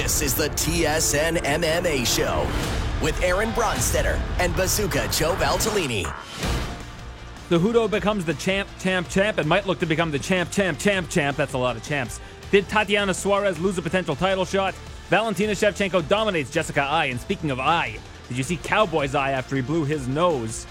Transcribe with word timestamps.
This 0.00 0.22
is 0.22 0.32
the 0.32 0.48
TSN 0.50 1.38
MMA 1.38 2.06
Show 2.06 2.46
with 3.02 3.20
Aaron 3.20 3.50
Bronsteter 3.50 4.16
and 4.38 4.54
Bazooka 4.54 5.08
Joe 5.08 5.34
Valtellini. 5.34 6.04
Cejudo 7.50 7.90
becomes 7.90 8.24
the 8.24 8.34
champ, 8.34 8.68
champ, 8.78 9.08
champ, 9.08 9.38
and 9.38 9.48
might 9.48 9.66
look 9.66 9.80
to 9.80 9.86
become 9.86 10.12
the 10.12 10.18
champ, 10.20 10.52
champ, 10.52 10.78
champ, 10.78 11.10
champ. 11.10 11.36
That's 11.36 11.54
a 11.54 11.58
lot 11.58 11.76
of 11.76 11.82
champs. 11.82 12.20
Did 12.52 12.68
Tatiana 12.68 13.12
Suarez 13.12 13.58
lose 13.58 13.76
a 13.76 13.82
potential 13.82 14.14
title 14.14 14.44
shot? 14.44 14.72
Valentina 15.08 15.50
Shevchenko 15.50 16.06
dominates 16.08 16.52
Jessica 16.52 16.82
Eye. 16.82 17.06
And 17.06 17.20
speaking 17.20 17.50
of 17.50 17.58
Eye, 17.58 17.98
did 18.28 18.36
you 18.36 18.44
see 18.44 18.56
Cowboy's 18.56 19.16
eye 19.16 19.32
after 19.32 19.56
he 19.56 19.62
blew 19.62 19.84
his 19.84 20.06
nose 20.06 20.64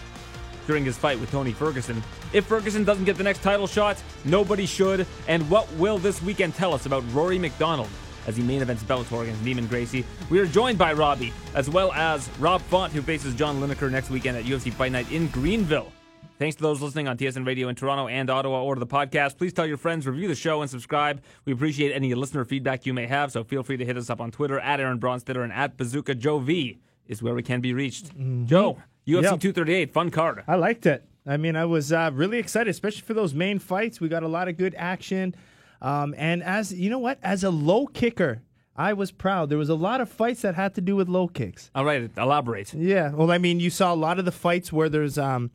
during 0.67 0.85
his 0.85 0.97
fight 0.97 1.19
with 1.19 1.31
Tony 1.31 1.51
Ferguson? 1.51 2.01
If 2.31 2.45
Ferguson 2.45 2.85
doesn't 2.85 3.03
get 3.03 3.17
the 3.17 3.25
next 3.25 3.43
title 3.43 3.67
shot, 3.67 4.01
nobody 4.23 4.65
should. 4.65 5.05
And 5.27 5.47
what 5.49 5.69
will 5.73 5.97
this 5.97 6.21
weekend 6.21 6.55
tell 6.55 6.73
us 6.73 6.85
about 6.85 7.03
Rory 7.11 7.37
MacDonald 7.37 7.89
as 8.27 8.37
he 8.37 8.43
main 8.43 8.61
events 8.61 8.83
Bellator 8.83 9.23
against 9.23 9.43
Neiman 9.43 9.67
Gracie? 9.67 10.05
We 10.29 10.39
are 10.39 10.45
joined 10.45 10.77
by 10.77 10.93
Robbie, 10.93 11.33
as 11.55 11.69
well 11.69 11.91
as 11.93 12.29
Rob 12.39 12.61
Font, 12.63 12.93
who 12.93 13.01
faces 13.01 13.33
John 13.33 13.59
Lineker 13.59 13.89
next 13.89 14.09
weekend 14.09 14.37
at 14.37 14.43
UFC 14.43 14.71
Fight 14.71 14.91
Night 14.91 15.11
in 15.11 15.27
Greenville. 15.29 15.91
Thanks 16.39 16.55
to 16.57 16.61
those 16.61 16.83
listening 16.83 17.07
on 17.07 17.17
TSN 17.17 17.47
Radio 17.47 17.67
in 17.67 17.73
Toronto 17.73 18.07
and 18.07 18.29
Ottawa 18.29 18.61
or 18.61 18.75
the 18.75 18.85
podcast. 18.85 19.39
Please 19.39 19.53
tell 19.53 19.65
your 19.65 19.77
friends, 19.77 20.05
review 20.05 20.27
the 20.27 20.35
show, 20.35 20.61
and 20.61 20.69
subscribe. 20.69 21.23
We 21.45 21.53
appreciate 21.53 21.91
any 21.93 22.13
listener 22.13 22.45
feedback 22.45 22.85
you 22.85 22.93
may 22.93 23.07
have, 23.07 23.31
so 23.31 23.43
feel 23.43 23.63
free 23.63 23.77
to 23.77 23.83
hit 23.85 23.97
us 23.97 24.11
up 24.11 24.21
on 24.21 24.29
Twitter 24.29 24.59
at 24.59 24.79
Aaron 24.79 24.99
Bronsteter 24.99 25.43
and 25.43 25.51
at 25.51 25.77
Bazooka 25.77 26.13
Joe 26.13 26.37
V 26.37 26.77
is 27.07 27.23
where 27.23 27.33
we 27.33 27.41
can 27.41 27.59
be 27.59 27.73
reached. 27.73 28.11
Joe, 28.45 28.77
UFC 29.07 29.23
Yep. 29.23 29.39
238, 29.39 29.91
fun 29.93 30.11
card. 30.11 30.43
I 30.47 30.57
liked 30.57 30.85
it. 30.85 31.03
I 31.25 31.37
mean, 31.37 31.55
I 31.55 31.65
was 31.65 31.91
uh, 31.91 32.11
really 32.13 32.37
excited, 32.37 32.69
especially 32.69 33.01
for 33.01 33.15
those 33.15 33.33
main 33.33 33.57
fights. 33.57 33.99
We 33.99 34.07
got 34.07 34.21
a 34.23 34.27
lot 34.27 34.47
of 34.47 34.57
good 34.57 34.75
action. 34.77 35.33
Um, 35.81 36.15
and 36.17 36.43
as 36.43 36.73
you 36.73 36.89
know 36.89 36.99
what, 36.99 37.19
as 37.21 37.43
a 37.43 37.49
low 37.49 37.87
kicker, 37.87 38.41
I 38.75 38.93
was 38.93 39.11
proud. 39.11 39.49
There 39.49 39.57
was 39.57 39.69
a 39.69 39.75
lot 39.75 40.01
of 40.01 40.09
fights 40.09 40.41
that 40.43 40.55
had 40.55 40.75
to 40.75 40.81
do 40.81 40.95
with 40.95 41.09
low 41.09 41.27
kicks. 41.27 41.71
All 41.73 41.83
right, 41.85 42.09
elaborate. 42.17 42.73
Yeah. 42.73 43.11
Well, 43.11 43.31
I 43.31 43.37
mean, 43.37 43.59
you 43.59 43.69
saw 43.69 43.93
a 43.93 43.95
lot 43.95 44.19
of 44.19 44.25
the 44.25 44.31
fights 44.31 44.71
where 44.71 44.87
there's 44.89 45.17
um, 45.17 45.51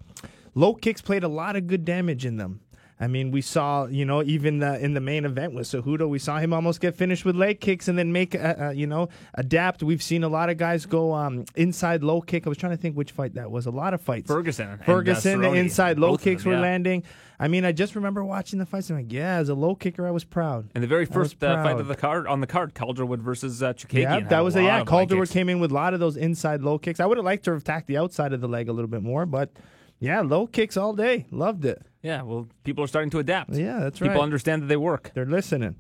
low 0.55 0.75
kicks 0.75 1.01
played 1.01 1.23
a 1.23 1.29
lot 1.29 1.55
of 1.55 1.67
good 1.67 1.85
damage 1.85 2.27
in 2.27 2.37
them. 2.37 2.61
I 3.03 3.09
mean, 3.09 3.33
we 3.33 3.41
saw, 3.41 3.87
you 3.87 4.05
know, 4.05 4.23
even 4.23 4.63
uh, 4.63 4.75
in 4.81 4.95
the 4.95 5.01
main 5.01 5.25
event 5.25 5.55
with 5.55 5.67
Cejudo, 5.67 6.09
we 6.09 6.21
saw 6.21 6.39
him 6.39 6.53
almost 6.53 6.81
get 6.81 6.95
finished 6.95 7.25
with 7.25 7.35
leg 7.35 7.61
kicks 7.61 7.89
and 7.89 7.99
then 7.99 8.13
make, 8.13 8.37
uh, 8.37 8.55
uh, 8.57 8.71
you 8.71 8.87
know, 8.87 9.09
adapt. 9.35 9.83
We've 9.83 10.01
seen 10.01 10.23
a 10.23 10.29
lot 10.29 10.51
of 10.51 10.57
guys 10.57 10.87
go 10.87 11.13
um, 11.13 11.45
inside 11.57 12.05
low 12.05 12.21
kick. 12.21 12.47
I 12.47 12.49
was 12.49 12.59
trying 12.59 12.77
to 12.77 12.81
think 12.81 12.97
which 12.97 13.11
fight 13.11 13.35
that 13.35 13.51
was. 13.51 13.67
A 13.67 13.73
lot 13.73 13.93
of 13.93 14.01
fights. 14.01 14.29
Ferguson 14.29 14.69
and, 14.69 14.81
uh, 14.81 14.85
Ferguson, 14.85 15.41
the 15.41 15.53
inside 15.53 15.99
low 15.99 16.11
Both 16.11 16.21
of 16.21 16.25
them, 16.25 16.33
kicks 16.33 16.45
were 16.45 16.53
yeah. 16.53 16.61
landing. 16.61 17.03
I 17.41 17.49
mean, 17.49 17.65
I 17.65 17.73
just 17.73 17.97
remember 17.97 18.23
watching 18.25 18.61
the 18.61 18.67
fights. 18.67 18.89
I'm 18.89 18.95
like, 18.99 19.13
yeah, 19.13 19.39
as 19.39 19.49
a 19.49 19.55
low 19.55 19.75
kicker, 19.75 20.07
I 20.07 20.13
was 20.13 20.23
proud. 20.23 20.71
And 20.77 20.85
the 20.85 20.87
very 20.87 21.07
first 21.07 21.43
uh, 21.43 21.61
fight 21.61 21.81
of 21.81 21.89
the 21.89 21.97
card 21.97 22.29
on 22.29 22.41
the 22.41 22.47
card, 22.47 22.73
Calderwood 22.73 23.19
versus 23.19 23.65
uh, 23.65 23.73
Chukagian. 23.73 24.03
Yeah, 24.03 24.21
that 24.29 24.45
was 24.45 24.55
a, 24.55 24.63
yeah. 24.63 24.85
Calderwood 24.85 25.29
came 25.29 25.49
in 25.49 25.59
with 25.59 25.73
a 25.73 25.75
lot 25.75 25.93
of 25.93 25.99
those 25.99 26.17
inside 26.17 26.63
low 26.63 26.79
kicks. 26.79 27.01
I 27.01 27.07
would 27.07 27.19
have 27.19 27.25
liked 27.25 27.47
to 27.47 27.51
have 27.51 27.63
attacked 27.63 27.89
the 27.89 27.97
outside 27.97 28.33
of 28.33 28.41
the 28.41 28.47
leg 28.47 28.69
a 28.69 28.73
little 28.73 28.87
bit 28.87 29.03
more, 29.03 29.27
but 29.27 29.51
yeah, 29.99 30.21
low 30.21 30.47
kicks 30.47 30.77
all 30.77 30.93
day. 30.93 31.27
Loved 31.33 31.65
it. 31.65 31.85
Yeah, 32.03 32.23
well, 32.23 32.49
people 32.65 32.83
are 32.83 32.89
starting 32.89 33.11
to 33.11 33.21
adapt. 33.21 33.55
Yeah, 33.55 33.79
that's 33.79 33.99
People 33.99 34.09
right. 34.09 34.15
People 34.15 34.23
understand 34.23 34.63
that 34.63 34.67
they 34.67 34.77
work. 34.77 35.13
They're 35.15 35.25
listening. 35.25 35.77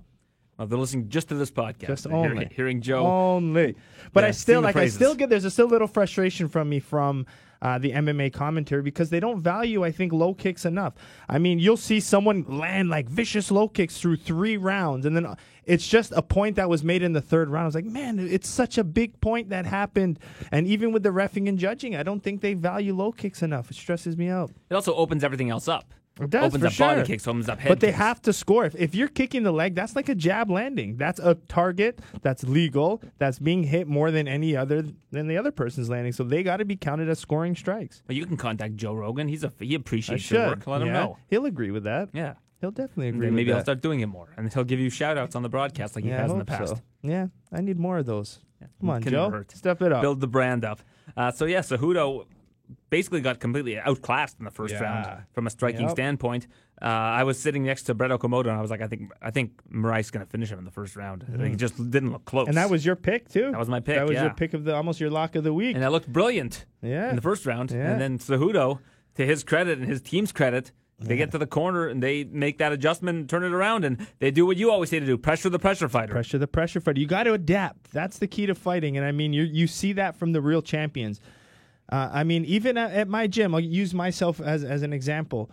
Well, 0.58 0.68
they're 0.68 0.78
listening 0.78 1.08
just 1.08 1.28
to 1.30 1.34
this 1.34 1.50
podcast. 1.50 1.88
Just 1.88 2.04
They're 2.04 2.16
hearing, 2.16 2.38
only. 2.38 2.50
hearing 2.54 2.80
Joe. 2.82 3.06
Only. 3.06 3.74
But 4.12 4.22
Yeah, 4.22 4.28
I 4.28 4.30
still 4.32 4.60
like 4.60 4.76
I 4.76 4.86
still 4.88 5.14
get 5.14 5.28
there's 5.28 5.44
a 5.44 5.50
still 5.50 5.66
little 5.66 5.88
frustration 5.88 6.48
from 6.48 6.68
me 6.68 6.78
from 6.78 7.26
uh, 7.62 7.78
the 7.78 7.92
MMA 7.92 8.32
commentary 8.32 8.82
because 8.82 9.10
they 9.10 9.18
don't 9.18 9.40
value 9.40 9.82
I 9.82 9.90
think 9.90 10.12
low 10.12 10.34
kicks 10.34 10.64
enough. 10.64 10.94
I 11.28 11.38
mean, 11.38 11.58
you'll 11.58 11.76
see 11.76 12.00
someone 12.00 12.44
land 12.46 12.90
like 12.90 13.08
vicious 13.08 13.50
low 13.50 13.66
kicks 13.66 13.98
through 13.98 14.16
3 14.16 14.56
rounds 14.58 15.06
and 15.06 15.16
then 15.16 15.26
uh, 15.26 15.34
it's 15.64 15.86
just 15.86 16.12
a 16.12 16.22
point 16.22 16.56
that 16.56 16.68
was 16.68 16.84
made 16.84 17.02
in 17.02 17.12
the 17.12 17.20
third 17.20 17.48
round. 17.48 17.62
I 17.62 17.66
was 17.66 17.74
like, 17.76 17.84
"Man, 17.84 18.18
it's 18.18 18.48
such 18.48 18.78
a 18.78 18.84
big 18.84 19.20
point 19.20 19.50
that 19.50 19.64
happened." 19.64 20.18
And 20.50 20.66
even 20.66 20.90
with 20.90 21.04
the 21.04 21.10
refing 21.10 21.48
and 21.48 21.56
judging, 21.56 21.94
I 21.94 22.02
don't 22.02 22.20
think 22.20 22.40
they 22.40 22.54
value 22.54 22.94
low 22.94 23.12
kicks 23.12 23.42
enough. 23.42 23.70
It 23.70 23.76
stresses 23.76 24.16
me 24.16 24.28
out. 24.28 24.50
It 24.70 24.74
also 24.74 24.92
opens 24.94 25.22
everything 25.22 25.50
else 25.50 25.68
up. 25.68 25.94
Does, 26.30 26.54
opens 26.54 26.76
for 26.76 26.84
up 26.84 26.96
body 26.96 27.06
kicks, 27.06 27.26
opens 27.28 27.48
up 27.48 27.58
head 27.60 27.68
But 27.68 27.80
they 27.80 27.88
kicks. 27.88 27.98
have 27.98 28.22
to 28.22 28.32
score. 28.32 28.64
If, 28.64 28.74
if 28.76 28.94
you're 28.94 29.08
kicking 29.08 29.42
the 29.42 29.52
leg, 29.52 29.74
that's 29.74 29.96
like 29.96 30.08
a 30.08 30.14
jab 30.14 30.50
landing. 30.50 30.96
That's 30.96 31.18
a 31.20 31.34
target 31.48 32.00
that's 32.22 32.44
legal, 32.44 33.02
that's 33.18 33.38
being 33.38 33.64
hit 33.64 33.86
more 33.88 34.10
than 34.10 34.26
any 34.28 34.56
other 34.56 34.84
than 35.10 35.26
the 35.28 35.36
other 35.36 35.50
person's 35.52 35.88
landing. 35.88 36.12
So 36.12 36.24
they 36.24 36.42
got 36.42 36.58
to 36.58 36.64
be 36.64 36.76
counted 36.76 37.08
as 37.08 37.18
scoring 37.18 37.54
strikes. 37.56 38.02
Well, 38.08 38.16
you 38.16 38.26
can 38.26 38.36
contact 38.36 38.76
Joe 38.76 38.94
Rogan. 38.94 39.28
He's 39.28 39.44
a 39.44 39.52
he 39.58 39.74
appreciates 39.74 40.30
your 40.30 40.46
work. 40.48 40.66
Let 40.66 40.82
him 40.82 40.92
know. 40.92 41.18
He'll 41.28 41.46
agree 41.46 41.70
with 41.70 41.84
that. 41.84 42.10
Yeah. 42.12 42.34
He'll 42.60 42.70
definitely 42.70 43.08
agree. 43.08 43.28
Maybe 43.30 43.46
he'll 43.46 43.56
that. 43.56 43.64
start 43.64 43.80
doing 43.82 44.00
it 44.00 44.06
more, 44.06 44.28
and 44.36 44.52
he'll 44.54 44.62
give 44.62 44.78
you 44.78 44.88
shout 44.88 45.18
outs 45.18 45.34
on 45.34 45.42
the 45.42 45.48
broadcast 45.48 45.96
like 45.96 46.04
he 46.04 46.10
Yeah, 46.10 46.18
I 46.18 46.22
has 46.22 46.30
in 46.30 46.38
the 46.38 46.44
past. 46.44 46.76
so. 46.76 46.80
Yeah, 47.02 47.26
I 47.52 47.60
need 47.60 47.76
more 47.76 47.98
of 47.98 48.06
those. 48.06 48.38
Come 48.80 48.90
on, 48.90 49.02
Joe. 49.02 49.30
hurt. 49.30 49.50
Step 49.50 49.82
it 49.82 49.90
up. 49.92 50.00
Build 50.00 50.20
the 50.20 50.28
brand 50.28 50.64
up. 50.64 50.80
Uh, 51.16 51.32
so 51.32 51.44
yeah, 51.46 51.58
Cejudo 51.58 52.24
basically 52.90 53.20
got 53.20 53.40
completely 53.40 53.78
outclassed 53.78 54.38
in 54.38 54.44
the 54.44 54.50
first 54.50 54.74
Yeah. 54.74 54.82
round 54.82 55.22
from 55.32 55.46
a 55.46 55.50
striking 55.50 55.82
Yep. 55.82 55.90
standpoint. 55.90 56.46
Uh, 56.80 56.86
I 56.86 57.22
was 57.24 57.38
sitting 57.38 57.62
next 57.64 57.84
to 57.84 57.94
Brett 57.94 58.10
Okamoto, 58.10 58.46
and 58.48 58.52
I 58.58 58.60
was 58.60 58.70
like, 58.70 58.80
I 58.82 58.88
think 58.88 59.12
I 59.20 59.30
think 59.30 59.52
Moraes 59.72 60.10
going 60.10 60.24
to 60.24 60.30
finish 60.30 60.50
him 60.50 60.58
in 60.58 60.64
the 60.64 60.70
first 60.70 60.96
round. 60.96 61.24
I 61.32 61.36
think 61.36 61.50
He 61.50 61.56
just 61.56 61.76
didn't 61.90 62.10
look 62.12 62.24
close. 62.24 62.46
Mm. 62.46 62.48
and 62.50 62.56
that 62.56 62.70
was 62.70 62.84
your 62.84 62.96
pick 62.96 63.28
too. 63.28 63.50
That 63.52 63.58
was 63.58 63.68
my 63.68 63.80
pick, 63.80 63.96
That 63.96 64.06
was 64.08 64.14
yeah. 64.14 64.24
your 64.24 64.34
pick 64.34 64.52
of 64.54 64.64
the 64.64 64.74
almost 64.74 65.00
your 65.00 65.10
lock 65.10 65.36
of 65.36 65.44
the 65.44 65.52
week. 65.54 65.74
and 65.74 65.82
that 65.82 65.92
looked 65.92 66.08
brilliant 66.12 66.66
yeah. 66.82 67.10
in 67.10 67.16
the 67.16 67.22
first 67.22 67.46
round. 67.46 67.70
Yeah. 67.70 67.90
And 67.92 68.00
then 68.00 68.18
Cejudo, 68.18 68.80
to 69.14 69.24
his 69.26 69.44
credit 69.44 69.78
and 69.78 69.86
his 69.86 70.00
team's 70.02 70.32
credit, 70.32 70.72
they 70.98 71.16
get 71.16 71.32
to 71.32 71.38
the 71.38 71.46
corner 71.48 71.88
and 71.88 72.00
they 72.00 72.22
make 72.24 72.58
that 72.58 72.70
adjustment 72.72 73.18
and 73.18 73.28
turn 73.28 73.42
it 73.42 73.52
around, 73.52 73.84
and 73.84 74.06
they 74.20 74.30
do 74.30 74.46
what 74.46 74.56
you 74.56 74.70
always 74.70 74.88
say 74.90 75.00
to 75.00 75.06
do: 75.06 75.18
pressure 75.18 75.48
the 75.50 75.58
pressure 75.58 75.88
fighter. 75.88 76.12
Pressure 76.12 76.38
the 76.38 76.46
pressure 76.46 76.80
fighter. 76.80 77.00
You 77.00 77.06
got 77.08 77.24
to 77.24 77.32
adapt. 77.32 77.90
That's 77.92 78.18
the 78.18 78.28
key 78.28 78.46
to 78.46 78.54
fighting. 78.54 78.96
And 78.96 79.04
I 79.04 79.10
mean, 79.10 79.32
you 79.32 79.42
you 79.42 79.66
see 79.66 79.92
that 79.94 80.14
from 80.16 80.30
the 80.32 80.40
real 80.40 80.62
champions. 80.62 81.20
Uh, 81.92 82.08
I 82.10 82.24
mean, 82.24 82.46
even 82.46 82.78
at, 82.78 82.90
at 82.92 83.08
my 83.08 83.26
gym, 83.26 83.54
I'll 83.54 83.60
use 83.60 83.92
myself 83.92 84.40
as 84.40 84.64
as 84.64 84.82
an 84.82 84.94
example. 84.94 85.50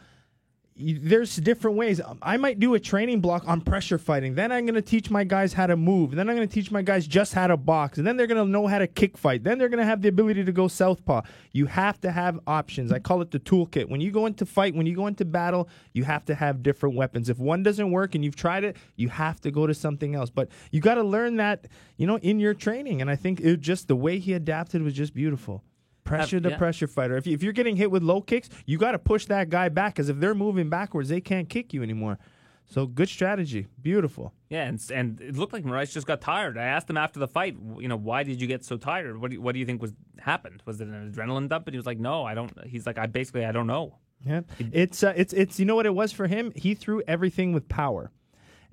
There's 0.81 1.35
different 1.35 1.75
ways. 1.75 1.99
I 2.21 2.37
might 2.37 2.57
do 2.57 2.73
a 2.73 2.79
training 2.79 3.19
block 3.19 3.45
on 3.45 3.59
pressure 3.59 3.97
fighting. 3.97 4.35
Then 4.35 4.49
I'm 4.49 4.65
going 4.65 4.75
to 4.75 4.81
teach 4.81 5.09
my 5.11 5.25
guys 5.25 5.51
how 5.51 5.67
to 5.67 5.75
move. 5.75 6.11
Then 6.11 6.29
I'm 6.29 6.37
going 6.37 6.47
to 6.47 6.53
teach 6.53 6.71
my 6.71 6.81
guys 6.81 7.05
just 7.05 7.33
how 7.33 7.47
to 7.47 7.57
box. 7.57 7.97
And 7.97 8.07
then 8.07 8.15
they're 8.15 8.27
going 8.27 8.41
to 8.41 8.49
know 8.49 8.65
how 8.65 8.79
to 8.79 8.87
kick 8.87 9.17
fight. 9.17 9.43
Then 9.43 9.57
they're 9.57 9.67
going 9.67 9.81
to 9.81 9.85
have 9.85 10.01
the 10.01 10.07
ability 10.07 10.45
to 10.45 10.53
go 10.53 10.69
southpaw. 10.69 11.23
You 11.51 11.65
have 11.65 11.99
to 11.99 12.11
have 12.13 12.39
options. 12.47 12.93
I 12.93 12.99
call 12.99 13.21
it 13.21 13.31
the 13.31 13.41
toolkit. 13.41 13.89
When 13.89 13.99
you 13.99 14.09
go 14.09 14.25
into 14.25 14.45
fight, 14.45 14.73
when 14.73 14.85
you 14.85 14.95
go 14.95 15.07
into 15.07 15.25
battle, 15.25 15.67
you 15.91 16.05
have 16.05 16.23
to 16.27 16.35
have 16.35 16.63
different 16.63 16.95
weapons. 16.95 17.27
If 17.27 17.39
one 17.39 17.61
doesn't 17.61 17.91
work 17.91 18.15
and 18.15 18.23
you've 18.23 18.37
tried 18.37 18.63
it, 18.63 18.77
you 18.95 19.09
have 19.09 19.41
to 19.41 19.51
go 19.51 19.67
to 19.67 19.73
something 19.73 20.15
else. 20.15 20.29
But 20.29 20.47
you 20.71 20.79
got 20.79 20.95
to 20.95 21.03
learn 21.03 21.35
that, 21.35 21.67
you 21.97 22.07
know, 22.07 22.19
in 22.19 22.39
your 22.39 22.53
training. 22.53 23.01
And 23.01 23.09
I 23.09 23.17
think 23.17 23.41
it 23.41 23.59
just 23.59 23.89
the 23.89 23.97
way 23.97 24.17
he 24.17 24.31
adapted 24.31 24.81
was 24.81 24.93
just 24.93 25.13
beautiful. 25.13 25.61
Pressure 26.09 26.39
the 26.39 26.49
yeah. 26.49 26.57
pressure 26.57 26.87
fighter. 26.87 27.17
If, 27.17 27.27
you, 27.27 27.33
if 27.33 27.43
you're 27.43 27.53
getting 27.53 27.75
hit 27.75 27.91
with 27.91 28.03
low 28.03 28.21
kicks, 28.21 28.49
you 28.65 28.77
got 28.77 28.91
to 28.91 28.99
push 28.99 29.25
that 29.25 29.49
guy 29.49 29.69
back 29.69 29.95
because 29.95 30.09
if 30.09 30.19
they're 30.19 30.35
moving 30.35 30.69
backwards, 30.69 31.09
they 31.09 31.21
can't 31.21 31.47
kick 31.47 31.73
you 31.73 31.83
anymore. 31.83 32.19
So 32.65 32.85
good 32.85 33.09
strategy. 33.09 33.67
Beautiful. 33.81 34.33
Yeah, 34.49 34.65
and 34.65 34.79
and 34.93 35.19
it 35.21 35.35
looked 35.35 35.53
like 35.53 35.63
Moraes 35.63 35.91
just 35.91 36.05
got 36.05 36.21
tired. 36.21 36.55
I 36.57 36.65
asked 36.65 36.87
him 36.89 36.97
after 36.97 37.19
the 37.19 37.27
fight, 37.27 37.57
you 37.79 37.87
know, 37.87 37.95
why 37.95 38.21
did 38.23 38.39
you 38.39 38.47
get 38.47 38.63
so 38.63 38.77
tired? 38.77 39.19
What 39.19 39.31
do 39.31 39.35
you, 39.35 39.41
what 39.41 39.53
do 39.53 39.59
you 39.59 39.65
think 39.65 39.81
was 39.81 39.93
happened? 40.19 40.61
Was 40.65 40.79
it 40.79 40.87
an 40.87 41.11
adrenaline 41.11 41.49
dump? 41.49 41.67
And 41.67 41.73
he 41.73 41.77
was 41.77 41.87
like, 41.87 41.99
no, 41.99 42.23
I 42.23 42.35
don't. 42.35 42.51
He's 42.65 42.85
like, 42.85 42.99
I 42.99 43.07
basically 43.07 43.45
I 43.45 43.51
don't 43.51 43.67
know. 43.67 43.97
Yeah, 44.23 44.41
it's 44.59 45.01
uh, 45.01 45.13
it's 45.15 45.33
it's 45.33 45.59
you 45.59 45.65
know 45.65 45.75
what 45.75 45.85
it 45.85 45.95
was 45.95 46.11
for 46.11 46.27
him. 46.27 46.51
He 46.55 46.75
threw 46.75 47.01
everything 47.07 47.53
with 47.53 47.69
power, 47.69 48.11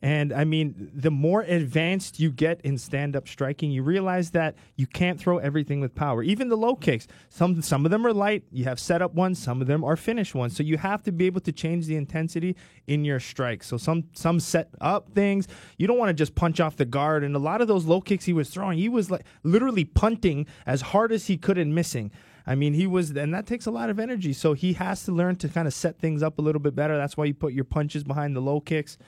and 0.03 0.33
I 0.33 0.45
mean, 0.45 0.91
the 0.95 1.11
more 1.11 1.41
advanced 1.43 2.21
you 2.21 2.31
get 2.31 2.61
in 2.61 2.77
stand-up 2.77 3.27
striking, 3.27 3.71
you 3.71 3.83
realize 3.83 4.31
that 4.33 4.55
you 4.77 4.87
can't 4.87 5.19
throw 5.19 5.39
everything 5.39 5.81
with 5.81 5.95
power. 5.95 6.23
Even 6.23 6.49
the 6.49 6.57
low 6.57 6.75
kicks, 6.75 7.07
some 7.31 7.63
some 7.63 7.87
of 7.87 7.91
them 7.91 8.07
are 8.07 8.13
light. 8.13 8.45
You 8.53 8.65
have 8.65 8.79
setup 8.79 9.15
ones, 9.15 9.39
some 9.39 9.63
of 9.63 9.67
them 9.67 9.83
are 9.83 9.97
finish 9.97 10.35
ones. 10.35 10.55
So 10.55 10.63
you 10.63 10.77
have 10.77 11.03
to 11.05 11.13
be 11.13 11.25
able 11.25 11.41
to 11.41 11.53
change 11.53 11.87
the 11.87 11.97
intensity 11.97 12.57
in 12.87 13.05
your 13.05 13.21
strikes. 13.21 13.67
So 13.69 13.79
some 13.79 14.05
some 14.13 14.39
set 14.39 14.69
up 14.81 15.11
things. 15.15 15.49
You 15.79 15.87
don't 15.87 15.99
want 15.99 16.11
to 16.11 16.15
just 16.15 16.35
punch 16.35 16.61
off 16.61 16.77
the 16.77 16.85
guard. 16.85 17.25
And 17.25 17.35
a 17.35 17.39
lot 17.41 17.63
of 17.63 17.69
those 17.69 17.87
low 17.87 18.03
kicks 18.03 18.27
he 18.27 18.35
was 18.35 18.51
throwing, 18.51 18.79
he 18.79 18.91
was 18.91 19.11
like 19.11 19.25
literally 19.45 19.85
punting 19.85 20.47
as 20.67 20.83
hard 20.83 21.11
as 21.11 21.27
he 21.27 21.39
could 21.39 21.57
and 21.57 21.75
missing. 21.75 22.11
I 22.47 22.55
mean, 22.55 22.75
he 22.75 22.87
was, 22.87 23.11
and 23.11 23.35
that 23.35 23.45
takes 23.45 23.67
a 23.67 23.73
lot 23.73 23.91
of 23.91 23.99
energy. 23.99 24.33
So 24.33 24.53
he 24.53 24.75
has 24.75 25.03
to 25.05 25.13
learn 25.13 25.35
to 25.37 25.49
kind 25.49 25.67
of 25.67 25.75
set 25.75 25.99
things 25.99 26.23
up 26.23 26.39
a 26.39 26.43
little 26.43 26.61
bit 26.61 26.77
better. 26.77 26.97
That's 26.97 27.17
why 27.17 27.25
you 27.25 27.35
put 27.35 27.53
your 27.53 27.65
punches 27.65 28.05
behind 28.05 28.37
the 28.37 28.41
low 28.41 28.61
kicks. 28.61 28.99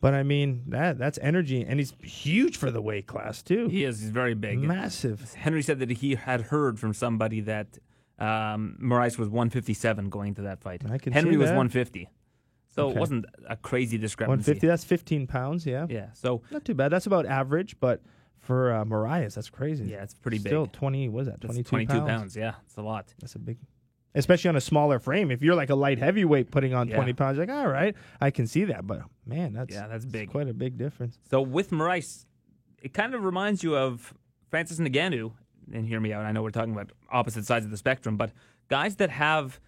But 0.00 0.12
I 0.14 0.22
mean, 0.22 0.64
that 0.68 0.98
that's 0.98 1.18
energy, 1.22 1.62
and 1.66 1.78
he's 1.80 1.94
huge 2.02 2.56
for 2.58 2.70
the 2.70 2.82
weight 2.82 3.06
class 3.06 3.42
too. 3.42 3.68
He 3.68 3.84
is. 3.84 4.00
He's 4.00 4.10
very 4.10 4.34
big. 4.34 4.58
Massive. 4.58 5.32
Henry 5.34 5.62
said 5.62 5.78
that 5.78 5.90
he 5.90 6.14
had 6.14 6.42
heard 6.42 6.78
from 6.78 6.92
somebody 6.92 7.40
that 7.42 7.78
um, 8.18 8.76
Moraes 8.82 9.18
was 9.18 9.28
157 9.28 10.10
going 10.10 10.28
into 10.28 10.42
that 10.42 10.60
fight. 10.60 10.82
I 10.90 10.98
can 10.98 11.12
Henry 11.14 11.36
was 11.36 11.48
150, 11.48 12.08
so 12.68 12.88
Okay. 12.88 12.96
it 12.96 13.00
wasn't 13.00 13.24
a 13.48 13.56
crazy 13.56 13.96
discrepancy. 13.96 14.50
150. 14.52 14.66
That's 14.66 14.84
15 14.84 15.26
pounds. 15.26 15.64
Yeah. 15.66 15.86
Yeah. 15.88 16.08
So 16.12 16.42
Not 16.50 16.64
too 16.64 16.74
bad. 16.74 16.90
That's 16.90 17.06
about 17.06 17.24
average, 17.26 17.76
but 17.80 18.02
for 18.40 18.72
uh, 18.74 18.84
Moraes, 18.84 19.34
that's 19.34 19.48
crazy. 19.48 19.86
yeah, 19.86 20.02
it's 20.02 20.12
pretty 20.14 20.38
Still 20.38 20.66
big. 20.66 20.72
20. 20.72 21.08
What 21.08 21.20
is 21.22 21.26
that? 21.28 21.40
That's 21.40 21.54
22 21.54 21.68
22 21.70 21.92
pounds. 21.92 22.08
pounds. 22.08 22.36
Yeah, 22.36 22.54
it's 22.66 22.76
a 22.76 22.82
lot. 22.82 23.06
That's 23.20 23.34
a 23.36 23.38
big, 23.38 23.56
especially 24.14 24.48
on 24.48 24.56
a 24.56 24.60
smaller 24.60 24.98
frame. 24.98 25.30
If 25.30 25.42
you're 25.42 25.54
like 25.54 25.70
a 25.70 25.74
light 25.74 25.98
heavyweight 25.98 26.50
putting 26.50 26.74
on 26.74 26.88
Yeah. 26.88 26.96
20 26.96 27.12
pounds, 27.14 27.38
like 27.38 27.50
all 27.50 27.68
right, 27.68 27.94
I 28.20 28.30
can 28.30 28.46
see 28.46 28.64
that. 28.64 28.86
But 28.86 29.02
man, 29.26 29.52
that's 29.52 29.74
Yeah, 29.74 29.86
that's 29.88 30.04
big. 30.04 30.30
quite 30.30 30.48
a 30.48 30.54
big 30.54 30.76
difference. 30.78 31.18
So 31.30 31.40
with 31.42 31.70
Moraes, 31.70 32.26
it 32.82 32.92
kind 32.92 33.14
of 33.14 33.24
reminds 33.24 33.62
you 33.62 33.76
of 33.76 34.14
Francis 34.50 34.78
Ngannou. 34.78 35.32
And 35.72 35.86
hear 35.86 35.98
me 36.00 36.12
out. 36.12 36.24
I 36.26 36.32
know 36.32 36.42
we're 36.42 36.50
talking 36.50 36.72
about 36.74 36.92
opposite 37.10 37.46
sides 37.46 37.64
of 37.64 37.70
the 37.70 37.78
spectrum, 37.78 38.16
but 38.18 38.32
guys 38.68 38.96
that 38.96 39.08
have 39.10 39.60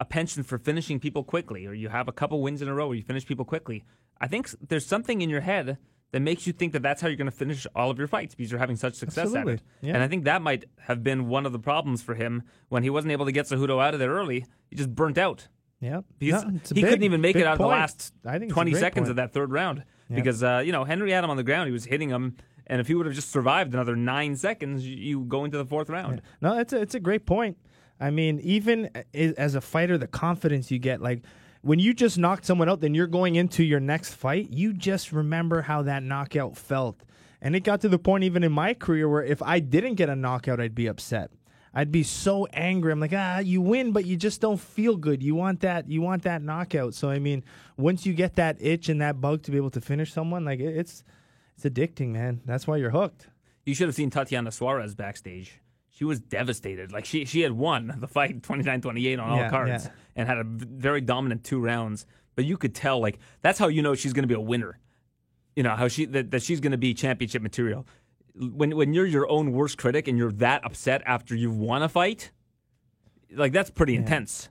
a 0.00 0.04
penchant 0.06 0.46
for 0.46 0.56
finishing 0.56 0.98
people 0.98 1.22
quickly, 1.22 1.66
or 1.66 1.74
you 1.74 1.90
have 1.90 2.08
a 2.08 2.12
couple 2.12 2.40
wins 2.40 2.62
in 2.62 2.68
a 2.68 2.74
row 2.74 2.86
where 2.88 2.96
you 2.96 3.02
finish 3.02 3.26
people 3.26 3.44
quickly. 3.44 3.84
I 4.18 4.26
think 4.28 4.48
there's 4.68 4.86
something 4.86 5.20
in 5.20 5.28
your 5.28 5.42
head 5.42 5.76
that 6.12 6.20
makes 6.20 6.46
you 6.46 6.52
think 6.52 6.72
that 6.72 6.82
that's 6.82 7.00
how 7.00 7.08
you're 7.08 7.16
going 7.16 7.30
to 7.30 7.36
finish 7.36 7.66
all 7.74 7.90
of 7.90 7.98
your 7.98 8.08
fights 8.08 8.34
because 8.34 8.50
you're 8.50 8.58
having 8.58 8.76
such 8.76 8.94
success 8.94 9.26
Absolutely. 9.26 9.52
at 9.54 9.58
it. 9.60 9.64
Yeah. 9.82 9.94
And 9.94 10.02
I 10.02 10.08
think 10.08 10.24
that 10.24 10.42
might 10.42 10.64
have 10.80 11.02
been 11.04 11.28
one 11.28 11.46
of 11.46 11.52
the 11.52 11.58
problems 11.58 12.02
for 12.02 12.14
him 12.14 12.42
when 12.68 12.82
he 12.82 12.90
wasn't 12.90 13.12
able 13.12 13.26
to 13.26 13.32
get 13.32 13.46
Cejudo 13.46 13.82
out 13.82 13.94
of 13.94 14.00
there 14.00 14.10
early. 14.10 14.44
He 14.70 14.76
just 14.76 14.94
burnt 14.94 15.18
out. 15.18 15.48
Yeah, 15.80 16.00
Because 16.18 16.44
No, 16.44 16.50
he 16.74 16.74
big- 16.82 16.84
couldn't 16.84 17.04
even 17.04 17.20
make 17.22 17.36
it 17.36 17.46
out 17.46 17.52
of 17.54 17.58
the 17.58 17.66
last 17.66 18.12
I 18.24 18.38
think 18.38 18.52
20 18.52 18.74
seconds 18.74 19.04
point. 19.04 19.10
of 19.10 19.16
that 19.16 19.32
third 19.32 19.50
round. 19.50 19.84
Yeah. 20.10 20.16
Because, 20.16 20.42
uh, 20.42 20.62
you 20.64 20.72
know, 20.72 20.84
Henry 20.84 21.12
had 21.12 21.24
him 21.24 21.30
on 21.30 21.36
the 21.38 21.42
ground. 21.44 21.68
He 21.68 21.72
was 21.72 21.84
hitting 21.86 22.10
him. 22.10 22.36
And 22.66 22.80
if 22.80 22.86
he 22.86 22.94
would 22.94 23.06
have 23.06 23.14
just 23.14 23.30
survived 23.30 23.72
another 23.72 23.96
nine 23.96 24.36
seconds, 24.36 24.86
you, 24.86 25.20
go 25.24 25.44
into 25.44 25.56
the 25.58 25.64
fourth 25.64 25.88
round. 25.88 26.20
No, 26.42 26.58
it's 26.58 26.72
a, 26.72 26.80
it's 26.80 26.94
a 26.94 27.00
great 27.00 27.24
point. 27.26 27.56
I 27.98 28.10
mean, 28.10 28.40
even 28.40 28.90
as 29.14 29.54
a 29.54 29.60
fighter, 29.60 29.96
the 29.98 30.06
confidence 30.06 30.70
you 30.70 30.78
get, 30.78 31.00
like 31.00 31.22
when 31.62 31.78
you 31.78 31.92
just 31.92 32.18
knocked 32.18 32.44
someone 32.46 32.68
out, 32.68 32.80
then 32.80 32.94
you're 32.94 33.06
going 33.06 33.36
into 33.36 33.62
your 33.62 33.80
next 33.80 34.14
fight. 34.14 34.50
You 34.50 34.72
just 34.72 35.12
remember 35.12 35.62
how 35.62 35.82
that 35.82 36.02
knockout 36.02 36.56
felt, 36.56 37.02
and 37.40 37.54
it 37.54 37.60
got 37.60 37.80
to 37.82 37.88
the 37.88 37.98
point 37.98 38.24
even 38.24 38.42
in 38.42 38.52
my 38.52 38.74
career 38.74 39.08
where 39.08 39.22
if 39.22 39.42
I 39.42 39.60
didn't 39.60 39.94
get 39.94 40.08
a 40.08 40.16
knockout, 40.16 40.60
I'd 40.60 40.74
be 40.74 40.86
upset. 40.86 41.30
I'd 41.72 41.92
be 41.92 42.02
so 42.02 42.46
angry. 42.46 42.90
I'm 42.90 42.98
like, 42.98 43.12
ah, 43.14 43.38
you 43.38 43.60
win, 43.60 43.92
but 43.92 44.04
you 44.04 44.16
just 44.16 44.40
don't 44.40 44.58
feel 44.60 44.96
good. 44.96 45.22
You 45.22 45.36
want 45.36 45.60
that, 45.60 45.88
you 45.88 46.02
want 46.02 46.24
that 46.24 46.42
knockout. 46.42 46.94
So 46.94 47.10
I 47.10 47.18
mean, 47.18 47.44
once 47.76 48.04
you 48.04 48.12
get 48.12 48.34
that 48.36 48.56
itch 48.60 48.88
and 48.88 49.00
that 49.00 49.20
bug 49.20 49.42
to 49.44 49.50
be 49.50 49.56
able 49.56 49.70
to 49.70 49.80
finish 49.80 50.12
someone, 50.12 50.44
like 50.44 50.60
it's 50.60 51.04
it's 51.56 51.64
addicting, 51.64 52.08
man. 52.08 52.40
That's 52.44 52.66
why 52.66 52.76
you're 52.76 52.90
hooked. 52.90 53.28
You 53.64 53.74
should 53.74 53.86
have 53.86 53.94
seen 53.94 54.10
Tatiana 54.10 54.50
Suarez 54.50 54.94
backstage. 54.94 55.60
She 56.00 56.04
was 56.06 56.18
devastated. 56.18 56.92
Like 56.92 57.04
she 57.04 57.26
she 57.26 57.42
had 57.42 57.52
won 57.52 57.94
the 57.98 58.08
fight 58.08 58.40
29-28 58.40 59.18
on 59.20 59.28
all 59.28 59.36
Yeah, 59.36 59.50
cards 59.50 59.84
yeah. 59.84 59.90
and 60.16 60.26
had 60.26 60.38
a 60.38 60.44
very 60.44 61.02
dominant 61.02 61.44
two 61.44 61.60
rounds. 61.60 62.06
But 62.36 62.46
you 62.46 62.56
could 62.56 62.74
tell 62.74 62.98
like 63.00 63.18
that's 63.42 63.58
how 63.58 63.68
you 63.68 63.82
know 63.82 63.94
she's 63.94 64.14
going 64.14 64.22
to 64.22 64.26
be 64.26 64.32
a 64.32 64.40
winner. 64.40 64.78
You 65.54 65.62
know 65.62 65.76
how 65.76 65.88
she 65.88 66.06
that, 66.06 66.30
that 66.30 66.42
she's 66.42 66.58
going 66.58 66.72
to 66.72 66.78
be 66.78 66.94
championship 66.94 67.42
material. 67.42 67.86
When 68.34 68.74
when 68.78 68.94
you're 68.94 69.04
your 69.04 69.28
own 69.30 69.52
worst 69.52 69.76
critic 69.76 70.08
and 70.08 70.16
you're 70.16 70.32
that 70.32 70.64
upset 70.64 71.02
after 71.04 71.34
you've 71.34 71.58
won 71.58 71.82
a 71.82 71.88
fight, 71.90 72.30
like 73.30 73.52
that's 73.52 73.68
pretty 73.68 73.94
intense. 73.94 74.48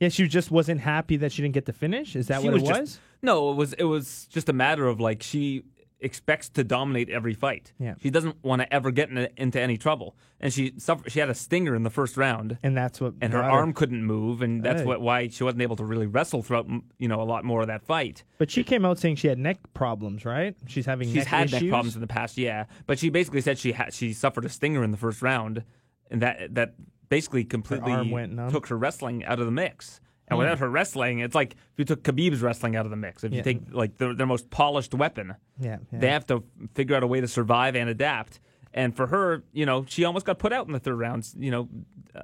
Yeah, 0.00 0.08
she 0.08 0.26
just 0.28 0.50
wasn't 0.50 0.80
happy 0.80 1.18
that 1.18 1.30
she 1.30 1.42
didn't 1.42 1.52
get 1.52 1.66
to 1.66 1.74
finish. 1.74 2.16
Is 2.16 2.28
that 2.28 2.40
She 2.40 2.48
what 2.48 2.56
it 2.56 2.64
just- 2.64 2.80
was? 2.80 3.00
no, 3.20 3.50
it 3.50 3.56
was 3.56 3.74
it 3.74 3.84
was 3.84 4.28
just 4.30 4.48
a 4.48 4.54
matter 4.54 4.86
of 4.86 4.98
like 4.98 5.22
she 5.22 5.62
expects 6.00 6.48
to 6.50 6.62
dominate 6.62 7.08
every 7.08 7.32
fight. 7.32 7.72
Yeah. 7.78 7.94
She 8.02 8.10
doesn't 8.10 8.44
want 8.44 8.60
to 8.62 8.72
ever 8.72 8.90
get 8.90 9.08
in, 9.10 9.28
into 9.36 9.60
any 9.60 9.76
trouble, 9.78 10.14
and 10.40 10.52
she 10.52 10.72
suffered. 10.76 11.10
She 11.10 11.20
had 11.20 11.30
a 11.30 11.34
stinger 11.34 11.74
in 11.74 11.82
the 11.84 11.90
first 11.90 12.16
round, 12.16 12.58
and 12.62 12.76
that's 12.76 13.00
what. 13.00 13.14
and 13.20 13.32
her 13.32 13.42
arm 13.42 13.72
couldn't 13.72 14.04
move, 14.04 14.42
and 14.42 14.62
that's 14.62 14.80
Hey. 14.82 14.86
what 14.86 15.00
why 15.00 15.28
she 15.28 15.42
wasn't 15.44 15.62
able 15.62 15.76
to 15.76 15.84
really 15.84 16.06
wrestle 16.06 16.42
throughout 16.42 16.66
you 16.98 17.08
know 17.08 17.20
a 17.20 17.24
lot 17.24 17.44
more 17.44 17.62
of 17.62 17.68
that 17.68 17.82
fight. 17.82 18.24
But 18.38 18.50
she 18.50 18.62
came 18.62 18.84
out 18.84 18.98
saying 18.98 19.16
she 19.16 19.28
had 19.28 19.38
neck 19.38 19.58
problems, 19.74 20.24
right? 20.24 20.54
She's 20.66 20.84
having 20.86 21.08
She's 21.08 21.16
neck 21.16 21.26
had 21.28 21.46
issues. 21.46 21.62
neck 21.62 21.70
problems 21.70 21.94
in 21.94 22.00
the 22.02 22.06
past, 22.06 22.36
yeah, 22.36 22.66
but 22.86 22.98
she 22.98 23.08
basically 23.08 23.40
said 23.40 23.58
she 23.58 23.72
had 23.72 23.94
she 23.94 24.12
suffered 24.12 24.44
a 24.44 24.48
stinger 24.50 24.84
in 24.84 24.90
the 24.90 24.96
first 24.98 25.22
round, 25.22 25.64
and 26.10 26.20
that 26.22 26.54
that 26.54 26.74
basically 27.08 27.44
completely 27.44 27.92
numb. 27.94 28.50
took 28.50 28.66
her 28.66 28.76
wrestling 28.76 29.24
out 29.24 29.38
of 29.38 29.46
the 29.46 29.52
mix. 29.52 30.00
And 30.28 30.38
without 30.38 30.58
her 30.58 30.68
wrestling, 30.68 31.20
it's 31.20 31.34
like 31.36 31.52
if 31.52 31.78
you 31.78 31.84
took 31.84 32.02
Khabib's 32.02 32.42
wrestling 32.42 32.74
out 32.74 32.84
of 32.84 32.90
the 32.90 32.96
mix. 32.96 33.22
If 33.22 33.32
you 33.32 33.42
take 33.42 33.60
like 33.70 33.96
their, 33.98 34.12
their 34.14 34.26
most 34.26 34.50
polished 34.50 34.92
weapon, 34.94 35.34
Yeah, 35.60 35.78
yeah. 35.92 35.98
they 36.00 36.08
have 36.08 36.26
to 36.26 36.42
figure 36.74 36.96
out 36.96 37.02
a 37.04 37.06
way 37.06 37.20
to 37.20 37.28
survive 37.28 37.76
and 37.76 37.88
adapt. 37.88 38.40
And 38.74 38.94
for 38.96 39.06
her, 39.06 39.44
you 39.52 39.64
know, 39.66 39.84
she 39.88 40.04
almost 40.04 40.26
got 40.26 40.38
put 40.38 40.52
out 40.52 40.66
in 40.66 40.72
the 40.72 40.80
third 40.80 40.98
round. 40.98 41.28
You 41.38 41.50
know, 41.50 41.68
uh, 42.14 42.22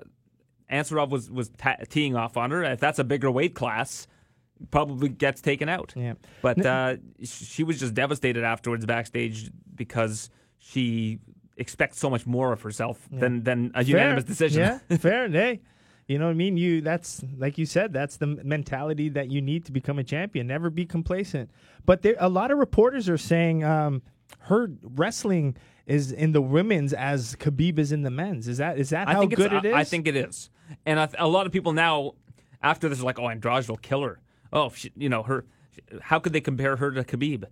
Ansaroff 0.71 1.11
was 1.11 1.31
was 1.31 1.51
ta- 1.51 1.77
teeing 1.89 2.17
off 2.17 2.37
on 2.37 2.51
her. 2.51 2.65
If 2.65 2.81
that's 2.81 2.99
a 2.99 3.05
bigger 3.05 3.31
weight 3.31 3.55
class, 3.55 4.07
probably 4.71 5.09
gets 5.09 5.41
taken 5.41 5.69
out. 5.69 5.93
Yeah. 5.97 6.15
But 6.43 6.65
uh, 6.65 6.97
she 7.23 7.63
was 7.65 7.79
just 7.81 7.95
devastated 7.95 8.43
afterwards 8.45 8.85
backstage 8.85 9.51
because 9.75 10.29
she 10.59 11.21
expects 11.57 11.99
so 11.99 12.09
much 12.11 12.27
more 12.27 12.53
of 12.53 12.63
herself 12.63 12.99
than 13.11 13.45
than 13.45 13.71
a 13.75 13.85
unanimous 13.85 14.25
decision. 14.25 14.63
Yeah, 14.91 14.97
fair. 14.99 15.29
Hey, 15.31 15.61
you 16.09 16.19
know 16.19 16.27
what 16.27 16.33
I 16.33 16.35
mean? 16.35 16.57
You 16.57 16.81
that's 16.81 17.23
like 17.37 17.59
you 17.59 17.67
said. 17.67 17.93
That's 17.93 18.17
the 18.17 18.27
mentality 18.27 19.09
that 19.11 19.31
you 19.31 19.41
need 19.41 19.65
to 19.67 19.73
become 19.73 19.99
a 19.99 20.05
champion. 20.05 20.47
Never 20.47 20.69
be 20.71 20.85
complacent. 20.85 21.51
But 21.87 22.03
there, 22.03 22.17
a 22.19 22.29
lot 22.29 22.51
of 22.51 22.59
reporters 22.59 23.09
are 23.09 23.19
saying 23.19 23.65
um, 23.65 24.03
her 24.41 24.71
wrestling 24.83 25.57
is 25.87 26.13
in 26.13 26.33
the 26.33 26.43
women's 26.43 26.93
as 26.93 27.37
Khabib 27.37 27.79
is 27.79 27.93
in 27.93 28.03
the 28.03 28.11
men's. 28.11 28.49
Is 28.49 28.59
that 28.59 28.79
is 28.79 28.91
that 28.91 29.09
I 29.09 29.13
how 29.13 29.21
think 29.21 29.35
good 29.37 29.53
it's. 29.53 29.67
I, 29.67 29.81
I 29.81 29.85
think 29.85 30.07
it 30.07 30.17
is, 30.17 30.51
and 30.85 30.99
I, 30.99 31.07
th- 31.07 31.17
a 31.19 31.29
lot 31.29 31.47
of 31.47 31.53
people 31.53 31.73
now 31.73 32.13
after 32.63 32.89
this 32.89 33.01
are 33.01 33.05
like, 33.05 33.19
"Oh, 33.19 33.29
Andrade 33.29 33.69
will 33.69 33.77
kill 33.77 34.03
her." 34.03 34.21
Oh, 34.53 34.71
she, 34.71 34.91
you 34.97 35.09
know 35.09 35.23
her. 35.23 35.45
How 36.03 36.19
could 36.19 36.33
they 36.33 36.41
compare 36.41 36.77
her 36.77 36.91
to 36.91 37.05
Khabib? 37.05 37.45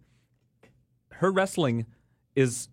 Her 1.12 1.30
wrestling 1.30 1.86
is 2.34 2.68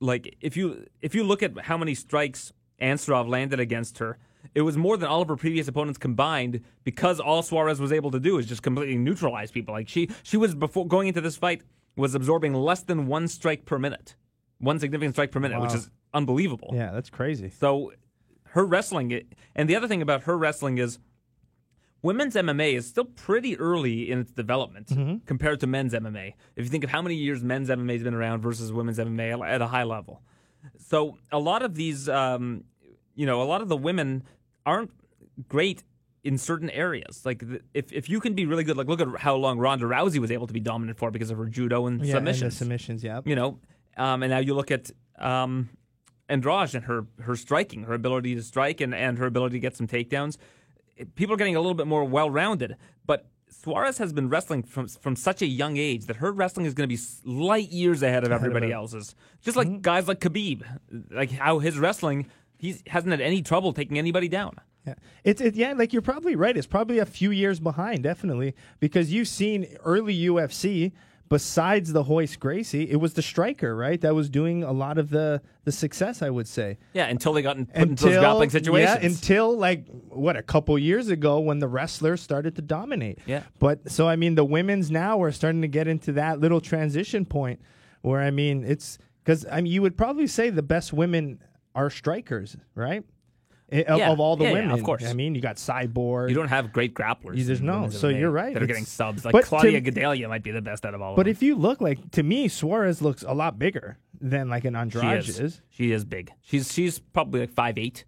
like 0.00 0.36
if 0.40 0.56
you 0.56 0.86
if 1.00 1.14
you 1.14 1.24
look 1.24 1.42
at 1.42 1.58
how 1.66 1.76
many 1.78 1.94
strikes 1.94 2.52
Ansaroff 2.80 3.28
landed 3.28 3.60
against 3.60 3.98
her, 3.98 4.18
it 4.54 4.62
was 4.62 4.76
more 4.76 4.96
than 4.96 5.08
all 5.08 5.22
of 5.22 5.28
her 5.28 5.36
previous 5.36 5.68
opponents 5.68 5.98
combined 5.98 6.60
because 6.84 7.20
all 7.20 7.42
Suarez 7.42 7.80
was 7.80 7.92
able 7.92 8.10
to 8.10 8.20
do 8.20 8.38
is 8.38 8.46
just 8.46 8.62
completely 8.62 8.96
neutralize 8.96 9.50
people. 9.50 9.72
Like 9.74 9.88
she 9.88 10.08
she 10.22 10.36
was 10.36 10.54
before 10.54 10.86
going 10.86 11.08
into 11.08 11.20
this 11.20 11.36
fight 11.36 11.62
was 11.96 12.14
absorbing 12.14 12.54
less 12.54 12.82
than 12.82 13.06
one 13.06 13.28
strike 13.28 13.64
per 13.64 13.78
minute, 13.78 14.16
one 14.58 14.78
significant 14.78 15.14
strike 15.14 15.30
per 15.30 15.40
minute, 15.40 15.60
which 15.60 15.74
is 15.74 15.90
unbelievable. 16.14 16.70
Yeah, 16.74 16.90
that's 16.92 17.10
crazy. 17.10 17.50
So 17.50 17.92
her 18.48 18.64
wrestling, 18.64 19.22
and 19.54 19.68
the 19.68 19.76
other 19.76 19.88
thing 19.88 20.02
about 20.02 20.22
her 20.24 20.36
wrestling 20.36 20.78
is 20.78 20.98
women's 22.02 22.34
MMA 22.34 22.74
is 22.74 22.86
still 22.86 23.04
pretty 23.04 23.56
early 23.58 24.10
in 24.10 24.18
its 24.18 24.32
development 24.32 24.88
Mm-hmm. 24.88 25.16
compared 25.26 25.60
to 25.60 25.66
men's 25.66 25.92
MMA. 25.94 26.34
If 26.56 26.64
you 26.64 26.70
think 26.70 26.84
of 26.84 26.90
how 26.90 27.00
many 27.02 27.14
years 27.14 27.42
men's 27.44 27.68
MMA 27.68 27.92
has 27.92 28.02
been 28.02 28.14
around 28.14 28.40
versus 28.40 28.72
women's 28.72 28.98
MMA 28.98 29.42
at 29.46 29.62
a 29.62 29.66
high 29.66 29.84
level. 29.84 30.22
So 30.78 31.16
a 31.30 31.38
lot 31.38 31.62
of 31.62 31.74
these, 31.74 32.08
um, 32.08 32.64
you 33.14 33.26
know, 33.26 33.42
a 33.42 33.44
lot 33.44 33.60
of 33.60 33.68
the 33.68 33.76
women 33.76 34.24
aren't 34.64 34.90
great 35.48 35.82
in 36.24 36.38
certain 36.38 36.70
areas. 36.70 37.24
Like 37.24 37.40
the, 37.40 37.60
if 37.74 37.92
if 37.92 38.08
you 38.08 38.20
can 38.20 38.34
be 38.34 38.46
really 38.46 38.64
good, 38.64 38.76
like 38.76 38.86
look 38.86 39.00
at 39.00 39.08
how 39.18 39.34
long 39.36 39.58
Ronda 39.58 39.86
Rousey 39.86 40.18
was 40.18 40.30
able 40.30 40.46
to 40.46 40.52
be 40.52 40.60
dominant 40.60 40.98
for 40.98 41.10
because 41.10 41.30
of 41.30 41.38
her 41.38 41.46
judo 41.46 41.86
and 41.86 41.98
Yeah, 41.98 42.16
and 42.16 42.26
the 42.26 42.32
submissions 42.32 42.56
submissions. 42.56 43.04
Yeah. 43.04 43.20
you 43.24 43.34
know, 43.34 43.58
um, 43.96 44.22
and 44.22 44.30
now 44.30 44.38
you 44.38 44.54
look 44.54 44.70
at 44.70 44.90
um, 45.18 45.68
Andrade 46.28 46.74
and 46.74 46.84
her 46.84 47.06
her 47.20 47.36
striking, 47.36 47.84
her 47.84 47.94
ability 47.94 48.34
to 48.34 48.42
strike, 48.42 48.80
and, 48.80 48.94
and 48.94 49.18
her 49.18 49.26
ability 49.26 49.56
to 49.56 49.60
get 49.60 49.76
some 49.76 49.86
takedowns. 49.86 50.36
People 51.14 51.34
are 51.34 51.38
getting 51.38 51.56
a 51.56 51.60
little 51.60 51.74
bit 51.74 51.86
more 51.86 52.04
well 52.04 52.30
rounded, 52.30 52.76
but 53.06 53.26
Suarez 53.48 53.98
has 53.98 54.12
been 54.12 54.28
wrestling 54.28 54.62
from 54.62 54.88
from 54.88 55.16
such 55.16 55.42
a 55.42 55.46
young 55.46 55.76
age 55.76 56.06
that 56.06 56.16
her 56.16 56.32
wrestling 56.32 56.66
is 56.66 56.74
going 56.74 56.88
to 56.88 56.94
be 56.94 57.00
light 57.24 57.70
years 57.70 58.02
ahead 58.02 58.24
of 58.24 58.32
everybody 58.32 58.68
it. 58.68 58.72
else's. 58.72 59.14
Just 59.42 59.56
like 59.56 59.82
guys 59.82 60.08
like 60.08 60.20
Khabib, 60.20 60.62
like 61.10 61.30
how 61.30 61.58
his 61.58 61.78
wrestling, 61.78 62.26
he 62.62 62.76
hasn't 62.86 63.10
had 63.10 63.20
any 63.20 63.42
trouble 63.42 63.72
taking 63.72 63.98
anybody 63.98 64.28
down. 64.28 64.54
Yeah. 64.86 64.94
It's 65.24 65.40
it, 65.40 65.56
yeah, 65.56 65.72
like 65.72 65.92
you're 65.92 66.00
probably 66.00 66.36
right. 66.36 66.56
It's 66.56 66.66
probably 66.66 67.00
a 67.00 67.06
few 67.06 67.32
years 67.32 67.58
behind, 67.58 68.04
definitely, 68.04 68.54
because 68.78 69.12
you've 69.12 69.28
seen 69.28 69.66
early 69.84 70.16
UFC. 70.16 70.92
Besides 71.28 71.94
the 71.94 72.04
Royce 72.04 72.36
Gracie, 72.36 72.90
it 72.90 72.96
was 72.96 73.14
the 73.14 73.22
striker, 73.22 73.74
right? 73.74 73.98
That 74.02 74.14
was 74.14 74.28
doing 74.28 74.62
a 74.62 74.70
lot 74.70 74.98
of 74.98 75.08
the 75.08 75.40
the 75.64 75.72
success, 75.72 76.20
I 76.20 76.28
would 76.28 76.46
say. 76.46 76.76
Yeah, 76.92 77.06
until 77.06 77.32
they 77.32 77.40
got 77.40 77.56
in, 77.56 77.64
put 77.64 77.88
into 77.88 78.04
those 78.04 78.18
grappling 78.18 78.50
situations. 78.50 79.02
Yeah, 79.02 79.08
until 79.08 79.56
like 79.56 79.86
what 80.08 80.36
a 80.36 80.42
couple 80.42 80.78
years 80.78 81.08
ago 81.08 81.40
when 81.40 81.58
the 81.58 81.68
wrestlers 81.68 82.20
started 82.20 82.54
to 82.56 82.62
dominate. 82.62 83.18
Yeah. 83.24 83.44
But 83.58 83.90
so 83.90 84.06
I 84.06 84.16
mean, 84.16 84.34
the 84.34 84.44
women's 84.44 84.90
now 84.90 85.22
are 85.22 85.32
starting 85.32 85.62
to 85.62 85.68
get 85.68 85.88
into 85.88 86.12
that 86.12 86.38
little 86.38 86.60
transition 86.60 87.24
point 87.24 87.60
where 88.02 88.20
I 88.20 88.30
mean, 88.30 88.62
it's 88.64 88.98
because 89.24 89.46
I 89.50 89.62
mean, 89.62 89.72
you 89.72 89.80
would 89.80 89.96
probably 89.96 90.26
say 90.26 90.50
the 90.50 90.62
best 90.62 90.92
women 90.92 91.40
are 91.74 91.90
strikers, 91.90 92.56
right? 92.74 93.04
I- 93.72 93.84
Of, 93.84 93.98
Yeah. 93.98 94.10
of 94.10 94.20
all 94.20 94.36
the 94.36 94.44
Yeah, 94.44 94.50
yeah, 94.50 94.54
women, 94.56 94.70
of 94.72 94.82
course. 94.82 95.04
I 95.06 95.14
mean, 95.14 95.34
you 95.34 95.40
got 95.40 95.56
Cyborg. 95.56 96.28
you 96.28 96.34
don't 96.34 96.48
have 96.48 96.72
great 96.74 96.92
grapplers. 96.94 97.36
You- 97.38 97.44
there's 97.44 97.62
no, 97.62 97.88
so 97.88 98.08
you're 98.08 98.30
right. 98.30 98.52
That 98.52 98.60
are 98.60 98.64
It's- 98.64 98.76
getting 98.76 98.84
subs. 98.84 99.24
Like 99.24 99.34
to- 99.34 99.42
Claudia 99.42 99.80
Gadelha 99.80 100.28
might 100.28 100.42
be 100.42 100.50
the 100.50 100.60
best 100.60 100.84
out 100.84 100.92
of 100.94 101.00
all 101.00 101.12
of 101.12 101.16
but 101.16 101.26
if 101.26 101.42
you 101.42 101.54
look 101.54 101.80
like 101.80 102.10
to 102.12 102.22
me, 102.22 102.48
Suarez 102.48 103.00
looks 103.00 103.22
a 103.22 103.32
lot 103.32 103.58
bigger 103.58 103.96
than 104.20 104.48
like 104.50 104.64
an 104.66 104.76
Andrade 104.76 105.24
She 105.24 105.32
is. 105.32 105.62
She 105.70 105.90
is 105.92 106.04
big. 106.04 106.30
She's 106.42 106.70
she's 106.72 106.98
probably 106.98 107.40
like 107.40 107.50
five 107.50 107.78
eight, 107.78 108.04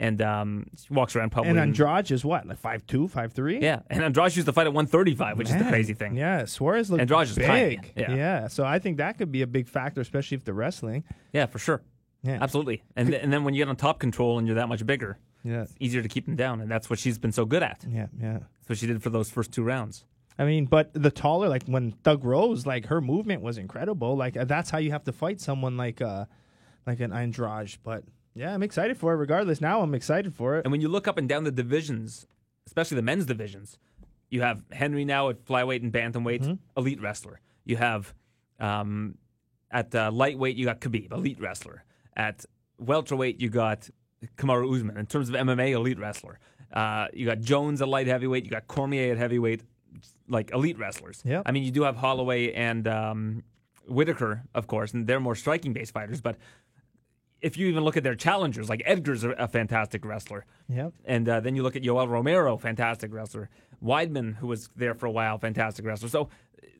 and 0.00 0.20
um, 0.22 0.66
she 0.76 0.92
walks 0.94 1.14
around 1.14 1.30
probably. 1.30 1.50
And 1.50 1.58
Andrade 1.60 2.10
is 2.10 2.24
what, 2.24 2.46
like 2.46 2.58
five 2.58 2.86
two, 2.86 3.06
five 3.06 3.32
three? 3.34 3.60
yeah, 3.60 3.80
and 3.90 4.02
Andrade 4.02 4.34
used 4.34 4.46
to 4.46 4.52
fight 4.54 4.66
at 4.66 4.72
one 4.72 4.86
thirty 4.86 5.14
five, 5.14 5.36
which 5.36 5.50
is 5.50 5.56
the 5.56 5.64
crazy 5.64 5.92
thing. 5.94 6.16
Yeah, 6.16 6.46
Suarez 6.46 6.90
looks 6.90 7.02
Andrade 7.02 7.28
is 7.28 7.34
big. 7.36 7.94
tiny, 7.94 8.16
yeah. 8.16 8.48
so 8.48 8.64
I 8.64 8.78
think 8.78 8.96
that 8.96 9.18
could 9.18 9.30
be 9.30 9.42
a 9.42 9.46
big 9.46 9.68
factor, 9.68 10.00
especially 10.00 10.36
if 10.36 10.44
they're 10.44 10.54
wrestling. 10.54 11.04
Yeah, 11.34 11.44
for 11.46 11.58
sure. 11.58 11.82
Yeah. 12.26 12.38
Absolutely. 12.40 12.82
And 12.96 13.08
th- 13.08 13.22
and 13.22 13.32
then 13.32 13.44
when 13.44 13.54
you 13.54 13.60
get 13.64 13.68
on 13.68 13.76
top 13.76 13.98
control 14.00 14.38
and 14.38 14.46
you're 14.46 14.56
that 14.56 14.68
much 14.68 14.84
bigger, 14.84 15.18
Yeah, 15.44 15.62
it's 15.62 15.74
easier 15.80 16.02
to 16.02 16.08
keep 16.08 16.26
them 16.26 16.36
down, 16.36 16.60
and 16.60 16.70
that's 16.70 16.90
what 16.90 16.98
she's 16.98 17.18
been 17.18 17.32
so 17.32 17.44
good 17.44 17.62
at. 17.62 17.84
yeah, 17.88 18.06
yeah. 18.20 18.38
That's 18.58 18.68
what 18.68 18.78
she 18.78 18.86
did 18.86 19.02
for 19.02 19.10
those 19.10 19.30
first 19.30 19.52
two 19.52 19.62
rounds. 19.62 20.04
I 20.38 20.44
mean, 20.44 20.66
but 20.66 20.90
the 20.92 21.10
taller, 21.10 21.48
like 21.48 21.62
when 21.66 21.92
Thug 22.04 22.24
Rose, 22.24 22.66
like 22.66 22.86
her 22.86 23.00
movement 23.00 23.40
was 23.42 23.56
incredible. 23.58 24.16
Like 24.16 24.36
uh, 24.36 24.44
that's 24.44 24.68
how 24.70 24.78
you 24.78 24.90
have 24.90 25.04
to 25.04 25.12
fight 25.12 25.40
someone 25.40 25.76
like 25.76 26.00
uh 26.02 26.24
like 26.86 27.00
an 27.00 27.12
Andrade. 27.12 27.76
But 27.82 28.04
yeah, 28.34 28.52
I'm 28.52 28.62
excited 28.62 28.96
for 28.98 29.12
it. 29.14 29.16
Regardless, 29.16 29.60
now 29.60 29.80
I'm 29.80 29.94
excited 29.94 30.34
for 30.34 30.56
it. 30.56 30.64
And 30.66 30.72
when 30.72 30.80
you 30.82 30.88
look 30.88 31.06
up 31.08 31.16
and 31.18 31.28
down 31.28 31.44
the 31.44 31.50
divisions, 31.52 32.26
especially 32.66 32.96
the 32.96 33.02
men's 33.02 33.24
divisions, 33.26 33.78
you 34.28 34.42
have 34.42 34.62
Henry 34.72 35.04
now 35.04 35.28
at 35.30 35.44
flyweight 35.46 35.82
and 35.82 35.92
bantamweight, 35.92 36.42
Mm-hmm. 36.42 36.54
elite 36.80 37.00
wrestler. 37.00 37.40
You 37.64 37.76
have 37.78 38.12
um, 38.60 39.16
at 39.70 39.94
uh, 39.94 40.10
lightweight, 40.12 40.56
you 40.56 40.64
got 40.66 40.80
Khabib, 40.80 41.12
elite 41.12 41.40
wrestler. 41.40 41.84
At 42.16 42.44
welterweight, 42.78 43.40
you 43.40 43.50
got 43.50 43.88
Kamaru 44.36 44.74
Usman. 44.74 44.96
In 44.96 45.06
terms 45.06 45.28
of 45.28 45.34
MMA, 45.34 45.70
elite 45.72 45.98
wrestler. 45.98 46.38
Uh, 46.72 47.06
you 47.12 47.26
got 47.26 47.40
Jones 47.40 47.80
at 47.82 47.88
light 47.88 48.06
heavyweight. 48.06 48.44
You 48.44 48.50
got 48.50 48.66
Cormier 48.66 49.12
at 49.12 49.18
heavyweight. 49.18 49.62
Like 50.28 50.50
elite 50.52 50.78
wrestlers. 50.78 51.22
Yep. 51.24 51.42
I 51.46 51.52
mean, 51.52 51.62
you 51.62 51.70
do 51.70 51.82
have 51.82 51.96
Holloway 51.96 52.52
and 52.52 52.86
um, 52.88 53.42
Whittaker, 53.88 54.42
of 54.54 54.66
course, 54.66 54.92
and 54.92 55.06
they're 55.06 55.20
more 55.20 55.34
striking 55.34 55.72
based 55.72 55.92
fighters. 55.92 56.20
But 56.20 56.36
if 57.40 57.56
you 57.56 57.68
even 57.68 57.84
look 57.84 57.96
at 57.96 58.02
their 58.02 58.14
challengers, 58.14 58.68
like 58.68 58.82
Edgar's 58.84 59.24
a, 59.24 59.30
a 59.30 59.48
fantastic 59.48 60.04
wrestler. 60.04 60.44
Yep. 60.68 60.92
And 61.04 61.28
uh, 61.28 61.40
then 61.40 61.54
you 61.54 61.62
look 61.62 61.76
at 61.76 61.82
Yoel 61.82 62.08
Romero, 62.08 62.56
fantastic 62.56 63.12
wrestler. 63.12 63.48
Weidman, 63.82 64.36
who 64.36 64.48
was 64.48 64.68
there 64.74 64.94
for 64.94 65.06
a 65.06 65.10
while, 65.10 65.38
fantastic 65.38 65.84
wrestler. 65.84 66.08
So 66.08 66.28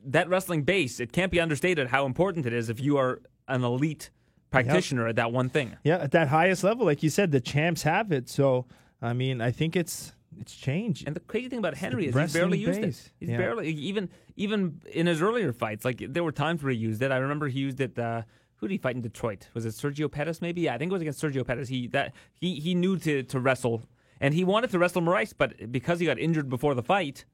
that 0.05 0.29
wrestling 0.29 0.63
base, 0.63 0.99
it 0.99 1.11
can't 1.11 1.31
be 1.31 1.39
understated 1.39 1.87
how 1.87 2.05
important 2.05 2.45
it 2.45 2.53
is 2.53 2.69
if 2.69 2.79
you 2.79 2.97
are 2.97 3.21
an 3.47 3.63
elite 3.63 4.09
practitioner 4.51 5.07
at 5.07 5.15
that 5.17 5.31
one 5.31 5.49
thing. 5.49 5.75
Yeah, 5.83 5.97
at 5.97 6.11
that 6.11 6.27
highest 6.29 6.63
level, 6.63 6.85
like 6.85 7.03
you 7.03 7.09
said, 7.09 7.31
the 7.31 7.41
champs 7.41 7.83
have 7.83 8.11
it. 8.11 8.29
So 8.29 8.65
I 9.01 9.13
mean, 9.13 9.41
I 9.41 9.51
think 9.51 9.75
it's 9.75 10.13
it's 10.39 10.55
changed. 10.55 11.07
And 11.07 11.15
the 11.15 11.19
crazy 11.21 11.49
thing 11.49 11.59
about 11.59 11.75
Henry 11.75 12.07
is 12.07 12.15
he 12.15 12.39
barely 12.39 12.59
used 12.59 12.81
base. 12.81 13.05
it. 13.07 13.11
He's 13.19 13.29
Yeah. 13.29 13.37
barely 13.37 13.69
even 13.69 14.09
even 14.35 14.81
in 14.91 15.07
his 15.07 15.21
earlier 15.21 15.51
fights. 15.53 15.83
Like 15.85 16.01
there 16.09 16.23
were 16.23 16.31
times 16.31 16.63
where 16.63 16.71
he 16.71 16.77
used 16.77 17.01
it. 17.01 17.11
I 17.11 17.17
remember 17.17 17.47
he 17.47 17.59
used 17.59 17.79
it. 17.81 17.97
Uh, 17.97 18.21
who 18.57 18.67
did 18.67 18.73
he 18.73 18.77
fight 18.79 18.95
in 18.95 19.01
Detroit? 19.01 19.49
Was 19.53 19.65
it 19.65 19.69
Sergio 19.73 20.11
Pettis? 20.11 20.41
Maybe. 20.41 20.61
Yeah, 20.61 20.73
I 20.73 20.77
think 20.79 20.91
it 20.91 20.93
was 20.93 21.01
against 21.01 21.21
Sergio 21.21 21.45
Pettis. 21.45 21.69
He 21.69 21.87
that 21.89 22.13
he 22.35 22.59
he 22.59 22.73
knew 22.75 22.97
to 22.99 23.23
to 23.23 23.39
wrestle, 23.39 23.83
and 24.21 24.33
he 24.33 24.43
wanted 24.43 24.69
to 24.71 24.79
wrestle 24.79 25.01
Moraes, 25.01 25.33
but 25.37 25.71
because 25.71 25.99
he 25.99 26.05
got 26.05 26.17
injured 26.19 26.49
before 26.49 26.73
the 26.75 26.83
fight, 26.83 27.25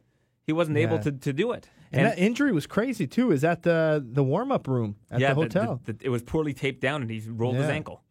he 0.46 0.54
wasn't 0.54 0.78
able 0.78 1.00
to, 1.00 1.12
to 1.12 1.34
do 1.34 1.52
it. 1.52 1.70
and, 1.92 2.06
that 2.06 2.18
injury 2.20 2.52
was 2.52 2.68
crazy 2.68 3.08
too. 3.08 3.32
Is 3.32 3.44
at 3.44 3.64
the 3.64 4.04
the 4.06 4.24
warm 4.24 4.52
up 4.52 4.68
room 4.68 4.98
at 5.12 5.20
yeah, 5.20 5.30
the 5.30 5.36
hotel? 5.36 5.82
the- 5.86 5.98
it 6.02 6.10
was 6.10 6.22
poorly 6.24 6.54
taped 6.54 6.82
down, 6.82 7.02
and 7.02 7.10
he 7.10 7.22
rolled 7.30 7.56
his 7.56 7.70
ankle. 7.70 8.02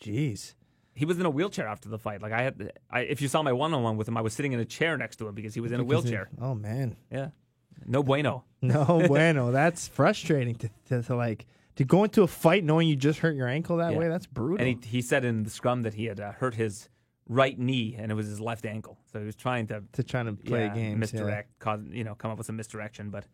Jeez. 0.00 0.54
He 0.94 1.04
was 1.04 1.18
in 1.20 1.26
a 1.26 1.30
wheelchair 1.30 1.68
after 1.68 1.88
the 1.90 1.98
fight. 1.98 2.22
Like 2.22 2.32
I 2.32 2.42
had, 2.42 2.72
I, 2.90 3.00
if 3.00 3.20
you 3.20 3.28
saw 3.28 3.42
my 3.42 3.52
one 3.52 3.74
on 3.74 3.82
one 3.82 3.96
with 3.98 4.08
him, 4.08 4.16
I 4.16 4.22
was 4.22 4.32
sitting 4.32 4.52
in 4.52 4.60
a 4.60 4.64
chair 4.64 4.96
next 4.96 5.16
to 5.16 5.28
him 5.28 5.34
because 5.34 5.52
he 5.54 5.60
was 5.60 5.70
in 5.72 5.80
a 5.80 5.84
Because 5.84 6.04
wheelchair. 6.04 6.30
oh 6.40 6.54
man. 6.54 6.96
Yeah, 7.12 7.28
no 7.84 8.02
bueno. 8.02 8.44
No 8.62 8.84
bueno. 9.06 9.52
That's 9.52 9.86
frustrating 9.88 10.54
to, 10.56 10.70
to, 10.88 11.02
to 11.02 11.14
like 11.14 11.44
to 11.76 11.84
go 11.84 12.04
into 12.04 12.22
a 12.22 12.26
fight 12.26 12.64
knowing 12.64 12.88
you 12.88 12.96
just 12.96 13.18
hurt 13.18 13.36
your 13.36 13.46
ankle 13.48 13.76
that 13.76 13.92
Yeah. 13.92 13.98
way. 13.98 14.08
That's 14.08 14.26
brutal. 14.26 14.66
And 14.66 14.82
he, 14.82 14.88
he 14.88 15.02
said 15.02 15.24
in 15.26 15.42
the 15.42 15.50
scrum 15.50 15.82
that 15.82 15.92
he 15.94 16.06
had 16.06 16.18
uh, 16.18 16.32
hurt 16.32 16.54
his 16.54 16.88
right 17.28 17.58
knee 17.58 17.94
and 17.98 18.10
it 18.10 18.14
was 18.14 18.26
his 18.26 18.40
left 18.40 18.64
ankle. 18.64 18.98
So 19.16 19.20
he 19.20 19.26
was 19.26 19.36
trying 19.36 19.66
to 19.68 19.82
to 19.92 20.02
trying 20.02 20.26
to 20.26 20.32
play 20.34 20.66
yeah, 20.66 20.74
games. 20.74 20.90
yeah. 20.90 20.94
misdirect, 20.96 21.58
cause 21.58 21.80
you 21.90 22.04
know, 22.04 22.14
come 22.14 22.30
up 22.30 22.36
with 22.38 22.46
some 22.46 22.56
misdirection, 22.56 23.08
but 23.08 23.24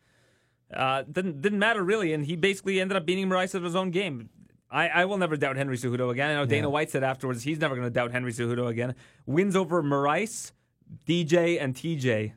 uh, 0.72 1.02
didn't 1.10 1.40
didn't 1.42 1.58
matter 1.58 1.82
really. 1.82 2.12
And 2.12 2.24
he 2.24 2.36
basically 2.36 2.80
ended 2.80 2.96
up 2.96 3.04
beating 3.04 3.28
Moraes 3.28 3.54
at 3.56 3.62
his 3.62 3.74
own 3.74 3.90
game. 3.90 4.28
I, 4.70 4.88
I 4.88 5.04
will 5.06 5.18
never 5.18 5.36
doubt 5.36 5.56
Henry 5.56 5.76
Cejudo 5.76 6.10
again. 6.10 6.30
I 6.30 6.34
know 6.34 6.46
Dana 6.46 6.68
Yeah. 6.68 6.72
White 6.72 6.90
said 6.90 7.02
afterwards 7.02 7.42
he's 7.42 7.58
never 7.58 7.74
going 7.74 7.86
to 7.86 7.90
doubt 7.90 8.12
Henry 8.12 8.32
Cejudo 8.32 8.68
again. 8.68 8.94
Wins 9.26 9.54
over 9.56 9.82
Moraes, 9.82 10.52
DJ, 11.06 11.60
and 11.60 11.74
TJ 11.74 12.32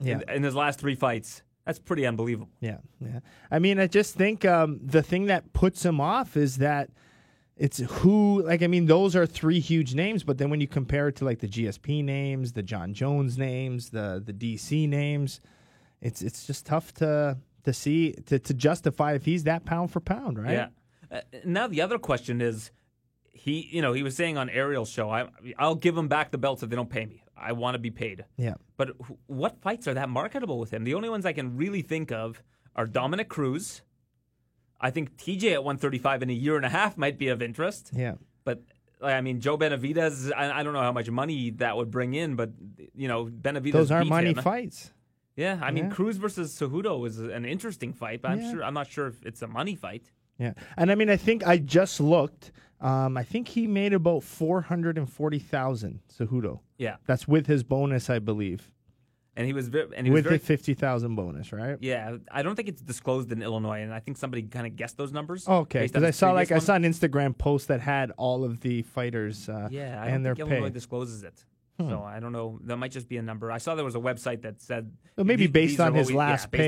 Yeah. 0.00 0.12
in, 0.12 0.30
in 0.30 0.42
his 0.42 0.54
last 0.54 0.78
three 0.78 0.94
fights. 0.94 1.42
That's 1.64 1.80
pretty 1.80 2.06
unbelievable. 2.06 2.50
Yeah, 2.60 2.76
yeah. 3.00 3.18
I 3.50 3.58
mean, 3.58 3.80
I 3.80 3.88
just 3.88 4.14
think 4.14 4.44
um, 4.44 4.78
the 4.80 5.02
thing 5.02 5.26
that 5.26 5.52
puts 5.52 5.84
him 5.84 6.00
off 6.00 6.36
is 6.36 6.58
that 6.58 6.90
it's 7.56 7.78
who. 7.78 8.42
Like, 8.42 8.62
I 8.62 8.66
mean, 8.66 8.86
those 8.86 9.16
are 9.16 9.26
three 9.26 9.60
huge 9.60 9.94
names, 9.94 10.22
but 10.24 10.38
then 10.38 10.50
when 10.50 10.60
you 10.60 10.68
compare 10.68 11.08
it 11.08 11.16
to 11.16 11.24
like 11.24 11.38
the 11.40 11.48
GSP 11.48 12.04
names, 12.04 12.52
the 12.52 12.62
Jon 12.62 12.92
Jones 12.94 13.38
names, 13.38 13.90
the 13.90 14.22
the 14.24 14.32
DC 14.32 14.88
names, 14.88 15.40
it's 16.00 16.22
it's 16.22 16.46
just 16.46 16.66
tough 16.66 16.92
to 16.94 17.38
to 17.64 17.72
see 17.72 18.12
to 18.26 18.38
to 18.38 18.54
justify 18.54 19.14
if 19.14 19.24
he's 19.24 19.44
that 19.44 19.64
pound 19.64 19.90
for 19.90 20.00
pound, 20.00 20.38
right? 20.42 20.52
Yeah. 20.52 20.68
Uh, 21.10 21.20
now 21.44 21.66
the 21.66 21.80
other 21.80 21.98
question 21.98 22.40
is, 22.40 22.70
he 23.32 23.68
you 23.70 23.80
know 23.80 23.92
he 23.92 24.02
was 24.02 24.14
saying 24.16 24.36
on 24.36 24.50
Ariel's 24.50 24.90
show, 24.90 25.08
I 25.10 25.28
I'll 25.58 25.74
give 25.76 25.96
him 25.96 26.08
back 26.08 26.30
the 26.32 26.38
belts 26.38 26.62
if 26.62 26.68
they 26.70 26.76
don't 26.76 26.90
pay 26.90 27.06
me. 27.06 27.22
I 27.38 27.52
want 27.52 27.74
to 27.74 27.78
be 27.78 27.90
paid. 27.90 28.24
yeah. 28.36 28.54
But 28.78 28.90
wh- 28.98 29.30
what 29.30 29.60
fights 29.60 29.86
are 29.86 29.94
that 29.94 30.08
marketable 30.08 30.58
with 30.58 30.72
him? 30.72 30.84
The 30.84 30.94
only 30.94 31.08
ones 31.10 31.26
I 31.26 31.32
can 31.32 31.56
really 31.56 31.82
think 31.82 32.10
of 32.10 32.42
are 32.74 32.86
Dominick 32.86 33.28
Cruz. 33.28 33.82
I 34.80 34.90
think 34.90 35.16
TJ 35.16 35.52
at 35.54 35.64
135 35.64 36.22
in 36.22 36.30
a 36.30 36.32
year 36.32 36.56
and 36.56 36.64
a 36.64 36.68
half 36.68 36.96
might 36.96 37.18
be 37.18 37.28
of 37.28 37.40
interest. 37.42 37.90
Yeah. 37.94 38.14
But 38.44 38.62
like, 39.00 39.14
I 39.14 39.20
mean, 39.20 39.40
Joe 39.40 39.56
Benavidez, 39.58 40.32
I, 40.36 40.60
I 40.60 40.62
don't 40.62 40.72
know 40.72 40.80
how 40.82 40.92
much 40.92 41.10
money 41.10 41.50
that 41.52 41.76
would 41.76 41.90
bring 41.90 42.14
in, 42.14 42.36
but 42.36 42.50
you 42.94 43.08
know, 43.08 43.26
Benavidez. 43.26 43.72
Those 43.72 43.90
aren't 43.90 44.08
money 44.08 44.30
him. 44.30 44.36
fights. 44.42 44.92
Yeah, 45.36 45.58
I 45.62 45.70
mean, 45.70 45.84
Yeah. 45.86 45.90
Cruz 45.90 46.16
versus 46.16 46.58
Cejudo 46.58 46.98
was 46.98 47.18
an 47.18 47.44
interesting 47.44 47.92
fight, 47.92 48.22
but 48.22 48.30
I'm 48.32 48.40
Yeah. 48.40 48.50
sure 48.52 48.64
I'm 48.64 48.74
not 48.74 48.86
sure 48.86 49.06
if 49.08 49.22
it's 49.24 49.42
a 49.42 49.46
money 49.46 49.74
fight. 49.76 50.10
Yeah, 50.38 50.52
and 50.76 50.90
I 50.90 50.94
mean, 50.94 51.08
I 51.10 51.16
think 51.16 51.46
I 51.46 51.58
just 51.58 52.00
looked. 52.00 52.52
Um, 52.80 53.16
I 53.16 53.22
think 53.22 53.48
he 53.48 53.66
made 53.66 53.92
about 53.94 54.22
four 54.22 54.62
hundred 54.62 54.98
and 54.98 55.10
forty 55.10 55.38
thousand. 55.38 56.00
Cejudo. 56.14 56.60
Yeah, 56.78 56.96
That's 57.06 57.26
with 57.26 57.46
his 57.46 57.62
bonus, 57.64 58.08
I 58.10 58.18
believe. 58.18 58.70
And 59.36 59.46
he 59.46 59.52
was 59.52 59.68
very, 59.68 59.88
and 59.96 60.06
he 60.06 60.10
was 60.10 60.18
With 60.18 60.24
very 60.24 60.38
the 60.38 60.44
fifty 60.44 60.74
thousand 60.74 61.14
bonus, 61.14 61.52
right? 61.52 61.76
Yeah, 61.80 62.16
I 62.30 62.42
don't 62.42 62.56
think 62.56 62.68
it's 62.68 62.82
disclosed 62.82 63.30
in 63.32 63.42
Illinois, 63.42 63.82
and 63.82 63.92
I 63.92 64.00
think 64.00 64.16
somebody 64.16 64.42
kind 64.42 64.66
of 64.66 64.76
guessed 64.76 64.96
those 64.96 65.12
numbers. 65.12 65.44
Oh, 65.46 65.58
okay, 65.58 65.86
because 65.86 66.02
I 66.02 66.10
saw 66.10 66.32
like 66.32 66.50
I 66.52 66.58
saw 66.58 66.74
an 66.74 66.84
Instagram 66.84 67.36
post 67.36 67.68
that 67.68 67.80
had 67.80 68.12
all 68.16 68.44
of 68.44 68.60
the 68.60 68.82
fighters 68.82 69.48
uh, 69.48 69.68
Yeah, 69.70 70.02
I 70.02 70.08
and 70.08 70.24
their 70.24 70.34
don't 70.34 70.48
think 70.48 70.48
pay. 70.48 70.56
Hmm. 70.56 70.62
Illinois 70.62 70.74
discloses 70.74 71.22
it. 71.22 71.44
So 71.78 72.02
I 72.02 72.20
don't 72.20 72.32
know. 72.32 72.58
That 72.64 72.78
might 72.78 72.90
just 72.90 73.06
be 73.06 73.18
a 73.18 73.22
number. 73.22 73.52
I 73.52 73.58
saw 73.58 73.74
there 73.74 73.84
was 73.84 73.94
a 73.96 73.98
website 73.98 74.40
that 74.42 74.62
said 74.62 74.90
Well, 75.14 75.26
maybe 75.26 75.46
based 75.46 75.78
on 75.78 75.92
we- 75.92 75.98
yeah, 75.98 76.02
based 76.06 76.10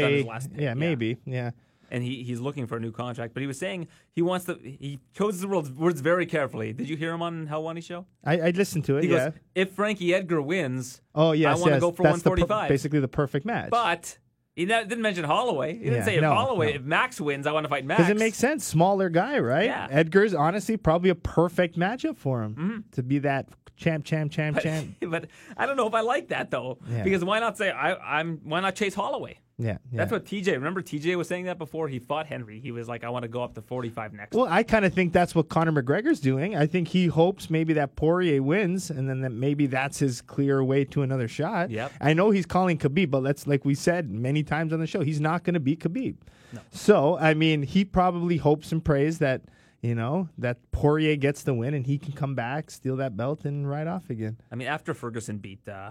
on 0.04 0.12
his 0.12 0.24
last 0.26 0.52
pay, 0.52 0.62
Yeah, 0.62 0.74
maybe. 0.74 1.16
Yeah. 1.24 1.52
And 1.90 2.02
he, 2.04 2.22
he's 2.22 2.38
looking 2.40 2.66
for 2.66 2.76
a 2.76 2.80
new 2.80 2.92
contract, 2.92 3.32
but 3.34 3.40
he 3.40 3.46
was 3.46 3.58
saying 3.58 3.88
he 4.12 4.20
wants 4.22 4.44
to. 4.46 4.58
He 4.62 4.98
chose 5.14 5.40
the 5.40 5.48
words, 5.48 5.70
words 5.70 6.00
very 6.00 6.26
carefully. 6.26 6.72
Did 6.72 6.88
you 6.88 6.96
hear 6.96 7.12
him 7.12 7.22
on 7.22 7.46
Hell 7.46 7.62
Helwani 7.62 7.82
show? 7.82 8.04
I, 8.24 8.40
I 8.40 8.50
listened 8.50 8.84
to 8.86 8.98
it. 8.98 9.04
He 9.04 9.10
yeah. 9.10 9.30
goes, 9.30 9.32
"If 9.54 9.72
Frankie 9.72 10.12
Edgar 10.14 10.42
wins, 10.42 11.00
oh 11.14 11.32
yes, 11.32 11.56
I 11.56 11.60
want 11.60 11.64
to 11.64 11.70
yes. 11.76 11.80
go 11.80 11.90
for 11.90 12.02
the 12.02 12.08
per- 12.08 12.10
145." 12.10 12.68
basically 12.68 13.00
the 13.00 13.08
perfect 13.08 13.46
match. 13.46 13.70
but 13.70 14.18
he 14.54 14.66
didn't 14.66 15.00
mention 15.00 15.22
Holloway. 15.24 15.74
He 15.74 15.84
didn't 15.84 15.98
Yeah, 15.98 16.04
say 16.04 16.16
if 16.16 16.20
no, 16.22 16.34
Holloway, 16.34 16.70
no. 16.70 16.76
if 16.80 16.82
Max 16.82 17.20
wins, 17.20 17.46
I 17.46 17.52
want 17.52 17.64
to 17.64 17.68
fight 17.70 17.84
Max. 17.84 17.98
because 18.00 18.10
it 18.10 18.18
makes 18.18 18.36
sense, 18.36 18.64
smaller 18.64 19.08
guy, 19.08 19.38
right? 19.38 19.66
Yeah. 19.66 19.86
Edgar's 19.88 20.34
honestly 20.34 20.76
probably 20.76 21.10
a 21.10 21.14
perfect 21.14 21.78
matchup 21.78 22.16
for 22.16 22.42
him 22.42 22.54
Mm-hmm. 22.56 22.78
to 22.92 23.02
be 23.04 23.20
that 23.20 23.48
champ, 23.76 24.04
champ, 24.04 24.32
champ, 24.32 24.56
But, 24.56 24.62
champ. 24.64 24.96
but 25.08 25.26
I 25.56 25.64
don't 25.66 25.76
know 25.76 25.86
if 25.86 25.94
I 25.94 26.00
like 26.00 26.28
that 26.28 26.50
though. 26.50 26.78
Yeah. 26.90 27.04
Because 27.04 27.24
why 27.24 27.38
not 27.38 27.56
say 27.56 27.70
I, 27.70 28.18
I'm? 28.18 28.40
Why 28.44 28.58
not 28.60 28.74
chase 28.74 28.94
Holloway? 28.94 29.38
Yeah, 29.58 29.78
yeah. 29.90 29.98
That's 29.98 30.12
what 30.12 30.24
TJ. 30.24 30.52
Remember 30.52 30.82
TJ 30.82 31.16
was 31.16 31.26
saying 31.26 31.46
that 31.46 31.58
before 31.58 31.88
he 31.88 31.98
fought 31.98 32.26
Henry. 32.26 32.60
He 32.60 32.70
was 32.70 32.88
like, 32.88 33.02
I 33.02 33.08
want 33.08 33.24
to 33.24 33.28
go 33.28 33.42
up 33.42 33.54
to 33.54 33.62
45 33.62 34.12
next. 34.12 34.36
Well, 34.36 34.46
I 34.48 34.62
kind 34.62 34.84
of 34.84 34.94
think 34.94 35.12
that's 35.12 35.34
what 35.34 35.48
Conor 35.48 35.82
McGregor's 35.82 36.20
doing. 36.20 36.54
I 36.54 36.66
think 36.66 36.88
he 36.88 37.06
hopes 37.06 37.50
maybe 37.50 37.72
that 37.72 37.96
Poirier 37.96 38.40
wins, 38.40 38.88
and 38.88 39.08
then 39.08 39.20
that 39.22 39.30
maybe 39.30 39.66
that's 39.66 39.98
his 39.98 40.20
clear 40.20 40.62
way 40.62 40.84
to 40.86 41.02
another 41.02 41.26
shot. 41.26 41.70
Yep. 41.70 41.92
I 42.00 42.12
know 42.12 42.30
he's 42.30 42.46
calling 42.46 42.78
Khabib, 42.78 43.10
but 43.10 43.22
let's, 43.24 43.48
like 43.48 43.64
we 43.64 43.74
said 43.74 44.10
many 44.10 44.44
times 44.44 44.72
on 44.72 44.78
the 44.78 44.86
show, 44.86 45.02
he's 45.02 45.20
not 45.20 45.42
going 45.42 45.54
to 45.54 45.60
beat 45.60 45.80
Khabib. 45.80 46.16
No. 46.52 46.60
So, 46.70 47.18
I 47.18 47.34
mean, 47.34 47.62
he 47.62 47.84
probably 47.84 48.36
hopes 48.36 48.70
and 48.70 48.84
prays 48.84 49.18
that 49.18 49.42
you 49.80 49.94
know 49.94 50.28
that 50.38 50.58
Poirier 50.72 51.16
gets 51.16 51.42
the 51.42 51.54
win 51.54 51.74
and 51.74 51.86
he 51.86 51.98
can 51.98 52.12
come 52.12 52.34
back, 52.34 52.70
steal 52.70 52.96
that 52.96 53.16
belt, 53.16 53.44
and 53.44 53.68
ride 53.68 53.86
off 53.86 54.10
again. 54.10 54.38
I 54.52 54.56
mean, 54.56 54.68
after 54.68 54.94
Ferguson 54.94 55.38
beat 55.38 55.68
uh, 55.68 55.90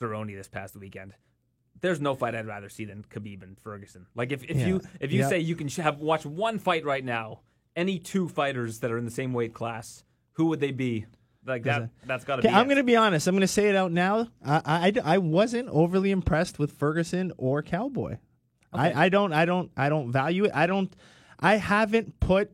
Cerrone 0.00 0.34
this 0.34 0.48
past 0.48 0.76
weekend, 0.76 1.14
there's 1.80 2.00
no 2.00 2.14
fight 2.14 2.34
I'd 2.34 2.46
rather 2.46 2.68
see 2.68 2.84
than 2.84 3.04
Khabib 3.10 3.42
and 3.42 3.58
Ferguson. 3.60 4.06
Like 4.14 4.32
if, 4.32 4.44
if 4.44 4.56
Yeah. 4.58 4.66
you 4.68 4.80
if 5.00 5.12
you 5.12 5.20
Yep. 5.20 5.28
say 5.30 5.38
you 5.40 5.54
can 5.56 5.68
have 5.68 5.98
watch 5.98 6.24
one 6.26 6.58
fight 6.58 6.84
right 6.84 7.04
now, 7.04 7.40
any 7.76 7.98
two 7.98 8.28
fighters 8.28 8.80
that 8.80 8.90
are 8.90 8.98
in 8.98 9.04
the 9.04 9.10
same 9.10 9.32
weight 9.32 9.54
class, 9.54 10.04
who 10.32 10.46
would 10.46 10.60
they 10.60 10.72
be? 10.72 11.06
Like 11.46 11.62
that. 11.64 11.88
That's 12.06 12.24
got 12.24 12.36
to 12.36 12.40
Okay, 12.40 12.48
be. 12.48 12.54
I'm 12.54 12.66
going 12.66 12.76
to 12.76 12.84
be 12.84 12.96
honest. 12.96 13.26
I'm 13.26 13.34
going 13.34 13.40
to 13.40 13.46
say 13.48 13.70
it 13.70 13.74
out 13.76 13.92
now. 13.92 14.28
I, 14.44 14.92
I, 15.04 15.14
I 15.14 15.18
wasn't 15.18 15.70
overly 15.70 16.10
impressed 16.10 16.58
with 16.58 16.72
Ferguson 16.72 17.32
or 17.38 17.62
Cowboy. 17.62 18.18
I, 18.72 19.06
I 19.06 19.08
don't 19.08 19.32
I 19.32 19.46
don't 19.46 19.70
I 19.76 19.88
don't 19.88 20.12
value 20.12 20.44
it. 20.44 20.52
I 20.54 20.66
don't 20.66 20.94
I 21.40 21.56
haven't 21.56 22.20
put 22.20 22.52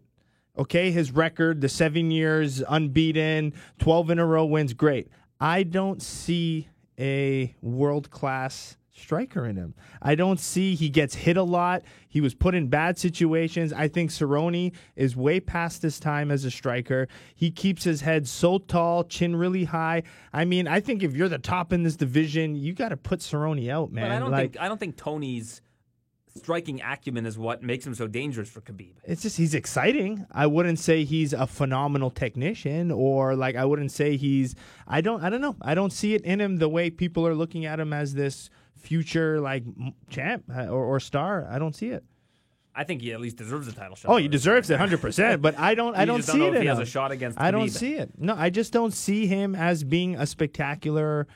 okay 0.56 0.90
his 0.92 1.10
record 1.12 1.60
the 1.60 1.68
seven 1.68 2.10
years 2.10 2.62
unbeaten, 2.66 3.52
twelve 3.78 4.08
in 4.08 4.18
a 4.18 4.24
row 4.24 4.46
wins, 4.46 4.72
great. 4.72 5.08
I 5.40 5.64
don't 5.64 6.00
see 6.00 6.68
a 6.98 7.54
world 7.60 8.10
class 8.10 8.76
striker 8.96 9.46
in 9.46 9.56
him. 9.56 9.74
I 10.00 10.14
don't 10.14 10.40
see 10.40 10.74
he 10.74 10.88
gets 10.88 11.14
hit 11.14 11.36
a 11.36 11.42
lot. 11.42 11.82
He 12.08 12.20
was 12.20 12.34
put 12.34 12.54
in 12.54 12.68
bad 12.68 12.98
situations. 12.98 13.72
I 13.72 13.88
think 13.88 14.10
Cerrone 14.10 14.72
is 14.96 15.16
way 15.16 15.40
past 15.40 15.82
his 15.82 16.00
time 16.00 16.30
as 16.30 16.44
a 16.44 16.50
striker. 16.50 17.08
He 17.34 17.50
keeps 17.50 17.84
his 17.84 18.00
head 18.00 18.26
so 18.26 18.58
tall, 18.58 19.04
chin 19.04 19.36
really 19.36 19.64
high. 19.64 20.02
I 20.32 20.44
mean, 20.44 20.66
I 20.66 20.80
think 20.80 21.02
if 21.02 21.14
you're 21.14 21.28
the 21.28 21.38
top 21.38 21.72
in 21.72 21.82
this 21.82 21.96
division, 21.96 22.56
you 22.56 22.72
got 22.72 22.88
to 22.88 22.96
put 22.96 23.20
Cerrone 23.20 23.70
out, 23.70 23.92
man. 23.92 24.08
But 24.08 24.12
I 24.12 24.18
don't 24.18 24.30
like, 24.30 24.52
think 24.52 24.60
I 24.60 24.68
don't 24.68 24.78
think 24.78 24.96
Tony's 24.96 25.60
striking 26.36 26.82
acumen 26.82 27.26
is 27.26 27.38
what 27.38 27.62
makes 27.62 27.86
him 27.86 27.94
so 27.94 28.06
dangerous 28.06 28.48
for 28.48 28.60
Khabib. 28.60 28.92
it's 29.04 29.22
just 29.22 29.36
he's 29.36 29.54
exciting. 29.54 30.26
I 30.30 30.46
wouldn't 30.46 30.78
say 30.78 31.04
he's 31.04 31.32
a 31.32 31.46
phenomenal 31.46 32.10
technician 32.10 32.90
or 32.90 33.34
like 33.34 33.56
I 33.56 33.64
wouldn't 33.64 33.90
say 33.90 34.16
he's 34.16 34.54
I 34.86 35.00
don't 35.00 35.22
I 35.22 35.30
don't 35.30 35.40
know. 35.40 35.56
I 35.62 35.74
don't 35.74 35.92
see 35.92 36.14
it 36.14 36.22
in 36.22 36.40
him 36.40 36.58
the 36.58 36.68
way 36.68 36.90
people 36.90 37.26
are 37.26 37.34
looking 37.34 37.64
at 37.64 37.80
him 37.80 37.92
as 37.92 38.14
this 38.14 38.50
future 38.76 39.40
like 39.40 39.64
champ 40.10 40.44
uh, 40.54 40.66
or, 40.66 40.84
or 40.84 41.00
star. 41.00 41.48
I 41.50 41.58
don't 41.58 41.74
see 41.74 41.88
it. 41.88 42.04
I 42.76 42.84
think 42.84 43.00
he 43.00 43.12
at 43.12 43.20
least 43.20 43.38
deserves 43.38 43.66
a 43.68 43.72
title 43.72 43.96
shot. 43.96 44.10
Oh, 44.10 44.18
he 44.18 44.28
deserves 44.28 44.68
it 44.68 44.78
100%, 44.78 45.40
but 45.40 45.58
I 45.58 45.74
don't 45.74 45.96
I 45.96 46.04
don't 46.04 46.22
see 46.22 46.32
don't 46.32 46.40
know 46.40 46.46
it 46.48 46.54
if 46.56 46.62
he 46.62 46.68
has 46.68 46.78
a 46.78 46.84
shot 46.84 47.10
against 47.10 47.40
I 47.40 47.50
don't 47.50 47.70
see 47.70 47.94
it. 47.94 48.10
No, 48.18 48.34
I 48.36 48.50
just 48.50 48.72
don't 48.72 48.92
see 48.92 49.26
him 49.26 49.54
as 49.54 49.82
being 49.82 50.16
a 50.16 50.26
spectacular 50.26 51.26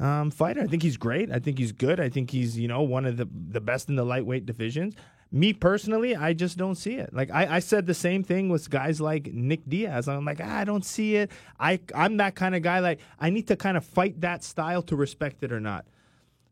um, 0.00 0.30
fighter. 0.30 0.62
I 0.62 0.66
think 0.66 0.82
he's 0.82 0.96
great. 0.96 1.30
I 1.30 1.40
think 1.40 1.58
he's 1.58 1.72
good. 1.72 2.00
I 2.00 2.08
think 2.08 2.30
he's 2.30 2.58
you 2.58 2.68
know 2.68 2.82
one 2.82 3.04
of 3.04 3.18
the 3.18 3.28
the 3.50 3.60
best 3.60 3.88
in 3.90 3.96
the 3.96 4.04
lightweight 4.04 4.46
divisions. 4.46 4.94
Me 5.30 5.52
personally, 5.52 6.16
I 6.16 6.32
just 6.32 6.56
don't 6.56 6.76
see 6.76 6.94
it. 6.94 7.12
Like 7.12 7.30
I, 7.30 7.56
I 7.56 7.58
said 7.58 7.84
the 7.84 7.92
same 7.92 8.24
thing 8.24 8.48
with 8.48 8.70
guys 8.70 8.98
like 8.98 9.30
Nick 9.30 9.68
Diaz. 9.68 10.08
I'm 10.08 10.24
like, 10.24 10.40
ah, 10.42 10.56
I 10.56 10.64
don't 10.64 10.86
see 10.86 11.16
it. 11.16 11.30
I 11.60 11.80
I'm 11.94 12.16
that 12.16 12.34
kind 12.34 12.54
of 12.54 12.62
guy. 12.62 12.78
Like 12.78 13.00
I 13.20 13.28
need 13.28 13.46
to 13.48 13.56
kind 13.56 13.76
of 13.76 13.84
fight 13.84 14.22
that 14.22 14.42
style 14.42 14.80
to 14.84 14.96
respect 14.96 15.42
it 15.42 15.52
or 15.52 15.60
not. 15.60 15.84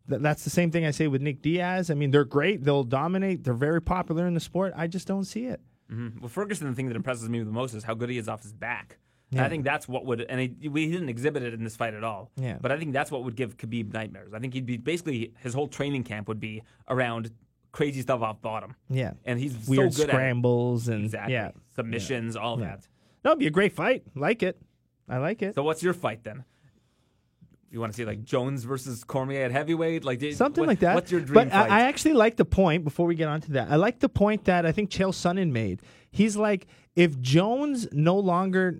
Th- 0.08 0.20
That's 0.20 0.44
the 0.44 0.50
same 0.50 0.70
thing 0.70 0.84
I 0.86 0.90
say 0.90 1.06
with 1.08 1.22
Nick 1.22 1.42
Diaz. 1.42 1.90
I 1.90 1.94
mean, 1.94 2.10
they're 2.10 2.24
great. 2.24 2.64
They'll 2.64 2.84
dominate. 2.84 3.44
They're 3.44 3.54
very 3.54 3.82
popular 3.82 4.26
in 4.26 4.34
the 4.34 4.40
sport. 4.40 4.72
I 4.76 4.86
just 4.86 5.06
don't 5.08 5.24
see 5.24 5.46
it. 5.46 5.60
Mm-hmm. 5.90 6.20
Well, 6.20 6.28
Ferguson, 6.28 6.68
the 6.68 6.74
thing 6.74 6.88
that 6.88 6.96
impresses 6.96 7.28
me 7.28 7.38
the 7.42 7.50
most 7.50 7.74
is 7.74 7.84
how 7.84 7.94
good 7.94 8.10
he 8.10 8.18
is 8.18 8.28
off 8.28 8.42
his 8.42 8.52
back. 8.52 8.98
And 9.32 9.40
I 9.40 9.48
think 9.48 9.64
that's 9.64 9.88
what 9.88 10.06
would, 10.06 10.20
and 10.20 10.40
he, 10.40 10.68
we- 10.68 10.86
he 10.86 10.92
didn't 10.92 11.08
exhibit 11.08 11.42
it 11.42 11.52
in 11.52 11.64
this 11.64 11.74
fight 11.76 11.94
at 11.94 12.04
all. 12.04 12.30
Yeah. 12.36 12.58
But 12.60 12.70
I 12.70 12.78
think 12.78 12.92
that's 12.92 13.10
what 13.10 13.24
would 13.24 13.34
give 13.34 13.56
Khabib 13.56 13.92
nightmares. 13.92 14.32
I 14.32 14.38
think 14.38 14.54
he'd 14.54 14.66
be 14.66 14.76
basically 14.76 15.32
his 15.40 15.52
whole 15.52 15.66
training 15.66 16.04
camp 16.04 16.28
would 16.28 16.38
be 16.40 16.62
around 16.88 17.32
crazy 17.72 18.00
stuff 18.02 18.22
off 18.22 18.40
bottom. 18.40 18.76
Yeah. 18.88 19.14
And 19.24 19.40
he's 19.40 19.68
Weird 19.68 19.92
so 19.92 20.02
good 20.04 20.10
scrambles 20.10 20.86
and. 20.88 21.04
Exactly. 21.04 21.34
yeah. 21.34 21.50
Submissions, 21.74 22.36
all 22.36 22.58
Yeah. 22.60 22.66
that. 22.66 22.88
That 23.22 23.30
would 23.30 23.38
be 23.40 23.48
a 23.48 23.50
great 23.50 23.72
fight. 23.72 24.04
Like 24.14 24.42
it. 24.44 24.58
I 25.08 25.18
like 25.18 25.42
it. 25.42 25.56
So 25.56 25.62
what's 25.64 25.82
your 25.82 25.92
fight 25.92 26.22
then? 26.24 26.44
You 27.76 27.80
want 27.80 27.92
to 27.92 27.96
see 27.98 28.06
like 28.06 28.24
Jones 28.24 28.64
versus 28.64 29.04
Cormier 29.04 29.42
at 29.44 29.52
heavyweight, 29.52 30.02
like 30.02 30.18
did- 30.18 30.34
Something 30.34 30.62
what- 30.62 30.68
like 30.68 30.78
that. 30.78 30.94
What's 30.94 31.12
your 31.12 31.20
dream 31.20 31.34
but 31.34 31.50
fight? 31.50 31.70
I, 31.70 31.82
actually 31.82 32.14
like 32.14 32.36
the 32.36 32.46
point 32.46 32.84
before 32.84 33.04
we 33.04 33.14
get 33.14 33.28
on 33.28 33.42
to 33.42 33.52
that. 33.52 33.70
I 33.70 33.76
like 33.76 33.98
the 33.98 34.08
point 34.08 34.46
that 34.46 34.64
I 34.64 34.72
think 34.72 34.88
Chael 34.90 35.10
Sonnen 35.12 35.50
made. 35.50 35.82
He's 36.10 36.38
like, 36.38 36.68
if 36.94 37.20
Jones 37.20 37.86
no 37.92 38.18
longer 38.18 38.78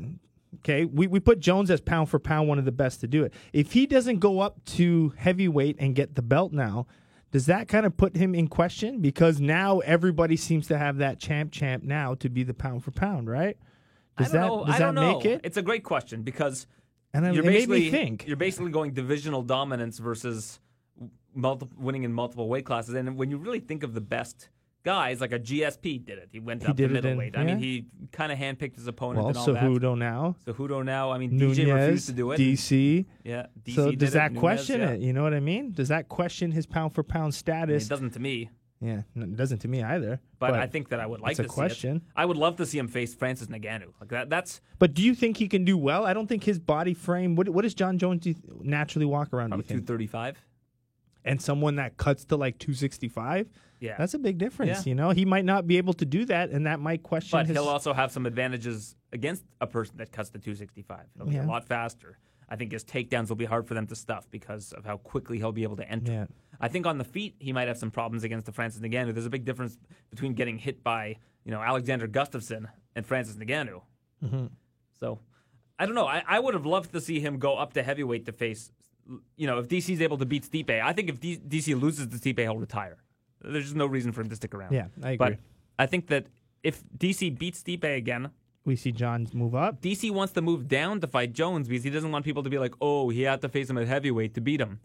okay, 0.60 0.86
we, 0.86 1.08
we 1.08 1.20
put 1.20 1.40
Jones 1.40 1.70
as 1.70 1.82
pound 1.82 2.08
for 2.08 2.18
pound 2.18 2.48
one 2.48 2.58
of 2.58 2.64
the 2.64 2.72
best 2.72 3.00
to 3.00 3.06
do 3.06 3.22
it. 3.22 3.34
If 3.52 3.72
he 3.72 3.84
doesn't 3.84 4.20
go 4.20 4.40
up 4.40 4.64
to 4.76 5.12
heavyweight 5.18 5.76
and 5.78 5.94
get 5.94 6.14
the 6.14 6.22
belt 6.22 6.54
now, 6.54 6.86
does 7.32 7.44
that 7.46 7.68
kind 7.68 7.84
of 7.84 7.98
put 7.98 8.16
him 8.16 8.34
in 8.34 8.48
question? 8.48 9.00
Because 9.02 9.40
now 9.42 9.80
everybody 9.80 10.36
seems 10.38 10.68
to 10.68 10.78
have 10.78 10.96
that 10.96 11.18
champ 11.18 11.52
champ 11.52 11.82
now 11.84 12.14
to 12.14 12.30
be 12.30 12.44
the 12.44 12.54
pound 12.54 12.82
for 12.82 12.92
pound, 12.92 13.28
right? 13.28 13.58
Does 14.16 14.34
I 14.34 14.38
don't 14.38 14.40
that 14.40 14.46
know. 14.48 14.64
does 14.64 14.74
I 14.74 14.78
that 14.78 14.84
don't 14.86 14.94
know. 14.94 15.16
make 15.18 15.24
it? 15.26 15.40
It's 15.44 15.58
a 15.58 15.62
great 15.62 15.84
question 15.84 16.22
because 16.22 16.66
And 17.14 17.26
I- 17.26 17.30
you're 17.30 17.42
it 17.44 17.46
made 17.46 17.52
basically 17.54 17.80
me 17.80 17.90
think. 17.90 18.26
you're 18.26 18.36
basically 18.36 18.70
going 18.70 18.92
divisional 18.92 19.42
dominance 19.42 19.98
versus 19.98 20.60
multi- 21.34 21.66
winning 21.78 22.04
in 22.04 22.12
multiple 22.12 22.48
weight 22.48 22.64
classes. 22.64 22.94
And 22.94 23.16
when 23.16 23.30
you 23.30 23.38
really 23.38 23.60
think 23.60 23.82
of 23.82 23.94
the 23.94 24.00
best 24.00 24.48
guys, 24.84 25.20
like 25.20 25.32
a 25.32 25.38
GSP 25.38 25.98
did 26.04 26.16
it. 26.18 26.28
He 26.30 26.38
went 26.38 26.62
He 26.62 26.68
up 26.68 26.76
to 26.76 26.82
it 26.84 26.86
in- 26.86 26.92
middleweight. 26.92 27.36
I 27.36 27.42
mean, 27.44 27.58
he 27.58 27.86
kind 28.12 28.30
of 28.30 28.38
handpicked 28.38 28.76
his 28.76 28.86
opponent 28.86 29.18
well, 29.24 29.28
and 29.28 29.36
all 29.36 29.46
that. 29.46 29.62
Cejudo 29.64 29.98
now, 29.98 30.36
Cejudo 30.46 30.84
now. 30.84 31.10
I 31.10 31.18
mean, 31.18 31.36
Nunes, 31.36 31.58
DJ 31.58 31.74
refused 31.74 32.06
to 32.06 32.12
do 32.12 32.30
it. 32.30 32.38
DC. 32.38 33.04
yeah, 33.24 33.46
DC 33.64 33.74
so 33.74 33.90
does 33.92 34.10
it, 34.10 34.12
that 34.12 34.30
Nunes, 34.32 34.40
question 34.40 34.80
yeah. 34.80 34.90
it? 34.90 35.00
You 35.00 35.12
know 35.12 35.24
what 35.24 35.34
I 35.34 35.40
mean? 35.40 35.72
Does 35.72 35.88
that 35.88 36.08
question 36.08 36.52
his 36.52 36.66
pound 36.66 36.94
for 36.94 37.02
pound 37.02 37.22
I 37.22 37.26
mean, 37.26 37.32
status? 37.32 37.86
it 37.86 37.88
doesn't 37.88 38.10
to 38.12 38.20
me, 38.20 38.48
yeah, 38.80 39.02
it 39.16 39.36
doesn't 39.36 39.58
to 39.60 39.68
me 39.68 39.82
either. 39.82 40.20
but, 40.38 40.52
I 40.54 40.66
think 40.66 40.90
that 40.90 41.00
I 41.00 41.06
would 41.06 41.20
like 41.20 41.32
it's 41.32 41.40
a 41.40 41.42
to 41.44 41.48
see 41.48 41.54
question. 41.54 41.96
it. 41.96 42.02
I 42.14 42.24
would 42.26 42.36
love 42.36 42.56
to 42.56 42.66
see 42.66 42.78
him 42.78 42.88
face 42.88 43.14
Francis 43.14 43.48
Ngannou. 43.48 43.92
Like 44.00 44.10
that. 44.10 44.28
That's 44.30 44.60
But 44.78 44.92
do 44.94 45.02
you 45.02 45.14
think 45.14 45.38
he 45.38 45.48
can 45.48 45.64
do 45.64 45.78
well? 45.78 46.04
I 46.04 46.12
don't 46.12 46.26
think 46.26 46.44
his 46.44 46.58
body 46.58 46.92
frame. 46.94 47.36
What, 47.36 47.48
what 47.48 47.62
does 47.62 47.74
Jon 47.74 47.98
Jones 47.98 48.22
do 48.22 48.34
naturally 48.60 49.06
walk 49.06 49.32
around? 49.32 49.50
Probably 49.50 49.66
two 49.66 49.80
thirty 49.82 50.06
five. 50.06 50.36
And 51.24 51.40
someone 51.42 51.76
that 51.76 51.96
cuts 51.96 52.24
to 52.26 52.36
like 52.36 52.58
two 52.58 52.74
sixty 52.74 53.08
five. 53.08 53.48
Yeah, 53.78 53.96
That's 53.98 54.14
a 54.14 54.18
big 54.18 54.38
difference. 54.38 54.86
Yeah. 54.86 54.90
You 54.90 54.94
know, 54.94 55.10
he 55.10 55.26
might 55.26 55.44
not 55.44 55.66
be 55.66 55.76
able 55.76 55.92
to 55.94 56.06
do 56.06 56.24
that, 56.26 56.48
and 56.48 56.64
that 56.66 56.80
might 56.80 57.02
question 57.02 57.38
But 57.38 57.46
his. 57.46 57.54
he'll 57.56 57.68
also 57.68 57.92
have 57.92 58.10
some 58.10 58.24
advantages 58.24 58.96
against 59.12 59.44
a 59.60 59.66
person 59.66 59.98
that 59.98 60.12
cuts 60.12 60.30
to 60.30 60.38
265. 60.38 61.00
It'll 61.14 61.26
be 61.28 61.34
Yeah. 61.34 61.44
a 61.44 61.46
lot 61.46 61.66
faster. 61.66 62.16
I 62.48 62.56
think 62.56 62.72
his 62.72 62.84
takedowns 62.84 63.28
will 63.28 63.36
be 63.36 63.44
hard 63.44 63.66
for 63.66 63.74
them 63.74 63.86
to 63.88 63.94
stuff 63.96 64.28
because 64.30 64.72
of 64.72 64.86
how 64.86 64.96
quickly 64.96 65.36
he'll 65.36 65.52
be 65.52 65.62
able 65.64 65.76
to 65.76 65.90
enter. 65.90 66.10
Yeah. 66.12 66.24
I 66.60 66.68
think 66.68 66.86
on 66.86 66.98
the 66.98 67.04
feet 67.04 67.36
he 67.38 67.52
might 67.52 67.68
have 67.68 67.78
some 67.78 67.90
problems 67.90 68.24
against 68.24 68.46
the 68.46 68.52
Francis 68.52 68.80
Ngannou. 68.80 69.12
There's 69.12 69.26
a 69.26 69.30
big 69.30 69.44
difference 69.44 69.78
between 70.10 70.34
getting 70.34 70.58
hit 70.58 70.82
by 70.82 71.16
you 71.44 71.50
know 71.50 71.60
Alexander 71.60 72.08
Gustafsson 72.08 72.66
and 72.94 73.06
Francis 73.06 73.36
Ngannou. 73.36 73.82
Mm-hmm. 74.24 74.46
So 74.98 75.20
I 75.78 75.86
don't 75.86 75.94
know. 75.94 76.06
I, 76.06 76.22
I 76.26 76.38
would 76.38 76.54
have 76.54 76.66
loved 76.66 76.92
to 76.92 77.00
see 77.00 77.20
him 77.20 77.38
go 77.38 77.56
up 77.56 77.74
to 77.74 77.82
heavyweight 77.82 78.26
to 78.26 78.32
face. 78.32 78.70
You 79.36 79.46
know, 79.46 79.58
if 79.58 79.68
DC's 79.68 80.00
able 80.00 80.18
to 80.18 80.26
beat 80.26 80.50
Stipe, 80.50 80.82
I 80.82 80.92
think 80.92 81.08
if 81.08 81.20
D- 81.20 81.38
DC 81.38 81.80
loses 81.80 82.08
to 82.08 82.16
Stipe, 82.16 82.40
he'll 82.40 82.56
retire. 82.56 82.96
There's 83.40 83.64
just 83.64 83.76
no 83.76 83.86
reason 83.86 84.12
for 84.12 84.22
him 84.22 84.28
to 84.30 84.36
stick 84.36 84.54
around. 84.54 84.72
Yeah, 84.72 84.86
I 85.02 85.12
agree. 85.12 85.16
But. 85.16 85.38
I 85.78 85.86
think 85.86 86.08
that 86.08 86.26
if 86.62 86.82
DC 86.98 87.38
beats 87.38 87.62
Stipe 87.62 87.84
again, 87.84 88.30
we 88.64 88.74
see 88.74 88.90
Jon 88.90 89.28
move 89.32 89.54
up. 89.54 89.80
DC 89.80 90.10
wants 90.10 90.32
to 90.32 90.42
move 90.42 90.66
down 90.66 91.00
to 91.00 91.06
fight 91.06 91.32
Jones 91.32 91.68
because 91.68 91.84
he 91.84 91.90
doesn't 91.90 92.10
want 92.10 92.24
people 92.24 92.42
to 92.42 92.50
be 92.50 92.58
like, 92.58 92.74
oh, 92.80 93.10
he 93.10 93.22
had 93.22 93.40
to 93.42 93.48
face 93.48 93.70
him 93.70 93.78
at 93.78 93.86
heavyweight 93.86 94.34
to 94.34 94.40
beat 94.40 94.60
him. 94.60 94.80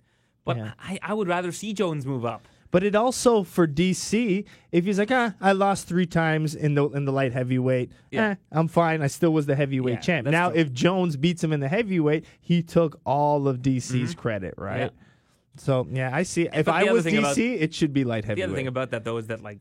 But 0.46 0.58
Yeah. 0.58 0.72
I, 0.80 1.00
I 1.02 1.14
would 1.14 1.28
rather 1.28 1.52
see 1.52 1.74
Jones 1.74 2.06
move 2.06 2.26
up. 2.26 2.48
But 2.72 2.84
it 2.86 2.96
also 2.96 3.44
for 3.44 3.68
DC, 3.68 4.46
if 4.72 4.86
he's 4.86 4.98
like, 4.98 5.12
ah, 5.12 5.34
I 5.42 5.52
lost 5.52 5.88
three 5.90 6.06
times 6.06 6.56
in 6.56 6.74
the 6.76 6.88
in 6.92 7.04
the 7.04 7.12
light 7.12 7.34
heavyweight, 7.34 7.92
Yeah. 8.12 8.30
eh, 8.30 8.36
I'm 8.52 8.70
fine. 8.70 9.02
I 9.02 9.08
still 9.08 9.34
was 9.34 9.46
the 9.46 9.56
heavyweight 9.58 9.96
Yeah, 9.96 10.00
champ. 10.00 10.28
Now, 10.28 10.50
true. 10.50 10.60
if 10.60 10.72
Jones 10.72 11.18
beats 11.18 11.44
him 11.44 11.52
in 11.52 11.60
the 11.60 11.68
heavyweight, 11.68 12.26
he 12.40 12.64
took 12.64 12.98
all 13.06 13.50
of 13.50 13.58
DC's 13.62 14.16
credit, 14.16 14.54
right? 14.58 14.92
Mm-hmm. 14.92 14.96
Yeah. 15.04 15.58
So 15.58 15.88
yeah, 15.92 16.16
I 16.16 16.24
see. 16.24 16.48
If 16.54 16.70
I 16.70 16.86
was 16.94 17.06
DC, 17.06 17.18
about- 17.20 17.38
it 17.38 17.74
should 17.74 17.92
be 17.92 18.06
light 18.06 18.24
heavyweight. 18.24 18.38
The 18.48 18.52
other 18.52 18.56
thing 18.56 18.68
about 18.68 18.92
that, 18.92 19.04
though, 19.04 19.18
is 19.18 19.28
that, 19.28 19.42
like, 19.44 19.60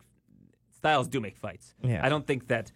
styles 0.76 1.08
do 1.08 1.20
make 1.20 1.36
fights. 1.36 1.74
Yeah. 1.82 2.06
I 2.06 2.08
don't 2.08 2.24
think 2.26 2.46
that. 2.46 2.70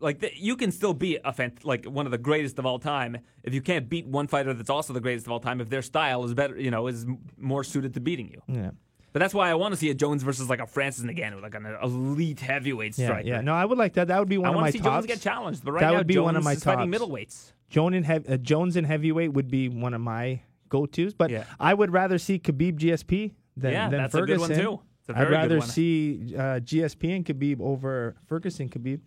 Like 0.00 0.34
you 0.36 0.56
can 0.56 0.70
still 0.72 0.92
be 0.94 1.18
a 1.24 1.32
fan, 1.32 1.52
like 1.64 1.84
one 1.86 2.06
of 2.06 2.12
the 2.12 2.18
greatest 2.18 2.58
of 2.58 2.66
all 2.66 2.78
time 2.78 3.18
if 3.42 3.54
you 3.54 3.62
can't 3.62 3.88
beat 3.88 4.06
one 4.06 4.26
fighter 4.26 4.52
that's 4.54 4.70
also 4.70 4.92
the 4.92 5.00
greatest 5.00 5.26
of 5.26 5.32
all 5.32 5.40
time 5.40 5.60
if 5.60 5.68
their 5.70 5.82
style 5.82 6.24
is 6.24 6.34
better, 6.34 6.58
you 6.58 6.70
know, 6.70 6.86
is 6.86 7.06
more 7.38 7.64
suited 7.64 7.94
to 7.94 8.00
beating 8.00 8.28
you. 8.28 8.42
yeah. 8.46 8.70
But 9.12 9.20
that's 9.20 9.32
why 9.32 9.48
I 9.48 9.54
want 9.54 9.72
to 9.72 9.80
see 9.80 9.88
a 9.88 9.94
Jones 9.94 10.22
versus 10.22 10.50
like 10.50 10.60
a 10.60 10.66
Francis 10.66 11.02
Ngannou, 11.02 11.40
like 11.40 11.54
an 11.54 11.64
elite 11.82 12.40
heavyweight 12.40 12.98
Yeah, 12.98 13.06
striker. 13.06 13.26
yeah. 13.26 13.40
No, 13.40 13.54
I 13.54 13.64
would 13.64 13.78
like 13.78 13.94
that. 13.94 14.08
That 14.08 14.18
would 14.18 14.28
be 14.28 14.36
one 14.36 14.50
of 14.50 14.54
my. 14.54 14.58
I 14.58 14.58
of 14.58 14.62
want 14.62 14.66
my 14.66 14.70
to 14.72 14.72
see 14.72 14.78
tops. 14.84 14.94
Jones 14.94 15.06
get 15.06 15.20
challenged, 15.22 15.64
but 15.64 15.72
right 15.72 15.80
That 15.80 15.92
now 15.92 15.96
would 15.98 16.06
be 16.06 16.14
Jones 16.14 16.24
one 16.26 16.36
of 16.36 16.44
my 16.44 16.52
is 16.52 16.62
fighting 16.62 16.92
tops. 16.92 17.02
middleweights. 17.02 17.52
Joan 17.70 17.94
in 17.94 18.02
hev- 18.04 18.28
uh, 18.28 18.36
Jones 18.36 18.76
in 18.76 18.84
heavyweight 18.84 19.32
would 19.32 19.50
be 19.50 19.70
one 19.70 19.94
of 19.94 20.02
my 20.02 20.42
go-tos, 20.68 21.14
but 21.14 21.30
Yeah. 21.30 21.44
I 21.58 21.72
would 21.72 21.90
rather 21.94 22.18
see 22.18 22.38
Khabib 22.38 22.76
GSP 22.76 23.32
than, 23.56 23.72
Yeah, 23.72 23.88
than 23.88 24.02
that's 24.02 24.14
a 24.14 24.18
Ferguson. 24.18 24.48
good 24.48 24.66
one, 24.66 24.78
too. 24.78 25.14
A 25.14 25.18
I'd 25.20 25.30
rather 25.30 25.60
see 25.62 26.34
uh, 26.36 26.60
GSP 26.60 27.16
and 27.16 27.24
Khabib 27.24 27.60
over 27.60 28.16
Ferguson 28.26 28.68
Khabib. 28.68 29.00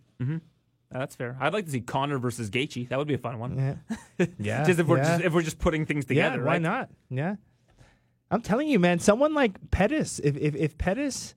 That's 0.91 1.15
fair. 1.15 1.37
I'd 1.39 1.53
like 1.53 1.65
to 1.65 1.71
see 1.71 1.81
Conor 1.81 2.17
versus 2.17 2.49
Gaethje. 2.49 2.89
That 2.89 2.97
would 2.97 3.07
be 3.07 3.13
a 3.13 3.19
fun 3.19 3.37
one. 3.39 3.57
Yeah, 4.19 4.25
yeah. 4.39 4.63
just 4.63 4.79
if 4.79 4.87
we're 4.87 4.97
yeah. 4.97 5.03
just 5.17 5.23
if 5.23 5.33
we're 5.33 5.43
just 5.43 5.59
putting 5.59 5.85
things 5.85 6.05
yeah, 6.09 6.29
together, 6.29 6.43
why 6.43 6.53
right? 6.53 6.61
not? 6.61 6.89
Yeah, 7.09 7.35
I'm 8.31 8.41
telling 8.41 8.67
you, 8.67 8.79
man. 8.79 8.99
Someone 8.99 9.33
like 9.33 9.71
Pettis, 9.71 10.19
if 10.19 10.35
if, 10.37 10.55
if 10.55 10.77
Pettis. 10.77 11.35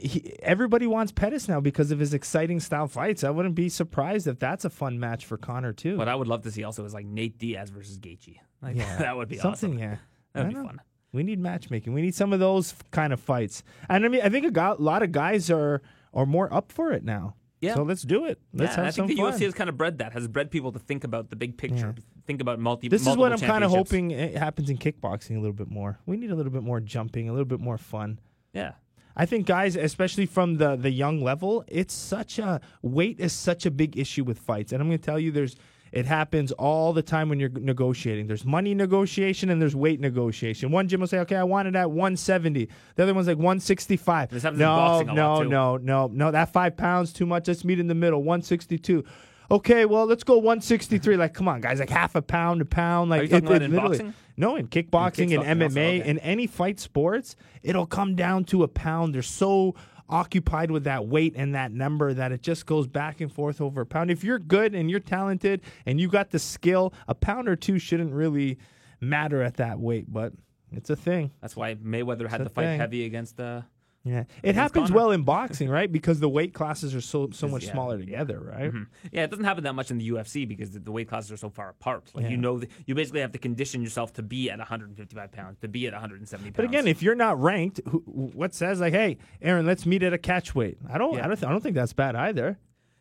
He, 0.00 0.36
everybody 0.42 0.86
wants 0.86 1.10
Pettis 1.10 1.48
now 1.48 1.58
because 1.58 1.90
of 1.90 1.98
his 1.98 2.14
exciting 2.14 2.60
style 2.60 2.86
fights. 2.86 3.24
I 3.24 3.30
wouldn't 3.30 3.56
be 3.56 3.68
surprised 3.68 4.28
if 4.28 4.38
that's 4.38 4.64
a 4.64 4.70
fun 4.70 5.00
match 5.00 5.26
for 5.26 5.36
Conor 5.36 5.72
too. 5.72 5.96
What 5.96 6.06
I 6.06 6.14
would 6.14 6.28
love 6.28 6.42
to 6.42 6.50
see 6.52 6.62
also 6.62 6.84
is 6.84 6.94
like 6.94 7.06
Nate 7.06 7.38
Diaz 7.38 7.70
versus 7.70 7.98
Gaethje. 7.98 8.36
Like, 8.62 8.76
yeah, 8.76 8.96
that 8.98 9.16
would 9.16 9.28
be 9.28 9.38
something. 9.38 9.70
awesome. 9.70 9.78
Yeah, 9.80 9.96
That 10.34 10.44
would 10.44 10.48
be 10.50 10.54
know. 10.54 10.66
fun. 10.66 10.80
We 11.12 11.24
need 11.24 11.40
matchmaking. 11.40 11.92
We 11.92 12.02
need 12.02 12.14
some 12.14 12.32
of 12.32 12.38
those 12.38 12.72
kind 12.92 13.12
of 13.12 13.18
fights. 13.18 13.64
And 13.88 14.04
I 14.04 14.08
mean, 14.08 14.20
I 14.22 14.28
think 14.28 14.46
a 14.46 14.52
go- 14.52 14.76
lot 14.78 15.02
of 15.02 15.10
guys 15.10 15.50
are 15.50 15.82
are 16.14 16.26
more 16.26 16.52
up 16.54 16.70
for 16.70 16.92
it 16.92 17.02
now. 17.02 17.34
Yeah. 17.60 17.74
So 17.74 17.82
let's 17.82 18.02
do 18.02 18.24
it. 18.24 18.40
Let's 18.54 18.72
yeah, 18.72 18.76
have 18.76 18.86
I 18.86 18.90
think 18.90 19.08
the 19.08 19.16
fun. 19.16 19.32
UFC 19.32 19.40
has 19.40 19.54
kind 19.54 19.68
of 19.68 19.76
bred 19.76 19.98
that, 19.98 20.12
has 20.14 20.26
bred 20.26 20.50
people 20.50 20.72
to 20.72 20.78
think 20.78 21.04
about 21.04 21.28
the 21.28 21.36
big 21.36 21.58
picture, 21.58 21.94
think 22.26 22.40
about 22.40 22.58
multi. 22.58 22.88
this 22.88 23.06
is 23.06 23.16
what 23.16 23.32
I'm 23.32 23.38
kind 23.38 23.64
of 23.64 23.70
hoping 23.70 24.10
it 24.12 24.36
happens 24.36 24.70
in 24.70 24.78
kickboxing 24.78 25.36
a 25.36 25.40
little 25.40 25.52
bit 25.52 25.68
more. 25.68 25.98
We 26.06 26.16
need 26.16 26.30
a 26.30 26.34
little 26.34 26.52
bit 26.52 26.62
more 26.62 26.80
jumping, 26.80 27.28
a 27.28 27.32
little 27.32 27.44
bit 27.44 27.60
more 27.60 27.76
fun. 27.76 28.18
Yeah, 28.54 28.72
I 29.16 29.26
think 29.26 29.46
guys, 29.46 29.76
especially 29.76 30.26
from 30.26 30.56
the 30.56 30.76
the 30.76 30.90
young 30.90 31.20
level, 31.22 31.64
it's 31.68 31.92
such 31.92 32.38
a 32.38 32.60
weight 32.82 33.20
is 33.20 33.32
such 33.32 33.66
a 33.66 33.70
big 33.70 33.98
issue 33.98 34.24
with 34.24 34.38
fights. 34.38 34.72
And 34.72 34.80
I'm 34.80 34.88
going 34.88 34.98
to 34.98 35.04
tell 35.04 35.18
you 35.18 35.30
there's 35.30 35.56
It 35.92 36.06
happens 36.06 36.52
all 36.52 36.92
the 36.92 37.02
time 37.02 37.28
when 37.28 37.40
you're 37.40 37.48
negotiating. 37.48 38.28
There's 38.28 38.44
money 38.44 38.74
negotiation 38.74 39.50
and 39.50 39.60
there's 39.60 39.74
weight 39.74 40.00
negotiation. 40.00 40.70
One 40.70 40.86
gym 40.86 41.00
will 41.00 41.08
say, 41.08 41.18
"Okay, 41.20 41.36
I 41.36 41.44
want 41.44 41.66
it 41.68 41.74
at 41.74 41.90
170." 41.90 42.68
The 42.94 43.02
other 43.02 43.14
one's 43.14 43.26
like 43.26 43.38
165. 43.38 44.30
This 44.30 44.44
happens 44.44 44.60
in 44.60 44.66
no, 44.66 44.76
boxing 44.76 45.08
a 45.08 45.14
no, 45.14 45.32
lot, 45.34 45.42
too. 45.42 45.48
no, 45.48 45.76
no, 45.78 46.10
no. 46.12 46.30
That 46.30 46.52
five 46.52 46.76
pounds 46.76 47.12
too 47.12 47.26
much. 47.26 47.48
Let's 47.48 47.64
meet 47.64 47.80
in 47.80 47.88
the 47.88 47.94
middle. 47.94 48.20
162. 48.22 49.04
Okay, 49.50 49.84
well, 49.84 50.06
let's 50.06 50.22
go 50.22 50.36
163. 50.36 51.16
Like, 51.16 51.34
come 51.34 51.48
on, 51.48 51.60
guys. 51.60 51.80
Like 51.80 51.90
half 51.90 52.14
a 52.14 52.22
pound, 52.22 52.60
a 52.60 52.64
pound. 52.64 53.10
Like, 53.10 53.20
Are 53.20 53.24
you 53.24 53.28
talking 53.30 53.46
about 53.48 53.62
in 53.62 53.72
literally- 53.72 53.98
boxing? 53.98 54.14
No, 54.36 54.56
in 54.56 54.68
kickboxing, 54.68 55.32
in, 55.32 55.40
kickboxing 55.42 55.66
also, 55.66 55.76
MMA, 55.76 56.00
okay. 56.00 56.08
in 56.08 56.18
any 56.20 56.46
fight 56.46 56.80
sports, 56.80 57.36
it'll 57.62 57.84
come 57.84 58.14
down 58.14 58.44
to 58.44 58.62
a 58.62 58.68
pound. 58.68 59.14
They're 59.14 59.20
so 59.20 59.74
occupied 60.10 60.70
with 60.70 60.84
that 60.84 61.06
weight 61.06 61.34
and 61.36 61.54
that 61.54 61.72
number 61.72 62.12
that 62.12 62.32
it 62.32 62.42
just 62.42 62.66
goes 62.66 62.86
back 62.86 63.20
and 63.20 63.32
forth 63.32 63.60
over 63.60 63.82
a 63.82 63.86
pound. 63.86 64.10
If 64.10 64.24
you're 64.24 64.38
good 64.38 64.74
and 64.74 64.90
you're 64.90 65.00
talented 65.00 65.62
and 65.86 66.00
you 66.00 66.08
got 66.08 66.30
the 66.30 66.38
skill, 66.38 66.92
a 67.08 67.14
pound 67.14 67.48
or 67.48 67.56
two 67.56 67.78
shouldn't 67.78 68.12
really 68.12 68.58
matter 69.00 69.42
at 69.42 69.56
that 69.56 69.78
weight, 69.78 70.12
but 70.12 70.32
it's 70.72 70.90
a 70.90 70.96
thing. 70.96 71.30
That's 71.40 71.56
why 71.56 71.74
Mayweather 71.76 72.28
had 72.28 72.38
to 72.38 72.50
fight 72.50 72.64
thing. 72.64 72.80
heavy 72.80 73.04
against 73.04 73.40
uh, 73.40 73.62
Yeah, 74.02 74.24
it 74.42 74.54
happens 74.54 74.88
Conor. 74.88 74.96
well 74.96 75.10
in 75.10 75.24
boxing, 75.24 75.68
right? 75.68 75.90
Because 75.92 76.20
the 76.20 76.28
weight 76.28 76.54
classes 76.54 76.94
are 76.94 77.02
so 77.02 77.28
so 77.32 77.46
much 77.46 77.64
yeah, 77.66 77.72
smaller 77.72 77.98
together, 77.98 78.40
right? 78.40 78.72
Mm-hmm. 78.72 78.84
Yeah, 79.12 79.24
it 79.24 79.30
doesn't 79.30 79.44
happen 79.44 79.64
that 79.64 79.74
much 79.74 79.90
in 79.90 79.98
the 79.98 80.08
UFC 80.08 80.48
because 80.48 80.70
the, 80.70 80.78
the 80.78 80.90
weight 80.90 81.06
classes 81.06 81.30
are 81.32 81.36
so 81.36 81.50
far 81.50 81.68
apart. 81.68 82.04
Like 82.14 82.24
Yeah. 82.24 82.30
you 82.30 82.36
know, 82.38 82.60
that 82.60 82.70
you 82.86 82.94
basically 82.94 83.20
have 83.20 83.32
to 83.32 83.38
condition 83.38 83.82
yourself 83.82 84.14
to 84.14 84.22
be 84.22 84.50
at 84.50 84.58
155 84.58 85.32
pounds, 85.32 85.58
to 85.60 85.68
be 85.68 85.86
at 85.86 85.92
170 85.92 86.44
pounds. 86.50 86.56
But 86.56 86.64
again, 86.64 86.86
if 86.88 87.02
you're 87.02 87.14
not 87.14 87.38
ranked, 87.42 87.82
who, 87.86 87.98
what 88.06 88.54
says 88.54 88.80
like, 88.80 88.94
"Hey, 88.94 89.18
Aaron, 89.42 89.66
let's 89.66 89.84
meet 89.84 90.02
at 90.02 90.14
a 90.14 90.18
catch 90.18 90.54
weight"? 90.54 90.78
I 90.90 90.96
don't, 90.96 91.14
Yeah. 91.16 91.24
I 91.24 91.28
don't, 91.28 91.36
th- 91.36 91.46
I 91.46 91.50
don't 91.50 91.62
think 91.62 91.74
that's 91.74 91.92
bad 91.92 92.16
either. 92.16 92.58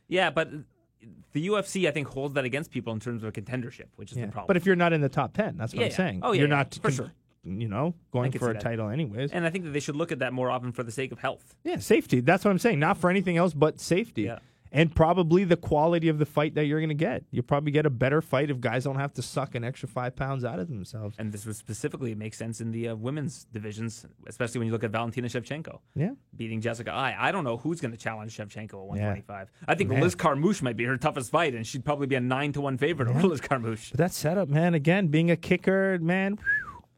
yeah, 0.09 0.29
but 0.31 0.49
the 1.31 1.47
UFC 1.47 1.87
I 1.87 1.91
think 1.91 2.07
holds 2.09 2.33
that 2.33 2.43
against 2.43 2.71
people 2.71 2.91
in 2.91 2.99
terms 2.99 3.23
of 3.23 3.29
a 3.29 3.31
contendership, 3.31 3.85
which 3.95 4.11
is 4.11 4.17
Yeah. 4.17 4.25
the 4.25 4.31
problem. 4.33 4.47
But 4.47 4.57
if 4.57 4.65
you're 4.65 4.75
not 4.75 4.91
in 4.91 4.99
the 4.99 5.07
top 5.07 5.33
ten, 5.33 5.55
that's 5.55 5.73
what 5.73 5.79
Yeah, 5.79 5.85
I'm 5.85 5.91
yeah. 5.91 5.95
saying. 5.95 6.19
Oh, 6.23 6.31
yeah, 6.33 6.39
you're 6.41 6.49
yeah, 6.49 6.55
not 6.55 6.77
for 6.81 6.91
sure. 6.91 7.11
You 7.43 7.67
know, 7.69 7.95
going 8.11 8.31
for 8.33 8.49
a 8.51 8.53
that. 8.53 8.61
title 8.61 8.89
anyways. 8.89 9.31
and 9.31 9.45
I 9.45 9.49
think 9.49 9.63
that 9.63 9.71
they 9.71 9.79
should 9.79 9.95
look 9.95 10.11
at 10.11 10.19
that 10.19 10.33
more 10.33 10.51
often 10.51 10.71
for 10.71 10.83
the 10.83 10.91
sake 10.91 11.11
of 11.11 11.19
health. 11.19 11.55
yeah, 11.63 11.77
safety. 11.77 12.19
That's 12.19 12.43
what 12.43 12.51
I'm 12.51 12.59
saying. 12.59 12.79
Not 12.79 12.97
for 12.97 13.09
anything 13.09 13.37
else 13.37 13.53
but 13.53 13.79
safety. 13.79 14.23
Yeah. 14.23 14.39
And 14.71 14.93
probably 14.93 15.45
the 15.45 15.57
quality 15.57 16.09
of 16.09 16.19
the 16.19 16.27
fight 16.27 16.53
that 16.53 16.65
you're 16.65 16.79
going 16.79 16.89
to 16.89 16.93
get. 16.93 17.23
You'll 17.31 17.41
probably 17.41 17.71
get 17.71 17.87
a 17.87 17.89
better 17.89 18.21
fight 18.21 18.51
if 18.51 18.59
guys 18.59 18.83
don't 18.83 18.97
have 18.99 19.11
to 19.13 19.23
suck 19.23 19.55
an 19.55 19.63
extra 19.63 19.89
five 19.89 20.15
pounds 20.15 20.45
out 20.45 20.59
of 20.59 20.67
themselves. 20.67 21.15
And 21.17 21.31
this 21.31 21.43
would 21.47 21.55
specifically 21.55 22.13
make 22.13 22.35
sense 22.35 22.61
in 22.61 22.69
the 22.69 22.89
uh, 22.89 22.95
women's 22.95 23.45
divisions, 23.45 24.05
especially 24.27 24.59
when 24.59 24.67
you 24.67 24.71
look 24.71 24.83
at 24.83 24.91
Valentina 24.91 25.27
Shevchenko 25.27 25.79
Yeah. 25.95 26.11
beating 26.37 26.61
Jessica 26.61 26.91
Eye. 26.91 27.15
I 27.17 27.31
don't 27.31 27.45
know 27.45 27.57
who's 27.57 27.81
going 27.81 27.93
to 27.93 27.97
challenge 27.97 28.37
Shevchenko 28.37 28.73
at 28.73 28.85
125. 28.85 29.49
I 29.67 29.73
think 29.73 29.89
Man. 29.89 30.01
Liz 30.01 30.13
Carmouche 30.13 30.61
might 30.61 30.77
be 30.77 30.83
her 30.83 30.97
toughest 30.97 31.31
fight, 31.31 31.55
and 31.55 31.65
she'd 31.65 31.83
probably 31.83 32.05
be 32.05 32.13
a 32.13 32.21
9 32.21 32.51
to 32.53 32.61
1 32.61 32.77
favorite 32.77 33.09
over 33.09 33.27
Liz 33.27 33.41
Carmouche. 33.41 33.89
But 33.89 33.97
that 33.97 34.11
setup, 34.11 34.49
man, 34.49 34.75
again, 34.75 35.07
being 35.07 35.31
a 35.31 35.35
kicker, 35.35 35.97
man, 35.99 36.37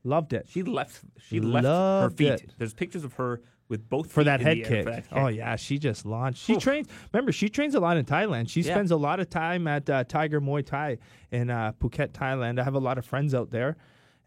loved 0.03 0.33
it. 0.33 0.47
She 0.49 0.63
left. 0.63 1.01
She 1.27 1.39
left 1.39 1.65
her 1.65 2.09
feet. 2.09 2.27
it. 2.33 2.53
There's 2.57 2.73
pictures 2.73 3.03
of 3.03 3.13
her 3.13 3.41
with 3.69 3.87
both 3.89 4.11
for 4.11 4.21
feet 4.21 4.25
that 4.25 4.41
in 4.41 4.47
head 4.47 4.57
the 4.57 4.61
air 4.63 4.67
kick. 4.69 4.83
for 4.85 4.91
that 4.91 5.09
kick. 5.09 5.17
Oh 5.17 5.27
yeah, 5.27 5.55
she 5.55 5.77
just 5.77 6.05
launched. 6.05 6.43
She 6.43 6.53
Oof. 6.55 6.63
trains. 6.63 6.87
Remember, 7.13 7.31
she 7.31 7.47
trains 7.49 7.73
a 7.75 7.79
lot 7.79 7.97
in 7.97 8.05
Thailand. 8.05 8.49
She 8.49 8.61
Yeah. 8.61 8.73
spends 8.73 8.91
a 8.91 8.97
lot 8.97 9.19
of 9.19 9.29
time 9.29 9.67
at 9.67 9.89
uh, 9.89 10.03
Tiger 10.03 10.41
Muay 10.41 10.65
Thai 10.65 10.97
in 11.31 11.49
uh, 11.49 11.71
Phuket, 11.79 12.09
Thailand. 12.11 12.59
I 12.59 12.63
have 12.63 12.75
a 12.75 12.79
lot 12.79 12.97
of 12.97 13.05
friends 13.05 13.33
out 13.33 13.51
there, 13.51 13.77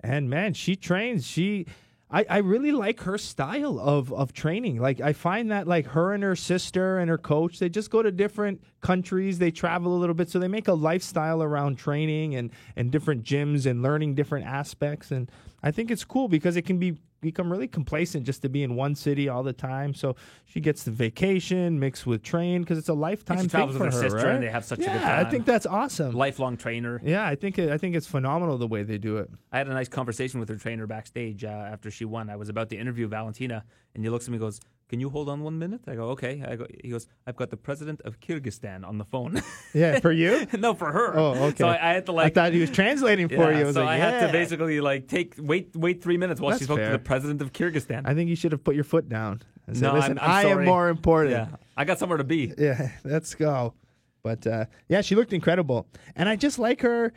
and 0.01 0.31
man, 0.31 0.55
she 0.55 0.77
trains. 0.77 1.27
She. 1.27 1.67
I, 2.11 2.27
I 2.29 2.39
really 2.39 2.71
like 2.71 3.01
her 3.01 3.19
style 3.19 3.81
of, 3.81 4.13
of 4.13 4.33
training. 4.33 4.81
Like 4.81 5.01
I 5.01 5.13
find 5.13 5.51
that 5.51 5.67
like 5.67 5.87
her 5.89 6.13
and 6.13 6.23
her 6.23 6.37
sister 6.37 6.99
and 6.99 7.09
her 7.11 7.19
coach, 7.19 7.59
they 7.59 7.69
just 7.69 7.91
go 7.91 8.03
to 8.03 8.13
different 8.13 8.63
countries. 8.81 9.39
They 9.39 9.51
travel 9.51 9.97
a 9.97 9.99
little 9.99 10.15
bit, 10.15 10.31
so 10.31 10.39
they 10.39 10.49
make 10.49 10.69
a 10.69 10.75
lifestyle 10.75 11.43
around 11.43 11.77
training 11.77 12.35
and 12.35 12.51
and 12.77 12.91
different 12.91 13.25
gyms 13.25 13.67
and 13.67 13.83
learning 13.83 14.15
different 14.15 14.47
aspects. 14.47 15.11
And 15.11 15.31
I 15.63 15.71
think 15.71 15.91
it's 15.91 16.05
cool 16.05 16.29
because 16.29 16.57
it 16.57 16.63
can 16.63 16.79
be 16.79 16.99
become 17.25 17.51
really 17.51 17.67
complacent 17.67 18.25
just 18.25 18.43
to 18.43 18.49
be 18.49 18.63
in 18.63 18.77
one 18.77 18.95
city 18.95 19.29
all 19.29 19.43
the 19.43 19.53
time. 19.53 19.95
So 19.95 20.15
she 20.45 20.61
gets 20.61 20.85
the 20.85 20.91
vacation 20.91 21.81
mixed 21.81 22.07
with 22.07 22.23
train 22.23 22.63
because 22.63 22.79
it's 22.79 22.89
a 22.89 22.95
lifetime 22.95 23.39
she 23.39 23.41
thing 23.43 23.51
travels 23.51 23.77
for 23.77 23.85
with 23.85 23.95
her 23.95 24.01
sister 24.01 24.17
right? 24.19 24.35
and 24.37 24.43
they 24.45 24.51
have 24.51 24.65
such 24.65 24.79
a 24.79 24.83
good 24.83 24.91
yeah, 24.91 25.21
I 25.21 25.25
think 25.25 25.47
that's 25.47 25.67
awesome. 25.67 26.13
Lifelong 26.13 26.57
trainer. 26.57 27.01
yeah, 27.05 27.27
I 27.27 27.35
think 27.35 27.59
it, 27.59 27.71
I 27.71 27.79
think 27.79 27.97
it's 27.97 28.07
phenomenal 28.07 28.59
the 28.59 28.67
way 28.67 28.83
they 28.83 28.99
do 28.99 29.17
it. 29.17 29.31
I 29.51 29.59
had 29.59 29.69
a 29.69 29.73
nice 29.73 29.89
conversation 29.89 30.39
with 30.39 30.49
her 30.49 30.57
trainer 30.57 30.87
backstage 30.87 31.45
uh, 31.45 31.49
after 31.49 31.91
she 31.91 32.05
won. 32.05 32.31
I 32.31 32.37
was 32.37 32.49
about 32.49 32.69
to 32.71 32.77
interview 32.77 33.09
Valentina, 33.09 33.65
and 33.95 34.05
he 34.05 34.11
looks 34.11 34.27
at 34.27 34.31
me 34.31 34.37
and 34.37 34.41
goes, 34.41 34.61
Can 34.89 35.01
you 35.01 35.09
hold 35.09 35.29
on 35.29 35.43
one 35.43 35.59
minute? 35.59 35.81
I 35.87 35.95
go, 35.95 36.11
Okay. 36.11 36.45
I 36.47 36.57
go, 36.57 36.67
he 36.83 36.91
goes, 36.91 37.07
I've 37.27 37.37
got 37.37 37.51
the 37.51 37.57
president 37.57 38.03
of 38.03 38.21
Kyrgyzstan 38.21 38.87
on 38.87 38.99
the 38.99 39.05
phone. 39.05 39.41
Yeah, 39.75 39.99
for 39.99 40.13
you. 40.13 40.47
no, 40.59 40.73
for 40.75 40.93
her. 40.93 41.19
Oh, 41.19 41.33
okay. 41.47 41.57
So 41.59 41.69
I, 41.69 41.91
I 41.91 41.95
had 41.95 42.07
to 42.07 42.13
like. 42.13 42.27
I 42.27 42.31
thought 42.31 42.53
he 42.53 42.61
was 42.61 42.71
translating 42.71 43.29
for 43.29 43.51
yeah, 43.51 43.59
you. 43.59 43.63
I 43.63 43.65
was 43.65 43.75
so 43.75 43.83
like, 43.85 44.01
I 44.01 44.05
had 44.05 44.27
to 44.27 44.33
basically 44.33 44.81
like 44.81 45.09
take 45.09 45.35
wait 45.37 45.75
wait 45.75 46.01
three 46.01 46.17
minutes 46.17 46.41
while 46.41 46.57
she 46.57 46.63
spoke 46.65 46.79
fair. 46.79 46.93
to 46.93 46.93
the 46.93 47.03
president 47.03 47.43
of 47.43 47.53
Kyrgyzstan. 47.53 48.03
I 48.05 48.15
think 48.15 48.31
you 48.31 48.37
should 48.37 48.53
have 48.53 48.63
put 48.63 48.77
your 48.77 48.85
foot 48.85 49.09
down 49.09 49.43
and 49.67 49.77
said, 49.77 49.83
No, 49.83 49.89
I'm- 49.91 49.99
"Listen, 50.01 50.19
I'm 50.21 50.31
I 50.31 50.43
am 50.51 50.65
more 50.65 50.89
important." 50.89 51.33
yeah, 51.33 51.57
I 51.77 51.85
got 51.85 51.99
somewhere 51.99 52.19
to 52.19 52.25
be. 52.25 52.53
Yeah, 52.57 52.91
let's 53.05 53.35
go. 53.35 53.75
But 54.23 54.47
uh, 54.47 54.67
yeah, 54.89 55.01
she 55.01 55.17
looked 55.17 55.33
incredible, 55.33 55.89
and 56.15 56.29
I 56.29 56.37
just 56.37 56.61
like 56.61 56.83
her, 56.83 57.13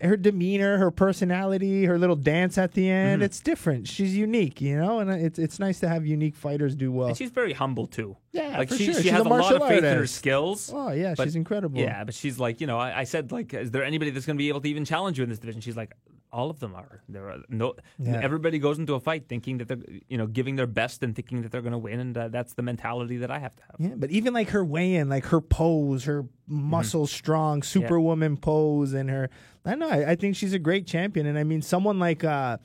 her 0.00 0.16
demeanor, 0.16 0.76
her 0.78 0.90
personality, 0.90 1.84
her 1.84 1.98
little 1.98 2.16
dance 2.16 2.58
at 2.58 2.72
the 2.72 2.82
Mm-hmm. 2.82 3.12
end. 3.12 3.22
It's 3.22 3.40
different. 3.40 3.86
She's 3.88 4.16
unique, 4.16 4.60
you 4.60 4.76
know, 4.78 4.98
and 5.00 5.10
it's 5.10 5.38
it's 5.38 5.58
nice 5.58 5.80
to 5.80 5.88
have 5.88 6.06
unique 6.06 6.36
fighters 6.36 6.74
do 6.74 6.90
well. 6.92 7.08
And 7.08 7.16
she's 7.16 7.30
very 7.30 7.52
humble 7.52 7.86
too. 7.86 8.16
Yeah, 8.32 8.58
like 8.58 8.68
for 8.68 8.76
she, 8.76 8.86
sure. 8.86 8.94
she 8.94 9.02
She's 9.02 9.10
has 9.12 9.24
a 9.24 9.28
a, 9.28 9.30
lot 9.30 9.54
of 9.54 9.66
faith 9.68 9.84
in 9.84 9.96
her 9.98 10.06
skills. 10.06 10.70
Oh 10.74 10.90
yeah, 10.92 11.14
but- 11.16 11.24
she's 11.24 11.36
incredible. 11.36 11.80
Yeah, 11.80 12.04
but 12.04 12.14
she's 12.14 12.38
like, 12.38 12.60
you 12.60 12.66
know, 12.66 12.78
I, 12.78 13.00
I 13.00 13.04
said 13.04 13.30
like, 13.32 13.54
is 13.54 13.70
there 13.70 13.84
anybody 13.84 14.10
that's 14.10 14.26
going 14.26 14.36
to 14.36 14.42
be 14.42 14.48
able 14.48 14.60
to 14.62 14.68
even 14.68 14.84
challenge 14.84 15.18
you 15.18 15.24
in 15.24 15.30
this 15.30 15.38
division? 15.38 15.60
She's 15.60 15.76
like, 15.76 15.92
all 16.30 16.50
of 16.50 16.60
them 16.60 16.74
are. 16.74 17.02
There 17.08 17.30
are 17.30 17.38
no. 17.48 17.74
Yeah. 17.98 18.20
Everybody 18.22 18.58
goes 18.58 18.78
into 18.78 18.92
a 18.94 19.00
fight 19.00 19.28
thinking 19.28 19.58
that 19.58 19.68
they're, 19.68 19.78
you 20.08 20.18
know, 20.18 20.26
giving 20.26 20.56
their 20.56 20.66
best 20.66 21.02
and 21.02 21.16
thinking 21.16 21.40
that 21.42 21.50
they're 21.52 21.62
going 21.62 21.72
to 21.72 21.78
win, 21.78 22.00
and 22.00 22.16
uh, 22.18 22.28
that's 22.28 22.52
the 22.52 22.60
mentality 22.62 23.16
that 23.18 23.30
I 23.30 23.38
have 23.38 23.56
to 23.56 23.62
have. 23.62 23.76
Yeah, 23.78 23.94
but 23.96 24.10
even 24.10 24.34
like 24.34 24.50
her 24.50 24.62
weigh-in, 24.64 25.08
like 25.08 25.24
her 25.26 25.40
pose, 25.40 26.04
her 26.04 26.26
muscle 26.46 27.06
strong 27.06 27.62
superwoman 27.62 28.36
pose, 28.36 28.92
and 28.92 29.08
her, 29.08 29.30
I 29.68 29.74
know, 29.74 29.88
I, 29.88 30.12
I 30.12 30.14
think 30.16 30.34
she's 30.34 30.54
a 30.54 30.58
great 30.58 30.86
champion. 30.86 31.26
And 31.26 31.38
I 31.38 31.44
mean, 31.44 31.60
someone 31.60 31.98
like 31.98 32.24
uh, 32.24 32.56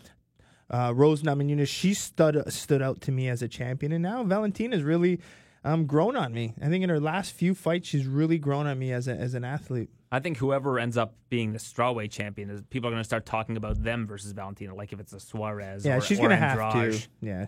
uh, 0.69 0.93
Rose 0.95 1.21
Namajunas, 1.21 1.67
she 1.67 1.93
stood 1.93 2.51
stood 2.51 2.81
out 2.81 3.01
to 3.01 3.11
me 3.11 3.27
as 3.27 3.41
a 3.41 3.47
champion, 3.47 3.91
and 3.91 4.01
now 4.01 4.23
Valentina's 4.23 4.83
really 4.83 5.19
um, 5.65 5.85
grown 5.85 6.15
on 6.15 6.33
me. 6.33 6.53
I 6.61 6.69
think 6.69 6.83
in 6.83 6.89
her 6.89 6.99
last 6.99 7.33
few 7.33 7.53
fights, 7.53 7.89
she's 7.89 8.07
really 8.07 8.37
grown 8.37 8.67
on 8.67 8.79
me 8.79 8.91
as 8.91 9.07
a, 9.07 9.15
as 9.15 9.33
an 9.33 9.43
athlete. 9.43 9.89
I 10.11 10.19
think 10.19 10.37
whoever 10.37 10.79
ends 10.79 10.95
up 10.95 11.15
being 11.29 11.53
the 11.53 11.59
strawweight 11.59 12.11
champion 12.11 12.49
is 12.49 12.61
people 12.69 12.87
are 12.87 12.91
going 12.91 13.01
to 13.01 13.07
start 13.07 13.25
talking 13.25 13.57
about 13.57 13.83
them 13.83 14.05
versus 14.07 14.31
Valentina, 14.31 14.75
like 14.75 14.93
if 14.93 14.99
it's 14.99 15.11
a 15.11 15.19
Suarez. 15.19 15.85
Yeah, 15.85 15.97
or, 15.97 16.01
she's 16.01 16.19
gonna 16.19 16.37
have 16.37 16.73
to. 16.73 16.99
Yeah, 17.19 17.47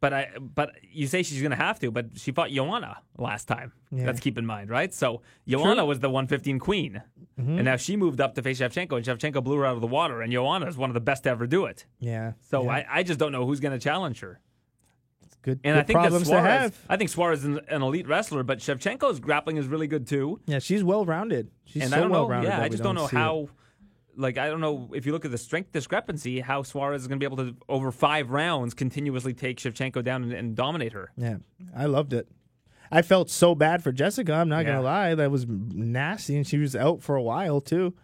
But 0.00 0.12
I, 0.14 0.28
but 0.38 0.72
you 0.88 1.08
say 1.08 1.24
she's 1.24 1.40
going 1.40 1.50
to 1.50 1.56
have 1.56 1.80
to, 1.80 1.90
but 1.90 2.10
she 2.16 2.30
fought 2.30 2.50
Joanna 2.50 2.98
last 3.16 3.46
time. 3.48 3.72
Yeah. 3.90 4.06
Let's 4.06 4.20
keep 4.20 4.38
in 4.38 4.46
mind, 4.46 4.70
right? 4.70 4.94
So 4.94 5.22
Joanna 5.48 5.84
was 5.84 5.98
the 6.00 6.08
115 6.08 6.58
queen, 6.60 7.02
Mm-hmm. 7.38 7.54
and 7.54 7.64
now 7.66 7.76
she 7.76 7.96
moved 7.96 8.20
up 8.20 8.34
to 8.34 8.42
face 8.42 8.58
Shevchenko, 8.60 8.96
and 8.96 9.04
Shevchenko 9.06 9.44
blew 9.44 9.58
her 9.58 9.64
out 9.66 9.76
of 9.76 9.80
the 9.80 9.86
water, 9.86 10.22
and 10.22 10.32
Joanna 10.32 10.66
is 10.66 10.76
one 10.76 10.90
of 10.90 10.94
the 10.94 11.00
best 11.00 11.22
to 11.22 11.30
ever 11.30 11.46
do 11.46 11.66
it. 11.66 11.86
yeah. 12.00 12.32
So 12.50 12.64
yeah. 12.64 12.70
I, 12.70 12.86
I 12.90 13.02
just 13.04 13.20
don't 13.20 13.30
know 13.30 13.46
who's 13.46 13.60
going 13.60 13.78
to 13.78 13.78
challenge 13.78 14.18
her. 14.20 14.40
It's 15.22 15.36
good, 15.42 15.60
And 15.62 15.74
good 15.76 15.78
I 15.78 15.82
think 15.84 15.98
problems 16.00 16.22
to 16.24 16.28
Suarez, 16.30 16.44
have. 16.62 16.78
I 16.88 16.96
think 16.96 17.10
Suarez 17.10 17.38
is 17.40 17.44
an, 17.44 17.60
an 17.68 17.82
elite 17.82 18.08
wrestler, 18.08 18.42
but 18.42 18.58
Shevchenko's 18.58 19.20
grappling 19.20 19.56
is 19.56 19.68
really 19.68 19.86
good 19.86 20.08
too. 20.08 20.40
Yeah, 20.46 20.58
she's 20.58 20.82
well 20.82 21.04
rounded. 21.04 21.50
She's 21.64 21.82
and 21.82 21.92
so 21.92 22.08
well 22.08 22.28
rounded. 22.28 22.48
yeah, 22.48 22.60
I 22.60 22.68
just 22.68 22.82
don't 22.82 22.96
know 22.96 23.06
how. 23.06 23.38
it. 23.42 23.48
Like 24.18 24.36
I 24.36 24.48
don't 24.48 24.60
know 24.60 24.90
if 24.94 25.06
you 25.06 25.12
look 25.12 25.24
at 25.24 25.30
the 25.30 25.38
strength 25.38 25.72
discrepancy, 25.72 26.40
how 26.40 26.62
Suarez 26.64 27.02
is 27.02 27.08
going 27.08 27.20
to 27.20 27.28
be 27.28 27.32
able 27.32 27.44
to 27.44 27.56
over 27.68 27.92
five 27.92 28.30
rounds 28.30 28.74
continuously 28.74 29.32
take 29.32 29.58
Shevchenko 29.58 30.02
down 30.04 30.24
and, 30.24 30.32
and 30.32 30.54
dominate 30.56 30.92
her. 30.92 31.12
Yeah, 31.16 31.36
I 31.76 31.86
loved 31.86 32.12
it. 32.12 32.28
I 32.90 33.02
felt 33.02 33.30
so 33.30 33.54
bad 33.54 33.82
for 33.82 33.92
Jessica. 33.92 34.32
I'm 34.32 34.48
not 34.48 34.64
Yeah. 34.64 34.72
gonna 34.72 34.82
lie, 34.82 35.14
that 35.14 35.30
was 35.30 35.46
nasty, 35.46 36.36
and 36.36 36.46
she 36.46 36.58
was 36.58 36.74
out 36.74 37.02
for 37.02 37.16
a 37.16 37.22
while 37.22 37.60
too. 37.60 37.94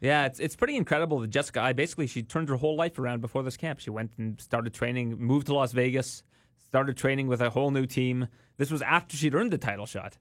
Yeah, 0.00 0.26
it's 0.26 0.38
it's 0.40 0.54
pretty 0.56 0.76
incredible 0.76 1.18
that 1.20 1.28
Jessica 1.28 1.60
Eye 1.60 1.72
basically 1.72 2.06
she 2.06 2.22
turned 2.22 2.48
her 2.48 2.56
whole 2.56 2.76
life 2.76 2.98
around 2.98 3.20
before 3.20 3.42
this 3.42 3.56
camp. 3.56 3.80
She 3.80 3.90
went 3.90 4.12
and 4.16 4.40
started 4.40 4.72
training, 4.72 5.18
moved 5.18 5.48
to 5.48 5.54
Las 5.54 5.72
Vegas, 5.72 6.22
started 6.68 6.96
training 6.96 7.26
with 7.26 7.40
a 7.40 7.50
whole 7.50 7.70
new 7.72 7.84
team. 7.84 8.28
This 8.58 8.70
was 8.70 8.80
after 8.80 9.16
she'd 9.16 9.34
earned 9.34 9.52
the 9.52 9.58
title 9.58 9.86
shot. 9.86 10.16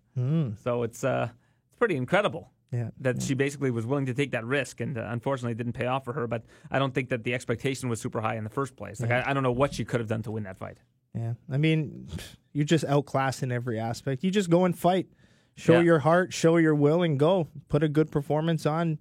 So 0.64 0.82
it's 0.84 1.04
uh 1.04 1.30
it's 1.70 1.76
pretty 1.78 1.96
incredible. 1.96 2.52
Yeah, 2.72 2.90
That 3.00 3.22
she 3.22 3.34
basically 3.34 3.72
was 3.72 3.86
willing 3.86 4.08
to 4.08 4.14
take 4.14 4.32
that 4.32 4.44
risk, 4.46 4.82
and 4.82 4.98
uh, 4.98 5.06
unfortunately, 5.08 5.54
it 5.54 5.58
didn't 5.58 5.74
pay 5.74 5.86
off 5.86 6.04
for 6.04 6.12
her. 6.14 6.28
But 6.28 6.44
I 6.70 6.80
don't 6.80 6.94
think 6.94 7.10
that 7.10 7.24
the 7.24 7.34
expectation 7.34 7.88
was 7.88 8.02
super 8.02 8.20
high 8.20 8.36
in 8.36 8.44
the 8.44 8.50
first 8.50 8.76
place. 8.76 9.00
Like 9.00 9.12
I, 9.12 9.24
I 9.28 9.34
don't 9.34 9.44
know 9.44 9.54
what 9.54 9.74
she 9.74 9.86
could 9.86 10.02
have 10.02 10.10
done 10.10 10.22
to 10.24 10.32
win 10.32 10.44
that 10.44 10.58
fight. 10.58 10.78
yeah. 11.16 11.34
I 11.50 11.58
mean, 11.58 12.08
you're 12.52 12.66
just 12.66 12.84
outclassed 12.84 13.42
in 13.42 13.52
every 13.54 13.80
aspect. 13.80 14.24
You 14.24 14.32
just 14.32 14.50
go 14.50 14.66
and 14.66 14.78
fight, 14.78 15.08
show 15.56 15.76
Yeah. 15.76 15.82
your 15.86 16.00
heart, 16.00 16.34
show 16.34 16.58
your 16.58 16.76
will, 16.76 17.04
and 17.04 17.18
go. 17.18 17.48
Put 17.70 17.84
a 17.84 17.88
good 17.88 18.12
performance 18.12 18.66
on. 18.66 18.98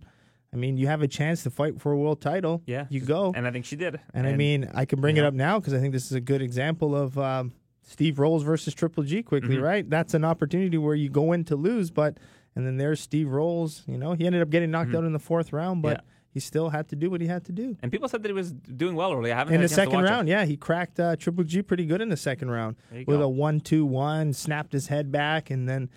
I 0.52 0.56
mean, 0.56 0.76
you 0.76 0.86
have 0.86 1.02
a 1.02 1.08
chance 1.08 1.42
to 1.42 1.50
fight 1.50 1.80
for 1.80 1.90
a 1.90 1.96
world 1.98 2.20
title. 2.20 2.62
Yeah, 2.66 2.86
you 2.88 3.00
go. 3.00 3.32
and 3.34 3.48
I 3.48 3.50
think 3.50 3.64
she 3.64 3.74
did. 3.74 3.98
And, 4.14 4.28
I 4.28 4.36
mean, 4.36 4.70
I 4.74 4.84
can 4.84 5.00
bring 5.00 5.16
it 5.16 5.24
up 5.24 5.34
now 5.34 5.58
because 5.58 5.74
I 5.74 5.80
think 5.80 5.92
this 5.92 6.06
is 6.06 6.12
a 6.12 6.20
good 6.20 6.40
example 6.40 6.94
of 6.94 7.18
um, 7.18 7.52
Steve 7.82 8.20
Rolls 8.20 8.44
versus 8.44 8.72
Triple 8.74 9.02
G 9.02 9.24
quickly, 9.24 9.56
Mm-hmm. 9.56 9.64
right? 9.64 9.90
That's 9.90 10.14
an 10.14 10.24
opportunity 10.24 10.78
where 10.78 10.94
you 10.94 11.10
go 11.10 11.32
in 11.32 11.42
to 11.46 11.56
lose, 11.56 11.90
but 11.90 12.18
And 12.56 12.66
then 12.66 12.76
there's 12.78 13.00
Steve 13.00 13.28
Rolls. 13.30 13.82
You 13.86 13.98
know, 13.98 14.14
he 14.14 14.26
ended 14.26 14.42
up 14.42 14.50
getting 14.50 14.70
knocked 14.72 14.94
out 14.94 15.04
in 15.04 15.12
the 15.12 15.18
fourth 15.20 15.52
round, 15.52 15.82
but 15.82 15.98
Mm-hmm. 15.98 16.06
Yeah. 16.06 16.12
he 16.34 16.40
still 16.40 16.68
had 16.70 16.88
to 16.88 16.96
do 16.96 17.08
what 17.10 17.20
he 17.20 17.26
had 17.26 17.44
to 17.44 17.52
do. 17.52 17.76
And 17.82 17.92
people 17.92 18.08
said 18.08 18.22
that 18.22 18.28
he 18.28 18.32
was 18.34 18.52
doing 18.52 18.94
well 18.96 19.12
early. 19.12 19.30
I 19.32 19.36
haven't 19.38 19.54
In 19.54 19.60
the 19.60 19.66
a 19.66 19.68
chance 19.68 19.70
to 19.76 19.82
second 19.82 19.94
watch 19.94 20.04
it. 20.06 20.10
round, 20.10 20.28
yeah, 20.28 20.44
he 20.44 20.56
cracked 20.56 20.98
uh, 21.00 21.16
Triple 21.16 21.44
G 21.44 21.62
pretty 21.62 21.86
good 21.86 22.00
in 22.00 22.08
the 22.08 22.16
second 22.16 22.50
round 22.50 22.76
with 22.90 23.06
go. 23.06 23.22
a 23.22 23.28
one-two-one, 23.28 24.32
snapped 24.32 24.72
his 24.72 24.88
head 24.88 25.12
back, 25.12 25.50
and 25.50 25.68
then 25.68 25.88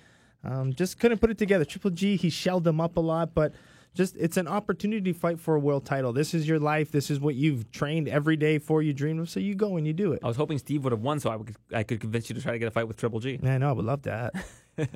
um, 0.43 0.73
just 0.73 0.99
couldn't 0.99 1.19
put 1.19 1.29
it 1.31 1.37
together. 1.37 1.65
Triple 1.65 1.91
G, 1.91 2.15
he 2.15 2.29
shelled 2.29 2.65
him 2.67 2.79
up 2.79 2.95
a 2.97 3.01
lot, 3.01 3.33
but 3.33 3.53
just 3.95 4.15
it's 4.17 4.37
an 4.37 4.47
opportunity 4.47 5.11
to 5.11 5.17
fight 5.19 5.39
for 5.39 5.55
a 5.55 5.59
world 5.59 5.83
title. 5.85 6.13
This 6.13 6.33
is 6.33 6.47
your 6.47 6.59
life. 6.59 6.91
This 6.91 7.09
is 7.09 7.19
what 7.19 7.35
you've 7.35 7.69
trained 7.71 8.07
every 8.07 8.37
day 8.37 8.59
for. 8.59 8.81
You 8.81 8.93
dreamed 8.93 9.19
of, 9.19 9.29
so 9.29 9.39
you 9.39 9.55
go 9.55 9.75
and 9.77 9.85
you 9.87 9.93
do 9.93 10.13
it. 10.13 10.19
I 10.23 10.27
was 10.27 10.37
hoping 10.37 10.57
Steve 10.59 10.83
would 10.83 10.93
have 10.93 11.01
won, 11.01 11.19
so 11.19 11.29
I, 11.31 11.35
would, 11.35 11.55
I 11.73 11.83
could 11.83 11.99
convince 11.99 12.29
you 12.29 12.35
to 12.35 12.41
try 12.41 12.51
to 12.53 12.59
get 12.59 12.67
a 12.67 12.71
fight 12.71 12.87
with 12.87 12.97
Triple 12.97 13.19
G. 13.19 13.39
Man, 13.41 13.63
I 13.63 13.71
would 13.71 13.85
love 13.85 14.03
that. 14.03 14.33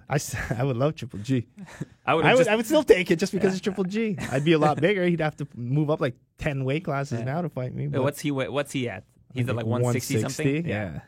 I, 0.10 0.20
I 0.58 0.64
would 0.64 0.78
love 0.78 0.96
Triple 0.96 1.20
G. 1.20 1.48
I 2.06 2.14
would 2.14 2.26
I 2.26 2.34
would, 2.34 2.40
just 2.40 2.50
I 2.50 2.56
would 2.56 2.66
still 2.66 2.84
take 2.84 3.10
it 3.12 3.18
just 3.20 3.32
because 3.34 3.54
it's 3.54 3.62
Triple 3.68 3.84
G. 3.84 4.18
I'd 4.32 4.44
be 4.46 4.54
a 4.54 4.60
lot 4.60 4.80
bigger. 4.80 5.06
He'd 5.06 5.20
have 5.22 5.36
to 5.38 5.48
move 5.56 5.90
up 5.90 6.02
like 6.02 6.16
ten 6.38 6.66
weight 6.66 6.84
classes 6.86 7.20
Yeah. 7.20 7.26
now 7.26 7.42
to 7.42 7.50
fight 7.50 7.74
me. 7.74 7.88
But 7.88 8.04
What's 8.04 8.20
he? 8.22 8.32
What's 8.32 8.72
he 8.72 8.90
at? 8.90 9.04
He's 9.34 9.50
at 9.50 9.56
like 9.56 9.66
160 9.66 10.22
something. 10.22 10.46
160, 10.64 10.70
yeah. 10.70 11.00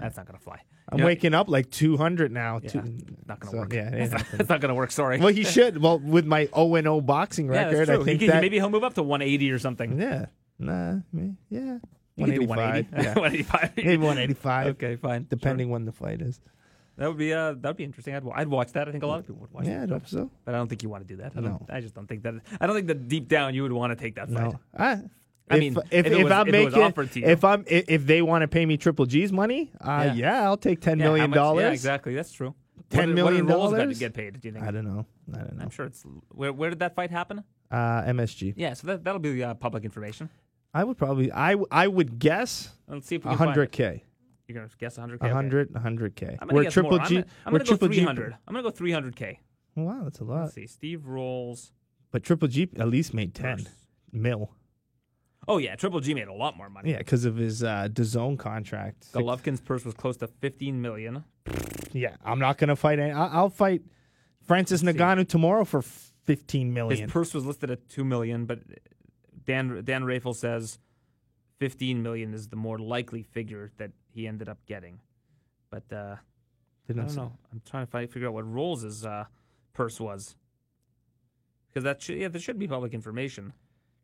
that's 0.00 0.16
not 0.16 0.26
gonna 0.26 0.38
fly. 0.38 0.60
I'm 0.88 0.98
You 0.98 1.02
know- 1.02 1.06
waking 1.08 1.34
up 1.34 1.48
like 1.48 1.70
200 1.70 2.32
now. 2.32 2.60
Yeah, 2.62 2.70
Two- 2.70 2.98
not 3.26 3.40
gonna 3.40 3.50
so, 3.50 3.58
work. 3.58 3.72
Yeah, 3.72 3.88
it 3.92 3.94
it's, 4.02 4.12
not, 4.12 4.26
it's 4.40 4.48
not 4.48 4.60
gonna 4.60 4.74
work. 4.74 4.92
Sorry. 4.92 5.18
well, 5.18 5.28
he 5.28 5.44
should. 5.44 5.82
Well, 5.82 5.98
with 5.98 6.24
my 6.26 6.46
0 6.54 6.74
and 6.76 6.84
0 6.84 7.00
boxing 7.02 7.52
yeah, 7.52 7.66
record. 7.66 7.90
I 7.90 8.02
think 8.04 8.20
he 8.20 8.28
that 8.28 8.40
maybe 8.40 8.56
he'll 8.56 8.70
move 8.70 8.84
up 8.84 8.94
to 8.94 9.02
180 9.02 9.50
or 9.50 9.58
something. 9.58 9.98
yeah, 10.00 10.26
nah, 10.58 10.94
me, 11.12 11.34
yeah, 11.50 11.78
You 12.16 12.24
can 12.26 12.34
do 12.34 12.46
185, 12.46 12.92
180. 12.92 13.02
yeah. 13.02 13.14
185. 13.14 13.76
maybe 13.76 13.96
185, 13.98 14.66
Okay, 14.68 14.96
fine. 14.96 15.26
depending 15.28 15.68
when 15.70 15.84
the 15.84 15.92
fight 15.92 16.22
is. 16.22 16.40
That 16.96 17.08
would 17.08 17.18
be 17.18 17.32
uh, 17.32 17.52
that 17.52 17.64
would 17.64 17.76
be 17.76 17.84
interesting. 17.84 18.14
I'd, 18.14 18.22
I'd 18.34 18.48
watch 18.48 18.72
that. 18.72 18.88
I 18.88 18.92
think 18.92 19.04
a 19.04 19.06
lot 19.06 19.20
of 19.20 19.26
people 19.26 19.40
would 19.42 19.52
watch. 19.52 19.66
Yeah, 19.66 19.80
that. 19.80 19.82
I'd 19.82 19.90
hope 19.90 20.08
so. 20.08 20.30
But 20.44 20.54
I 20.54 20.58
don't 20.58 20.68
think 20.68 20.82
you 20.82 20.88
want 20.88 21.06
to 21.06 21.14
do 21.14 21.22
that. 21.22 21.32
I 21.36 21.40
no. 21.40 21.66
I 21.68 21.80
just 21.80 21.94
don't 21.94 22.06
think 22.06 22.22
that. 22.22 22.34
I 22.60 22.66
don't 22.66 22.74
think 22.74 22.86
that 22.88 23.08
deep 23.08 23.28
down 23.28 23.54
you 23.54 23.62
would 23.62 23.72
want 23.72 23.90
to 23.90 23.96
take 23.96 24.14
that 24.14 24.30
fight. 24.30 24.52
No. 24.52 24.60
I, 24.76 25.02
I 25.48 25.58
mean, 25.58 25.76
if, 25.90 26.06
if, 26.06 26.12
if 26.12 26.24
was, 26.24 26.32
I'm 26.32 26.50
making, 26.50 27.22
if 27.22 27.44
I'm 27.44 27.64
if 27.66 28.06
they 28.06 28.22
want 28.22 28.42
to 28.42 28.48
pay 28.48 28.66
me 28.66 28.76
Triple 28.76 29.06
G's 29.06 29.30
money, 29.30 29.70
uh, 29.80 30.04
yeah. 30.06 30.14
yeah. 30.14 30.44
I'll 30.44 30.56
take 30.56 30.80
ten 30.80 30.98
yeah, 30.98 31.04
million 31.04 31.30
dollars. 31.30 31.62
Yeah, 31.62 31.70
exactly. 31.70 32.14
That's 32.14 32.32
true. 32.32 32.54
Ten 32.90 33.10
what, 33.10 33.14
million 33.14 33.46
dollars. 33.46 33.78
Got 33.78 33.88
to 33.88 33.94
get 33.94 34.14
paid. 34.14 34.40
Do 34.40 34.48
you 34.48 34.52
think? 34.52 34.64
I 34.64 34.70
don't 34.70 34.84
know. 34.84 35.06
I 35.32 35.38
don't 35.38 35.56
know. 35.56 35.62
I'm 35.62 35.70
sure 35.70 35.86
it's 35.86 36.04
where, 36.30 36.52
where 36.52 36.70
did 36.70 36.80
that 36.80 36.94
fight 36.94 37.10
happen? 37.10 37.44
Uh, 37.70 38.02
MSG. 38.02 38.54
Yeah, 38.56 38.74
so 38.74 38.86
that 38.88 39.04
that'll 39.04 39.20
be 39.20 39.42
uh, 39.42 39.54
public 39.54 39.84
information. 39.84 40.30
I 40.72 40.84
would 40.84 40.98
probably 40.98 41.30
I 41.32 41.56
I 41.70 41.88
would 41.88 42.18
guess. 42.18 42.70
Let's 42.88 43.06
see 43.06 43.16
if 43.16 43.22
100k. 43.22 44.02
You're 44.48 44.54
gonna 44.56 44.70
guess 44.78 44.96
100k. 44.96 45.10
A 45.22 45.24
Okay. 45.24 45.28
hundred, 45.30 45.70
a 45.74 45.80
hundred 45.80 46.14
k. 46.16 46.36
I'm 46.40 46.48
gonna 46.48 46.62
guess 46.64 46.72
Triple 46.72 46.98
G, 47.00 47.14
gonna, 47.16 47.26
I'm 47.44 47.52
where 47.52 47.58
gonna 47.60 47.64
go 47.64 47.64
Triple 47.76 47.88
G, 47.88 47.94
300. 47.96 48.36
I'm 48.46 48.54
gonna 48.54 48.62
go 48.62 48.70
300k. 48.70 49.38
wow, 49.74 50.00
that's 50.04 50.20
a 50.20 50.24
lot. 50.24 50.42
Let's 50.42 50.54
see. 50.54 50.66
Steve 50.66 51.06
Rolls. 51.06 51.72
But 52.12 52.22
Triple 52.22 52.48
G 52.48 52.68
at 52.78 52.88
least 52.88 53.12
made 53.12 53.34
ten 53.34 53.58
versus- 53.58 53.72
mil. 54.12 54.52
Oh 55.48 55.58
yeah, 55.58 55.74
Triple 55.76 56.00
G 56.00 56.14
made 56.14 56.28
a 56.28 56.32
lot 56.32 56.56
more 56.56 56.68
money. 56.70 56.90
Yeah, 56.92 56.98
because 56.98 57.24
of 57.24 57.36
his 57.36 57.62
uh, 57.62 57.88
DAZN 57.92 58.38
contract. 58.38 59.12
Golovkin's 59.12 59.60
purse 59.60 59.84
was 59.84 59.94
close 59.94 60.16
to 60.18 60.26
15 60.26 60.80
million. 60.80 61.24
Yeah, 61.92 62.16
I'm 62.24 62.38
not 62.38 62.58
gonna 62.58 62.76
fight. 62.76 62.98
Any, 62.98 63.12
I- 63.12 63.28
I'll 63.28 63.50
fight 63.50 63.82
Francis 64.42 64.82
Let's 64.82 64.96
see. 64.96 65.02
Ngannou 65.04 65.28
tomorrow 65.28 65.64
for 65.64 65.82
15 65.82 66.72
million. 66.72 67.02
His 67.04 67.12
purse 67.12 67.34
was 67.34 67.44
listed 67.46 67.70
at 67.70 67.88
2 67.88 68.04
million, 68.04 68.46
but 68.46 68.60
Dan 69.44 69.82
Dan 69.84 70.04
Rafael 70.04 70.34
says 70.34 70.78
15 71.58 72.02
million 72.02 72.34
is 72.34 72.48
the 72.48 72.56
more 72.56 72.78
likely 72.78 73.22
figure 73.22 73.72
that 73.78 73.90
he 74.16 74.26
ended 74.26 74.48
up 74.48 74.58
getting. 74.66 74.98
But 75.70 75.84
uh, 75.92 76.16
I 76.88 76.92
don't 76.92 77.14
know. 77.14 77.32
I'm 77.52 77.60
trying 77.68 77.84
to 77.84 77.90
find, 77.90 78.10
figure 78.10 78.28
out 78.28 78.34
what 78.34 78.50
Rolls' 78.50 79.04
uh, 79.04 79.26
purse 79.74 80.00
was. 80.00 80.36
Because 81.68 81.84
that 81.84 82.00
should, 82.00 82.16
yeah, 82.16 82.28
there 82.28 82.40
should 82.40 82.58
be 82.58 82.66
public 82.66 82.94
information. 82.94 83.52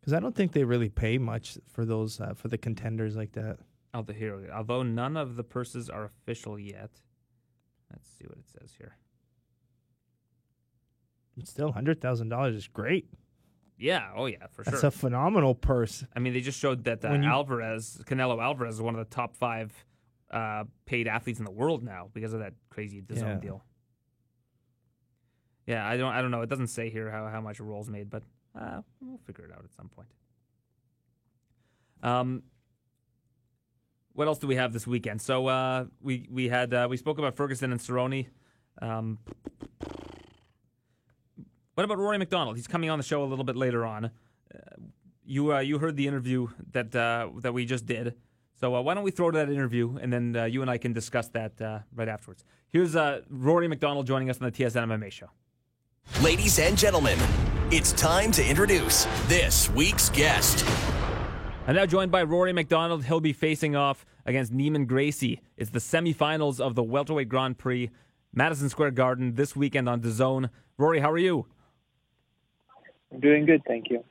Because 0.01 0.13
I 0.13 0.21
don't 0.21 0.35
think 0.37 0.53
they 0.53 0.65
really 0.65 0.91
pay 0.91 1.17
much 1.17 1.57
for 1.73 1.87
those 1.87 2.21
uh, 2.21 2.35
for 2.35 2.49
the 2.49 2.59
contenders 2.59 3.17
like 3.17 3.33
that. 3.33 3.57
Although, 3.95 4.13
here, 4.13 4.51
although 4.55 4.83
none 4.83 5.17
of 5.17 5.37
the 5.37 5.45
purses 5.45 5.89
are 5.89 6.05
official 6.05 6.59
yet. 6.59 6.91
Let's 7.91 8.09
see 8.19 8.25
what 8.27 8.37
it 8.39 8.49
says 8.61 8.75
here. 8.77 8.97
But 11.37 11.47
still, 11.49 11.73
hundred 11.73 12.01
thousand 12.01 12.29
dollars 12.29 12.55
is 12.55 12.69
great. 12.69 13.07
Yeah, 13.79 14.11
oh 14.15 14.27
yeah, 14.27 14.47
for 14.51 14.65
sure. 14.65 14.73
That's 14.73 14.85
a 14.85 14.91
phenomenal 14.91 15.55
purse. 15.55 16.05
I 16.15 16.21
mean, 16.21 16.33
they 16.35 16.41
just 16.41 16.59
showed 16.59 16.85
that 16.85 17.05
uh, 17.05 17.13
you- 17.13 17.25
Alvarez, 17.25 18.03
Canelo 18.05 18.43
Alvarez, 18.43 18.75
is 18.75 18.83
one 18.83 18.95
of 18.95 19.09
the 19.09 19.15
top 19.15 19.37
five 19.37 19.73
uh, 20.33 20.65
paid 20.87 21.07
athletes 21.09 21.39
in 21.39 21.45
the 21.45 21.51
world 21.51 21.83
now 21.83 22.09
because 22.13 22.33
of 22.33 22.41
that 22.41 22.55
crazy 22.71 23.03
Yeah. 23.09 23.35
deal. 23.37 23.63
Yeah, 25.67 25.87
I 25.87 25.97
don't, 25.97 26.13
I 26.13 26.21
don't 26.23 26.31
know. 26.33 26.43
It 26.43 26.49
doesn't 26.49 26.67
say 26.69 26.91
here 26.91 27.11
how, 27.11 27.29
how 27.29 27.41
much 27.41 27.61
Rolls 27.61 27.89
made, 27.89 28.11
but 28.11 28.25
uh, 28.59 28.83
we'll 29.01 29.19
figure 29.19 29.45
it 29.45 29.53
out 29.53 29.65
at 29.65 29.73
some 29.73 29.89
point. 29.89 30.09
Um, 32.03 32.43
what 34.15 34.27
else 34.27 34.39
do 34.39 34.47
we 34.47 34.57
have 34.57 34.73
this 34.73 34.87
weekend? 34.87 35.23
So 35.23 35.47
uh, 35.47 35.85
we 36.01 36.27
we 36.31 36.49
had 36.49 36.75
uh, 36.75 36.87
we 36.91 36.97
spoke 36.97 37.19
about 37.19 37.37
Ferguson 37.37 37.71
and 37.71 37.81
Cerrone. 37.81 38.27
Um, 38.83 39.19
what 41.75 41.85
about 41.85 41.99
Rory 41.99 42.19
MacDonald? 42.19 42.57
He's 42.57 42.67
coming 42.67 42.91
on 42.91 42.99
the 42.99 43.05
show 43.05 43.23
a 43.23 43.27
little 43.27 43.45
bit 43.45 43.57
later 43.57 43.87
on. 43.87 44.07
Uh, 44.07 44.59
you 45.25 45.55
uh, 45.55 45.61
you 45.61 45.79
heard 45.79 45.97
the 45.97 46.07
interview 46.09 46.49
that 46.73 46.95
uh, 46.95 47.29
that 47.37 47.55
we 47.55 47.65
just 47.65 47.87
did. 47.87 48.15
So 48.63 48.77
uh, 48.77 48.81
why 48.81 48.95
don't 48.95 49.03
we 49.03 49.11
throw 49.11 49.29
to 49.33 49.39
that 49.39 49.51
interview 49.51 49.97
and 50.01 50.13
then 50.13 50.37
uh, 50.37 50.45
you 50.45 50.63
and 50.63 50.71
I 50.71 50.79
can 50.79 50.93
discuss 50.93 51.27
that 51.31 51.61
uh, 51.61 51.81
right 51.97 52.07
afterwards. 52.07 52.45
Here's 52.69 52.95
uh, 52.95 53.23
Rory 53.29 53.67
MacDonald 53.67 54.07
joining 54.07 54.31
us 54.31 54.41
on 54.41 54.49
the 54.49 54.53
TSN 54.53 54.87
MMA 54.87 55.11
show. 55.11 55.27
Ladies 56.23 56.61
and 56.61 56.79
gentlemen, 56.79 57.19
it's 57.73 57.91
time 57.95 58.31
to 58.31 58.49
introduce 58.49 59.07
this 59.27 59.69
week's 59.71 60.11
guest. 60.11 60.65
I'm 61.67 61.75
now 61.75 61.87
joined 61.87 62.13
by 62.13 62.23
Rory 62.23 62.53
MacDonald. 62.53 63.05
He'll 63.05 63.19
be 63.19 63.33
facing 63.33 63.75
off 63.75 64.07
against 64.27 64.53
Neiman 64.53 64.87
Gracie. 64.87 65.41
It's 65.57 65.71
the 65.71 65.81
semifinals 65.81 66.61
of 66.61 66.77
the 66.77 66.85
welterweight 66.85 67.29
Grand 67.29 67.59
Prix, 67.59 67.91
Madison 68.33 68.69
Square 68.69 68.93
Garden 68.93 69.35
this 69.35 69.57
weekend 69.57 69.89
on 69.89 70.01
DAZN. 70.01 70.51
Rory, 70.79 71.01
how 71.01 71.11
are 71.11 71.19
you? 71.19 71.47
I'm 73.13 73.19
doing 73.19 73.45
good, 73.45 73.63
thank 73.67 73.91
you. 73.91 74.05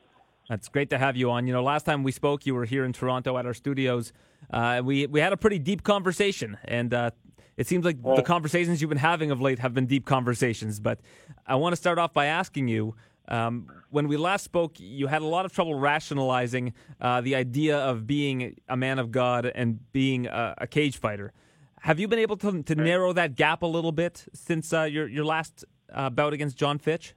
That's 0.52 0.68
great 0.68 0.90
to 0.90 0.98
have 0.98 1.16
you 1.16 1.32
on. 1.32 1.48
You 1.48 1.54
know, 1.54 1.64
last 1.64 1.86
time 1.86 2.04
we 2.04 2.12
spoke, 2.12 2.46
you 2.46 2.54
were 2.54 2.66
here 2.66 2.84
in 2.84 2.92
Toronto 2.92 3.38
at 3.38 3.46
our 3.46 3.54
studios. 3.54 4.12
Uh, 4.50 4.82
we 4.84 5.08
we 5.08 5.22
had 5.22 5.32
a 5.32 5.38
pretty 5.38 5.60
deep 5.60 5.82
conversation, 5.84 6.58
and 6.66 6.94
uh, 6.94 7.12
it 7.56 7.68
seems 7.68 7.86
like 7.86 8.04
the 8.04 8.22
conversations 8.22 8.82
you've 8.82 8.90
been 8.90 8.98
having 8.98 9.32
of 9.32 9.40
late 9.40 9.60
have 9.60 9.74
been 9.74 9.86
deep 9.86 10.06
conversations. 10.06 10.82
But 10.82 11.00
I 11.48 11.56
want 11.56 11.72
to 11.72 11.78
start 11.78 12.00
off 12.00 12.12
by 12.12 12.26
asking 12.26 12.68
you. 12.68 12.96
Um, 13.30 13.68
when 13.92 14.10
we 14.10 14.18
last 14.18 14.44
spoke, 14.44 14.78
you 14.78 15.08
had 15.08 15.22
a 15.22 15.26
lot 15.26 15.46
of 15.46 15.54
trouble 15.54 15.76
rationalizing 15.80 16.74
uh, 17.00 17.22
the 17.22 17.36
idea 17.36 17.78
of 17.78 18.06
being 18.06 18.58
a 18.68 18.76
man 18.76 19.00
of 19.00 19.10
God 19.10 19.50
and 19.56 19.80
being 19.94 20.28
a, 20.28 20.56
a 20.58 20.68
cage 20.68 20.98
fighter. 20.98 21.32
Have 21.80 21.98
you 21.98 22.10
been 22.10 22.20
able 22.20 22.36
to, 22.38 22.62
to 22.64 22.76
narrow 22.76 23.14
that 23.14 23.36
gap 23.36 23.62
a 23.62 23.68
little 23.68 23.94
bit 23.94 24.26
since 24.34 24.74
uh, 24.74 24.84
your 24.84 25.08
your 25.08 25.24
last 25.24 25.64
uh, 25.94 26.10
bout 26.10 26.34
against 26.34 26.58
Jon 26.58 26.78
Fitch? 26.78 27.14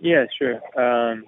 Yeah, 0.00 0.24
sure. 0.38 0.62
Um, 0.80 1.26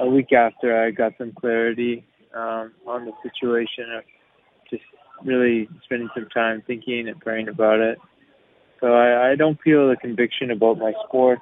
a 0.00 0.06
week 0.06 0.32
after 0.32 0.84
I 0.84 0.90
got 0.90 1.12
some 1.18 1.32
clarity 1.32 2.04
um, 2.34 2.72
on 2.86 3.06
the 3.06 3.12
situation, 3.22 3.84
of 3.96 4.04
just 4.70 4.82
really 5.24 5.68
spending 5.84 6.08
some 6.14 6.28
time 6.28 6.62
thinking 6.66 7.08
and 7.08 7.18
praying 7.20 7.48
about 7.48 7.80
it. 7.80 7.98
So 8.80 8.88
I, 8.88 9.32
I 9.32 9.36
don't 9.36 9.58
feel 9.62 9.88
the 9.88 9.96
conviction 9.96 10.50
about 10.50 10.78
my 10.78 10.92
sport. 11.06 11.40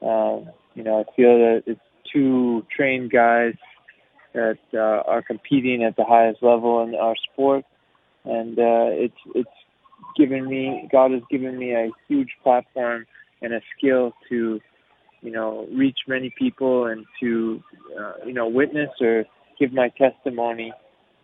Um, 0.00 0.50
you 0.74 0.82
know, 0.82 1.00
I 1.00 1.16
feel 1.16 1.38
that 1.38 1.62
it's 1.66 1.80
two 2.12 2.64
trained 2.74 3.10
guys 3.12 3.54
that 4.34 4.58
uh, 4.72 5.02
are 5.06 5.22
competing 5.22 5.84
at 5.84 5.96
the 5.96 6.04
highest 6.04 6.42
level 6.42 6.82
in 6.82 6.94
our 6.94 7.14
sport, 7.32 7.64
and 8.24 8.58
uh, 8.58 8.88
it's 8.88 9.14
it's 9.34 9.50
given 10.16 10.48
me 10.48 10.88
God 10.90 11.12
has 11.12 11.22
given 11.30 11.58
me 11.58 11.72
a 11.72 11.90
huge 12.08 12.30
platform 12.42 13.06
and 13.42 13.52
a 13.52 13.60
skill 13.76 14.12
to 14.30 14.60
you 15.22 15.30
know, 15.30 15.66
reach 15.72 15.98
many 16.08 16.34
people 16.36 16.86
and 16.86 17.06
to, 17.20 17.62
uh, 17.98 18.14
you 18.26 18.34
know, 18.34 18.48
witness 18.48 18.90
or 19.00 19.24
give 19.58 19.72
my 19.72 19.88
testimony 19.90 20.72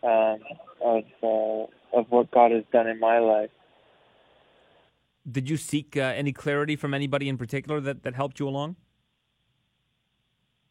um, 0.02 0.38
of 0.82 1.04
uh, 1.22 1.98
of 1.98 2.06
what 2.10 2.30
God 2.30 2.52
has 2.52 2.64
done 2.72 2.86
in 2.86 3.00
my 3.00 3.18
life. 3.18 3.50
Did 5.30 5.50
you 5.50 5.56
seek 5.56 5.96
uh, 5.96 6.00
any 6.00 6.32
clarity 6.32 6.76
from 6.76 6.94
anybody 6.94 7.28
in 7.28 7.36
particular 7.36 7.80
that, 7.80 8.02
that 8.04 8.14
helped 8.14 8.40
you 8.40 8.48
along? 8.48 8.76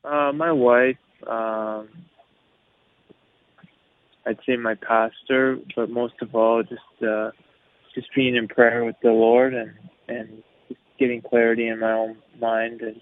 Uh, 0.04 0.32
my 0.34 0.52
wife, 0.52 0.98
um, 1.28 1.90
I'd 4.26 4.40
say 4.46 4.56
my 4.56 4.76
pastor, 4.76 5.60
but 5.76 5.90
most 5.90 6.14
of 6.22 6.34
all, 6.34 6.64
just 6.64 7.04
uh, 7.08 7.32
just 7.94 8.08
being 8.16 8.36
in 8.36 8.48
prayer 8.48 8.86
with 8.86 8.96
the 9.04 9.12
Lord 9.12 9.54
and 9.54 9.74
and 10.08 10.44
just 10.70 10.80
getting 10.98 11.22
clarity 11.22 11.68
in 11.68 11.80
my 11.80 11.92
own 11.92 12.18
mind 12.40 12.82
and 12.82 13.00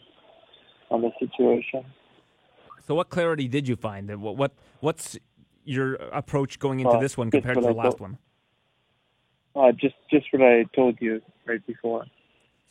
on 0.92 1.02
the 1.02 1.12
situation. 1.20 1.86
So, 2.88 2.96
what 2.96 3.10
clarity 3.10 3.48
did 3.48 3.68
you 3.68 3.76
find? 3.76 4.22
What, 4.22 4.38
what 4.38 4.54
what's 4.80 5.18
your 5.64 5.96
approach 5.96 6.60
going 6.60 6.80
into 6.80 6.92
Well, 6.92 7.00
this 7.00 7.18
one 7.18 7.32
compared 7.32 7.56
to 7.56 7.62
the 7.62 7.70
I 7.70 7.72
last 7.72 7.94
thought. 7.94 8.02
one? 8.02 8.18
Uh, 9.56 9.72
just 9.72 9.96
just 10.12 10.26
what 10.32 10.42
I 10.42 10.66
told 10.76 10.98
you 11.00 11.22
right 11.46 11.66
before. 11.66 12.06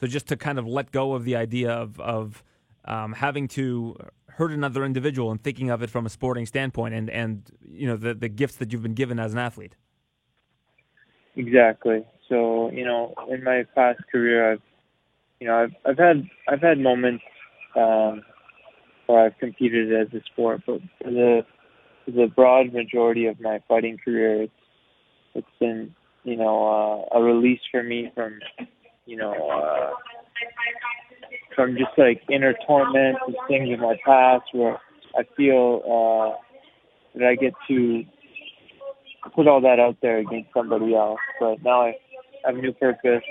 So 0.00 0.06
just 0.06 0.26
to 0.28 0.36
kind 0.36 0.58
of 0.58 0.66
let 0.66 0.92
go 0.92 1.14
of 1.14 1.24
the 1.24 1.36
idea 1.36 1.70
of 1.70 1.98
of 2.00 2.42
um, 2.84 3.14
having 3.14 3.48
to 3.48 3.96
hurt 4.28 4.50
another 4.50 4.84
individual 4.84 5.30
and 5.30 5.42
thinking 5.42 5.70
of 5.70 5.82
it 5.82 5.90
from 5.90 6.06
a 6.06 6.08
sporting 6.10 6.46
standpoint, 6.46 6.94
and 6.94 7.10
and 7.10 7.50
you 7.66 7.86
know 7.86 7.96
the 7.96 8.14
the 8.14 8.28
gifts 8.28 8.56
that 8.56 8.72
you've 8.72 8.82
been 8.82 8.94
given 8.94 9.18
as 9.18 9.32
an 9.32 9.38
athlete. 9.38 9.76
Exactly. 11.36 12.04
So 12.28 12.70
you 12.70 12.84
know, 12.84 13.14
in 13.30 13.42
my 13.42 13.64
past 13.74 14.00
career, 14.12 14.52
I've 14.52 14.62
you 15.40 15.46
know 15.46 15.56
I've 15.56 15.74
I've 15.86 15.98
had 15.98 16.28
I've 16.48 16.60
had 16.60 16.78
moments 16.78 17.24
um, 17.76 18.22
where 19.06 19.26
I've 19.26 19.38
competed 19.38 19.92
as 19.92 20.12
a 20.14 20.22
sport, 20.32 20.62
but 20.66 20.80
for 21.02 21.10
the 21.10 21.40
for 22.04 22.10
the 22.10 22.26
broad 22.34 22.72
majority 22.72 23.26
of 23.26 23.40
my 23.40 23.60
fighting 23.68 23.98
career, 24.02 24.42
it's 24.42 24.52
it's 25.34 25.46
been 25.60 25.94
you 26.22 26.36
know 26.36 27.08
uh, 27.12 27.18
a 27.18 27.22
release 27.22 27.60
for 27.70 27.82
me 27.82 28.10
from 28.14 28.38
you 29.06 29.16
know 29.16 29.32
uh, 29.32 29.90
from 31.54 31.76
just 31.76 31.96
like 31.98 32.22
inner 32.30 32.54
torment 32.66 33.18
and 33.26 33.36
things 33.48 33.68
in 33.72 33.80
my 33.80 33.96
past 34.04 34.44
where 34.52 34.78
I 35.16 35.22
feel 35.36 35.82
uh, 35.84 37.18
that 37.18 37.28
I 37.28 37.34
get 37.36 37.52
to 37.68 38.02
put 39.34 39.46
all 39.46 39.60
that 39.60 39.78
out 39.78 39.96
there 40.02 40.18
against 40.18 40.50
somebody 40.54 40.94
else. 40.94 41.20
But 41.40 41.62
now 41.62 41.82
I 41.82 41.94
have 42.44 42.56
a 42.56 42.60
new 42.60 42.72
purpose 42.72 43.22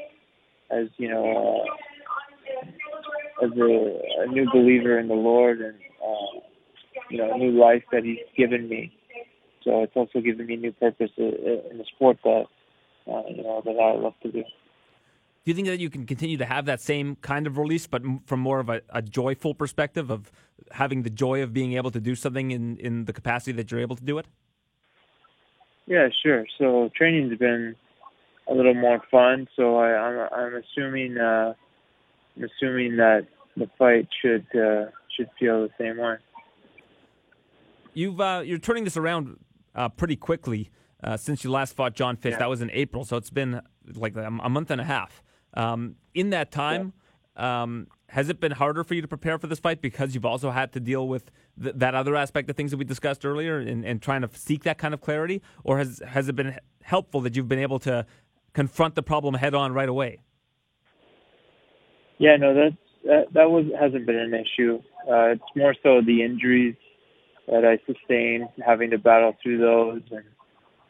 as 0.71 0.87
you 0.97 1.09
know 1.09 1.65
uh, 1.65 2.61
as 3.43 3.51
a, 3.57 4.23
a 4.23 4.27
new 4.27 4.47
believer 4.51 4.99
in 4.99 5.07
the 5.07 5.13
Lord 5.13 5.61
and 5.61 5.75
uh, 6.01 6.39
you 7.09 7.17
know 7.17 7.33
a 7.33 7.37
new 7.37 7.51
life 7.51 7.83
that 7.91 8.03
He's 8.03 8.17
given 8.37 8.69
me. 8.69 8.95
So 9.63 9.83
it's 9.83 9.93
also 9.95 10.19
given 10.19 10.45
me 10.47 10.55
new 10.57 10.73
purpose 10.73 11.11
in 11.17 11.77
the 11.77 11.85
sport 11.95 12.17
that 12.23 12.45
uh, 13.07 13.23
you 13.29 13.43
know 13.43 13.61
that 13.65 13.71
I 13.71 13.99
love 13.99 14.13
to 14.23 14.31
do. 14.31 14.43
Do 14.43 15.51
you 15.51 15.55
think 15.55 15.67
that 15.67 15.79
you 15.79 15.89
can 15.89 16.05
continue 16.05 16.37
to 16.37 16.45
have 16.45 16.65
that 16.65 16.79
same 16.79 17.17
kind 17.17 17.47
of 17.47 17.57
release, 17.57 17.85
but 17.85 18.01
from 18.25 18.39
more 18.39 18.61
of 18.61 18.69
a, 18.69 18.81
a, 18.89 19.01
joyful 19.01 19.53
perspective 19.53 20.09
of 20.09 20.31
having 20.71 21.03
the 21.03 21.09
joy 21.09 21.43
of 21.43 21.51
being 21.51 21.73
able 21.73 21.91
to 21.91 21.99
do 21.99 22.15
something 22.15 22.51
in, 22.51 22.77
in 22.77 23.03
the 23.03 23.11
capacity 23.11 23.51
that 23.51 23.69
you're 23.69 23.81
able 23.81 23.97
to 23.97 24.03
do 24.05 24.17
it? 24.19 24.25
Yeah, 25.85 26.07
sure. 26.23 26.45
So 26.57 26.89
training's 26.95 27.37
been 27.37 27.75
a 28.47 28.53
little 28.53 28.73
more 28.73 29.01
fun. 29.11 29.49
So 29.57 29.75
I, 29.77 29.89
I'm, 29.89 30.29
I'm 30.33 30.63
assuming 30.63 31.17
uh, 31.17 31.53
I'm 32.37 32.43
assuming 32.43 32.97
that 32.97 33.27
the 33.57 33.69
fight 33.77 34.07
should 34.21 34.45
uh, 34.55 34.85
should 35.15 35.29
feel 35.39 35.61
the 35.61 35.69
same 35.79 35.97
way. 35.97 36.15
You've 37.93 38.19
uh, 38.19 38.41
you're 38.43 38.57
turning 38.57 38.83
this 38.83 38.97
around 38.97 39.37
uh, 39.75 39.89
pretty 39.89 40.15
quickly 40.15 40.69
uh, 41.03 41.17
since 41.17 41.43
you 41.43 41.51
last 41.51 41.75
fought 41.75 41.93
Jon 41.93 42.15
Fitch. 42.15 42.31
Yeah. 42.31 42.39
That 42.39 42.49
was 42.49 42.61
in 42.61 42.71
April, 42.71 43.05
so 43.05 43.17
it's 43.17 43.29
been 43.29 43.61
like 43.93 44.15
a 44.15 44.29
month 44.29 44.71
and 44.71 44.81
a 44.81 44.85
half. 44.85 45.21
Um, 45.53 45.95
in 46.13 46.31
that 46.31 46.51
time, 46.51 46.93
yeah. 47.37 47.63
um, 47.63 47.87
has 48.07 48.29
it 48.29 48.39
been 48.39 48.53
harder 48.53 48.83
for 48.83 48.93
you 48.95 49.01
to 49.01 49.07
prepare 49.07 49.37
for 49.37 49.47
this 49.47 49.59
fight 49.59 49.81
because 49.81 50.15
you've 50.15 50.25
also 50.25 50.51
had 50.51 50.71
to 50.73 50.79
deal 50.79 51.07
with 51.07 51.31
th- 51.61 51.75
that 51.77 51.93
other 51.93 52.15
aspect 52.15 52.49
of 52.49 52.55
things 52.55 52.71
that 52.71 52.77
we 52.77 52.85
discussed 52.85 53.25
earlier 53.25 53.59
and, 53.59 53.85
and 53.85 54.01
trying 54.01 54.21
to 54.21 54.29
seek 54.33 54.63
that 54.63 54.77
kind 54.77 54.93
of 54.93 55.01
clarity, 55.01 55.41
or 55.63 55.77
has 55.77 56.01
has 56.07 56.29
it 56.29 56.35
been 56.35 56.57
helpful 56.81 57.21
that 57.21 57.35
you've 57.35 57.47
been 57.47 57.59
able 57.59 57.79
to 57.79 58.05
confront 58.53 58.95
the 58.95 59.03
problem 59.03 59.35
head 59.35 59.53
on 59.53 59.73
right 59.73 59.89
away? 59.89 60.19
Yeah, 62.17 62.37
no, 62.37 62.53
that's 62.53 62.75
that 63.03 63.33
that 63.33 63.49
was 63.49 63.65
hasn't 63.79 64.05
been 64.05 64.17
an 64.17 64.33
issue. 64.33 64.81
Uh, 65.09 65.35
it's 65.35 65.43
more 65.55 65.75
so 65.83 66.01
the 66.01 66.23
injuries 66.23 66.75
that 67.47 67.65
I 67.65 67.77
sustained, 67.85 68.47
having 68.65 68.91
to 68.91 68.97
battle 68.97 69.35
through 69.41 69.57
those, 69.59 70.01
and 70.11 70.23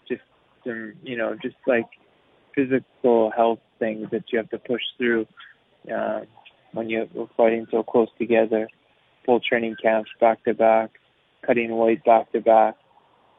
just 0.08 0.22
some, 0.64 0.94
you 1.02 1.18
know, 1.18 1.36
just 1.42 1.56
like 1.66 1.88
physical 2.56 3.32
health 3.36 3.60
things 3.80 4.08
that 4.12 4.24
you 4.32 4.38
have 4.38 4.50
to 4.52 4.60
push 4.60 4.82
through 4.98 5.26
uh, 5.94 6.22
when 6.74 6.90
you're 6.90 7.08
fighting 7.36 7.66
so 7.72 7.84
close 7.84 8.10
together. 8.18 8.68
Full 9.26 9.40
training 9.40 9.76
camps 9.82 10.12
back 10.20 10.44
to 10.44 10.54
back, 10.54 10.92
cutting 11.46 11.76
weight 11.76 12.04
back 12.04 12.32
to 12.34 12.42
back. 12.42 12.76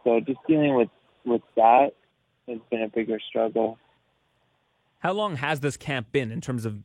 So 0.02 0.20
just 0.20 0.38
dealing 0.48 0.74
with 0.74 0.88
with 1.24 1.42
that 1.56 1.90
has 2.48 2.58
been 2.70 2.82
a 2.82 2.88
bigger 2.88 3.18
struggle. 3.28 3.78
How 4.98 5.12
long 5.12 5.37
has 5.37 5.60
this 5.60 5.76
camp 5.76 6.12
been 6.12 6.32
in 6.32 6.40
terms 6.40 6.64
of 6.64 6.82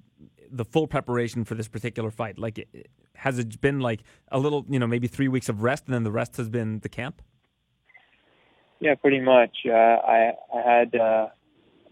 the 0.51 0.65
full 0.65 0.87
preparation 0.87 1.43
for 1.43 1.55
this 1.55 1.67
particular 1.67 2.11
fight? 2.11 2.37
Like, 2.37 2.67
has 3.15 3.39
it 3.39 3.59
been 3.61 3.79
like 3.79 4.01
a 4.31 4.39
little, 4.39 4.65
you 4.69 4.79
know, 4.79 4.87
maybe 4.87 5.07
three 5.07 5.27
weeks 5.27 5.49
of 5.49 5.63
rest, 5.63 5.85
and 5.85 5.93
then 5.93 6.03
the 6.03 6.11
rest 6.11 6.37
has 6.37 6.49
been 6.49 6.79
the 6.79 6.89
camp? 6.89 7.21
Yeah, 8.79 8.95
pretty 8.95 9.19
much. 9.19 9.55
Uh, 9.65 9.71
I 9.71 10.31
I 10.55 10.61
had 10.61 10.95
uh, 10.95 11.27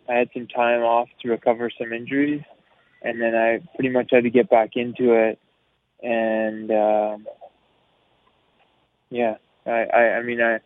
I 0.09 0.13
had 0.13 0.29
some 0.33 0.47
time 0.47 0.81
off 0.81 1.09
to 1.21 1.29
recover 1.29 1.69
some 1.77 1.91
injuries, 1.91 2.41
and 3.01 3.21
then 3.21 3.35
I 3.35 3.59
pretty 3.75 3.89
much 3.89 4.09
had 4.11 4.23
to 4.23 4.29
get 4.29 4.49
back 4.49 4.71
into 4.75 5.13
it. 5.13 5.39
And 6.01 6.71
um, 6.71 7.27
yeah, 9.09 9.35
I, 9.65 9.85
I 9.93 10.01
I 10.17 10.23
mean 10.23 10.41
I 10.41 10.59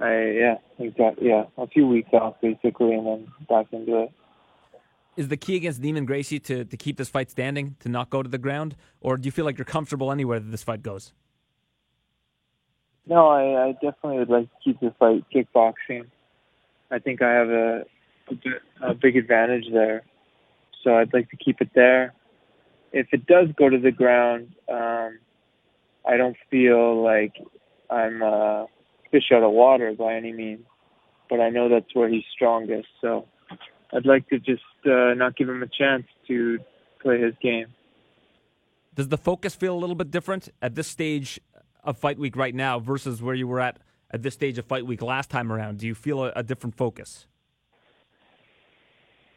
I 0.00 0.30
yeah 0.30 0.54
exactly 0.78 1.28
yeah 1.28 1.44
a 1.58 1.66
few 1.66 1.86
weeks 1.86 2.10
off 2.14 2.36
basically, 2.40 2.94
and 2.94 3.06
then 3.06 3.26
back 3.48 3.66
into 3.72 4.04
it. 4.04 4.12
Is 5.20 5.28
the 5.28 5.36
key 5.36 5.56
against 5.56 5.82
Neiman 5.82 6.06
Gracie 6.06 6.40
to, 6.40 6.64
to 6.64 6.76
keep 6.78 6.96
this 6.96 7.10
fight 7.10 7.30
standing, 7.30 7.76
to 7.80 7.90
not 7.90 8.08
go 8.08 8.22
to 8.22 8.28
the 8.30 8.38
ground, 8.38 8.74
or 9.02 9.18
do 9.18 9.26
you 9.26 9.30
feel 9.30 9.44
like 9.44 9.58
you're 9.58 9.66
comfortable 9.66 10.10
anywhere 10.10 10.40
that 10.40 10.50
this 10.50 10.62
fight 10.62 10.82
goes? 10.82 11.12
No, 13.06 13.28
I, 13.28 13.66
I 13.66 13.72
definitely 13.72 14.20
would 14.20 14.30
like 14.30 14.48
to 14.48 14.56
keep 14.64 14.80
the 14.80 14.94
fight 14.98 15.22
kickboxing. 15.30 16.06
I 16.90 17.00
think 17.00 17.20
I 17.20 17.32
have 17.32 17.50
a 17.50 17.84
a 18.80 18.94
big 18.94 19.14
advantage 19.18 19.66
there. 19.70 20.04
So 20.82 20.96
I'd 20.96 21.12
like 21.12 21.28
to 21.32 21.36
keep 21.36 21.60
it 21.60 21.68
there. 21.74 22.14
If 22.90 23.08
it 23.12 23.26
does 23.26 23.48
go 23.58 23.68
to 23.68 23.78
the 23.78 23.92
ground, 23.92 24.54
um, 24.72 25.18
I 26.08 26.16
don't 26.16 26.36
feel 26.50 27.04
like 27.04 27.34
I'm 27.90 28.22
a 28.22 28.68
fish 29.10 29.32
out 29.34 29.42
of 29.42 29.52
water 29.52 29.92
by 29.92 30.14
any 30.14 30.32
means, 30.32 30.64
but 31.28 31.40
I 31.40 31.50
know 31.50 31.68
that's 31.68 31.94
where 31.94 32.08
he's 32.08 32.24
strongest. 32.34 32.88
So 33.02 33.26
I'd 33.92 34.06
like 34.06 34.28
to 34.28 34.38
just 34.38 34.62
uh, 34.86 35.14
not 35.14 35.36
give 35.36 35.48
him 35.48 35.62
a 35.62 35.66
chance 35.66 36.04
to 36.28 36.58
play 37.02 37.20
his 37.20 37.34
game. 37.42 37.66
Does 38.94 39.08
the 39.08 39.18
focus 39.18 39.54
feel 39.54 39.74
a 39.74 39.78
little 39.78 39.94
bit 39.94 40.10
different 40.10 40.48
at 40.60 40.74
this 40.74 40.86
stage 40.86 41.40
of 41.82 41.98
fight 41.98 42.18
week 42.18 42.36
right 42.36 42.54
now 42.54 42.78
versus 42.78 43.22
where 43.22 43.34
you 43.34 43.48
were 43.48 43.60
at 43.60 43.78
at 44.10 44.22
this 44.22 44.34
stage 44.34 44.58
of 44.58 44.66
fight 44.66 44.86
week 44.86 45.02
last 45.02 45.30
time 45.30 45.52
around? 45.52 45.78
Do 45.78 45.86
you 45.86 45.94
feel 45.94 46.24
a, 46.24 46.32
a 46.36 46.42
different 46.42 46.76
focus? 46.76 47.26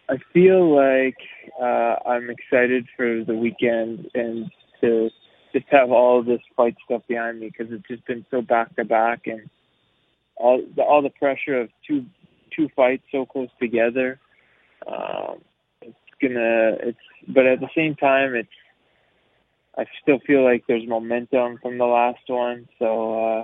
I 0.10 0.18
feel 0.34 0.76
like 0.76 1.18
uh, 1.62 1.96
I'm 2.08 2.30
excited 2.30 2.88
for 2.98 3.24
the 3.24 3.34
weekend 3.34 4.10
and 4.14 4.52
to 4.82 5.10
just 5.54 5.66
have 5.70 5.92
all 5.92 6.20
of 6.20 6.26
this 6.26 6.42
fight 6.58 6.76
stuff 6.84 7.04
behind 7.08 7.40
me 7.40 7.50
because 7.50 7.72
it's 7.72 7.88
just 7.88 8.06
been 8.06 8.26
so 8.30 8.42
back 8.42 8.76
to 8.76 8.84
back 8.84 9.28
and 9.28 9.50
all 10.36 10.62
the, 10.76 10.82
all 10.82 11.02
the 11.02 11.10
pressure 11.10 11.62
of 11.62 11.70
two 11.88 12.06
two 12.56 12.70
fights 12.76 13.04
so 13.12 13.26
close 13.26 13.50
together. 13.62 14.20
Um, 14.88 15.42
it's 15.82 15.98
gonna 16.22 16.78
it's 16.82 16.98
but 17.28 17.46
at 17.46 17.60
the 17.60 17.70
same 17.76 17.96
time 17.96 18.36
it's 18.36 18.50
I 19.78 19.86
still 20.02 20.20
feel 20.26 20.44
like 20.44 20.64
there's 20.68 20.88
momentum 20.88 21.58
from 21.62 21.78
the 21.78 21.86
last 21.86 22.22
one, 22.28 22.68
so 22.78 23.40
uh, 23.40 23.44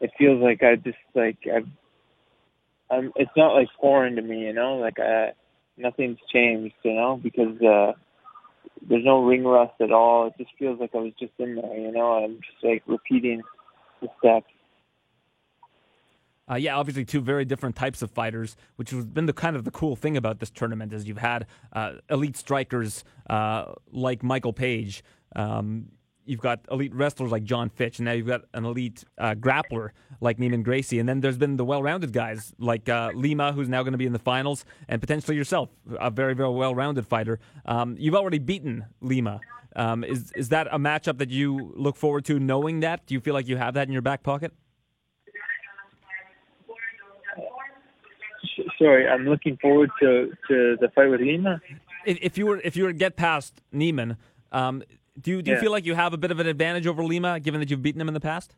it 0.00 0.10
feels 0.16 0.40
like 0.42 0.62
I 0.62 0.76
just 0.76 0.98
like 1.14 1.38
I've 1.52 1.68
um, 2.90 3.12
it's 3.16 3.30
not 3.36 3.54
like 3.54 3.68
foreign 3.80 4.16
to 4.16 4.22
me, 4.22 4.40
you 4.40 4.52
know. 4.52 4.76
Like 4.76 4.98
I, 5.00 5.32
nothing's 5.76 6.18
changed, 6.32 6.74
you 6.84 6.94
know, 6.94 7.18
because 7.22 7.60
uh, 7.62 7.92
there's 8.88 9.04
no 9.04 9.24
ring 9.24 9.44
rust 9.44 9.74
at 9.80 9.92
all. 9.92 10.26
It 10.26 10.34
just 10.38 10.50
feels 10.58 10.78
like 10.78 10.94
I 10.94 10.98
was 10.98 11.12
just 11.18 11.32
in 11.38 11.56
there, 11.56 11.76
you 11.76 11.90
know. 11.92 12.24
I'm 12.24 12.36
just 12.36 12.62
like 12.62 12.82
repeating 12.86 13.42
the 14.02 14.08
steps. 14.18 14.51
Uh, 16.52 16.56
yeah, 16.56 16.76
obviously 16.76 17.04
two 17.04 17.20
very 17.20 17.44
different 17.46 17.74
types 17.74 18.02
of 18.02 18.10
fighters, 18.10 18.56
which 18.76 18.90
has 18.90 19.06
been 19.06 19.24
the 19.24 19.32
kind 19.32 19.56
of 19.56 19.64
the 19.64 19.70
cool 19.70 19.96
thing 19.96 20.18
about 20.18 20.38
this 20.38 20.50
tournament 20.50 20.92
is 20.92 21.08
you've 21.08 21.16
had 21.16 21.46
uh, 21.72 21.92
elite 22.10 22.36
strikers 22.36 23.04
uh, 23.30 23.72
like 23.90 24.22
Michael 24.22 24.52
Page. 24.52 25.02
Um, 25.34 25.86
you've 26.26 26.40
got 26.40 26.60
elite 26.70 26.94
wrestlers 26.94 27.30
like 27.30 27.42
Jon 27.44 27.70
Fitch, 27.70 27.98
and 28.00 28.04
now 28.04 28.12
you've 28.12 28.26
got 28.26 28.42
an 28.52 28.66
elite 28.66 29.02
uh, 29.16 29.34
grappler 29.34 29.90
like 30.20 30.36
Neiman 30.36 30.62
Gracie, 30.62 30.98
and 30.98 31.08
then 31.08 31.20
there's 31.20 31.38
been 31.38 31.56
the 31.56 31.64
well-rounded 31.64 32.12
guys 32.12 32.52
like 32.58 32.86
uh, 32.88 33.12
Lima, 33.14 33.52
who's 33.52 33.70
now 33.70 33.82
going 33.82 33.92
to 33.92 33.98
be 33.98 34.06
in 34.06 34.12
the 34.12 34.18
finals, 34.18 34.66
and 34.88 35.00
potentially 35.00 35.36
yourself, 35.36 35.70
a 36.00 36.10
very, 36.10 36.34
very 36.34 36.50
well-rounded 36.50 37.06
fighter. 37.06 37.38
Um, 37.64 37.96
you've 37.98 38.14
already 38.14 38.38
beaten 38.38 38.84
Lima. 39.00 39.40
Um, 39.74 40.04
is 40.04 40.32
is 40.32 40.50
that 40.50 40.68
a 40.70 40.78
matchup 40.78 41.16
that 41.16 41.30
you 41.30 41.72
look 41.74 41.96
forward 41.96 42.26
to? 42.26 42.38
Knowing 42.38 42.80
that, 42.80 43.06
do 43.06 43.14
you 43.14 43.20
feel 43.20 43.32
like 43.32 43.48
you 43.48 43.56
have 43.56 43.72
that 43.72 43.86
in 43.86 43.92
your 43.94 44.02
back 44.02 44.22
pocket? 44.22 44.52
Sorry, 48.78 49.08
I'm 49.08 49.24
looking 49.26 49.56
forward 49.58 49.90
to, 50.00 50.32
to 50.48 50.76
the 50.80 50.88
fight 50.94 51.08
with 51.08 51.20
Lima. 51.20 51.60
If, 52.04 52.18
if 52.20 52.38
you 52.38 52.46
were 52.46 52.60
if 52.60 52.76
you 52.76 52.84
were 52.84 52.92
to 52.92 52.98
get 52.98 53.16
past 53.16 53.62
Neiman, 53.72 54.16
um, 54.50 54.82
do 55.20 55.30
you 55.30 55.42
do 55.42 55.50
you 55.50 55.56
yeah. 55.56 55.60
feel 55.60 55.70
like 55.70 55.84
you 55.84 55.94
have 55.94 56.12
a 56.12 56.16
bit 56.16 56.30
of 56.30 56.40
an 56.40 56.46
advantage 56.46 56.86
over 56.86 57.04
Lima, 57.04 57.38
given 57.40 57.60
that 57.60 57.70
you've 57.70 57.82
beaten 57.82 58.00
him 58.00 58.08
in 58.08 58.14
the 58.14 58.20
past? 58.20 58.54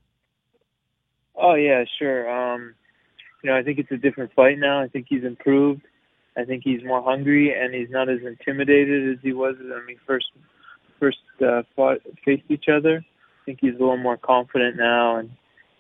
Oh 1.37 1.55
yeah, 1.55 1.85
sure. 1.99 2.31
Um, 2.31 2.75
you 3.43 3.51
know, 3.51 3.57
I 3.57 3.63
think 3.63 3.79
it's 3.79 3.91
a 3.91 3.97
different 3.97 4.33
fight 4.35 4.59
now. 4.59 4.81
I 4.81 4.89
think 4.89 5.07
he's 5.09 5.25
improved. 5.25 5.83
I 6.37 6.45
think 6.45 6.63
he's 6.65 6.83
more 6.83 7.03
hungry 7.03 7.55
and 7.55 7.75
he's 7.75 7.91
not 7.91 8.09
as 8.09 8.21
intimidated 8.25 9.13
as 9.13 9.19
he 9.23 9.33
was 9.33 9.57
when 9.59 9.85
we 9.87 9.99
first 10.07 10.27
first 10.99 11.19
uh, 11.45 11.63
fought 11.77 11.99
faced 12.25 12.45
each 12.49 12.67
other. 12.75 13.05
I 13.05 13.45
think 13.45 13.59
he's 13.61 13.75
a 13.75 13.79
little 13.79 13.97
more 13.97 14.17
confident 14.17 14.77
now, 14.77 15.17
and 15.17 15.31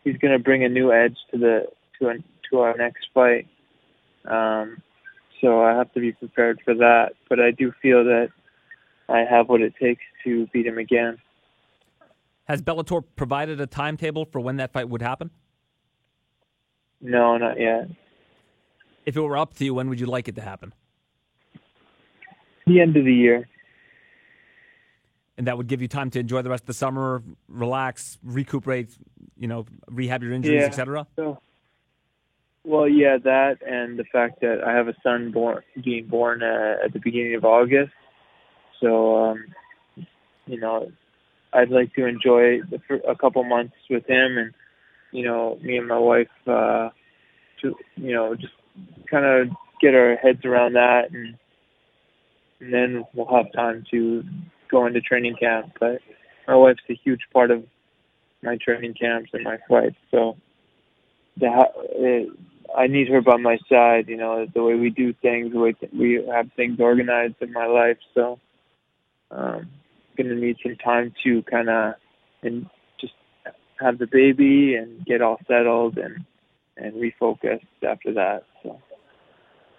he's 0.04 0.16
going 0.18 0.32
to 0.32 0.38
bring 0.38 0.64
a 0.64 0.68
new 0.68 0.92
edge 0.92 1.16
to 1.32 1.38
the 1.38 1.66
to 1.98 2.08
a, 2.08 2.14
to 2.50 2.58
our 2.60 2.76
next 2.76 3.06
fight. 3.14 3.46
Um, 4.26 4.82
so 5.40 5.62
I 5.62 5.74
have 5.76 5.92
to 5.94 6.00
be 6.00 6.12
prepared 6.12 6.60
for 6.64 6.74
that. 6.74 7.12
But 7.28 7.40
I 7.40 7.50
do 7.50 7.72
feel 7.82 8.04
that 8.04 8.28
I 9.08 9.20
have 9.20 9.48
what 9.48 9.60
it 9.60 9.74
takes 9.80 10.02
to 10.24 10.46
beat 10.52 10.66
him 10.66 10.78
again. 10.78 11.18
Has 12.44 12.62
Bellator 12.62 13.02
provided 13.16 13.60
a 13.60 13.66
timetable 13.66 14.26
for 14.26 14.40
when 14.40 14.56
that 14.56 14.72
fight 14.72 14.88
would 14.88 15.02
happen? 15.02 15.30
No, 17.00 17.36
not 17.36 17.58
yet. 17.58 17.88
If 19.06 19.16
it 19.16 19.20
were 19.20 19.36
up 19.36 19.54
to 19.54 19.64
you, 19.64 19.74
when 19.74 19.88
would 19.88 20.00
you 20.00 20.06
like 20.06 20.28
it 20.28 20.34
to 20.36 20.40
happen? 20.42 20.72
The 22.66 22.80
end 22.80 22.96
of 22.96 23.04
the 23.04 23.12
year. 23.12 23.48
And 25.36 25.46
that 25.46 25.56
would 25.58 25.66
give 25.66 25.82
you 25.82 25.88
time 25.88 26.10
to 26.10 26.18
enjoy 26.20 26.42
the 26.42 26.48
rest 26.50 26.62
of 26.62 26.66
the 26.68 26.74
summer, 26.74 27.22
relax, 27.48 28.18
recuperate, 28.22 28.96
you 29.36 29.48
know, 29.48 29.66
rehab 29.90 30.22
your 30.22 30.32
injuries, 30.32 30.60
Yeah. 30.62 30.66
etc. 30.68 31.06
So, 31.16 31.38
well, 32.64 32.88
yeah, 32.88 33.18
that 33.22 33.56
and 33.66 33.98
the 33.98 34.04
fact 34.04 34.40
that 34.40 34.62
I 34.66 34.72
have 34.72 34.88
a 34.88 34.94
son 35.02 35.30
born 35.32 35.62
being 35.82 36.06
born 36.06 36.42
uh, 36.42 36.76
at 36.84 36.92
the 36.92 36.98
beginning 36.98 37.34
of 37.34 37.44
August. 37.44 37.92
So, 38.80 39.16
um, 39.16 39.44
you 40.46 40.58
know, 40.58 40.90
I'd 41.52 41.70
like 41.70 41.94
to 41.94 42.06
enjoy 42.06 42.60
the, 42.62 42.80
a 43.08 43.14
couple 43.14 43.44
months 43.44 43.74
with 43.90 44.06
him, 44.06 44.38
and 44.38 44.52
you 45.12 45.24
know, 45.24 45.58
me 45.62 45.76
and 45.76 45.86
my 45.86 45.98
wife, 45.98 46.28
uh, 46.46 46.88
to 47.60 47.74
you 47.96 48.14
know, 48.14 48.34
just 48.34 48.54
kind 49.10 49.26
of 49.26 49.54
get 49.80 49.94
our 49.94 50.16
heads 50.16 50.44
around 50.44 50.72
that, 50.72 51.10
and 51.12 51.36
and 52.60 52.72
then 52.72 53.04
we'll 53.14 53.34
have 53.34 53.52
time 53.52 53.84
to 53.90 54.22
go 54.70 54.86
into 54.86 55.00
training 55.02 55.36
camp. 55.38 55.72
But 55.78 56.00
my 56.48 56.56
wife's 56.56 56.80
a 56.88 56.98
huge 57.04 57.20
part 57.32 57.50
of 57.50 57.62
my 58.42 58.56
training 58.56 58.94
camps 58.94 59.30
and 59.34 59.44
my 59.44 59.58
fights, 59.68 59.96
so 60.10 60.36
the 61.36 62.26
I 62.76 62.86
need 62.86 63.08
her 63.08 63.20
by 63.20 63.36
my 63.36 63.58
side. 63.68 64.08
You 64.08 64.16
know, 64.16 64.46
the 64.52 64.62
way 64.62 64.74
we 64.74 64.90
do 64.90 65.12
things, 65.12 65.52
the 65.52 65.58
way 65.58 65.74
we 65.92 66.24
have 66.32 66.50
things 66.56 66.78
organized 66.80 67.36
in 67.40 67.52
my 67.52 67.66
life. 67.66 67.98
So, 68.14 68.38
um, 69.30 69.68
gonna 70.16 70.34
need 70.34 70.56
some 70.62 70.76
time 70.76 71.12
to 71.24 71.42
kind 71.42 71.68
of 71.68 71.94
and 72.42 72.66
just 73.00 73.14
have 73.80 73.98
the 73.98 74.06
baby 74.06 74.74
and 74.74 75.04
get 75.04 75.22
all 75.22 75.38
settled 75.48 75.98
and 75.98 76.24
and 76.76 76.94
refocus 76.94 77.60
after 77.86 78.12
that. 78.14 78.44
So. 78.62 78.80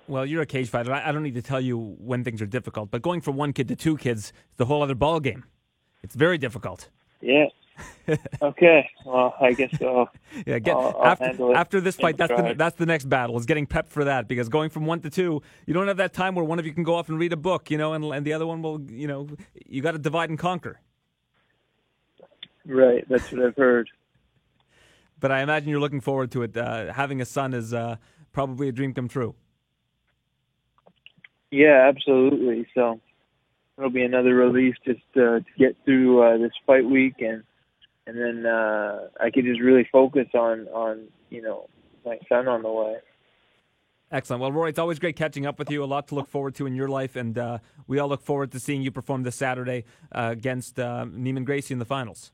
Well, 0.08 0.26
you're 0.26 0.44
a 0.44 0.46
cage 0.46 0.70
fighter. 0.70 0.94
I 0.94 1.10
I 1.10 1.12
don't 1.12 1.24
need 1.24 1.36
to 1.36 1.42
tell 1.42 1.62
you 1.62 1.78
when 2.00 2.24
things 2.24 2.42
are 2.42 2.46
difficult, 2.46 2.92
but 2.92 3.02
going 3.02 3.22
from 3.22 3.36
one 3.36 3.54
kid 3.54 3.68
to 3.70 3.76
two 3.76 3.98
kids 3.98 4.26
is 4.26 4.34
the 4.58 4.66
whole 4.66 4.82
other 4.82 4.96
ball 4.96 5.20
game. 5.20 5.44
It's 6.04 6.16
very 6.16 6.38
difficult. 6.38 6.90
Yeah. 7.22 7.48
okay. 8.42 8.90
Well, 9.06 9.36
I 9.40 9.54
guess 9.54 9.78
so. 9.78 10.10
Yeah, 10.46 10.60
get, 10.60 10.76
I'll- 10.76 10.96
I'll 11.00 11.06
after, 11.06 11.56
after 11.56 11.82
this 11.82 11.96
fight, 11.96 12.18
that's 12.18 12.32
the, 12.36 12.54
that's 12.58 12.76
the 12.78 12.86
next 12.86 13.06
battle. 13.06 13.38
Is 13.38 13.46
getting 13.46 13.66
pepped 13.66 13.90
for 13.90 14.04
that 14.04 14.28
because 14.28 14.50
going 14.50 14.70
from 14.70 14.86
one 14.86 15.00
to 15.02 15.10
two, 15.10 15.42
you 15.66 15.74
don't 15.74 15.88
have 15.88 15.98
that 15.98 16.14
time 16.14 16.36
where 16.36 16.44
one 16.46 16.60
of 16.60 16.66
you 16.66 16.74
can 16.74 16.84
go 16.84 16.96
off 16.96 17.10
and 17.10 17.18
read 17.18 17.34
a 17.34 17.38
book, 17.38 17.72
you 17.72 17.78
know, 17.78 17.94
and 17.94 18.04
and 18.06 18.26
the 18.26 18.34
other 18.34 18.46
one 18.46 18.62
will, 18.62 18.82
you 18.82 19.08
know, 19.08 19.28
you 19.66 19.82
got 19.82 19.92
to 19.94 19.98
divide 19.98 20.30
and 20.30 20.38
conquer. 20.38 20.80
Right. 22.66 23.08
That's 23.10 23.32
what 23.32 23.44
I've 23.46 23.56
heard. 23.56 23.90
But 25.20 25.32
I 25.32 25.42
imagine 25.42 25.70
you're 25.70 25.80
looking 25.80 26.02
forward 26.02 26.32
to 26.32 26.44
it. 26.44 26.58
Uh, 26.58 26.92
having 26.92 27.22
a 27.22 27.26
son 27.26 27.54
is 27.54 27.74
uh, 27.74 27.96
probably 28.34 28.68
a 28.68 28.72
dream 28.72 28.94
come 28.94 29.08
true. 29.08 29.36
Yeah, 31.52 31.88
absolutely. 31.88 32.68
So 32.76 33.00
it'll 33.78 33.90
be 33.90 34.04
another 34.04 34.36
relief 34.36 34.76
just 34.86 35.00
uh, 35.16 35.40
to 35.40 35.46
get 35.58 35.76
through 35.86 36.22
uh, 36.22 36.38
this 36.38 36.52
fight 36.68 36.86
week, 36.86 37.16
and 37.20 37.44
and 38.08 38.18
then 38.18 38.46
uh, 38.46 39.08
I 39.20 39.32
could 39.32 39.46
just 39.46 39.62
really 39.62 39.88
focus 39.92 40.28
on 40.34 40.68
on 40.68 41.08
you 41.30 41.42
know 41.42 41.70
my 42.06 42.18
son 42.30 42.48
on 42.48 42.64
the 42.64 42.72
way. 42.72 42.98
Excellent. 44.12 44.42
Well, 44.42 44.52
Rory, 44.52 44.70
it's 44.70 44.80
always 44.80 45.00
great 45.00 45.16
catching 45.16 45.46
up 45.46 45.58
with 45.58 45.72
you. 45.72 45.84
A 45.84 45.86
lot 45.86 46.08
to 46.10 46.16
look 46.16 46.30
forward 46.30 46.56
to 46.56 46.68
in 46.68 46.76
your 46.76 46.88
life, 46.88 47.16
and 47.16 47.38
uh, 47.38 47.58
we 47.88 47.98
all 48.00 48.08
look 48.08 48.22
forward 48.22 48.52
to 48.52 48.60
seeing 48.60 48.82
you 48.82 48.92
perform 48.92 49.24
this 49.24 49.36
Saturday 49.36 49.84
uh, 50.12 50.30
against 50.32 50.80
uh, 50.80 51.06
Neiman 51.06 51.44
Gracie 51.44 51.74
in 51.74 51.80
the 51.80 51.86
finals 51.86 52.32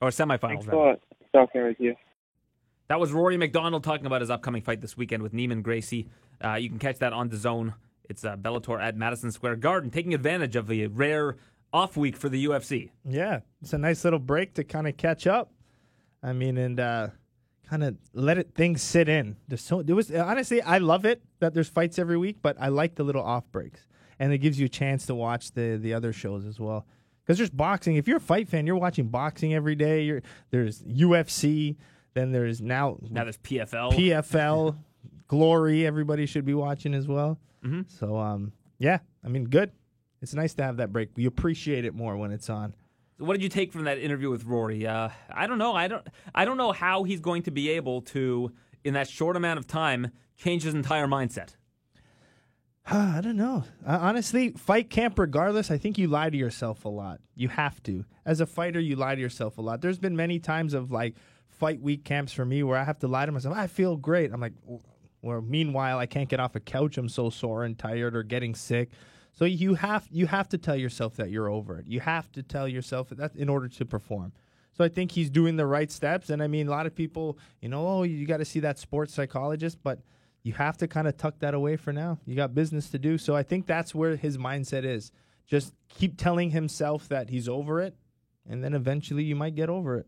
or 0.00 0.08
semifinals. 0.08 0.40
Thanks 0.40 0.66
a 0.66 0.76
lot. 0.76 1.00
Talking 1.32 1.64
with 1.64 1.78
you. 1.78 1.94
That 2.88 2.98
was 2.98 3.12
Rory 3.12 3.36
MacDonald 3.36 3.84
talking 3.84 4.06
about 4.06 4.22
his 4.22 4.30
upcoming 4.30 4.62
fight 4.62 4.80
this 4.80 4.96
weekend 4.96 5.22
with 5.22 5.34
Neiman 5.34 5.62
Gracie. 5.62 6.08
Uh, 6.42 6.54
you 6.54 6.70
can 6.70 6.78
catch 6.78 6.98
that 7.00 7.12
on 7.12 7.28
the 7.28 7.36
zone. 7.36 7.74
It's 8.08 8.24
uh, 8.24 8.36
Bellator 8.36 8.82
at 8.82 8.96
Madison 8.96 9.30
Square 9.30 9.56
Garden, 9.56 9.90
taking 9.90 10.14
advantage 10.14 10.56
of 10.56 10.68
the 10.68 10.86
rare 10.86 11.36
off 11.72 11.96
week 11.96 12.16
for 12.16 12.28
the 12.28 12.46
UFC. 12.46 12.90
Yeah, 13.04 13.40
it's 13.62 13.72
a 13.72 13.78
nice 13.78 14.04
little 14.04 14.18
break 14.18 14.54
to 14.54 14.64
kind 14.64 14.86
of 14.86 14.96
catch 14.96 15.26
up. 15.26 15.52
I 16.22 16.32
mean, 16.32 16.56
and 16.58 16.80
uh, 16.80 17.08
kind 17.68 17.84
of 17.84 17.96
let 18.12 18.38
it 18.38 18.54
things 18.54 18.82
sit 18.82 19.08
in. 19.08 19.36
There's 19.46 19.62
so 19.62 19.82
there 19.82 19.96
was 19.96 20.10
honestly, 20.10 20.62
I 20.62 20.78
love 20.78 21.04
it 21.04 21.22
that 21.40 21.54
there's 21.54 21.68
fights 21.68 21.98
every 21.98 22.16
week, 22.16 22.38
but 22.42 22.56
I 22.60 22.68
like 22.68 22.94
the 22.94 23.04
little 23.04 23.22
off 23.22 23.50
breaks, 23.52 23.86
and 24.18 24.32
it 24.32 24.38
gives 24.38 24.58
you 24.58 24.66
a 24.66 24.70
chance 24.70 25.06
to 25.06 25.14
watch 25.14 25.52
the 25.52 25.76
the 25.80 25.94
other 25.94 26.12
shows 26.12 26.46
as 26.46 26.58
well. 26.58 26.86
Because 27.24 27.38
there's 27.38 27.50
boxing. 27.50 27.96
If 27.96 28.08
you're 28.08 28.16
a 28.16 28.20
fight 28.20 28.48
fan, 28.48 28.66
you're 28.66 28.76
watching 28.76 29.08
boxing 29.08 29.52
every 29.52 29.74
day. 29.74 30.02
You're, 30.02 30.22
there's 30.50 30.82
UFC. 30.82 31.76
Then 32.14 32.32
there's 32.32 32.62
now 32.62 32.96
Now 33.10 33.24
there's 33.24 33.36
PFL. 33.38 33.92
PFL, 33.92 34.76
Glory. 35.28 35.86
Everybody 35.86 36.24
should 36.24 36.46
be 36.46 36.54
watching 36.54 36.94
as 36.94 37.06
well. 37.06 37.38
Mm-hmm. 37.62 37.82
So 37.88 38.16
um, 38.16 38.52
yeah, 38.78 39.00
I 39.22 39.28
mean, 39.28 39.44
good. 39.44 39.72
It's 40.20 40.34
nice 40.34 40.54
to 40.54 40.62
have 40.62 40.78
that 40.78 40.92
break. 40.92 41.10
We 41.16 41.26
appreciate 41.26 41.84
it 41.84 41.94
more 41.94 42.16
when 42.16 42.32
it's 42.32 42.50
on. 42.50 42.74
what 43.18 43.34
did 43.34 43.42
you 43.42 43.48
take 43.48 43.72
from 43.72 43.84
that 43.84 43.98
interview 43.98 44.30
with 44.30 44.44
Rory? 44.44 44.86
Uh, 44.86 45.10
I 45.32 45.46
don't 45.46 45.58
know. 45.58 45.74
I 45.74 45.88
don't. 45.88 46.06
I 46.34 46.44
don't 46.44 46.56
know 46.56 46.72
how 46.72 47.04
he's 47.04 47.20
going 47.20 47.42
to 47.44 47.50
be 47.50 47.70
able 47.70 48.02
to, 48.02 48.52
in 48.84 48.94
that 48.94 49.08
short 49.08 49.36
amount 49.36 49.58
of 49.58 49.66
time, 49.66 50.10
change 50.36 50.62
his 50.64 50.74
entire 50.74 51.06
mindset. 51.06 51.54
I 52.90 53.20
don't 53.22 53.36
know. 53.36 53.64
Uh, 53.86 53.98
honestly, 54.00 54.50
fight 54.52 54.88
camp 54.90 55.18
regardless, 55.18 55.70
I 55.70 55.76
think 55.78 55.98
you 55.98 56.08
lie 56.08 56.30
to 56.30 56.36
yourself 56.36 56.84
a 56.84 56.88
lot. 56.88 57.20
You 57.34 57.48
have 57.48 57.82
to. 57.84 58.04
As 58.24 58.40
a 58.40 58.46
fighter, 58.46 58.80
you 58.80 58.96
lie 58.96 59.14
to 59.14 59.20
yourself 59.20 59.58
a 59.58 59.60
lot. 59.60 59.80
There's 59.82 59.98
been 59.98 60.16
many 60.16 60.38
times 60.38 60.74
of 60.74 60.90
like 60.90 61.14
fight 61.48 61.80
week 61.82 62.04
camps 62.04 62.32
for 62.32 62.44
me 62.44 62.62
where 62.62 62.78
I 62.78 62.84
have 62.84 62.98
to 63.00 63.08
lie 63.08 63.26
to 63.26 63.32
myself. 63.32 63.56
I 63.56 63.66
feel 63.66 63.96
great. 63.96 64.32
I'm 64.32 64.40
like, 64.40 64.54
w- 64.62 64.80
or 65.22 65.42
meanwhile, 65.42 65.98
I 65.98 66.06
can't 66.06 66.28
get 66.28 66.40
off 66.40 66.54
a 66.54 66.60
couch. 66.60 66.96
I'm 66.96 67.08
so 67.08 67.28
sore 67.30 67.64
and 67.64 67.76
tired 67.78 68.16
or 68.16 68.22
getting 68.22 68.54
sick. 68.54 68.90
So 69.38 69.44
you 69.44 69.74
have 69.74 70.08
you 70.10 70.26
have 70.26 70.48
to 70.48 70.58
tell 70.58 70.74
yourself 70.74 71.14
that 71.14 71.30
you're 71.30 71.48
over 71.48 71.78
it. 71.78 71.86
You 71.86 72.00
have 72.00 72.32
to 72.32 72.42
tell 72.42 72.66
yourself 72.66 73.10
that 73.10 73.36
in 73.36 73.48
order 73.48 73.68
to 73.68 73.84
perform. 73.84 74.32
So 74.72 74.82
I 74.82 74.88
think 74.88 75.12
he's 75.12 75.30
doing 75.30 75.54
the 75.54 75.64
right 75.64 75.92
steps. 75.92 76.28
And 76.28 76.42
I 76.42 76.48
mean, 76.48 76.66
a 76.66 76.72
lot 76.72 76.86
of 76.86 76.94
people, 76.96 77.38
you 77.60 77.68
know, 77.68 77.86
oh, 77.86 78.02
you 78.02 78.26
got 78.26 78.38
to 78.38 78.44
see 78.44 78.58
that 78.60 78.80
sports 78.80 79.14
psychologist, 79.14 79.78
but 79.80 80.00
you 80.42 80.54
have 80.54 80.76
to 80.78 80.88
kind 80.88 81.06
of 81.06 81.16
tuck 81.16 81.38
that 81.38 81.54
away 81.54 81.76
for 81.76 81.92
now. 81.92 82.18
You 82.26 82.34
got 82.34 82.52
business 82.52 82.90
to 82.90 82.98
do. 82.98 83.16
So 83.16 83.36
I 83.36 83.44
think 83.44 83.66
that's 83.66 83.94
where 83.94 84.16
his 84.16 84.38
mindset 84.38 84.84
is. 84.84 85.12
Just 85.46 85.72
keep 85.88 86.18
telling 86.18 86.50
himself 86.50 87.08
that 87.08 87.30
he's 87.30 87.48
over 87.48 87.80
it, 87.80 87.94
and 88.44 88.64
then 88.64 88.74
eventually 88.74 89.22
you 89.22 89.36
might 89.36 89.54
get 89.54 89.68
over 89.68 89.98
it. 89.98 90.06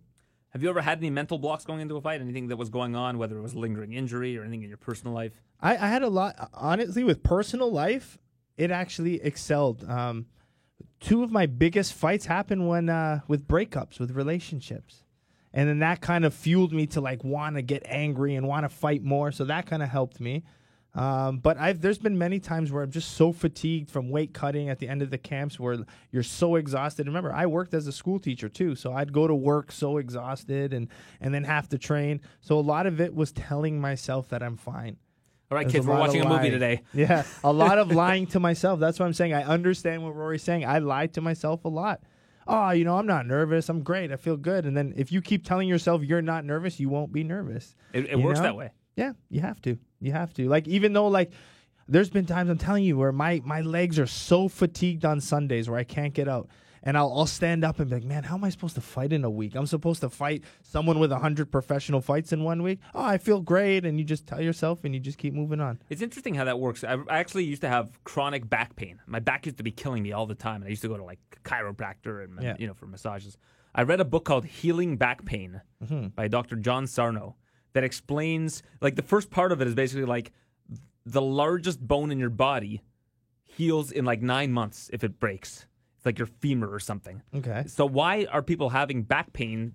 Have 0.49 0.65
you 0.65 0.69
ever 0.71 0.81
had 0.81 0.99
any 0.99 1.11
mental 1.11 1.39
blocks 1.39 1.65
going 1.65 1.81
into 1.81 1.97
a 1.97 2.01
fight? 2.01 2.21
Anything 2.21 2.49
that 2.49 2.57
was 2.57 2.69
going 2.69 2.97
on, 2.97 3.17
whether 3.17 3.39
it 3.39 3.43
was 3.43 3.55
lingering 3.55 3.93
injury 3.93 4.37
or 4.37 4.43
anything 4.43 4.65
in 4.65 4.69
your 4.69 4.77
personal 4.77 5.15
life? 5.15 5.41
I, 5.61 5.77
I 5.77 5.87
had 5.87 6.03
a 6.03 6.09
lot, 6.09 6.51
honestly, 6.53 7.05
with 7.05 7.23
personal 7.23 7.71
life, 7.71 8.19
it 8.61 8.71
actually 8.71 9.23
excelled. 9.23 9.89
Um, 9.89 10.27
two 11.01 11.23
of 11.23 11.33
my 11.33 11.47
biggest 11.47 11.95
fights 11.95 12.27
happened 12.27 12.69
when 12.69 12.91
uh, 12.91 13.21
with 13.27 13.49
breakups, 13.49 13.99
with 13.99 14.11
relationships. 14.11 15.03
And 15.53 15.69
then 15.69 15.79
that 15.81 16.01
kind 16.01 16.25
of 16.25 16.35
fueled 16.35 16.73
me 16.73 16.87
to 16.89 17.01
like 17.01 17.25
want 17.25 17.57
to 17.57 17.63
get 17.63 17.83
angry 17.87 18.37
and 18.37 18.47
want 18.47 18.65
to 18.65 18.69
fight 18.69 19.03
more. 19.03 19.33
So 19.33 19.45
that 19.47 19.67
kind 19.67 19.83
of 19.83 19.89
helped 19.89 20.21
me. 20.21 20.45
Um, 20.93 21.39
but 21.39 21.57
I've 21.57 21.81
there's 21.81 21.99
been 21.99 22.19
many 22.19 22.39
times 22.39 22.71
where 22.71 22.83
I'm 22.83 22.91
just 22.91 23.13
so 23.13 23.33
fatigued 23.33 23.91
from 23.91 24.11
weight 24.11 24.35
cutting 24.35 24.69
at 24.69 24.79
the 24.79 24.89
end 24.89 25.03
of 25.03 25.11
the 25.11 25.19
camps 25.19 25.59
where 25.59 25.79
you're 26.11 26.23
so 26.23 26.57
exhausted. 26.57 27.07
Remember, 27.07 27.33
I 27.33 27.47
worked 27.47 27.73
as 27.75 27.87
a 27.87 27.93
school 27.93 28.19
teacher 28.19 28.49
too, 28.49 28.75
so 28.75 28.93
I'd 28.93 29.13
go 29.13 29.27
to 29.27 29.35
work 29.35 29.73
so 29.73 29.97
exhausted 29.99 30.75
and 30.75 30.89
and 31.21 31.33
then 31.33 31.45
have 31.45 31.69
to 31.71 31.79
train. 31.79 32.21
So 32.41 32.59
a 32.59 32.61
lot 32.61 32.87
of 32.87 33.01
it 33.01 33.15
was 33.15 33.33
telling 33.33 33.81
myself 33.81 34.29
that 34.29 34.43
I'm 34.43 34.57
fine. 34.57 34.97
All 35.51 35.57
right, 35.57 35.69
kids, 35.69 35.85
we're 35.85 35.99
watching 35.99 36.21
a 36.21 36.29
movie 36.29 36.43
lying. 36.43 36.53
today. 36.53 36.83
Yeah, 36.95 37.25
a 37.43 37.53
lot 37.53 37.79
of 37.79 37.91
lying 37.91 38.29
to 38.29 38.41
myself. 38.41 38.79
That's 38.79 39.01
what 39.01 39.07
I'm 39.07 39.13
saying. 39.13 39.33
I 39.33 39.43
understand 39.43 40.05
what 40.05 40.15
Rory's 40.15 40.45
saying. 40.45 40.65
I 40.65 40.79
lied 40.79 41.15
to 41.15 41.21
myself 41.21 41.65
a 41.65 41.69
lot. 41.69 42.03
Oh, 42.47 42.71
you 42.71 42.85
know, 42.85 42.97
I'm 42.97 43.07
not 43.07 43.27
nervous. 43.27 43.69
I'm 43.69 43.83
great. 43.83 44.13
I 44.13 44.17
feel 44.17 44.37
good. 44.37 44.65
And 44.65 44.77
then 44.77 44.95
if 44.97 45.11
you 45.11 45.21
keep 45.21 45.45
telling 45.45 45.69
yourself 45.69 46.03
you're 46.05 46.23
not 46.23 46.45
nervous, 46.45 46.79
you 46.79 46.89
won't 46.89 47.13
be 47.13 47.25
nervous. 47.25 47.75
It, 47.93 48.07
it 48.11 48.17
works 48.17 48.39
know? 48.39 48.45
that 48.45 48.57
way. 48.57 48.71
Yeah, 48.95 49.13
you 49.29 49.41
have 49.41 49.61
to. 49.63 49.77
You 50.01 50.13
have 50.13 50.33
to. 50.35 50.49
Like 50.49 50.69
even 50.69 50.93
though 50.93 51.09
like 51.09 51.33
there's 51.89 52.11
been 52.11 52.27
times 52.27 52.49
I'm 52.49 52.59
telling 52.59 52.85
you 52.85 52.97
where 52.97 53.13
my 53.13 53.43
my 53.45 53.61
legs 53.61 53.99
are 53.99 54.07
so 54.07 54.49
fatigued 54.49 55.05
on 55.05 55.21
Sundays 55.21 55.69
where 55.69 55.79
I 55.79 55.85
can't 55.85 56.15
get 56.15 56.29
out. 56.29 56.49
And 56.83 56.97
I'll, 56.97 57.13
I'll 57.15 57.27
stand 57.27 57.65
up 57.65 57.79
and 57.79 57.91
be 57.91 57.97
like, 57.97 58.05
man, 58.05 58.23
how 58.25 58.37
am 58.37 58.45
I 58.45 58.49
supposed 58.51 58.75
to 58.77 58.81
fight 58.81 59.13
in 59.13 59.25
a 59.25 59.31
week? 59.31 59.55
I'm 59.55 59.67
supposed 59.67 60.01
to 60.01 60.09
fight 60.09 60.45
someone 60.63 60.99
with 60.99 61.11
100 61.13 61.51
professional 61.53 62.01
fights 62.01 62.33
in 62.33 62.43
one 62.43 62.63
week. 62.63 62.79
Oh, 62.95 63.03
I 63.05 63.19
feel 63.19 63.41
great. 63.41 63.85
And 63.85 63.99
you 63.99 64.05
just 64.05 64.27
tell 64.27 64.41
yourself 64.41 64.85
and 64.85 64.95
you 64.95 65.01
just 65.01 65.19
keep 65.19 65.35
moving 65.35 65.61
on. 65.61 65.81
It's 65.91 66.03
interesting 66.03 66.35
how 66.35 66.45
that 66.45 66.59
works. 66.59 66.83
I 66.85 66.95
I 67.09 67.19
actually 67.19 67.45
used 67.45 67.63
to 67.63 67.69
have 67.69 68.03
chronic 68.05 68.49
back 68.49 68.77
pain. 68.77 69.01
My 69.07 69.19
back 69.21 69.47
used 69.47 69.59
to 69.59 69.63
be 69.63 69.73
killing 69.73 70.03
me 70.03 70.13
all 70.13 70.27
the 70.27 70.35
time, 70.35 70.57
and 70.63 70.65
I 70.67 70.71
used 70.71 70.83
to 70.83 70.89
go 70.89 70.97
to 70.97 71.05
like 71.05 71.19
chiropractor 71.45 72.25
and 72.25 72.43
Yeah. 72.43 72.57
you 72.59 72.67
know 72.67 72.75
for 72.75 72.87
massages. 72.87 73.37
I 73.75 73.83
read 73.83 74.01
a 74.01 74.05
book 74.05 74.25
called 74.25 74.45
Healing 74.47 74.97
Back 74.97 75.25
Pain 75.25 75.61
Mm-hmm. 75.85 76.09
by 76.09 76.29
Dr. 76.29 76.57
John 76.57 76.87
Sarno 76.87 77.37
that 77.73 77.85
explains 77.85 78.63
like 78.81 78.97
the 78.97 79.03
first 79.03 79.31
part 79.31 79.53
of 79.53 79.61
it 79.63 79.69
is 79.69 79.75
basically 79.75 80.05
like 80.07 80.33
the 81.07 81.23
largest 81.23 81.81
bone 81.87 82.11
in 82.11 82.19
your 82.19 82.31
body 82.31 82.83
heals 83.45 83.91
in 83.91 84.05
like 84.05 84.23
nine 84.23 84.53
months 84.53 84.91
if 84.93 85.03
it 85.05 85.19
breaks. 85.19 85.67
It's 86.01 86.07
like 86.07 86.19
your 86.19 86.29
femur 86.41 86.73
or 86.73 86.81
something. 86.81 87.21
Okay. 87.35 87.65
So 87.67 87.85
why 87.85 88.27
are 88.33 88.41
people 88.41 88.71
having 88.71 89.03
back 89.03 89.35
pain 89.35 89.75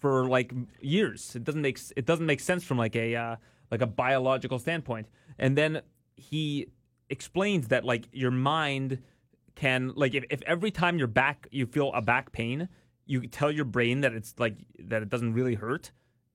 for 0.00 0.26
like 0.26 0.52
years? 0.80 1.36
It 1.36 1.44
doesn't 1.44 1.62
make 1.62 1.78
it 1.96 2.04
doesn't 2.04 2.26
make 2.26 2.40
sense 2.40 2.64
from 2.64 2.78
like 2.78 2.96
a 2.96 3.14
uh, 3.14 3.36
like 3.70 3.80
a 3.80 3.86
biological 3.86 4.58
standpoint. 4.58 5.06
And 5.38 5.56
then 5.56 5.82
he 6.16 6.66
explains 7.10 7.68
that 7.68 7.84
like 7.84 8.08
your 8.10 8.32
mind 8.32 8.98
can 9.54 9.92
like 9.94 10.14
if, 10.14 10.24
if 10.30 10.42
every 10.42 10.72
time 10.72 10.98
you're 10.98 11.06
back 11.06 11.46
you 11.52 11.66
feel 11.66 11.92
a 11.94 12.02
back 12.02 12.32
pain, 12.32 12.68
you 13.06 13.28
tell 13.28 13.52
your 13.52 13.64
brain 13.64 14.00
that 14.00 14.14
it's 14.14 14.34
like 14.40 14.56
that 14.80 15.00
it 15.00 15.10
doesn't 15.10 15.32
really 15.32 15.54
hurt. 15.54 15.92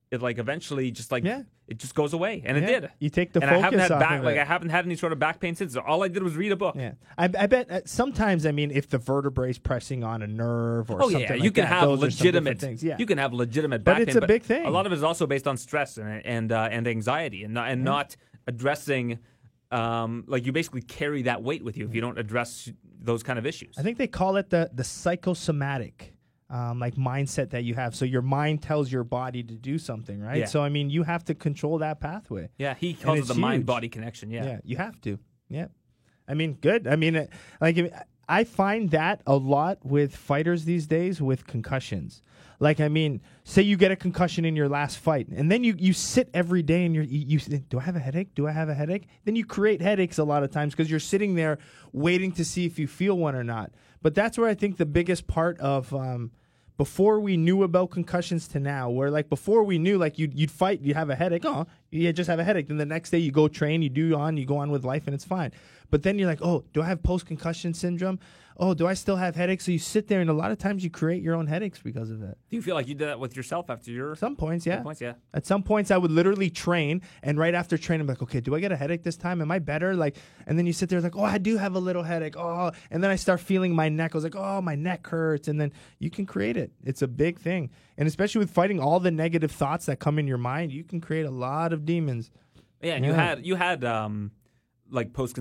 It 0.09 0.21
like 0.21 0.37
eventually 0.37 0.89
just 0.91 1.11
like 1.11 1.25
Yeah. 1.25 1.41
it 1.67 1.79
just 1.79 1.93
goes 1.93 2.13
away, 2.13 2.41
and 2.45 2.57
it 2.57 2.61
did. 2.65 2.89
You 2.97 3.09
take 3.09 3.33
the 3.33 3.41
and 3.41 3.51
I 3.51 3.57
haven't 3.57 3.79
had 3.79 3.91
off 3.91 3.99
back 3.99 4.19
of 4.19 4.23
like. 4.25 4.37
I 4.37 4.45
haven't 4.45 4.69
had 4.69 4.85
any 4.85 4.95
sort 4.95 5.11
of 5.11 5.19
back 5.19 5.41
pain 5.41 5.53
since. 5.53 5.75
All 5.75 6.01
I 6.01 6.07
did 6.07 6.23
was 6.23 6.37
read 6.37 6.53
a 6.53 6.55
book. 6.55 6.75
Yeah, 6.77 6.93
I, 7.17 7.25
I 7.25 7.47
bet 7.47 7.69
uh, 7.69 7.81
sometimes. 7.83 8.45
I 8.45 8.53
mean, 8.53 8.71
if 8.71 8.87
the 8.87 8.99
vertebrae's 8.99 9.57
pressing 9.57 10.05
on 10.05 10.21
a 10.21 10.27
nerve 10.27 10.89
or 10.89 11.01
Oh 11.03 11.09
something 11.09 11.19
yeah, 11.21 11.31
like 11.33 11.43
you 11.43 11.51
can 11.51 11.63
that, 11.65 11.67
have 11.73 11.89
those 11.89 12.03
are 12.03 12.11
some 12.11 12.23
different 12.23 12.45
legitimate 12.45 12.59
things. 12.59 12.83
Yeah, 12.83 12.95
You 12.97 13.05
can 13.05 13.17
have 13.17 13.33
legitimate 13.33 13.83
But 13.83 13.99
it's 13.99 14.13
pain, 14.13 14.23
a 14.23 14.27
big 14.27 14.43
thing. 14.43 14.65
A 14.65 14.69
lot 14.69 14.85
of 14.85 14.93
it 14.93 14.95
is 14.95 15.03
also 15.03 15.27
based 15.27 15.45
on 15.45 15.57
stress 15.57 15.97
and 15.97 16.25
and 16.25 16.51
uh, 16.53 16.69
and 16.71 16.87
anxiety, 16.87 17.43
and 17.43 17.53
not, 17.53 17.69
and 17.69 17.83
not 17.83 18.15
addressing. 18.47 19.19
Um, 19.69 20.23
like 20.27 20.45
you 20.45 20.53
basically 20.53 20.83
carry 20.83 21.23
that 21.23 21.43
weight 21.43 21.65
with 21.65 21.75
you 21.75 21.83
if 21.85 21.93
you 21.93 21.99
don't 21.99 22.17
address 22.17 22.71
those 23.01 23.23
kind 23.23 23.37
of 23.37 23.45
issues. 23.45 23.75
I 23.77 23.81
think 23.81 23.97
they 23.97 24.07
call 24.07 24.37
it 24.37 24.49
the 24.51 24.69
the 24.73 24.85
psychosomatic. 24.85 26.13
Um, 26.49 26.79
like 26.79 26.95
mindset 26.95 27.49
that 27.49 27.65
you 27.65 27.75
have, 27.75 27.93
so 27.93 28.05
your 28.05 28.21
mind 28.21 28.61
tells 28.61 28.89
your 28.89 29.03
body 29.03 29.43
to 29.43 29.53
do 29.55 29.77
something, 29.77 30.21
right? 30.21 30.37
Yeah. 30.37 30.45
So 30.45 30.63
I 30.63 30.69
mean, 30.69 30.89
you 30.89 31.03
have 31.03 31.25
to 31.25 31.35
control 31.35 31.79
that 31.79 31.99
pathway. 31.99 32.47
yeah, 32.57 32.73
he 32.73 32.93
calls 32.93 33.19
it 33.19 33.27
the 33.27 33.33
mind-body 33.33 33.89
connection. 33.89 34.31
Yeah. 34.31 34.45
Yeah, 34.45 34.59
you 34.63 34.77
have 34.77 35.01
to. 35.01 35.19
Yeah. 35.49 35.67
I 36.25 36.35
mean, 36.35 36.53
good. 36.53 36.87
I 36.87 36.95
mean, 36.95 37.27
like 37.59 37.93
I 38.29 38.43
find 38.45 38.91
that 38.91 39.21
a 39.27 39.35
lot 39.35 39.85
with 39.85 40.15
fighters 40.15 40.63
these 40.65 40.87
days 40.87 41.21
with 41.21 41.47
concussions. 41.47 42.21
Like, 42.59 42.79
I 42.79 42.87
mean, 42.87 43.21
say 43.43 43.61
you 43.61 43.77
get 43.77 43.91
a 43.91 43.95
concussion 43.95 44.43
in 44.43 44.55
your 44.55 44.67
last 44.67 44.97
fight, 44.97 45.27
and 45.27 45.51
then 45.51 45.63
you, 45.63 45.75
you 45.77 45.93
sit 45.93 46.29
every 46.33 46.63
day 46.63 46.85
and 46.85 46.95
you're, 46.95 47.03
you, 47.03 47.39
you 47.39 47.39
do 47.39 47.77
I 47.77 47.83
have 47.83 47.95
a 47.95 47.99
headache? 47.99 48.33
Do 48.35 48.47
I 48.47 48.51
have 48.51 48.67
a 48.67 48.73
headache? 48.73 49.07
Then 49.25 49.35
you 49.35 49.45
create 49.45 49.81
headaches 49.81 50.17
a 50.17 50.23
lot 50.23 50.43
of 50.43 50.51
times 50.51 50.73
because 50.73 50.89
you're 50.89 50.99
sitting 50.99 51.35
there 51.35 51.59
waiting 51.93 52.31
to 52.33 52.43
see 52.43 52.65
if 52.65 52.79
you 52.79 52.87
feel 52.87 53.15
one 53.17 53.35
or 53.35 53.43
not. 53.43 53.71
But 54.01 54.15
that's 54.15 54.37
where 54.37 54.49
I 54.49 54.53
think 54.53 54.77
the 54.77 54.85
biggest 54.85 55.27
part 55.27 55.59
of 55.59 55.93
um, 55.93 56.31
before 56.77 57.19
we 57.19 57.37
knew 57.37 57.63
about 57.63 57.89
concussions 57.89 58.47
to 58.49 58.59
now, 58.59 58.89
where 58.89 59.09
like 59.09 59.29
before 59.29 59.63
we 59.63 59.79
knew 59.79 59.97
like 59.97 60.19
you'd, 60.19 60.37
you'd 60.37 60.51
fight, 60.51 60.81
you 60.81 60.93
have 60.93 61.09
a 61.09 61.15
headache, 61.15 61.43
oh, 61.45 61.65
you 61.89 62.13
just 62.13 62.29
have 62.29 62.39
a 62.39 62.43
headache. 62.43 62.67
Then 62.67 62.77
the 62.77 62.85
next 62.85 63.09
day 63.09 63.17
you 63.17 63.31
go 63.31 63.47
train, 63.47 63.81
you 63.81 63.89
do 63.89 64.15
on, 64.15 64.37
you 64.37 64.45
go 64.45 64.57
on 64.57 64.71
with 64.71 64.85
life 64.85 65.07
and 65.07 65.15
it's 65.15 65.25
fine. 65.25 65.51
But 65.89 66.03
then 66.03 66.19
you're 66.19 66.27
like, 66.27 66.41
oh, 66.41 66.63
do 66.73 66.81
I 66.81 66.85
have 66.85 67.01
post 67.01 67.25
concussion 67.25 67.73
syndrome? 67.73 68.19
Oh, 68.59 68.73
do 68.73 68.87
I 68.87 68.95
still 68.95 69.17
have 69.17 69.35
headaches? 69.35 69.65
So 69.65 69.71
you 69.71 69.77
sit 69.77 70.07
there 70.07 70.19
and 70.19 70.31
a 70.31 70.33
lot 70.33 70.49
of 70.49 70.57
times 70.57 70.83
you 70.83 70.89
create 70.89 71.21
your 71.21 71.35
own 71.35 71.45
headaches 71.45 71.79
because 71.79 72.09
of 72.09 72.23
it. 72.23 72.37
Do 72.49 72.55
you 72.55 72.61
feel 72.63 72.73
like 72.73 72.87
you 72.87 72.95
did 72.95 73.07
that 73.07 73.19
with 73.19 73.35
yourself 73.35 73.69
after 73.69 73.91
your 73.91 74.15
Some 74.15 74.35
points, 74.35 74.65
yeah. 74.65 74.81
points? 74.81 74.99
Yeah. 74.99 75.13
At 75.31 75.45
some 75.45 75.61
points, 75.61 75.91
I 75.91 75.97
would 75.97 76.09
literally 76.09 76.49
train, 76.49 77.03
and 77.21 77.37
right 77.37 77.53
after 77.53 77.77
training, 77.77 78.01
I'm 78.01 78.07
like, 78.07 78.23
okay, 78.23 78.39
do 78.39 78.55
I 78.55 78.59
get 78.59 78.71
a 78.71 78.75
headache 78.75 79.03
this 79.03 79.15
time? 79.15 79.41
Am 79.41 79.51
I 79.51 79.59
better? 79.59 79.95
Like, 79.95 80.17
and 80.47 80.57
then 80.57 80.65
you 80.65 80.73
sit 80.73 80.89
there 80.89 80.99
like, 81.01 81.15
oh, 81.15 81.23
I 81.23 81.37
do 81.37 81.57
have 81.57 81.75
a 81.75 81.79
little 81.79 82.01
headache. 82.01 82.35
Oh, 82.35 82.71
and 82.89 83.03
then 83.03 83.11
I 83.11 83.15
start 83.15 83.41
feeling 83.41 83.75
my 83.75 83.89
neck. 83.89 84.15
I 84.15 84.17
was 84.17 84.23
like, 84.23 84.35
oh, 84.35 84.59
my 84.61 84.73
neck 84.73 85.05
hurts, 85.05 85.47
and 85.47 85.61
then 85.61 85.71
you 85.99 86.09
can 86.09 86.25
create 86.25 86.57
it. 86.57 86.71
It's 86.83 87.03
a 87.03 87.07
big 87.07 87.39
thing, 87.39 87.69
and 87.95 88.07
especially 88.07 88.39
with 88.39 88.49
fighting 88.49 88.79
all 88.79 88.99
the 88.99 89.11
negative 89.11 89.51
thoughts 89.51 89.85
that 89.85 89.99
come 89.99 90.17
in 90.17 90.27
your 90.27 90.39
mind, 90.39 90.71
you 90.71 90.83
can 90.83 90.99
create 90.99 91.27
a 91.27 91.31
lot 91.31 91.73
of 91.73 91.85
demons. 91.85 92.31
Yeah, 92.81 92.95
and 92.95 93.05
you 93.05 93.13
had 93.13 93.45
you 93.45 93.55
had 93.55 93.85
um 93.85 94.31
like 94.89 95.13
post 95.13 95.35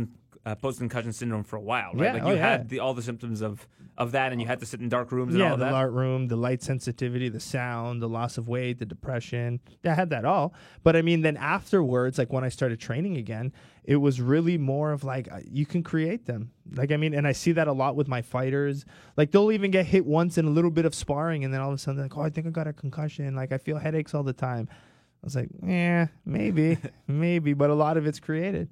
uh, 0.47 0.55
post 0.55 0.79
concussion 0.79 1.13
syndrome 1.13 1.43
for 1.43 1.57
a 1.57 1.61
while, 1.61 1.91
right? 1.93 2.05
Yeah, 2.05 2.13
Like 2.15 2.23
oh, 2.23 2.31
you 2.31 2.37
yeah. 2.37 2.51
had 2.51 2.69
the, 2.69 2.79
all 2.79 2.95
the 2.95 3.03
symptoms 3.03 3.43
of 3.43 3.67
of 3.99 4.13
that, 4.13 4.31
and 4.31 4.41
you 4.41 4.47
had 4.47 4.61
to 4.61 4.67
sit 4.67 4.81
in 4.81 4.89
dark 4.89 5.11
rooms 5.11 5.35
and 5.35 5.41
yeah, 5.41 5.49
all 5.49 5.55
of 5.55 5.59
the 5.59 5.65
that. 5.65 5.73
light 5.73 5.91
room, 5.91 6.29
the 6.29 6.37
light 6.37 6.63
sensitivity, 6.63 7.29
the 7.29 7.41
sound, 7.41 8.01
the 8.01 8.09
loss 8.09 8.39
of 8.39 8.47
weight, 8.47 8.79
the 8.79 8.85
depression. 8.87 9.59
Yeah, 9.83 9.93
I 9.93 9.95
had 9.95 10.11
that 10.11 10.25
all. 10.25 10.55
But 10.85 10.95
I 10.97 11.03
mean, 11.03 11.23
then 11.23 11.37
afterwards, 11.37 12.17
like 12.17 12.33
when 12.33 12.45
I 12.45 12.49
started 12.49 12.79
training 12.79 13.17
again, 13.17 13.53
it 13.85 13.97
was 13.97 14.21
really 14.21 14.57
more 14.57 14.93
of 14.93 15.03
like 15.03 15.33
uh, 15.33 15.41
you 15.51 15.67
can 15.67 15.83
create 15.83 16.27
them. 16.27 16.53
Like 16.75 16.93
I 16.93 16.97
mean, 16.97 17.13
and 17.13 17.27
I 17.27 17.33
see 17.33 17.51
that 17.53 17.67
a 17.67 17.73
lot 17.73 17.97
with 17.97 18.07
my 18.07 18.23
fighters. 18.23 18.85
Like 19.17 19.33
they'll 19.33 19.51
even 19.51 19.73
get 19.73 19.87
hit 19.87 20.07
once 20.07 20.39
in 20.39 20.45
a 20.45 20.51
little 20.51 20.71
bit 20.71 20.85
of 20.85 20.95
sparring, 20.95 21.45
and 21.45 21.53
then 21.53 21.61
all 21.61 21.71
of 21.71 21.75
a 21.75 21.79
sudden, 21.79 21.97
they're 21.97 22.05
like, 22.05 22.17
oh, 22.17 22.23
I 22.23 22.31
think 22.31 22.47
I 22.47 22.51
got 22.51 22.69
a 22.69 22.73
concussion. 22.73 23.35
Like 23.35 23.51
I 23.51 23.59
feel 23.59 23.79
headaches 23.79 24.15
all 24.15 24.23
the 24.23 24.33
time. 24.33 24.69
I 24.71 25.27
was 25.27 25.35
like, 25.35 25.49
yeah, 25.65 26.07
maybe, 26.25 26.79
maybe, 27.09 27.53
but 27.53 27.71
a 27.71 27.75
lot 27.75 27.97
of 27.97 28.07
it's 28.07 28.21
created. 28.21 28.69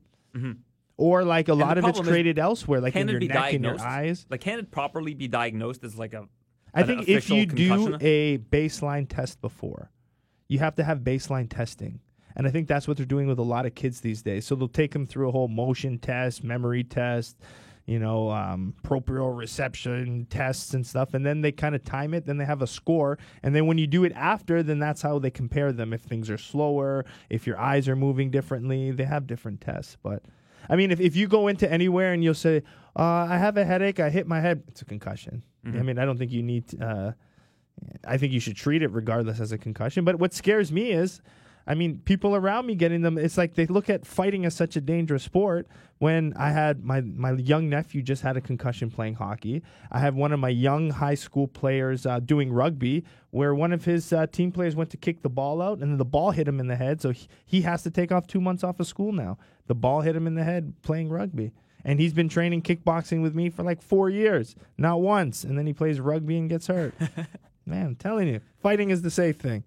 Or 0.96 1.24
like 1.24 1.48
a 1.48 1.54
lot 1.54 1.76
of 1.76 1.84
it's 1.84 2.00
created 2.00 2.38
elsewhere, 2.38 2.80
like 2.80 2.94
in 2.94 3.08
your 3.08 3.18
neck 3.18 3.52
and 3.52 3.64
your 3.64 3.80
eyes. 3.80 4.26
Like, 4.30 4.40
can 4.40 4.60
it 4.60 4.70
properly 4.70 5.14
be 5.14 5.26
diagnosed 5.26 5.82
as 5.82 5.96
like 5.96 6.14
a? 6.14 6.28
I 6.72 6.82
think 6.84 7.08
if 7.08 7.30
you 7.30 7.46
do 7.46 7.96
a 8.00 8.38
baseline 8.38 9.08
test 9.08 9.40
before, 9.40 9.90
you 10.48 10.58
have 10.60 10.76
to 10.76 10.84
have 10.84 11.00
baseline 11.00 11.48
testing. 11.48 12.00
And 12.36 12.46
I 12.46 12.50
think 12.50 12.68
that's 12.68 12.88
what 12.88 12.96
they're 12.96 13.06
doing 13.06 13.26
with 13.26 13.38
a 13.38 13.44
lot 13.44 13.66
of 13.66 13.74
kids 13.74 14.00
these 14.00 14.22
days. 14.22 14.46
So 14.46 14.54
they'll 14.54 14.68
take 14.68 14.92
them 14.92 15.06
through 15.06 15.28
a 15.28 15.32
whole 15.32 15.48
motion 15.48 15.98
test, 15.98 16.42
memory 16.42 16.82
test, 16.82 17.38
you 17.86 17.98
know, 17.98 18.30
um, 18.30 18.74
proprioception 18.82 20.26
tests 20.30 20.74
and 20.74 20.84
stuff. 20.84 21.14
And 21.14 21.24
then 21.24 21.42
they 21.42 21.52
kind 21.52 21.74
of 21.74 21.84
time 21.84 22.12
it. 22.12 22.26
Then 22.26 22.38
they 22.38 22.44
have 22.44 22.62
a 22.62 22.66
score. 22.66 23.18
And 23.42 23.54
then 23.54 23.66
when 23.66 23.78
you 23.78 23.86
do 23.86 24.04
it 24.04 24.12
after, 24.16 24.62
then 24.62 24.80
that's 24.80 25.02
how 25.02 25.18
they 25.18 25.30
compare 25.30 25.72
them. 25.72 25.92
If 25.92 26.02
things 26.02 26.28
are 26.28 26.38
slower, 26.38 27.04
if 27.30 27.46
your 27.46 27.58
eyes 27.58 27.88
are 27.88 27.96
moving 27.96 28.30
differently, 28.30 28.90
they 28.90 29.04
have 29.04 29.26
different 29.26 29.60
tests. 29.60 29.96
But 30.02 30.24
I 30.68 30.76
mean, 30.76 30.90
if, 30.90 31.00
if 31.00 31.16
you 31.16 31.28
go 31.28 31.48
into 31.48 31.70
anywhere 31.70 32.12
and 32.12 32.22
you'll 32.24 32.34
say, 32.34 32.62
uh, 32.96 33.02
I 33.02 33.38
have 33.38 33.56
a 33.56 33.64
headache, 33.64 34.00
I 34.00 34.10
hit 34.10 34.26
my 34.26 34.40
head, 34.40 34.62
it's 34.68 34.82
a 34.82 34.84
concussion. 34.84 35.42
I 35.66 35.82
mean, 35.82 35.98
I 35.98 36.04
don't 36.04 36.18
think 36.18 36.30
you 36.30 36.42
need. 36.42 36.64
Uh, 36.80 37.12
I 38.06 38.18
think 38.18 38.32
you 38.32 38.40
should 38.40 38.54
treat 38.56 38.82
it 38.82 38.90
regardless 38.92 39.40
as 39.40 39.50
a 39.52 39.58
concussion. 39.58 40.04
But 40.04 40.16
what 40.16 40.32
scares 40.34 40.70
me 40.70 40.90
is, 40.92 41.20
I 41.66 41.74
mean, 41.74 42.00
people 42.04 42.36
around 42.36 42.66
me 42.66 42.74
getting 42.74 43.02
them. 43.02 43.16
It's 43.16 43.38
like 43.38 43.54
they 43.54 43.66
look 43.66 43.88
at 43.88 44.06
fighting 44.06 44.44
as 44.44 44.54
such 44.54 44.76
a 44.76 44.80
dangerous 44.80 45.22
sport. 45.22 45.66
When 45.98 46.34
I 46.36 46.50
had 46.50 46.84
my 46.84 47.00
my 47.00 47.32
young 47.32 47.70
nephew 47.70 48.02
just 48.02 48.22
had 48.22 48.36
a 48.36 48.40
concussion 48.40 48.90
playing 48.90 49.14
hockey. 49.14 49.62
I 49.90 50.00
have 50.00 50.14
one 50.14 50.32
of 50.32 50.40
my 50.40 50.50
young 50.50 50.90
high 50.90 51.14
school 51.14 51.48
players 51.48 52.04
uh, 52.04 52.20
doing 52.20 52.52
rugby, 52.52 53.04
where 53.30 53.54
one 53.54 53.72
of 53.72 53.84
his 53.84 54.12
uh, 54.12 54.26
team 54.26 54.52
players 54.52 54.76
went 54.76 54.90
to 54.90 54.96
kick 54.96 55.22
the 55.22 55.30
ball 55.30 55.62
out, 55.62 55.78
and 55.78 55.90
then 55.90 55.98
the 55.98 56.04
ball 56.04 56.32
hit 56.32 56.46
him 56.46 56.60
in 56.60 56.66
the 56.66 56.76
head. 56.76 57.00
So 57.00 57.10
he, 57.10 57.26
he 57.46 57.60
has 57.62 57.82
to 57.84 57.90
take 57.90 58.12
off 58.12 58.26
two 58.26 58.40
months 58.40 58.62
off 58.62 58.80
of 58.80 58.86
school 58.86 59.12
now. 59.12 59.38
The 59.66 59.74
ball 59.74 60.02
hit 60.02 60.14
him 60.14 60.26
in 60.26 60.34
the 60.34 60.44
head 60.44 60.74
playing 60.82 61.08
rugby. 61.08 61.52
And 61.86 62.00
he's 62.00 62.14
been 62.14 62.30
training 62.30 62.62
kickboxing 62.62 63.22
with 63.22 63.34
me 63.34 63.50
for 63.50 63.62
like 63.62 63.82
four 63.82 64.08
years, 64.08 64.56
not 64.78 65.02
once. 65.02 65.44
And 65.44 65.58
then 65.58 65.66
he 65.66 65.74
plays 65.74 66.00
rugby 66.00 66.38
and 66.38 66.48
gets 66.48 66.66
hurt. 66.66 66.94
Man, 67.66 67.86
I'm 67.86 67.96
telling 67.96 68.28
you, 68.28 68.40
fighting 68.60 68.90
is 68.90 69.02
the 69.02 69.10
safe 69.10 69.36
thing, 69.36 69.64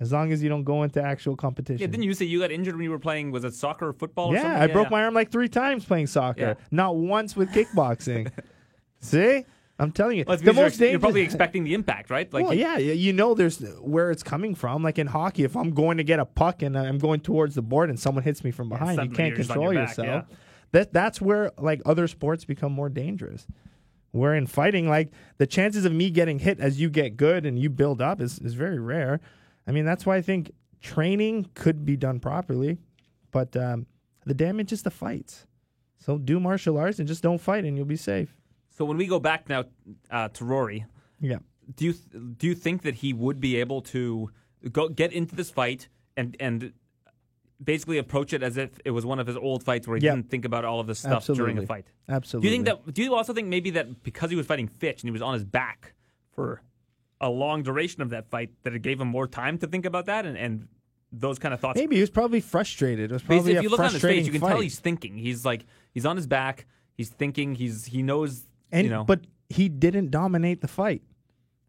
as 0.00 0.12
long 0.12 0.32
as 0.32 0.42
you 0.42 0.48
don't 0.48 0.64
go 0.64 0.82
into 0.82 1.02
actual 1.02 1.36
competition. 1.36 1.80
Yeah, 1.80 1.86
didn't 1.86 2.04
you 2.04 2.14
say 2.14 2.24
you 2.26 2.40
got 2.40 2.50
injured 2.50 2.74
when 2.74 2.84
you 2.84 2.90
were 2.90 2.98
playing? 2.98 3.30
Was 3.30 3.44
it 3.44 3.54
soccer 3.54 3.88
or 3.88 3.92
football? 3.92 4.32
or 4.32 4.34
Yeah? 4.36 4.62
I 4.62 4.66
broke 4.66 4.90
my 4.90 5.04
arm 5.04 5.14
like 5.14 5.30
three 5.30 5.48
times 5.48 5.84
playing 5.84 6.06
soccer, 6.08 6.40
Yeah. 6.40 6.54
not 6.70 6.96
once 6.96 7.34
with 7.36 7.50
kickboxing. 7.50 8.30
See, 9.00 9.44
I'm 9.78 9.92
telling 9.92 10.18
you, 10.18 10.24
Well, 10.26 10.36
the 10.38 10.44
you're, 10.44 10.54
most 10.54 10.80
ex- 10.80 10.90
you're 10.90 10.98
probably 11.00 11.20
expecting 11.22 11.64
the 11.64 11.74
impact, 11.74 12.10
right? 12.10 12.32
Like, 12.32 12.44
well, 12.44 12.54
yeah, 12.54 12.78
you 12.78 13.12
know, 13.12 13.34
there's 13.34 13.58
where 13.80 14.10
it's 14.10 14.22
coming 14.22 14.54
from. 14.54 14.82
Like 14.82 14.98
in 14.98 15.06
hockey, 15.06 15.44
if 15.44 15.56
I'm 15.56 15.70
going 15.72 15.98
to 15.98 16.04
get 16.04 16.18
a 16.18 16.24
puck 16.24 16.62
and 16.62 16.78
I'm 16.78 16.98
going 16.98 17.20
towards 17.20 17.54
the 17.54 17.62
board 17.62 17.90
and 17.90 17.98
someone 18.00 18.24
hits 18.24 18.42
me 18.42 18.50
from 18.50 18.68
behind, 18.68 19.02
you 19.02 19.10
can't 19.10 19.36
you're 19.36 19.44
control 19.44 19.72
your 19.72 19.82
back, 19.82 19.96
yourself. 19.96 20.06
yeah. 20.30 20.36
That 20.72 20.92
that's 20.92 21.20
where 21.20 21.52
like 21.58 21.80
other 21.86 22.08
sports 22.08 22.44
become 22.44 22.72
more 22.72 22.88
dangerous. 22.88 23.46
Where 24.12 24.34
in 24.34 24.46
fighting, 24.46 24.88
like 24.88 25.10
the 25.36 25.46
chances 25.46 25.84
of 25.84 25.92
me 25.92 26.08
getting 26.10 26.38
hit 26.38 26.58
as 26.58 26.80
you 26.80 26.88
get 26.88 27.16
good 27.18 27.44
and 27.44 27.58
you 27.58 27.68
build 27.68 28.00
up 28.00 28.20
is, 28.20 28.38
is 28.38 28.54
very 28.54 28.78
rare. 28.78 29.20
I 29.66 29.72
mean, 29.72 29.84
that's 29.84 30.06
why 30.06 30.16
I 30.16 30.22
think 30.22 30.52
training 30.80 31.50
could 31.54 31.84
be 31.84 31.96
done 31.96 32.20
properly, 32.20 32.78
but 33.32 33.56
um, 33.56 33.86
the 34.24 34.34
damage 34.34 34.72
is 34.72 34.82
the 34.82 34.90
fights. 34.90 35.46
So 35.98 36.18
do 36.18 36.38
martial 36.38 36.78
arts 36.78 36.98
and 36.98 37.08
just 37.08 37.22
don't 37.22 37.40
fight, 37.40 37.64
and 37.64 37.76
you'll 37.76 37.86
be 37.86 37.96
safe. 37.96 38.36
so 38.70 38.84
when 38.84 38.96
we 38.96 39.06
go 39.06 39.18
back 39.18 39.48
now 39.48 39.64
uh, 40.10 40.28
to 40.28 40.44
Rory, 40.44 40.84
Yeah. 41.20 41.38
do 41.74 41.86
you 41.86 41.92
do 42.38 42.46
you 42.46 42.54
think 42.54 42.82
that 42.82 42.94
he 42.96 43.12
would 43.12 43.40
be 43.40 43.56
able 43.56 43.80
to 43.82 44.30
go 44.70 44.88
get 44.88 45.12
into 45.12 45.34
this 45.34 45.50
fight 45.50 45.88
and 46.16 46.36
and 46.38 46.72
basically 47.64 47.96
approach 47.98 48.32
it 48.34 48.42
as 48.42 48.56
if 48.58 48.70
it 48.84 48.90
was 48.90 49.06
one 49.06 49.18
of 49.18 49.26
his 49.26 49.36
old 49.36 49.64
fights 49.64 49.88
where 49.88 49.96
he 49.96 50.04
Yep. 50.04 50.14
didn't 50.14 50.30
think 50.30 50.44
about 50.44 50.64
all 50.66 50.78
of 50.78 50.86
this 50.86 50.98
stuff 50.98 51.24
during 51.26 51.56
a 51.58 51.66
fight. 51.66 51.86
Absolutely. 52.08 52.48
Do 52.50 52.52
you 52.52 52.54
think 52.64 52.84
that? 52.84 52.94
Do 52.94 53.02
you 53.02 53.14
also 53.14 53.32
think 53.32 53.48
maybe 53.48 53.70
that 53.70 54.02
because 54.02 54.28
he 54.30 54.36
was 54.36 54.46
fighting 54.46 54.68
Fitch 54.68 55.02
and 55.02 55.08
he 55.08 55.12
was 55.12 55.22
on 55.22 55.32
his 55.34 55.44
back 55.44 55.94
for 56.32 56.60
a 57.20 57.28
long 57.30 57.62
duration 57.62 58.02
of 58.02 58.10
that 58.10 58.28
fight, 58.30 58.50
that 58.64 58.74
it 58.74 58.82
gave 58.82 59.00
him 59.00 59.08
more 59.08 59.26
time 59.26 59.58
to 59.58 59.66
think 59.66 59.86
about 59.86 60.06
that 60.06 60.26
and, 60.26 60.36
and 60.36 60.68
those 61.12 61.38
kind 61.38 61.54
of 61.54 61.60
thoughts? 61.60 61.78
maybe 61.78 61.96
he 61.96 62.00
was 62.00 62.10
probably 62.10 62.40
frustrated? 62.40 63.10
It 63.10 63.14
was 63.14 63.22
Because 63.22 63.36
probably 63.38 63.52
if 63.52 63.58
a 63.58 63.62
you 63.62 63.68
look 63.68 63.80
on 63.80 63.92
his 63.92 64.02
face, 64.02 64.26
you 64.26 64.32
can 64.32 64.40
fight. 64.40 64.50
tell 64.52 64.60
he's 64.60 64.78
thinking. 64.78 65.16
He's 65.16 65.44
like 65.44 65.64
he's 65.92 66.04
on 66.06 66.16
his 66.16 66.26
back. 66.26 66.66
He's 66.94 67.08
thinking. 67.10 67.54
He's 67.54 67.86
he 67.86 68.02
knows. 68.02 68.44
and 68.72 68.84
you 68.84 68.90
know, 68.90 69.04
but 69.04 69.20
he 69.48 69.68
didn't 69.68 70.10
dominate 70.10 70.60
the 70.60 70.68
fight, 70.68 71.02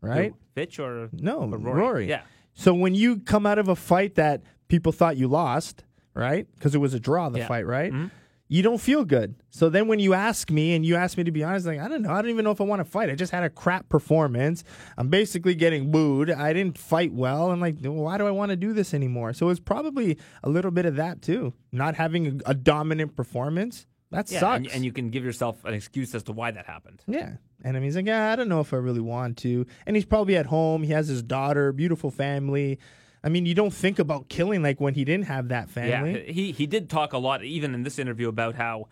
right? 0.02 0.34
Fitch 0.56 0.80
or 0.80 1.10
No, 1.14 1.40
or 1.42 1.58
Rory. 1.58 1.80
Rory. 1.82 2.10
Yeah. 2.10 2.22
So 2.54 2.74
when 2.74 2.96
you 2.96 3.20
come 3.20 3.46
out 3.46 3.60
of 3.60 3.68
a 3.68 3.76
fight 3.76 4.16
that 4.16 4.42
people 4.68 4.92
thought 4.92 5.16
you 5.16 5.28
lost, 5.28 5.84
right? 6.16 6.48
Because 6.56 6.74
it 6.74 6.80
was 6.80 6.94
a 6.96 7.00
draw, 7.00 7.30
the 7.30 7.40
Yeah. 7.40 7.48
fight, 7.48 7.66
right? 7.68 7.94
Mhm. 7.94 8.10
You 8.50 8.64
don't 8.64 8.78
feel 8.80 9.04
good. 9.04 9.36
So 9.50 9.70
then 9.70 9.88
when 9.90 10.00
you 10.00 10.14
ask 10.14 10.50
me 10.50 10.74
and 10.74 10.86
you 10.86 10.96
ask 10.96 11.18
me 11.18 11.24
to 11.26 11.32
be 11.32 11.44
honest, 11.44 11.66
like, 11.66 11.80
I 11.80 11.88
don't 11.90 12.02
know. 12.02 12.12
I 12.12 12.22
don't 12.22 12.32
even 12.32 12.46
know 12.46 12.52
if 12.52 12.62
I 12.62 12.64
want 12.64 12.80
to 12.80 12.86
fight. 12.86 13.10
I 13.10 13.16
just 13.16 13.32
had 13.34 13.44
a 13.44 13.50
crap 13.50 13.90
performance. 13.90 14.64
I'm 14.98 15.10
basically 15.10 15.54
getting 15.54 15.92
booed. 15.92 16.32
I 16.32 16.54
didn't 16.54 16.78
fight 16.78 17.12
well. 17.12 17.52
I'm 17.52 17.60
like, 17.60 17.80
why 17.82 18.18
do 18.18 18.26
I 18.26 18.32
want 18.32 18.52
to 18.52 18.56
do 18.56 18.72
this 18.72 18.94
anymore? 18.94 19.34
So 19.34 19.50
it's 19.50 19.60
probably 19.60 20.18
a 20.44 20.50
little 20.50 20.72
bit 20.72 20.86
of 20.86 20.96
that 20.96 21.22
too. 21.22 21.54
Not 21.74 21.96
having 21.96 22.42
a, 22.46 22.52
a 22.52 22.54
dominant 22.54 23.16
performance. 23.18 23.86
That 24.12 24.32
Yeah, 24.32 24.40
sucks. 24.40 24.58
and, 24.58 24.68
and 24.68 24.86
you 24.86 24.94
can 24.94 25.10
give 25.10 25.26
yourself 25.26 25.66
an 25.66 25.74
excuse 25.74 26.16
as 26.16 26.24
to 26.24 26.32
why 26.32 26.52
that 26.52 26.66
happened. 26.66 27.02
Yeah. 27.08 27.34
And 27.66 27.76
I 27.76 27.80
mean, 27.82 27.88
he's 27.88 27.98
like, 27.98 28.06
yeah, 28.06 28.32
I 28.32 28.38
don't 28.38 28.48
know 28.48 28.62
if 28.62 28.72
I 28.74 28.78
really 28.78 29.02
want 29.02 29.36
to. 29.40 29.66
And 29.86 29.98
he's 29.98 30.06
probably 30.06 30.38
at 30.38 30.46
home. 30.46 30.84
He 30.84 30.94
has 30.94 31.10
his 31.10 31.22
daughter, 31.22 31.74
beautiful 31.74 32.12
family. 32.12 32.80
I 33.24 33.30
mean, 33.30 33.46
you 33.46 33.56
don't 33.56 33.74
think 33.74 34.00
about 34.00 34.30
killing 34.30 34.62
like 34.62 34.80
when 34.80 34.94
he 34.94 35.04
didn't 35.04 35.26
have 35.26 35.50
that 35.50 35.70
family. 35.70 36.26
Yeah, 36.28 36.32
he 36.32 36.52
he 36.52 36.68
did 36.68 36.90
talk 36.90 37.14
a 37.14 37.18
lot, 37.18 37.44
even 37.44 37.74
in 37.74 37.84
this 37.84 38.00
interview, 38.00 38.28
about 38.30 38.56
how 38.56 38.88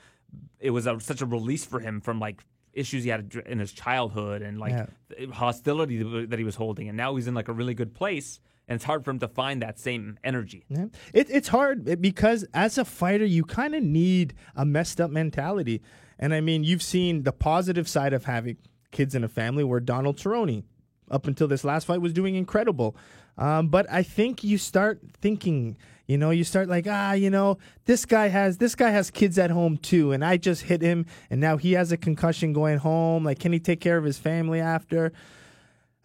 it 0.59 0.71
was 0.71 0.87
a, 0.87 0.99
such 0.99 1.21
a 1.21 1.25
release 1.25 1.63
for 1.65 1.79
him 1.79 2.01
from 2.01 2.19
like 2.19 2.43
issues 2.73 3.03
he 3.03 3.09
had 3.09 3.33
in 3.45 3.59
his 3.59 3.71
childhood 3.71 4.41
and 4.41 4.59
like 4.59 4.73
Yeah. 4.73 5.27
hostility 5.31 6.25
that 6.25 6.37
he 6.39 6.43
was 6.45 6.55
holding, 6.55 6.87
and 6.89 6.97
now 6.97 7.15
he's 7.15 7.27
in 7.27 7.33
like 7.33 7.47
a 7.47 7.53
really 7.53 7.73
good 7.73 7.93
place, 7.93 8.39
and 8.67 8.75
it's 8.75 8.83
hard 8.83 9.05
for 9.05 9.11
him 9.11 9.19
to 9.19 9.27
find 9.27 9.61
that 9.61 9.79
same 9.79 10.17
energy. 10.23 10.65
Yeah. 10.67 10.85
It, 11.13 11.29
it's 11.29 11.47
hard 11.49 12.01
because 12.01 12.45
as 12.53 12.77
a 12.77 12.83
fighter, 12.85 13.25
you 13.25 13.43
kind 13.43 13.75
of 13.75 13.83
need 13.83 14.33
a 14.55 14.65
messed 14.65 14.99
up 14.99 15.11
mentality. 15.11 15.81
And 16.19 16.33
I 16.33 16.41
mean, 16.41 16.63
you've 16.63 16.83
seen 16.83 17.23
the 17.23 17.31
positive 17.31 17.87
side 17.87 18.11
of 18.13 18.25
having 18.25 18.57
kids 18.91 19.15
in 19.15 19.23
a 19.23 19.29
family 19.29 19.63
where 19.63 19.79
Donald 19.79 20.17
Cerrone, 20.17 20.63
up 21.11 21.27
until 21.27 21.47
this 21.47 21.63
last 21.63 21.85
fight, 21.85 22.01
was 22.01 22.11
doing 22.13 22.35
incredible. 22.35 22.95
Um, 23.37 23.67
but 23.67 23.85
I 23.91 24.03
think 24.03 24.43
you 24.43 24.57
start 24.57 25.01
thinking, 25.21 25.77
you 26.07 26.17
know, 26.17 26.29
you 26.29 26.43
start 26.43 26.69
like, 26.69 26.87
ah, 26.89 27.13
you 27.13 27.29
know, 27.29 27.57
this 27.85 28.05
guy 28.05 28.27
has 28.27 28.57
this 28.57 28.75
guy 28.75 28.91
has 28.91 29.11
kids 29.11 29.37
at 29.37 29.51
home 29.51 29.77
too, 29.77 30.11
and 30.11 30.23
I 30.23 30.37
just 30.37 30.63
hit 30.63 30.81
him, 30.81 31.05
and 31.29 31.41
now 31.41 31.57
he 31.57 31.73
has 31.73 31.91
a 31.91 31.97
concussion 31.97 32.53
going 32.53 32.77
home. 32.77 33.25
Like, 33.25 33.39
can 33.39 33.51
he 33.51 33.59
take 33.59 33.81
care 33.81 33.97
of 33.97 34.03
his 34.03 34.17
family 34.17 34.59
after? 34.61 35.11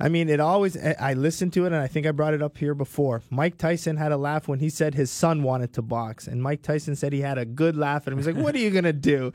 I 0.00 0.08
mean, 0.08 0.30
it 0.30 0.40
always, 0.40 0.78
I 0.78 1.12
listened 1.12 1.52
to 1.52 1.64
it 1.64 1.72
and 1.72 1.76
I 1.76 1.86
think 1.86 2.06
I 2.06 2.10
brought 2.12 2.32
it 2.32 2.40
up 2.40 2.56
here 2.56 2.74
before. 2.74 3.22
Mike 3.28 3.58
Tyson 3.58 3.98
had 3.98 4.12
a 4.12 4.16
laugh 4.16 4.48
when 4.48 4.58
he 4.58 4.70
said 4.70 4.94
his 4.94 5.10
son 5.10 5.42
wanted 5.42 5.74
to 5.74 5.82
box. 5.82 6.26
And 6.26 6.42
Mike 6.42 6.62
Tyson 6.62 6.96
said 6.96 7.12
he 7.12 7.20
had 7.20 7.36
a 7.36 7.44
good 7.44 7.76
laugh 7.76 8.06
at 8.06 8.12
him. 8.12 8.18
He's 8.18 8.26
like, 8.26 8.36
What 8.36 8.54
are 8.54 8.58
you 8.58 8.70
to 8.80 8.94
do? 8.94 9.32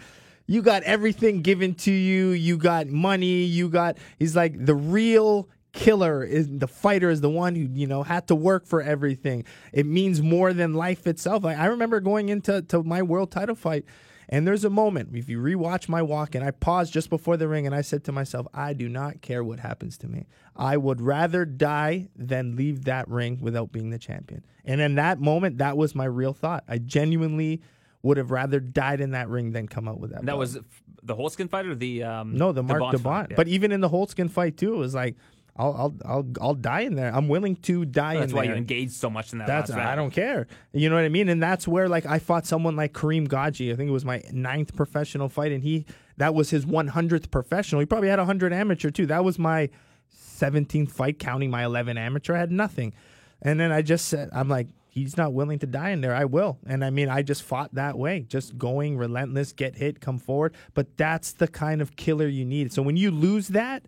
You 0.48 0.64
got 0.64 0.82
everything 0.84 1.42
given 1.44 1.76
to 1.76 1.92
you. 1.92 2.30
You 2.30 2.58
got 2.58 2.88
money. 2.88 3.44
You 3.44 3.70
got, 3.70 3.98
he's 4.18 4.36
like, 4.36 4.66
the 4.66 4.76
real 4.76 5.50
killer 5.76 6.24
is 6.24 6.48
the 6.50 6.68
fighter 6.68 7.10
is 7.10 7.22
the 7.22 7.30
one 7.30 7.54
who, 7.54 7.68
you 7.72 7.86
know, 7.86 8.02
had 8.02 8.28
to 8.30 8.36
work 8.36 8.66
for 8.66 8.82
everything. 8.82 9.46
It 9.72 9.86
means 9.86 10.22
more 10.22 10.54
than 10.54 10.74
life 10.74 11.06
itself. 11.06 11.46
I, 11.46 11.54
I 11.54 11.66
remember 11.66 12.00
going 12.00 12.30
into 12.30 12.62
to 12.64 12.82
my 12.82 13.04
world 13.04 13.32
title 13.32 13.56
fight. 13.56 13.86
And 14.28 14.48
there's 14.48 14.66
a 14.66 14.72
moment, 14.72 15.16
if 15.16 15.30
you 15.30 15.40
rewatch 15.40 15.88
my 15.88 16.02
walk, 16.02 16.34
and 16.34 16.44
I 16.44 16.50
paused 16.50 16.92
just 16.92 17.12
before 17.12 17.38
the 17.38 17.48
ring 17.48 17.68
and 17.68 17.76
I 17.76 17.82
said 17.82 18.04
to 18.06 18.12
myself, 18.12 18.48
I 18.56 18.74
do 18.74 18.90
not 18.90 19.22
care 19.22 19.44
what 19.44 19.60
happens 19.60 20.00
to 20.00 20.08
me. 20.08 20.26
I 20.56 20.78
would 20.78 21.00
rather 21.00 21.46
die 21.46 22.08
than 22.16 22.56
leave 22.56 22.86
that 22.86 23.08
ring 23.08 23.38
without 23.40 23.72
being 23.72 23.92
the 23.92 24.00
champion. 24.00 24.44
And 24.64 24.82
in 24.82 24.96
that 24.96 25.20
moment, 25.20 25.60
that 25.60 25.78
was 25.78 25.94
my 25.94 26.06
real 26.06 26.34
thought. 26.34 26.64
I 26.68 26.80
genuinely 26.80 27.62
would 28.02 28.18
have 28.18 28.32
rather 28.32 28.60
died 28.60 29.00
in 29.00 29.12
that 29.12 29.30
ring 29.30 29.52
than 29.52 29.68
come 29.68 29.88
out 29.88 30.00
with 30.00 30.10
that. 30.12 30.22
That 30.22 30.26
belt. 30.26 30.40
was 30.40 30.58
the 31.04 31.16
Holskin 31.16 31.48
fight 31.48 31.68
or 31.68 31.76
the 31.76 32.02
um, 32.04 32.36
no, 32.36 32.52
the 32.52 32.64
Mark 32.64 32.98
fight? 32.98 33.28
Yeah. 33.30 33.36
But 33.36 33.48
even 33.48 33.72
in 33.72 33.82
the 33.82 33.90
Holtzkin 33.90 34.32
fight 34.32 34.58
too, 34.58 34.74
it 34.74 34.78
was 34.78 34.96
like, 34.96 35.16
I'll, 35.58 35.74
I'll, 35.74 35.96
I'll, 36.06 36.26
I'll 36.42 36.54
die 36.54 36.82
in 36.82 36.96
there. 36.96 37.16
I'm 37.16 37.30
willing 37.30 37.56
to 37.58 37.86
die 37.86 38.14
in 38.14 38.14
there. 38.16 38.22
that's 38.22 38.32
in 38.32 38.36
why 38.36 38.46
there. 38.46 38.56
you 38.56 38.58
engaged 38.58 38.92
so 38.92 39.10
much 39.10 39.32
in 39.32 39.40
that. 39.40 39.48
That's. 39.48 39.72
I 39.72 39.96
don't 39.96 40.12
care. 40.12 40.48
You 40.74 40.90
know 40.90 40.96
what 40.96 41.06
I 41.06 41.10
mean? 41.10 41.30
And 41.30 41.42
that's 41.42 41.68
where 41.68 41.88
like 41.88 42.06
I 42.06 42.20
fought 42.20 42.46
someone 42.46 42.76
like 42.76 42.94
Karim 42.94 43.28
Ghajji. 43.28 43.72
I 43.72 43.76
think 43.76 43.88
it 43.88 43.94
was 43.94 44.04
my 44.04 44.22
ninth 44.32 44.76
professional 44.76 45.30
fight, 45.30 45.54
and 45.54 45.64
he 45.64 45.86
that 46.18 46.36
was 46.36 46.50
his 46.50 46.66
100th 46.66 47.32
professional. 47.32 47.80
He 47.80 47.86
probably 47.86 48.10
had 48.10 48.20
100 48.20 48.52
amateur 48.52 48.90
too. 48.90 49.06
That 49.06 49.24
was 49.24 49.40
my 49.40 49.70
17th 50.38 50.92
fight, 50.92 51.20
counting 51.20 51.50
my 51.50 51.64
11 51.64 51.98
amateur. 51.98 52.36
I 52.36 52.40
had 52.40 52.52
nothing, 52.52 52.94
and 53.42 53.58
then 53.60 53.72
I 53.72 53.82
just 53.82 54.08
said, 54.08 54.30
I'm 54.34 54.50
like. 54.50 54.68
He's 54.88 55.18
not 55.18 55.34
willing 55.34 55.60
to 55.60 55.66
die 55.68 55.90
in 55.90 56.00
there. 56.00 56.16
I 56.16 56.24
will. 56.24 56.58
And 56.66 56.82
I 56.82 56.90
mean, 56.90 57.10
I 57.10 57.22
just 57.22 57.44
fought 57.44 57.76
that 57.76 57.98
way, 57.98 58.22
just 58.30 58.58
going 58.58 58.98
relentless, 58.98 59.52
get 59.52 59.76
hit, 59.76 60.00
come 60.00 60.18
forward. 60.18 60.56
But 60.74 60.96
that's 60.96 61.34
the 61.34 61.50
kind 61.50 61.82
of 61.82 61.98
killer 61.98 62.30
you 62.30 62.46
need. 62.46 62.72
So 62.72 62.82
when 62.82 62.96
you 62.96 63.12
lose 63.12 63.50
that, 63.50 63.84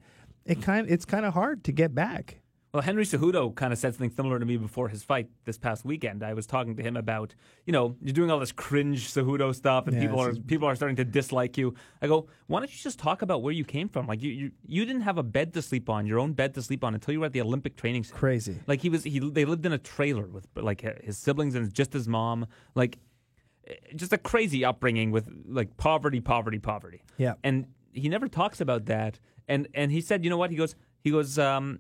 it 0.48 0.62
kind 0.62 0.90
it's 0.90 1.06
kind 1.06 1.26
of 1.26 1.34
hard 1.34 1.64
to 1.66 1.72
get 1.72 1.94
back. 1.94 2.42
Well, 2.74 2.84
Henry 2.84 3.06
Cejudo 3.06 3.56
kind 3.56 3.72
of 3.72 3.80
said 3.80 3.94
something 3.94 4.12
similar 4.12 4.40
to 4.40 4.46
me 4.46 4.58
before 4.58 4.90
his 4.90 5.02
fight 5.02 5.30
this 5.46 5.58
past 5.58 5.86
weekend. 5.86 6.22
I 6.22 6.34
was 6.34 6.46
talking 6.46 6.76
to 6.76 6.84
him 6.84 6.98
about, 6.98 7.34
you 7.66 7.72
know, 7.72 7.96
you're 8.02 8.14
doing 8.14 8.30
all 8.30 8.40
this 8.40 8.52
cringe 8.52 9.08
Cejudo 9.08 9.56
stuff, 9.56 9.88
and 9.88 9.96
Yeah, 9.96 10.02
people 10.04 10.20
are 10.20 10.36
people 10.36 10.68
are 10.68 10.76
starting 10.76 10.98
to 10.98 11.06
dislike 11.06 11.58
you. 11.58 11.74
I 12.02 12.08
go, 12.08 12.28
why 12.48 12.60
don't 12.60 12.70
you 12.70 12.78
just 12.78 13.00
talk 13.00 13.22
about 13.22 13.42
where 13.42 13.54
you 13.54 13.64
came 13.64 13.88
from? 13.88 14.06
Like 14.06 14.22
you, 14.22 14.32
you, 14.32 14.52
you 14.66 14.86
didn't 14.86 15.04
have 15.04 15.18
a 15.18 15.24
bed 15.24 15.54
to 15.54 15.62
sleep 15.62 15.90
on, 15.90 16.06
your 16.06 16.20
own 16.20 16.34
bed 16.34 16.54
to 16.56 16.62
sleep 16.62 16.84
on, 16.84 16.94
until 16.94 17.14
you 17.14 17.22
were 17.22 17.26
at 17.26 17.34
the 17.34 17.42
Olympic 17.42 17.78
training 17.78 18.04
center. 18.04 18.20
Crazy. 18.20 18.60
Like 18.68 18.82
he 18.82 18.90
was, 18.90 19.04
he 19.04 19.20
they 19.20 19.46
lived 19.46 19.66
in 19.66 19.72
a 19.72 19.80
trailer 19.80 20.28
with 20.28 20.46
like 20.56 20.82
his 21.04 21.18
siblings 21.18 21.56
and 21.56 21.74
just 21.74 21.94
his 21.94 22.08
mom. 22.08 22.48
Like 22.76 23.00
eh, 23.66 23.74
just 23.96 24.12
a 24.12 24.18
crazy 24.18 24.66
upbringing 24.66 25.12
with 25.12 25.30
like 25.48 25.78
poverty, 25.78 26.20
poverty, 26.20 26.60
poverty. 26.60 27.02
Yeah. 27.18 27.36
And 27.44 27.68
he 27.94 28.10
never 28.10 28.28
talks 28.28 28.62
about 28.62 28.86
that. 28.86 29.20
And 29.48 29.68
and 29.74 29.92
he 29.92 30.02
said, 30.02 30.24
you 30.24 30.30
know 30.30 30.38
what? 30.38 30.52
He 30.52 30.58
goes, 30.58 30.76
he 31.04 31.12
goes, 31.12 31.40
um, 31.40 31.80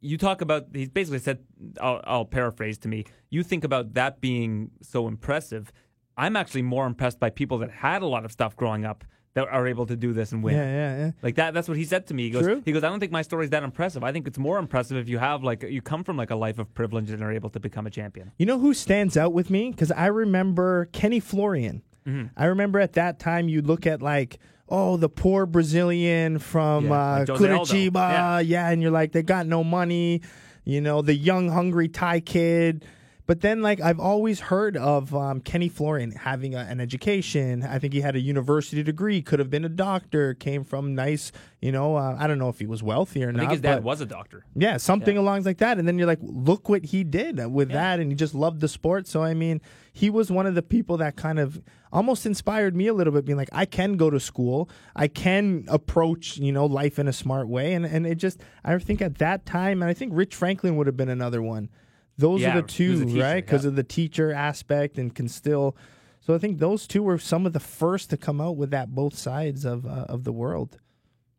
you 0.00 0.18
talk 0.18 0.40
about. 0.40 0.66
He 0.72 0.86
basically 0.86 1.18
said, 1.18 1.38
I'll, 1.80 2.00
I'll 2.04 2.24
paraphrase 2.24 2.78
to 2.78 2.88
me. 2.88 3.04
You 3.30 3.42
think 3.42 3.64
about 3.64 3.94
that 3.94 4.20
being 4.20 4.70
so 4.80 5.08
impressive. 5.08 5.72
I'm 6.16 6.36
actually 6.36 6.62
more 6.62 6.86
impressed 6.86 7.18
by 7.18 7.30
people 7.30 7.58
that 7.58 7.70
had 7.70 8.02
a 8.02 8.06
lot 8.06 8.24
of 8.24 8.30
stuff 8.30 8.56
growing 8.56 8.84
up 8.84 9.04
that 9.34 9.48
are 9.48 9.66
able 9.66 9.84
to 9.86 9.96
do 9.96 10.12
this 10.12 10.30
and 10.30 10.44
win. 10.44 10.54
Yeah, 10.54 10.64
yeah, 10.64 10.96
yeah. 10.96 11.10
Like 11.20 11.34
that. 11.34 11.54
That's 11.54 11.66
what 11.66 11.76
he 11.76 11.84
said 11.84 12.06
to 12.06 12.14
me. 12.14 12.24
He 12.24 12.30
goes. 12.30 12.44
True. 12.44 12.62
He 12.64 12.70
goes. 12.70 12.84
I 12.84 12.88
don't 12.88 13.00
think 13.00 13.10
my 13.10 13.22
story 13.22 13.44
is 13.44 13.50
that 13.50 13.64
impressive. 13.64 14.04
I 14.04 14.12
think 14.12 14.28
it's 14.28 14.38
more 14.38 14.58
impressive 14.58 14.96
if 14.96 15.08
you 15.08 15.18
have 15.18 15.42
like 15.42 15.64
you 15.64 15.82
come 15.82 16.04
from 16.04 16.16
like 16.16 16.30
a 16.30 16.36
life 16.36 16.60
of 16.60 16.72
privilege 16.74 17.10
and 17.10 17.20
are 17.20 17.32
able 17.32 17.50
to 17.50 17.58
become 17.58 17.86
a 17.86 17.90
champion. 17.90 18.30
You 18.38 18.46
know 18.46 18.60
who 18.60 18.72
stands 18.72 19.16
out 19.16 19.32
with 19.32 19.50
me? 19.50 19.70
Because 19.70 19.90
I 19.90 20.06
remember 20.06 20.84
Kenny 20.92 21.18
Florian. 21.18 21.82
Mm-hmm. 22.06 22.26
I 22.36 22.44
remember 22.44 22.78
at 22.78 22.92
that 22.92 23.18
time 23.18 23.48
you 23.48 23.62
look 23.62 23.86
at 23.86 24.02
like, 24.02 24.38
oh, 24.68 24.96
the 24.96 25.08
poor 25.08 25.46
Brazilian 25.46 26.38
from 26.38 26.86
Yeah, 26.86 26.92
uh, 26.92 27.18
like 27.20 27.28
Curitiba. 27.28 27.94
Yeah. 27.94 28.38
Yeah. 28.40 28.70
and 28.70 28.82
you're 28.82 28.90
like, 28.90 29.12
they 29.12 29.22
got 29.22 29.46
no 29.46 29.64
money. 29.64 30.22
You 30.64 30.80
know, 30.80 31.02
the 31.02 31.14
young, 31.14 31.48
hungry 31.50 31.88
Thai 31.88 32.20
kid. 32.20 32.84
But 33.26 33.40
then, 33.40 33.62
like, 33.62 33.80
I've 33.80 33.98
always 33.98 34.38
heard 34.38 34.76
of 34.76 35.14
um, 35.14 35.40
Kenny 35.40 35.70
Florian 35.70 36.10
having 36.10 36.54
a, 36.54 36.58
an 36.58 36.78
education. 36.78 37.62
I 37.62 37.78
think 37.78 37.94
he 37.94 38.02
had 38.02 38.16
a 38.16 38.20
university 38.20 38.82
degree, 38.82 39.22
could 39.22 39.38
have 39.38 39.48
been 39.48 39.64
a 39.64 39.70
doctor, 39.70 40.34
came 40.34 40.62
from 40.62 40.94
nice, 40.94 41.32
you 41.62 41.72
know, 41.72 41.96
uh, 41.96 42.16
I 42.18 42.26
don't 42.26 42.38
know 42.38 42.50
if 42.50 42.58
he 42.58 42.66
was 42.66 42.82
wealthy 42.82 43.24
or 43.24 43.30
I 43.30 43.32
not. 43.32 43.38
think 43.38 43.52
his 43.52 43.60
dad 43.62 43.82
was 43.82 44.02
a 44.02 44.06
doctor. 44.06 44.44
yeah, 44.54 44.76
something 44.76 45.16
along 45.16 45.44
like 45.44 45.56
that. 45.58 45.78
And 45.78 45.88
then 45.88 45.96
you're 45.96 46.06
like, 46.06 46.18
look 46.20 46.68
what 46.68 46.84
he 46.84 47.02
did 47.02 47.44
with 47.50 47.70
that. 47.70 47.98
And 47.98 48.10
he 48.10 48.14
just 48.14 48.34
loved 48.34 48.60
the 48.60 48.68
sport. 48.68 49.06
So, 49.06 49.22
I 49.22 49.32
mean, 49.32 49.62
he 49.90 50.10
was 50.10 50.30
one 50.30 50.46
of 50.46 50.54
the 50.54 50.62
people 50.62 50.98
that 50.98 51.16
kind 51.16 51.38
of 51.38 51.62
almost 51.94 52.26
inspired 52.26 52.76
me 52.76 52.88
a 52.88 52.92
little 52.92 53.12
bit, 53.12 53.24
being 53.24 53.38
like, 53.38 53.48
I 53.52 53.64
can 53.64 53.96
go 53.96 54.10
to 54.10 54.20
school. 54.20 54.68
I 54.94 55.08
can 55.08 55.64
approach, 55.68 56.36
you 56.36 56.52
know, 56.52 56.66
life 56.66 56.98
in 56.98 57.08
a 57.08 57.12
smart 57.12 57.48
way. 57.48 57.72
And, 57.72 57.86
and 57.86 58.06
it 58.06 58.16
just, 58.16 58.40
I 58.64 58.76
think 58.76 59.00
at 59.00 59.16
that 59.16 59.46
time, 59.46 59.80
and 59.80 59.88
I 59.88 59.94
think 59.94 60.12
Rich 60.14 60.34
Franklin 60.34 60.76
would 60.76 60.86
have 60.86 60.96
been 60.96 61.08
another 61.08 61.40
one. 61.40 61.70
Those 62.16 62.42
Yeah, 62.42 62.58
are 62.58 62.62
the 62.62 62.66
two, 62.68 63.04
teacher, 63.06 63.20
right? 63.20 63.44
Because 63.44 63.64
yeah. 63.64 63.70
of 63.70 63.76
the 63.76 63.82
teacher 63.82 64.32
aspect 64.32 64.98
and 64.98 65.14
can 65.14 65.28
still. 65.28 65.76
So 66.20 66.34
I 66.34 66.38
think 66.38 66.58
those 66.58 66.86
two 66.86 67.02
were 67.02 67.18
some 67.18 67.44
of 67.44 67.52
the 67.52 67.60
first 67.60 68.10
to 68.10 68.16
come 68.16 68.40
out 68.40 68.56
with 68.56 68.70
that 68.70 68.94
both 68.94 69.14
sides 69.16 69.64
of 69.64 69.84
uh, 69.84 70.06
of 70.08 70.24
the 70.24 70.32
world. 70.32 70.78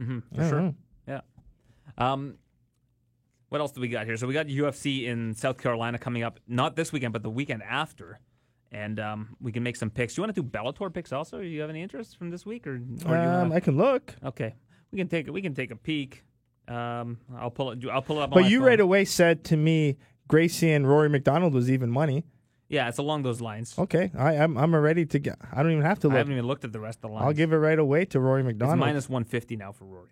Mm-hmm, 0.01 0.19
for 0.35 0.49
sure. 0.49 0.61
know. 0.61 0.75
Yeah. 1.07 1.21
Um, 1.97 2.35
what 3.49 3.61
else 3.61 3.71
do 3.71 3.79
we 3.81 3.87
got 3.87 4.05
here? 4.05 4.17
So 4.17 4.27
we 4.27 4.33
got 4.33 4.47
UFC 4.47 5.05
in 5.05 5.33
South 5.33 5.57
Carolina 5.57 5.97
coming 5.97 6.23
up, 6.23 6.39
not 6.47 6.75
this 6.75 6.91
weekend, 6.91 7.13
but 7.13 7.23
the 7.23 7.29
weekend 7.29 7.63
after, 7.63 8.19
and 8.71 8.99
um, 8.99 9.37
we 9.39 9.51
can 9.51 9.63
make 9.63 9.75
some 9.77 9.89
picks. 9.89 10.15
Do 10.15 10.19
you 10.21 10.23
want 10.25 10.35
to 10.35 10.41
do 10.41 10.47
Bellator 10.47 10.93
picks 10.93 11.13
also? 11.13 11.39
Do 11.39 11.45
you 11.47 11.61
have 11.61 11.69
any 11.69 11.81
interest 11.81 12.17
from 12.17 12.29
this 12.31 12.45
week, 12.45 12.67
or, 12.67 12.81
or 13.05 13.15
Um, 13.17 13.49
wanna- 13.49 13.55
I 13.55 13.59
can 13.61 13.77
look. 13.77 14.13
okay, 14.25 14.55
we 14.91 14.97
can 14.97 15.07
take 15.07 15.31
we 15.31 15.41
can 15.41 15.53
take 15.55 15.71
a 15.71 15.75
peek. 15.75 16.25
Um, 16.67 17.19
I'll 17.37 17.51
pull 17.51 17.71
it. 17.71 17.79
I'll 17.89 18.01
pull 18.01 18.17
it 18.19 18.23
up. 18.23 18.35
on 18.35 18.41
But 18.41 18.49
you 18.51 18.59
phone. 18.59 18.67
right 18.67 18.79
away 18.79 19.05
said 19.05 19.43
to 19.45 19.57
me 19.57 19.97
Gracie 20.27 20.71
and 20.71 20.87
Rory 20.87 21.09
MacDonald 21.09 21.53
was 21.53 21.69
even 21.69 21.89
money. 21.89 22.25
Yeah, 22.67 22.87
it's 22.89 22.97
along 22.97 23.21
those 23.23 23.41
lines. 23.41 23.75
Okay, 23.77 24.11
I, 24.17 24.37
I'm 24.37 24.57
I'm 24.57 24.75
ready 24.75 25.05
to 25.05 25.19
get. 25.19 25.37
I 25.53 25.61
don't 25.61 25.71
even 25.71 25.83
have 25.83 25.99
to 25.99 26.07
I 26.07 26.11
look. 26.11 26.17
haven't 26.17 26.33
even 26.33 26.47
looked 26.47 26.65
at 26.65 26.73
the 26.73 26.79
rest 26.79 26.97
of 26.97 27.01
the 27.03 27.07
lines. 27.09 27.25
I'll 27.25 27.33
give 27.33 27.53
it 27.53 27.57
right 27.57 27.77
away 27.77 28.05
to 28.05 28.19
Rory 28.19 28.41
it's 28.41 28.47
MacDonald. 28.47 28.79
minus 28.79 29.07
150 29.07 29.55
now 29.55 29.71
for 29.71 29.85
Rory. 29.85 30.09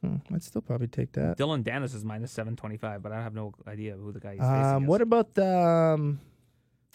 Hmm, 0.00 0.16
I'd 0.34 0.42
still 0.42 0.62
probably 0.62 0.86
take 0.88 1.12
that. 1.12 1.36
Dillon 1.36 1.62
Danis 1.62 1.94
is 1.94 2.04
minus 2.04 2.32
725, 2.32 3.02
but 3.02 3.12
I 3.12 3.22
have 3.22 3.34
no 3.34 3.52
idea 3.68 3.96
who 3.96 4.12
the 4.12 4.20
guy 4.20 4.34
is. 4.34 4.40
Um, 4.40 4.86
what 4.86 5.02
about 5.02 5.34
the? 5.34 5.46
Um, 5.46 6.20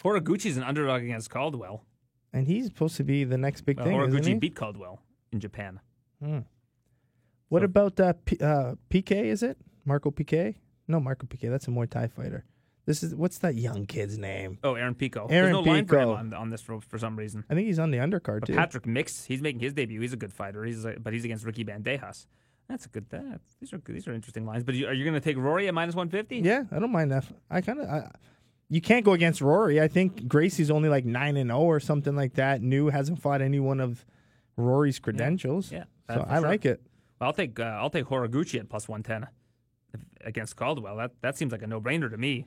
Horiguchi's 0.02 0.56
an 0.56 0.62
underdog 0.64 1.02
against 1.02 1.30
Caldwell. 1.30 1.84
and 2.32 2.46
he's 2.46 2.66
supposed 2.66 2.96
to 2.96 3.04
be 3.04 3.22
the 3.24 3.38
next 3.38 3.60
big 3.62 3.76
Well, 3.76 3.86
thing, 3.86 4.00
isn't 4.00 4.26
he? 4.26 4.34
beat 4.34 4.56
Caldwell 4.56 5.00
in 5.32 5.38
Japan. 5.40 5.78
What 7.48 7.60
So- 7.60 7.64
about 7.64 7.98
uh, 8.00 8.12
P- 8.24 8.38
uh, 8.40 8.74
PK? 8.90 9.24
Is 9.24 9.42
it 9.42 9.56
Marco 9.84 10.10
PK? 10.10 10.56
No, 10.90 11.00
Marco 11.00 11.26
PK. 11.26 11.48
That's 11.50 11.66
a 11.68 11.70
Muay 11.70 11.88
Thai 11.88 12.08
fighter. 12.08 12.44
This 12.86 13.02
is 13.02 13.14
what's 13.14 13.38
that 13.38 13.54
young 13.54 13.86
kid's 13.86 14.18
name? 14.18 14.58
Oh, 14.64 14.74
Aaron 14.74 14.94
Pico. 14.94 15.26
Aaron 15.30 15.52
There's 15.52 15.64
no 15.64 15.70
line 15.72 15.86
for 15.86 15.98
him 15.98 16.08
Pico. 16.08 16.14
on, 16.14 16.34
on 16.34 16.50
this 16.50 16.60
for, 16.60 16.80
for 16.80 16.98
some 16.98 17.16
reason. 17.16 17.44
I 17.48 17.54
think 17.54 17.66
he's 17.66 17.78
on 17.78 17.90
the 17.90 17.98
undercard 17.98 18.40
But 18.40 18.46
too. 18.46 18.54
Patrick 18.54 18.86
Mix, 18.86 19.24
he's 19.24 19.40
making 19.42 19.60
his 19.60 19.72
debut. 19.74 20.00
He's 20.00 20.12
a 20.12 20.16
good 20.16 20.32
fighter. 20.32 20.64
He's 20.64 20.84
a, 20.84 20.96
but 21.00 21.12
he's 21.12 21.24
against 21.24 21.44
Ricky 21.44 21.64
Bandejas. 21.64 22.26
That's 22.68 22.86
a 22.86 22.88
good. 22.88 23.08
That, 23.10 23.40
these 23.60 23.72
are 23.72 23.78
good- 23.78 23.94
these 23.94 24.08
are 24.08 24.12
interesting 24.12 24.44
lines. 24.46 24.64
But 24.64 24.74
you, 24.76 24.86
are 24.86 24.92
you 24.94 25.04
going 25.04 25.14
to 25.14 25.20
take 25.20 25.36
Rory 25.36 25.68
at 25.68 25.74
minus 25.74 25.94
150? 25.94 26.38
yeah, 26.46 26.64
I 26.72 26.78
don't 26.78 26.90
mind 26.92 27.12
that. 27.12 27.26
I 27.50 27.60
kind 27.60 27.80
of. 27.80 28.10
You 28.68 28.80
can't 28.80 29.04
go 29.04 29.12
against 29.12 29.40
Rory. 29.40 29.80
I 29.80 29.88
think 29.88 30.26
Gracie's 30.28 30.70
only 30.70 30.88
like 30.88 31.04
nine 31.04 31.36
and 31.36 31.50
zero 31.50 31.60
or 31.60 31.80
something 31.80 32.14
like 32.16 32.34
that. 32.34 32.62
New 32.62 32.88
hasn't 32.88 33.20
fought 33.20 33.42
any 33.42 33.58
one 33.60 33.80
of 33.80 34.04
Rory's 34.56 34.98
credentials. 35.00 35.72
Yeah, 35.72 35.84
so 36.08 36.22
for 36.22 36.28
I 36.30 36.38
sure. 36.38 36.48
like 36.48 36.64
it. 36.64 36.80
Well, 37.20 37.26
I'll 37.28 37.32
take 37.34 37.58
uh, 37.60 37.64
I'll 37.64 37.90
take 37.90 38.06
Horiguchi 38.06 38.58
at 38.60 38.68
plus 38.68 38.88
110 38.88 39.24
if- 39.24 39.28
against 40.24 40.56
Caldwell. 40.56 40.96
That 40.96 41.12
that 41.22 41.36
seems 41.36 41.52
like 41.52 41.62
a 41.62 41.66
no 41.66 41.80
brainer 41.80 42.10
to 42.10 42.16
me. 42.16 42.46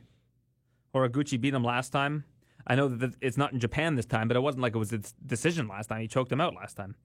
Horiguchi 0.93 1.39
beat 1.39 1.53
him 1.53 1.63
last 1.63 1.89
time. 1.89 2.23
I 2.65 2.75
know 2.75 2.87
that 2.87 3.15
it's 3.19 3.37
not 3.37 3.51
in 3.51 3.59
Japan 3.59 3.95
this 3.95 4.05
time, 4.05 4.27
but 4.27 4.37
it 4.37 4.41
wasn't 4.41 4.61
like 4.61 4.75
it 4.75 4.79
was 4.79 4.93
a 4.93 5.01
decision 5.25 5.67
last 5.67 5.87
time. 5.87 6.01
He 6.01 6.07
choked 6.07 6.31
him 6.31 6.39
out 6.39 6.55
last 6.55 6.75
time. 6.75 6.95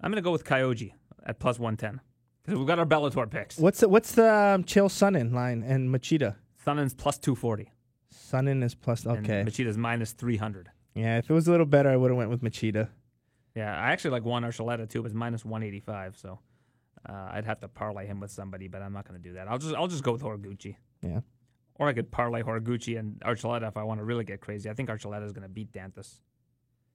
I'm 0.00 0.10
going 0.10 0.22
to 0.22 0.26
go 0.26 0.32
with 0.32 0.44
Kyoji 0.44 0.92
at 1.24 1.38
plus 1.38 1.58
110 1.58 2.00
because 2.44 2.58
we've 2.58 2.66
got 2.66 2.78
our 2.78 2.84
Bellator 2.86 3.28
picks. 3.30 3.58
What's 3.58 3.80
the, 3.80 3.88
what's 3.88 4.12
the 4.12 4.32
um, 4.32 4.64
Chael 4.64 4.88
Sonnen 4.88 5.32
line 5.32 5.62
and 5.62 5.88
Machida? 5.88 6.36
Sonnen's 6.64 6.94
plus 6.94 7.18
240. 7.18 7.72
Sonnen 8.14 8.62
is 8.62 8.74
plus. 8.74 9.06
Okay. 9.06 9.40
And 9.40 9.48
Machida's 9.48 9.78
minus 9.78 10.12
300. 10.12 10.68
yeah, 10.94 11.18
if 11.18 11.30
it 11.30 11.32
was 11.32 11.48
a 11.48 11.50
little 11.50 11.66
better, 11.66 11.88
I 11.88 11.96
would 11.96 12.10
have 12.10 12.18
went 12.18 12.30
with 12.30 12.42
Machida. 12.42 12.88
Yeah, 13.54 13.74
I 13.74 13.92
actually 13.92 14.10
like 14.10 14.24
Juan 14.24 14.42
Archuleta 14.42 14.88
too, 14.88 15.02
but 15.02 15.06
it's 15.06 15.14
minus 15.14 15.44
185. 15.44 16.16
So 16.18 16.38
uh, 17.08 17.30
I'd 17.32 17.44
have 17.46 17.60
to 17.60 17.68
parlay 17.68 18.06
him 18.06 18.20
with 18.20 18.30
somebody, 18.30 18.68
but 18.68 18.82
I'm 18.82 18.92
not 18.92 19.08
going 19.08 19.20
to 19.20 19.28
do 19.28 19.34
that. 19.34 19.48
I'll 19.48 19.58
just 19.58 19.74
I'll 19.74 19.88
just 19.88 20.02
go 20.02 20.12
with 20.12 20.22
Horiguchi. 20.22 20.76
Yeah. 21.02 21.20
Or 21.74 21.88
I 21.88 21.92
could 21.92 22.10
parlay 22.10 22.42
Horiguchi 22.42 22.98
and 22.98 23.20
Archuleta 23.20 23.68
if 23.68 23.76
I 23.76 23.84
want 23.84 24.00
to 24.00 24.04
really 24.04 24.24
get 24.24 24.40
crazy. 24.40 24.68
I 24.68 24.74
think 24.74 24.88
Archuleta 24.88 25.24
is 25.24 25.32
going 25.32 25.44
to 25.44 25.48
beat 25.48 25.72
Dantas. 25.72 26.18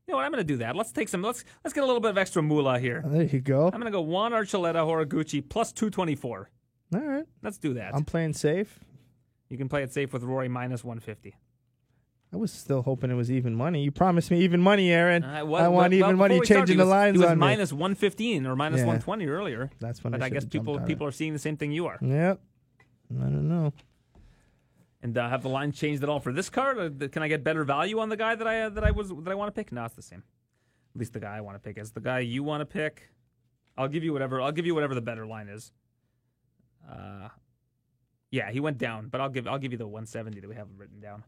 You 0.08 0.12
know 0.12 0.18
what? 0.18 0.26
I'm 0.26 0.32
going 0.32 0.46
to 0.46 0.54
do 0.54 0.58
that. 0.58 0.76
Let's 0.76 0.92
take 0.92 1.08
some. 1.08 1.22
Let's 1.22 1.46
let's 1.64 1.74
get 1.74 1.84
a 1.84 1.88
little 1.88 2.02
bit 2.02 2.12
of 2.12 2.18
extra 2.18 2.42
moolah 2.42 2.80
here. 2.80 3.02
There 3.06 3.24
you 3.24 3.40
go. 3.40 3.66
I'm 3.68 3.80
going 3.80 3.86
to 3.86 3.92
go 3.92 4.02
Juan 4.02 4.34
Archuleta 4.34 4.76
Horiguchi 4.86 5.48
plus 5.48 5.72
224. 5.72 6.50
All 6.94 7.00
right. 7.00 7.26
Let's 7.42 7.58
do 7.58 7.74
that. 7.76 7.96
I'm 7.96 8.04
playing 8.04 8.34
safe. 8.34 8.80
you 9.50 9.58
can 9.58 9.70
play 9.70 9.84
it 9.84 9.94
safe 9.94 10.12
with 10.12 10.24
Rory 10.24 10.50
minus 10.50 10.84
150. 10.84 11.36
I 12.34 12.36
was 12.36 12.52
still 12.52 12.82
hoping 12.82 13.12
it 13.12 13.14
was 13.14 13.30
even 13.32 13.54
money. 13.54 13.84
You 13.84 13.92
promised 13.92 14.32
me 14.32 14.40
even 14.42 14.60
money, 14.60 14.92
Aaron. 14.92 15.24
Uh, 15.24 15.46
well- 15.46 15.64
I 15.64 15.68
want 15.68 15.76
well, 15.92 15.94
even 15.94 16.00
before 16.00 16.16
money 16.16 16.40
changing 16.42 16.68
he 16.68 16.78
the 16.78 16.84
was- 16.84 16.90
lines 16.90 17.18
was 17.20 17.28
on 17.30 17.38
minus 17.38 17.72
115 17.72 18.48
or 18.48 18.56
minus 18.56 18.80
Yeah. 18.80 18.86
120 18.88 19.28
earlier. 19.28 19.70
That's 19.80 20.04
when 20.04 20.12
But 20.12 20.24
I, 20.24 20.26
I 20.26 20.30
guess 20.30 20.46
people 20.46 20.80
people 20.80 21.06
are 21.06 21.12
seeing 21.12 21.34
the 21.34 21.40
same 21.40 21.58
thing 21.58 21.72
you 21.72 21.86
are. 21.86 22.00
Yep. 22.02 22.42
I 23.20 23.24
don't 23.24 23.48
know. 23.48 23.72
And 25.04 25.16
uh, 25.18 25.30
have 25.30 25.44
the 25.44 25.50
line 25.50 25.74
changed 25.74 26.02
at 26.02 26.10
all 26.10 26.20
for 26.20 26.34
this 26.34 26.50
card? 26.50 26.78
Or 26.80 27.08
can 27.10 27.22
I 27.22 27.28
get 27.28 27.44
better 27.44 27.64
value 27.64 28.00
on 28.00 28.10
the 28.10 28.18
guy 28.18 28.34
that 28.36 28.48
I 28.48 28.62
uh, 28.62 28.70
that 28.70 28.84
I 28.84 28.92
was 28.92 29.10
that 29.10 29.28
I 29.30 29.36
want 29.36 29.50
to 29.50 29.52
pick? 29.52 29.72
No, 29.72 29.86
it's 29.86 29.94
the 29.96 30.02
same. 30.02 30.24
At 30.96 31.00
least 31.00 31.14
the 31.14 31.20
guy 31.20 31.38
I 31.38 31.42
want 31.42 31.56
to 31.56 31.60
pick 31.60 31.78
is 31.78 31.92
the 31.92 32.00
guy 32.00 32.20
you 32.20 32.42
want 32.42 32.62
to 32.62 32.66
pick. 32.66 33.10
I'll 33.78 33.88
give 33.90 34.04
you 34.04 34.14
whatever. 34.14 34.42
I'll 34.42 34.52
give 34.52 34.66
you 34.66 34.74
whatever 34.74 34.96
the 34.96 35.02
better 35.02 35.28
line 35.28 35.50
is. 35.50 35.72
Uh, 36.90 37.30
yeah, 38.32 38.50
he 38.50 38.60
went 38.60 38.78
down, 38.80 39.10
but 39.10 39.22
I'll 39.22 39.30
give 39.30 39.48
I'll 39.48 39.60
give 39.60 39.72
you 39.72 39.78
the 39.78 39.88
170 39.88 40.40
that 40.40 40.50
we 40.50 40.56
have 40.56 40.68
written 40.78 41.00
down. 41.00 41.24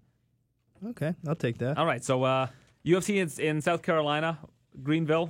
Okay, 0.87 1.13
I'll 1.27 1.35
take 1.35 1.57
that. 1.59 1.77
All 1.77 1.85
right, 1.85 2.03
so 2.03 2.23
uh, 2.23 2.47
UFC 2.85 3.23
is 3.23 3.39
in 3.39 3.61
South 3.61 3.81
Carolina, 3.81 4.37
Greenville. 4.83 5.29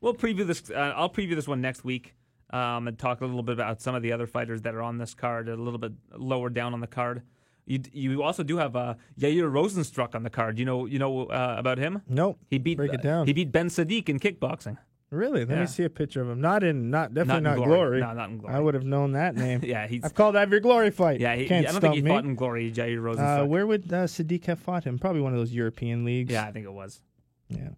We'll 0.00 0.14
preview 0.14 0.46
this. 0.46 0.70
Uh, 0.70 0.92
I'll 0.96 1.10
preview 1.10 1.34
this 1.34 1.48
one 1.48 1.60
next 1.60 1.84
week 1.84 2.14
um, 2.50 2.88
and 2.88 2.98
talk 2.98 3.20
a 3.20 3.24
little 3.24 3.42
bit 3.42 3.54
about 3.54 3.80
some 3.80 3.94
of 3.94 4.02
the 4.02 4.12
other 4.12 4.26
fighters 4.26 4.62
that 4.62 4.74
are 4.74 4.82
on 4.82 4.98
this 4.98 5.14
card, 5.14 5.48
a 5.48 5.56
little 5.56 5.78
bit 5.78 5.92
lower 6.16 6.50
down 6.50 6.74
on 6.74 6.80
the 6.80 6.86
card. 6.86 7.22
You 7.66 7.80
you 7.92 8.22
also 8.22 8.42
do 8.42 8.58
have 8.58 8.76
uh, 8.76 8.94
Yair 9.18 9.50
Rozenstruik 9.50 10.14
on 10.14 10.22
the 10.22 10.30
card. 10.30 10.58
You 10.58 10.64
know 10.64 10.86
you 10.86 10.98
know 10.98 11.26
uh, 11.26 11.56
about 11.58 11.78
him. 11.78 12.02
Nope. 12.08 12.38
He 12.48 12.58
beat 12.58 12.76
Break 12.76 12.92
it 12.92 13.02
down. 13.02 13.26
He 13.26 13.32
beat 13.32 13.50
Ben 13.50 13.68
Saddik 13.68 14.08
in 14.08 14.20
kickboxing. 14.20 14.78
Really? 15.16 15.44
Let 15.44 15.54
Yeah. 15.54 15.60
me 15.62 15.66
see 15.66 15.82
a 15.84 15.90
picture 15.90 16.20
of 16.22 16.28
him. 16.28 16.40
Not 16.40 16.62
in, 16.62 16.90
not 16.90 17.14
definitely 17.14 17.42
Not 17.42 17.58
in 17.58 17.64
glory. 17.64 18.00
No, 18.00 18.12
not 18.12 18.28
in 18.30 18.38
Glory. 18.38 18.54
I 18.54 18.60
would 18.60 18.74
have 18.74 18.84
known 18.84 19.12
that 19.12 19.34
name. 19.44 19.60
Yeah, 19.64 19.86
he's 19.86 20.04
I've 20.04 20.14
called 20.14 20.36
every 20.36 20.60
glory 20.60 20.90
fight. 20.90 21.20
yeah. 21.20 21.34
He, 21.34 21.46
Can't 21.46 21.66
I 21.66 21.70
don't 21.72 21.80
stump 21.80 21.82
think 21.82 21.94
he 21.96 22.02
me. 22.02 22.10
fought 22.10 22.24
in 22.24 22.34
Glory. 22.34 22.70
Yair 22.70 22.98
Rozenstruik. 22.98 23.42
uh, 23.42 23.46
where 23.46 23.66
would 23.66 23.92
uh, 23.92 24.04
Saddik 24.04 24.44
have 24.46 24.58
fought 24.60 24.84
him? 24.84 24.98
Probably 24.98 25.20
one 25.22 25.32
of 25.32 25.38
those 25.38 25.52
European 25.52 26.04
leagues. 26.04 26.32
yeah, 26.32 26.44
I 26.46 26.52
think 26.52 26.66
it 26.66 26.72
was. 26.72 27.00
Yeah. 27.48 27.70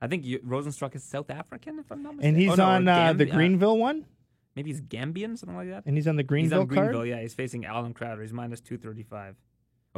I 0.00 0.06
think 0.06 0.24
you, 0.24 0.38
Rozenstruik 0.40 0.94
is 0.94 1.02
South 1.04 1.28
African, 1.30 1.78
if 1.80 1.90
I'm 1.90 2.02
not 2.02 2.14
mistaken. 2.16 2.28
And 2.34 2.36
he's 2.42 2.52
Oh, 2.52 2.54
no, 2.56 2.64
or 2.64 2.66
on 2.72 2.88
uh, 2.88 3.12
the 3.12 3.26
Gambi- 3.26 3.30
Greenville 3.32 3.76
one. 3.78 4.04
maybe 4.54 4.70
he's 4.70 4.80
Gambian, 4.80 5.36
something 5.36 5.56
like 5.56 5.68
that. 5.70 5.84
And 5.86 5.96
he's 5.96 6.06
on 6.06 6.16
the 6.16 6.22
He's 6.22 6.28
Greenville 6.28 6.60
on 6.60 6.68
card. 6.68 6.78
Greenville, 6.90 7.06
yeah. 7.06 7.20
He's 7.20 7.34
facing 7.34 7.64
Allen 7.64 7.94
Crowder. 7.94 8.22
He's 8.22 8.32
minus 8.32 8.60
235. 8.60 9.34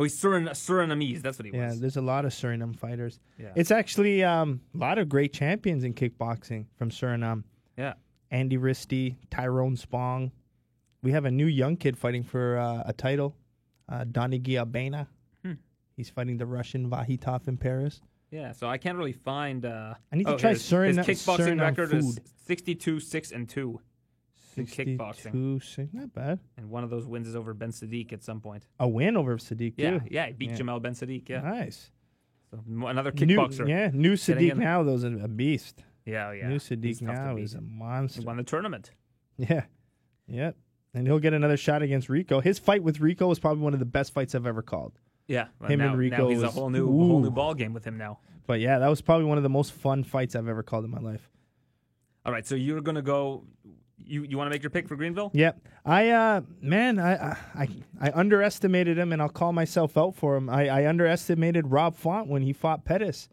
Oh, 0.00 0.04
he's 0.04 0.18
Surin- 0.18 0.48
Surinamese. 0.48 1.20
That's 1.20 1.38
what 1.38 1.44
he 1.44 1.50
was. 1.50 1.58
Yeah, 1.58 1.66
was. 1.66 1.80
there's 1.80 1.96
a 1.98 2.00
lot 2.00 2.24
of 2.24 2.32
Suriname 2.32 2.74
fighters. 2.74 3.20
Yeah. 3.38 3.50
It's 3.54 3.70
actually 3.70 4.24
um, 4.24 4.62
a 4.74 4.78
lot 4.78 4.96
of 4.96 5.10
great 5.10 5.34
champions 5.34 5.84
in 5.84 5.92
kickboxing 5.92 6.64
from 6.76 6.90
Suriname. 6.90 7.44
yeah. 7.76 7.94
Andy 8.30 8.56
Ristie, 8.56 9.16
Tyrone 9.30 9.76
Spong. 9.76 10.30
We 11.02 11.10
have 11.12 11.26
a 11.26 11.30
new 11.30 11.46
young 11.46 11.76
kid 11.76 11.98
fighting 11.98 12.22
for 12.22 12.56
uh, 12.56 12.84
a 12.86 12.94
title, 12.94 13.36
uh, 13.90 14.04
Donegi 14.04 14.54
Abena. 14.54 15.08
Hmm. 15.44 15.54
He's 15.96 16.08
fighting 16.08 16.38
the 16.38 16.46
Russian 16.46 16.88
Vakhitov 16.88 17.46
in 17.48 17.58
Paris. 17.58 18.00
Yeah, 18.30 18.52
so 18.52 18.68
I 18.68 18.78
can't 18.78 18.96
really 18.96 19.12
find. 19.12 19.66
Uh, 19.66 19.94
I 20.10 20.16
need 20.16 20.26
to 20.28 20.34
oh, 20.34 20.38
try 20.38 20.50
here 20.50 20.56
it 20.84 20.90
is. 20.90 20.96
Suriname- 20.96 21.04
His 21.04 21.22
kickboxing 21.22 21.58
Suriname 21.58 21.60
record 21.60 21.92
is 21.92 22.20
62 22.46 23.00
6 23.00 23.32
and 23.32 23.48
2 23.48 23.80
in 24.58 24.66
kickboxing. 24.66 25.14
62, 25.32 25.60
six- 25.60 25.92
Not 25.94 26.12
bad. 26.12 26.38
And 26.56 26.70
one 26.70 26.84
of 26.84 26.90
those 26.90 27.06
wins 27.06 27.28
is 27.28 27.36
over 27.36 27.54
Ben 27.54 27.70
Saddik 27.70 28.12
at 28.12 28.22
some 28.22 28.40
point. 28.40 28.66
A 28.78 28.88
win 28.88 29.16
over 29.16 29.36
Saddik, 29.38 29.74
Yeah, 29.76 29.98
too. 29.98 30.00
yeah. 30.10 30.26
He 30.26 30.32
beat 30.32 30.50
Yeah. 30.50 30.56
Jamal 30.56 30.80
Ben 30.80 30.92
Saddik. 30.94 31.28
Yeah. 31.28 31.40
Nice. 31.42 31.90
So 32.50 32.58
another 32.86 33.12
New, 33.12 33.36
kickboxer. 33.38 33.68
yeah, 33.68 33.90
new 33.92 34.14
Saddik 34.14 34.56
now, 34.56 34.82
though, 34.82 34.94
is 34.94 35.04
a 35.04 35.10
beast. 35.28 35.84
yeah. 36.04 36.32
yeah. 36.32 36.48
New 36.48 36.56
Saddik 36.58 37.00
now 37.02 37.36
is 37.36 37.54
a 37.54 37.58
He 37.60 37.64
monster. 37.66 38.22
won 38.22 38.36
the 38.38 38.42
tournament. 38.42 38.90
Yeah. 39.36 39.64
Yep. 40.26 40.56
And 40.92 41.06
he'll 41.06 41.20
get 41.20 41.32
another 41.34 41.56
shot 41.56 41.82
against 41.82 42.08
Rico. 42.08 42.40
His 42.40 42.58
fight 42.58 42.82
with 42.82 43.00
Rico 43.00 43.28
was 43.28 43.38
probably 43.38 43.62
one 43.62 43.72
of 43.74 43.78
the 43.78 43.86
best 43.86 44.12
fights 44.12 44.34
I've 44.34 44.46
ever 44.46 44.62
called. 44.62 44.98
Yeah. 45.28 45.46
well, 45.60 45.70
Him 45.70 45.78
now, 45.78 45.90
and 45.90 45.98
Rico 45.98 46.24
Now 46.24 46.28
he's 46.28 46.42
a 46.42 46.48
whole 46.50 46.68
new, 46.70 46.86
whole 46.86 47.20
new 47.20 47.30
ball 47.30 47.54
game 47.54 47.72
with 47.72 47.84
him 47.84 47.96
now. 47.96 48.18
But 48.48 48.58
yeah, 48.58 48.80
that 48.80 48.88
was 48.88 49.00
probably 49.00 49.26
one 49.26 49.36
of 49.38 49.44
the 49.44 49.48
most 49.48 49.72
fun 49.72 50.02
fights 50.02 50.34
I've 50.34 50.48
ever 50.48 50.64
called 50.64 50.84
in 50.84 50.90
my 50.90 50.98
life. 50.98 51.30
All 52.26 52.32
right, 52.32 52.44
so 52.44 52.56
you're 52.56 52.80
gonna 52.80 53.00
go. 53.02 53.44
You 54.06 54.24
you 54.24 54.36
want 54.36 54.46
to 54.46 54.50
make 54.50 54.62
your 54.62 54.70
pick 54.70 54.88
for 54.88 54.96
Greenville? 54.96 55.30
Yep. 55.34 55.60
I 55.84 56.10
uh 56.10 56.40
man, 56.60 56.98
I 56.98 57.36
I 57.54 57.68
I 58.00 58.10
underestimated 58.12 58.98
him 58.98 59.12
and 59.12 59.20
I'll 59.22 59.28
call 59.28 59.52
myself 59.52 59.96
out 59.96 60.14
for 60.14 60.36
him. 60.36 60.48
I, 60.48 60.68
I 60.68 60.88
underestimated 60.88 61.70
Rob 61.70 61.96
Font 61.96 62.28
when 62.28 62.42
he 62.42 62.52
fought 62.52 62.84
Pettis. 62.84 63.28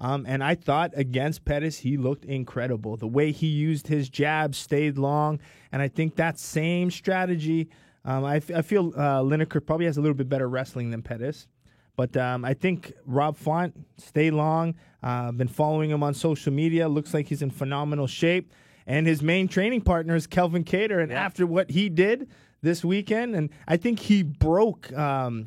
Um, 0.00 0.26
and 0.28 0.44
I 0.44 0.54
thought 0.54 0.92
against 0.94 1.44
Pettis 1.44 1.78
he 1.78 1.96
looked 1.96 2.24
incredible. 2.24 2.96
The 2.96 3.08
way 3.08 3.32
he 3.32 3.48
used 3.48 3.88
his 3.88 4.08
jab 4.08 4.54
stayed 4.54 4.96
long, 4.96 5.40
and 5.72 5.82
I 5.82 5.88
think 5.88 6.14
that 6.16 6.38
same 6.38 6.90
strategy. 6.90 7.68
Um, 8.04 8.24
I, 8.24 8.36
I 8.36 8.62
feel 8.62 8.92
uh, 8.96 9.20
Lineker 9.22 9.64
probably 9.64 9.86
has 9.86 9.96
a 9.96 10.00
little 10.00 10.14
bit 10.14 10.28
better 10.28 10.48
wrestling 10.48 10.90
than 10.92 11.02
Pettis, 11.02 11.48
but 11.96 12.16
um, 12.16 12.44
I 12.44 12.54
think 12.54 12.92
Rob 13.06 13.36
Font 13.36 13.74
stay 13.96 14.30
long. 14.30 14.76
Uh, 15.02 15.32
been 15.32 15.48
following 15.48 15.90
him 15.90 16.04
on 16.04 16.14
social 16.14 16.52
media. 16.52 16.88
Looks 16.88 17.12
like 17.12 17.26
he's 17.26 17.42
in 17.42 17.50
phenomenal 17.50 18.06
shape, 18.06 18.52
and 18.88 19.06
his 19.06 19.22
main 19.22 19.46
training 19.46 19.82
partner 19.82 20.16
is 20.16 20.26
Calvin 20.26 20.64
Kattar. 20.64 21.00
And 21.00 21.12
Yeah. 21.12 21.24
after 21.24 21.46
what 21.46 21.70
he 21.70 21.88
did 21.88 22.28
this 22.62 22.84
weekend, 22.84 23.36
and 23.36 23.50
I 23.68 23.76
think 23.76 24.00
he 24.00 24.24
broke. 24.24 24.92
Um, 24.92 25.46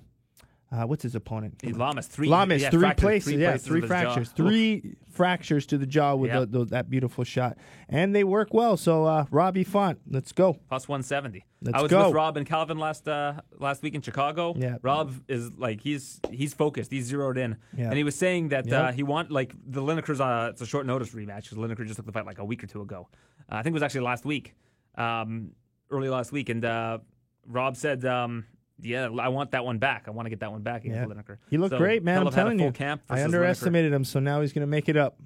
uh, 0.72 0.84
what's 0.86 1.04
his 1.04 1.16
opponent? 1.16 1.62
Lamas 1.78 2.08
three. 2.08 2.28
Lamas, 2.30 2.62
yeah, 2.62 2.70
three 2.70 2.80
fractured 2.82 3.02
places, 3.02 3.34
three 3.34 3.42
yeah, 3.42 3.50
places 3.52 3.68
three 3.68 3.82
fractures, 3.82 4.30
three 4.30 4.96
fractures 5.10 5.66
to 5.66 5.78
the 5.78 5.86
jaw 5.86 6.16
with 6.16 6.32
Yep. 6.32 6.52
the, 6.52 6.60
the, 6.60 6.66
that 6.66 6.90
beautiful 6.90 7.24
shot, 7.26 7.58
and 7.90 8.16
they 8.16 8.24
work 8.24 8.54
well. 8.54 8.78
So, 8.78 9.06
uh, 9.06 9.26
Robbie 9.32 9.64
Font, 9.66 10.00
let's 10.10 10.32
go. 10.32 10.54
plus 10.70 10.88
170. 10.88 11.46
Let's 11.64 11.78
I 11.78 11.82
was 11.82 11.92
go. 11.92 12.06
with 12.08 12.16
Rob 12.16 12.38
and 12.38 12.46
Calvin 12.48 12.78
last 12.80 13.08
uh, 13.08 13.42
last 13.60 13.84
week 13.84 13.94
in 13.96 14.02
Chicago. 14.02 14.56
Yeah. 14.58 14.78
Rob 14.82 15.14
is 15.28 15.52
like 15.58 15.82
he's 15.82 16.20
he's 16.32 16.54
focused. 16.54 16.90
He's 16.92 17.06
zeroed 17.06 17.38
in, 17.38 17.58
Yeah. 17.76 17.90
and 17.90 17.98
he 17.98 18.04
was 18.04 18.16
saying 18.16 18.50
that 18.50 18.66
Yep. 18.66 18.82
uh, 18.82 18.92
he 18.94 19.04
want 19.04 19.30
like 19.30 19.54
the 19.68 19.82
Lineker's 19.82 20.22
uh, 20.22 20.48
it's 20.52 20.62
a 20.62 20.66
short 20.66 20.86
notice 20.86 21.10
rematch 21.12 21.44
because 21.50 21.58
Lineker 21.58 21.86
just 21.86 21.98
took 21.98 22.06
the 22.06 22.12
fight 22.14 22.26
like 22.26 22.40
a 22.40 22.46
week 22.46 22.64
or 22.64 22.68
two 22.68 22.82
ago. 22.82 23.10
Uh, 23.52 23.56
I 23.56 23.64
think 23.64 23.74
it 23.74 23.76
was 23.76 23.84
actually 23.84 24.02
last 24.02 24.24
week, 24.26 24.56
um, 24.96 25.52
early 25.90 26.08
last 26.10 26.32
week, 26.32 26.48
and 26.50 26.64
uh, 26.64 27.00
Rob 27.46 27.76
said. 27.76 28.06
Um, 28.06 28.46
Yeah, 28.82 29.10
I 29.20 29.28
want 29.30 29.52
that 29.52 29.64
one 29.64 29.78
back. 29.78 30.06
I 30.08 30.12
want 30.12 30.26
to 30.26 30.30
get 30.30 30.40
that 30.40 30.52
one 30.52 30.62
back 30.62 30.86
against 30.86 31.08
Yeah. 31.10 31.16
Lineker. 31.16 31.38
He 31.50 31.58
looked 31.58 31.72
So, 31.74 31.78
great, 31.78 32.04
man. 32.04 32.18
I'm 32.18 32.22
Philip 32.24 32.34
had 32.34 32.40
a 32.40 32.44
telling 32.46 32.60
you. 32.60 32.72
Camp 32.72 33.02
I 33.10 33.14
versus 33.16 33.22
Lineker. 33.22 33.26
underestimated 33.26 33.94
him, 33.94 34.04
so 34.04 34.20
now 34.20 34.42
he's 34.42 34.54
going 34.54 34.62
to 34.62 34.68
make 34.68 34.90
it 34.90 34.98
up. 34.98 35.20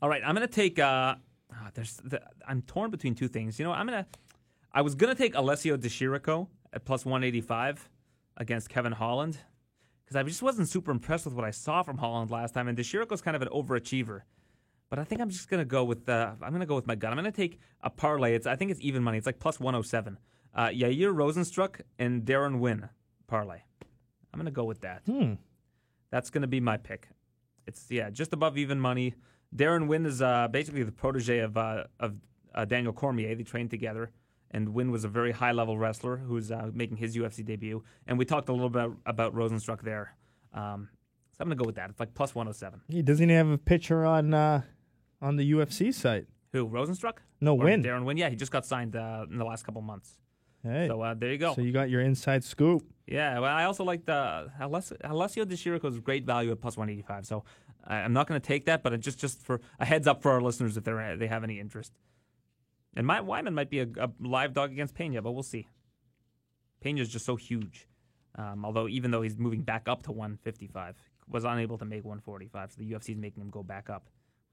All 0.00 0.08
right, 0.08 0.22
I'm 0.24 0.34
gonna 0.34 0.46
take. 0.48 0.78
Uh, 0.80 1.14
ah, 1.52 1.70
there's. 1.74 1.96
The, 2.02 2.20
I'm 2.48 2.62
torn 2.62 2.90
between 2.90 3.14
two 3.14 3.28
things. 3.28 3.58
You 3.58 3.64
know, 3.64 3.72
I'm 3.72 3.86
gonna. 3.86 4.06
I 4.72 4.82
was 4.82 4.94
gonna 4.96 5.14
take 5.14 5.34
Alessio 5.36 5.76
De 5.76 5.88
Chirico 5.88 6.48
at 6.72 6.84
plus 6.84 7.04
185 7.04 7.88
against 8.38 8.68
Kevin 8.68 8.90
Holland 8.92 9.38
because 10.04 10.16
I 10.16 10.22
just 10.24 10.42
wasn't 10.42 10.68
super 10.68 10.90
impressed 10.90 11.24
with 11.26 11.34
what 11.34 11.44
I 11.44 11.50
saw 11.52 11.82
from 11.84 11.98
Holland 11.98 12.30
last 12.32 12.52
time, 12.54 12.66
and 12.66 12.76
De 12.76 12.82
Chirico's 12.82 13.20
kind 13.22 13.36
of 13.36 13.42
an 13.42 13.48
overachiever. 13.48 14.22
But 14.90 14.98
I 14.98 15.04
think 15.04 15.20
I'm 15.20 15.30
just 15.30 15.48
gonna 15.48 15.64
go 15.64 15.84
with. 15.84 16.08
Uh, 16.08 16.32
I'm 16.42 16.52
gonna 16.52 16.66
go 16.66 16.74
with 16.74 16.86
my 16.88 16.96
gut. 16.96 17.12
I'm 17.12 17.16
gonna 17.16 17.30
take 17.30 17.60
a 17.82 17.90
parlay. 17.90 18.34
It's. 18.34 18.46
I 18.46 18.56
think 18.56 18.70
it's 18.72 18.80
even 18.80 19.02
money. 19.04 19.18
It's 19.18 19.26
like 19.26 19.38
plus 19.38 19.60
107. 19.60 20.18
Uh, 20.54 20.68
Yair 20.68 21.14
Rozenstruik 21.14 21.80
and 21.98 22.24
Deron 22.24 22.58
Winn 22.58 22.88
parlay. 23.26 23.60
I'm 24.32 24.38
gonna 24.38 24.50
go 24.50 24.64
with 24.64 24.80
that. 24.82 25.02
Hmm. 25.06 25.34
That's 26.10 26.28
going 26.28 26.42
to 26.42 26.48
be 26.48 26.60
my 26.60 26.76
pick. 26.76 27.08
It's 27.66 27.86
yeah, 27.90 28.10
just 28.10 28.32
above 28.34 28.58
even 28.58 28.78
money. 28.78 29.14
Deron 29.56 29.86
Winn 29.86 30.04
is 30.04 30.20
uh, 30.20 30.46
basically 30.48 30.82
the 30.82 30.92
protege 30.92 31.38
of 31.38 31.56
uh, 31.56 31.84
of 31.98 32.16
uh, 32.54 32.64
Daniel 32.66 32.92
Cormier. 32.92 33.34
They 33.34 33.42
trained 33.44 33.70
together, 33.70 34.10
and 34.50 34.74
Winn 34.74 34.90
was 34.90 35.04
a 35.04 35.08
very 35.08 35.32
high 35.32 35.52
level 35.52 35.78
wrestler 35.78 36.18
who's 36.18 36.50
uh, 36.52 36.70
making 36.74 36.98
his 36.98 37.16
UFC 37.16 37.42
debut. 37.44 37.82
And 38.06 38.18
we 38.18 38.26
talked 38.26 38.50
a 38.50 38.52
little 38.52 38.68
bit 38.68 38.90
about 39.06 39.34
Rozenstruik 39.34 39.80
there. 39.82 40.14
Um, 40.52 40.90
so 41.32 41.38
I'm 41.40 41.48
going 41.48 41.56
to 41.56 41.62
go 41.62 41.66
with 41.66 41.76
that. 41.76 41.88
It's 41.88 41.98
like 42.00 42.12
plus 42.12 42.34
107. 42.34 42.82
He 42.88 43.00
doesn't 43.00 43.24
even 43.24 43.34
have 43.34 43.48
a 43.48 43.56
picture 43.58 44.04
on 44.04 44.34
uh, 44.34 44.62
on 45.22 45.36
the 45.36 45.50
UFC 45.52 45.94
site. 45.94 46.26
Who 46.52 46.68
Rozenstruik? 46.68 47.18
No 47.40 47.54
Or 47.54 47.64
win. 47.64 47.82
Deron 47.82 48.04
Winn. 48.04 48.18
Yeah, 48.18 48.28
he 48.28 48.36
just 48.36 48.52
got 48.52 48.66
signed 48.66 48.96
uh, 48.96 49.24
in 49.30 49.38
the 49.38 49.44
last 49.46 49.64
couple 49.64 49.80
months. 49.80 50.18
Hey, 50.62 50.86
So 50.88 51.00
uh, 51.02 51.14
there 51.14 51.32
you 51.32 51.38
go. 51.38 51.54
so 51.54 51.60
you 51.60 51.72
got 51.72 51.90
your 51.90 52.00
inside 52.00 52.44
scoop. 52.44 52.84
Yeah, 53.06 53.40
well, 53.40 53.54
I 53.54 53.64
also 53.64 53.82
like 53.84 54.04
the 54.04 54.50
Alessio, 54.60 54.96
Alessio 55.02 55.44
De 55.44 55.56
Chirico's 55.56 55.98
great 55.98 56.24
value 56.24 56.52
at 56.52 56.60
plus 56.60 56.76
185. 56.76 57.26
So 57.26 57.44
I'm 57.84 58.12
not 58.12 58.28
going 58.28 58.40
to 58.40 58.46
take 58.46 58.66
that, 58.66 58.82
but 58.82 58.98
just 59.00 59.18
just 59.18 59.42
for 59.42 59.60
a 59.80 59.84
heads 59.84 60.06
up 60.06 60.22
for 60.22 60.30
our 60.30 60.40
listeners 60.40 60.76
if 60.76 60.84
they 60.84 61.16
they 61.18 61.26
have 61.26 61.42
any 61.42 61.58
interest. 61.58 61.92
And 62.94 63.06
my 63.06 63.20
Wiman 63.20 63.54
might 63.54 63.70
be 63.70 63.80
a, 63.80 63.88
a 63.98 64.10
live 64.20 64.52
dog 64.52 64.70
against 64.70 64.94
Pena, 64.94 65.20
but 65.22 65.32
we'll 65.32 65.42
see. 65.42 65.66
Pena's 66.80 67.08
just 67.08 67.24
so 67.24 67.36
huge. 67.36 67.88
Um, 68.36 68.64
although 68.64 68.88
even 68.88 69.10
though 69.10 69.22
he's 69.22 69.36
moving 69.36 69.62
back 69.62 69.88
up 69.88 70.02
to 70.04 70.12
155, 70.12 70.96
was 71.28 71.44
unable 71.44 71.78
to 71.78 71.84
make 71.84 72.04
145, 72.04 72.72
so 72.72 72.76
the 72.78 72.90
UFC 72.90 73.10
is 73.10 73.16
making 73.18 73.42
him 73.42 73.50
go 73.50 73.62
back 73.62 73.90
up, 73.90 74.04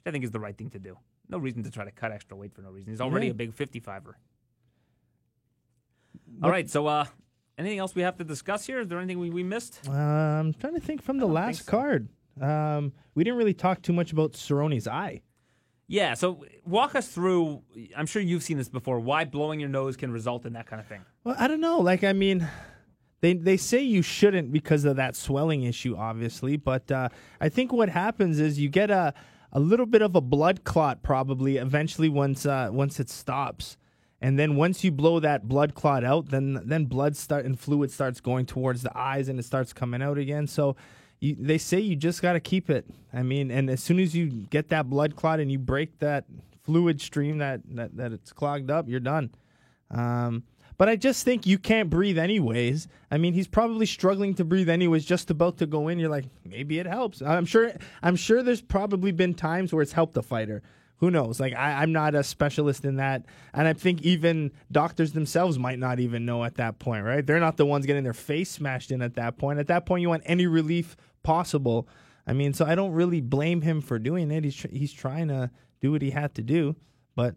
which 0.03 0.10
I 0.10 0.12
think 0.12 0.24
is 0.24 0.32
the 0.32 0.39
right 0.39 0.57
thing 0.57 0.70
to 0.72 0.80
do. 0.80 0.97
No 1.30 1.38
reason 1.38 1.64
to 1.64 1.72
try 1.72 1.86
to 1.86 1.91
cut 1.91 2.12
extra 2.12 2.36
weight 2.36 2.53
for 2.53 2.62
no 2.62 2.72
reason. 2.72 2.91
He's 2.91 3.01
already 3.01 3.28
Yeah. 3.28 3.32
a 3.32 3.36
big 3.36 3.53
55er. 3.55 4.14
All 6.41 6.49
right, 6.49 6.69
so 6.69 6.88
uh, 6.88 7.05
anything 7.57 7.80
else 7.80 7.95
we 7.95 8.01
have 8.01 8.17
to 8.17 8.23
discuss 8.23 8.65
here? 8.65 8.80
Is 8.80 8.88
there 8.88 8.99
anything 8.99 9.19
we, 9.19 9.30
we 9.30 9.43
missed? 9.43 9.82
Uh, 9.88 9.91
I'm 9.91 10.53
trying 10.53 10.75
to 10.75 10.80
think 10.80 11.01
from 11.01 11.17
the 11.17 11.27
last 11.27 11.65
so. 11.65 11.71
card. 11.71 12.09
Um, 12.41 12.93
we 13.15 13.23
didn't 13.23 13.38
really 13.38 13.53
talk 13.53 13.82
too 13.82 13.93
much 13.93 14.11
about 14.11 14.34
Cerrone's 14.34 14.88
eye. 14.88 15.21
Yeah, 15.88 16.13
so 16.13 16.45
walk 16.65 16.93
us 16.95 17.07
through. 17.07 17.63
I'm 17.97 18.05
sure 18.05 18.21
you've 18.21 18.43
seen 18.43 18.57
this 18.57 18.69
before. 18.69 18.99
Why 18.99 19.25
blowing 19.25 19.59
your 19.59 19.69
nose 19.69 19.97
can 19.97 20.11
result 20.11 20.45
in 20.45 20.53
that 20.53 20.67
kind 20.67 20.80
of 20.80 20.88
thing. 20.88 21.01
Well, 21.23 21.36
I 21.38 21.47
don't 21.47 21.59
know. 21.59 21.80
Like, 21.80 22.03
I 22.03 22.13
mean, 22.13 22.47
they 23.21 23.34
they 23.34 23.57
say 23.57 23.82
you 23.82 24.03
shouldn't 24.03 24.51
because 24.51 24.86
of 24.86 24.97
that 24.97 25.15
swelling 25.15 25.63
issue, 25.63 25.95
obviously. 25.97 26.57
But 26.57 26.91
uh, 26.91 27.09
I 27.41 27.49
think 27.49 27.73
what 27.73 27.89
happens 27.89 28.39
is 28.39 28.59
you 28.59 28.69
get 28.69 28.91
a 28.91 29.15
a 29.51 29.59
little 29.59 29.88
bit 29.88 30.03
of 30.03 30.15
a 30.15 30.21
blood 30.21 30.63
clot 30.63 31.01
probably 31.01 31.57
eventually 31.57 32.07
once 32.07 32.45
uh, 32.45 32.69
once 32.71 32.99
it 32.99 33.09
stops. 33.09 33.75
And 34.22 34.38
then 34.38 34.55
once 34.55 34.84
you 34.84 34.91
blow 34.91 35.20
that 35.22 35.47
blood 35.47 35.76
clot 35.76 36.03
out, 36.03 36.30
then 36.30 36.61
then 36.65 36.86
blood 36.86 37.15
start 37.15 37.45
and 37.45 37.57
fluid 37.59 37.91
starts 37.91 38.20
going 38.20 38.45
towards 38.45 38.84
the 38.84 38.97
eyes 38.97 39.30
and 39.30 39.39
it 39.39 39.43
starts 39.43 39.72
coming 39.72 40.01
out 40.01 40.17
again. 40.17 40.45
So 40.47 40.76
you, 41.20 41.36
they 41.39 41.57
say 41.57 41.80
you 41.80 41.95
just 41.95 42.22
got 42.22 42.34
to 42.34 42.39
keep 42.39 42.70
it. 42.70 42.86
I 43.13 43.24
mean, 43.24 43.49
and 43.51 43.70
as 43.70 43.82
soon 43.82 43.99
as 43.99 44.15
you 44.15 44.28
get 44.28 44.70
that 44.70 44.89
blood 44.89 45.15
clot 45.15 45.39
and 45.39 45.51
you 45.51 45.59
break 45.59 45.99
that 45.99 46.26
fluid 46.63 46.99
stream 46.99 47.38
that 47.38 47.61
that, 47.76 47.95
that 47.95 48.11
it's 48.11 48.34
clogged 48.34 48.70
up, 48.70 48.89
you're 48.89 48.99
done. 48.99 49.32
Um, 49.89 50.43
but 50.78 50.88
I 50.88 50.95
just 50.95 51.26
think 51.26 51.45
you 51.45 51.57
can't 51.57 51.89
breathe 51.89 52.17
anyways. 52.17 52.88
I 53.11 53.17
mean, 53.17 53.34
he's 53.34 53.47
probably 53.47 53.86
struggling 53.86 54.34
to 54.36 54.45
breathe 54.45 54.70
anyways, 54.70 55.03
just 55.03 55.30
about 55.30 55.57
to 55.57 55.65
go 55.65 55.89
in. 55.89 55.99
You're 55.99 56.09
like, 56.09 56.26
maybe 56.45 56.80
it 56.80 56.86
helps. 56.86 57.22
I'm 57.22 57.45
sure. 57.45 57.74
I'm 58.01 58.15
sure 58.15 58.43
there's 58.43 58.61
probably 58.61 59.11
been 59.11 59.34
times 59.34 59.74
where 59.74 59.82
it's 59.82 59.91
helped 59.91 60.15
a 60.15 60.22
fighter. 60.22 60.61
Who 61.00 61.10
knows? 61.10 61.39
Like 61.39 61.54
I, 61.56 61.82
I'm 61.82 61.91
not 61.91 62.14
a 62.14 62.24
specialist 62.24 62.84
in 62.84 62.97
that, 62.97 63.26
and 63.54 63.68
I 63.68 63.74
think 63.74 64.02
even 64.02 64.52
doctors 64.72 65.14
themselves 65.14 65.58
might 65.58 65.80
not 65.80 66.00
even 66.00 66.26
know 66.26 66.43
at 66.43 66.56
that 66.56 66.80
point, 66.80 67.06
right? 67.06 67.26
They're 67.26 67.39
not 67.39 67.58
the 67.58 67.66
ones 67.66 67.86
getting 67.86 68.04
their 68.04 68.14
face 68.14 68.52
smashed 68.52 68.91
in 68.91 69.02
at 69.02 69.16
that 69.16 69.38
point. 69.38 69.60
At 69.60 69.68
that 69.68 69.86
point, 69.86 70.02
you 70.02 70.10
want 70.10 70.24
any 70.26 70.45
relief 70.45 70.97
possible. 71.24 71.88
I 72.28 72.34
mean, 72.34 72.54
so 72.54 72.66
I 72.66 72.76
don't 72.76 72.91
really 72.91 73.22
blame 73.22 73.62
him 73.62 73.82
for 73.82 73.97
doing 73.97 74.30
it. 74.30 74.43
He's 74.43 74.56
tr- 74.56 74.68
he's 74.72 74.93
trying 74.93 75.30
to 75.30 75.50
do 75.82 75.91
what 75.91 76.02
he 76.02 76.12
had 76.12 76.36
to 76.36 76.41
do, 76.41 76.76
but 77.16 77.36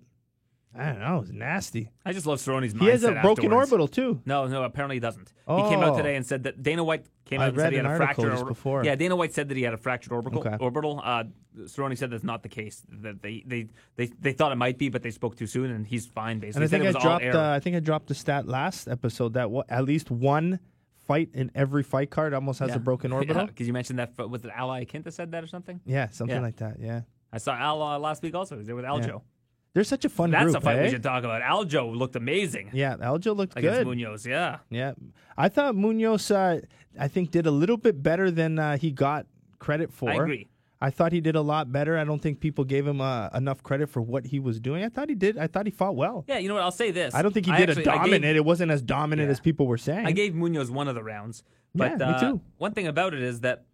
I 0.74 0.86
don't 0.86 1.00
know. 1.00 1.20
It's 1.20 1.30
nasty. 1.30 1.90
I 2.04 2.12
just 2.14 2.24
love 2.26 2.38
Cerrone's 2.38 2.72
mindset. 2.72 2.80
He 2.80 2.88
has 2.88 3.04
a 3.04 3.12
broken 3.12 3.44
afterwards. 3.44 3.70
orbital 3.72 3.88
too. 3.88 4.22
No, 4.24 4.46
no, 4.46 4.62
apparently 4.62 4.96
he 4.96 5.00
doesn't. 5.00 5.30
He 5.46 5.62
came 5.68 5.80
out 5.80 5.92
Oh. 5.94 5.96
today 5.98 6.16
and 6.16 6.24
said 6.24 6.44
that 6.44 6.62
Dana 6.62 6.82
White 6.82 7.04
came 7.26 7.40
I 7.40 7.44
out 7.44 7.48
and 7.50 7.58
said 7.58 7.72
he 7.72 7.76
had 7.76 7.84
a 7.86 7.96
fractured 7.96 8.30
just 8.30 8.42
or- 8.42 8.46
before. 8.46 8.82
Yeah, 8.84 8.94
Dana 8.94 9.14
White 9.14 9.34
said 9.34 9.48
that 9.50 9.56
he 9.58 9.62
had 9.64 9.74
a 9.74 9.76
fractured 9.76 10.12
orbital. 10.12 10.40
Okay. 10.40 10.56
Orbital. 10.58 11.00
Uh, 11.04 11.24
Cerrone 11.64 11.96
said 11.98 12.10
that's 12.10 12.24
not 12.24 12.42
the 12.42 12.48
case. 12.48 12.82
That 12.88 13.20
they, 13.20 13.42
they 13.46 13.68
they 13.96 14.06
they 14.18 14.32
thought 14.32 14.52
it 14.52 14.56
might 14.56 14.78
be, 14.78 14.88
but 14.88 15.02
they 15.02 15.10
spoke 15.10 15.36
too 15.36 15.46
soon, 15.46 15.70
and 15.70 15.86
he's 15.86 16.06
fine. 16.06 16.38
Basically, 16.38 16.64
And 16.64 16.74
I 16.74 16.78
think 16.84 16.96
I 16.96 17.00
dropped. 17.00 17.24
Uh, 17.26 17.50
I 17.54 17.60
think 17.60 17.76
I 17.76 17.80
dropped 17.80 18.06
the 18.06 18.14
stat 18.14 18.46
last 18.48 18.88
episode 18.88 19.34
that 19.34 19.50
wa- 19.50 19.64
at 19.68 19.84
least 19.84 20.10
one 20.10 20.58
fight 21.06 21.28
in 21.34 21.50
every 21.54 21.82
fight 21.82 22.08
card 22.10 22.32
almost 22.32 22.60
has 22.60 22.74
a 22.74 22.78
broken 22.78 23.12
orbital. 23.18 23.46
Because 23.48 23.66
you 23.66 23.74
mentioned 23.74 23.98
that 23.98 24.16
was 24.16 24.42
it 24.46 24.50
Al 24.54 24.68
Iaquinta 24.70 25.12
said 25.12 25.32
that 25.32 25.44
or 25.44 25.48
something. 25.48 25.80
Yeah, 25.84 26.08
something 26.08 26.34
Yeah. 26.36 26.40
like 26.40 26.56
that. 26.56 26.78
Yeah, 26.80 27.02
I 27.30 27.36
saw 27.36 27.54
Al 27.54 27.82
uh, 27.82 27.98
last 27.98 28.22
week 28.22 28.34
also. 28.34 28.54
He 28.54 28.60
was 28.60 28.66
there 28.66 28.76
with 28.76 28.86
Aljo. 28.86 29.20
They're 29.74 29.84
such 29.84 30.04
a 30.04 30.08
fun 30.08 30.30
group. 30.30 30.40
That's 30.40 30.52
group. 30.52 30.62
a 30.62 30.64
fight 30.66 30.78
eh? 30.78 30.82
we 30.82 30.90
should 30.90 31.02
talk 31.02 31.24
about. 31.24 31.40
Aljo 31.42 31.94
looked 31.96 32.14
amazing 32.16 32.70
Yeah, 32.72 32.96
Aljo 32.96 33.34
looked 33.34 33.56
against 33.56 33.84
good. 33.84 33.86
Munhoz. 33.98 34.26
Yeah. 34.26 34.58
Yeah, 34.70 34.92
I 35.36 35.48
thought 35.48 35.74
Munhoz. 35.74 36.30
Uh, 36.30 36.60
I 36.98 37.08
think 37.08 37.30
did 37.30 37.46
a 37.46 37.50
little 37.50 37.78
bit 37.78 38.02
better 38.02 38.30
than 38.30 38.58
uh, 38.58 38.76
he 38.76 38.90
got 38.90 39.26
credit 39.58 39.92
for. 39.92 40.10
I 40.10 40.14
agree. 40.14 40.48
I 40.80 40.90
thought 40.90 41.12
he 41.12 41.20
did 41.20 41.36
a 41.36 41.40
lot 41.40 41.70
better. 41.70 41.96
I 41.96 42.02
don't 42.02 42.20
think 42.20 42.40
people 42.40 42.64
gave 42.64 42.84
him 42.86 43.00
uh, 43.00 43.28
enough 43.28 43.62
credit 43.62 43.88
for 43.88 44.02
what 44.02 44.26
he 44.26 44.40
was 44.40 44.58
doing. 44.58 44.82
I 44.84 44.88
thought 44.88 45.08
he 45.08 45.14
did. 45.14 45.38
I 45.38 45.46
thought 45.46 45.64
he 45.64 45.70
fought 45.70 45.94
well. 45.94 46.24
Yeah, 46.26 46.38
you 46.38 46.48
know 46.48 46.54
what? 46.54 46.64
I'll 46.64 46.72
say 46.72 46.90
this. 46.90 47.14
I 47.14 47.22
don't 47.22 47.32
think 47.32 47.46
he 47.46 47.52
did 47.52 47.70
actually- 47.70 47.84
a 47.84 47.90
I 47.92 47.94
gave- 47.98 48.02
dominant. 48.10 48.36
it 48.36 48.44
wasn't 48.44 48.72
as 48.72 48.82
dominant 48.82 49.28
Yeah. 49.28 49.32
as 49.32 49.40
people 49.40 49.66
were 49.68 49.78
saying. 49.78 50.04
I 50.06 50.10
gave 50.10 50.32
Munhoz 50.34 50.70
one 50.70 50.88
of 50.88 50.96
the 50.96 51.04
rounds. 51.04 51.44
But 51.74 51.92
Yeah, 51.92 51.96
me 52.08 52.14
uh, 52.14 52.20
too. 52.20 52.40
one 52.58 52.72
thing 52.72 52.88
about 52.88 53.14
it 53.14 53.22
is 53.22 53.40
that 53.40 53.64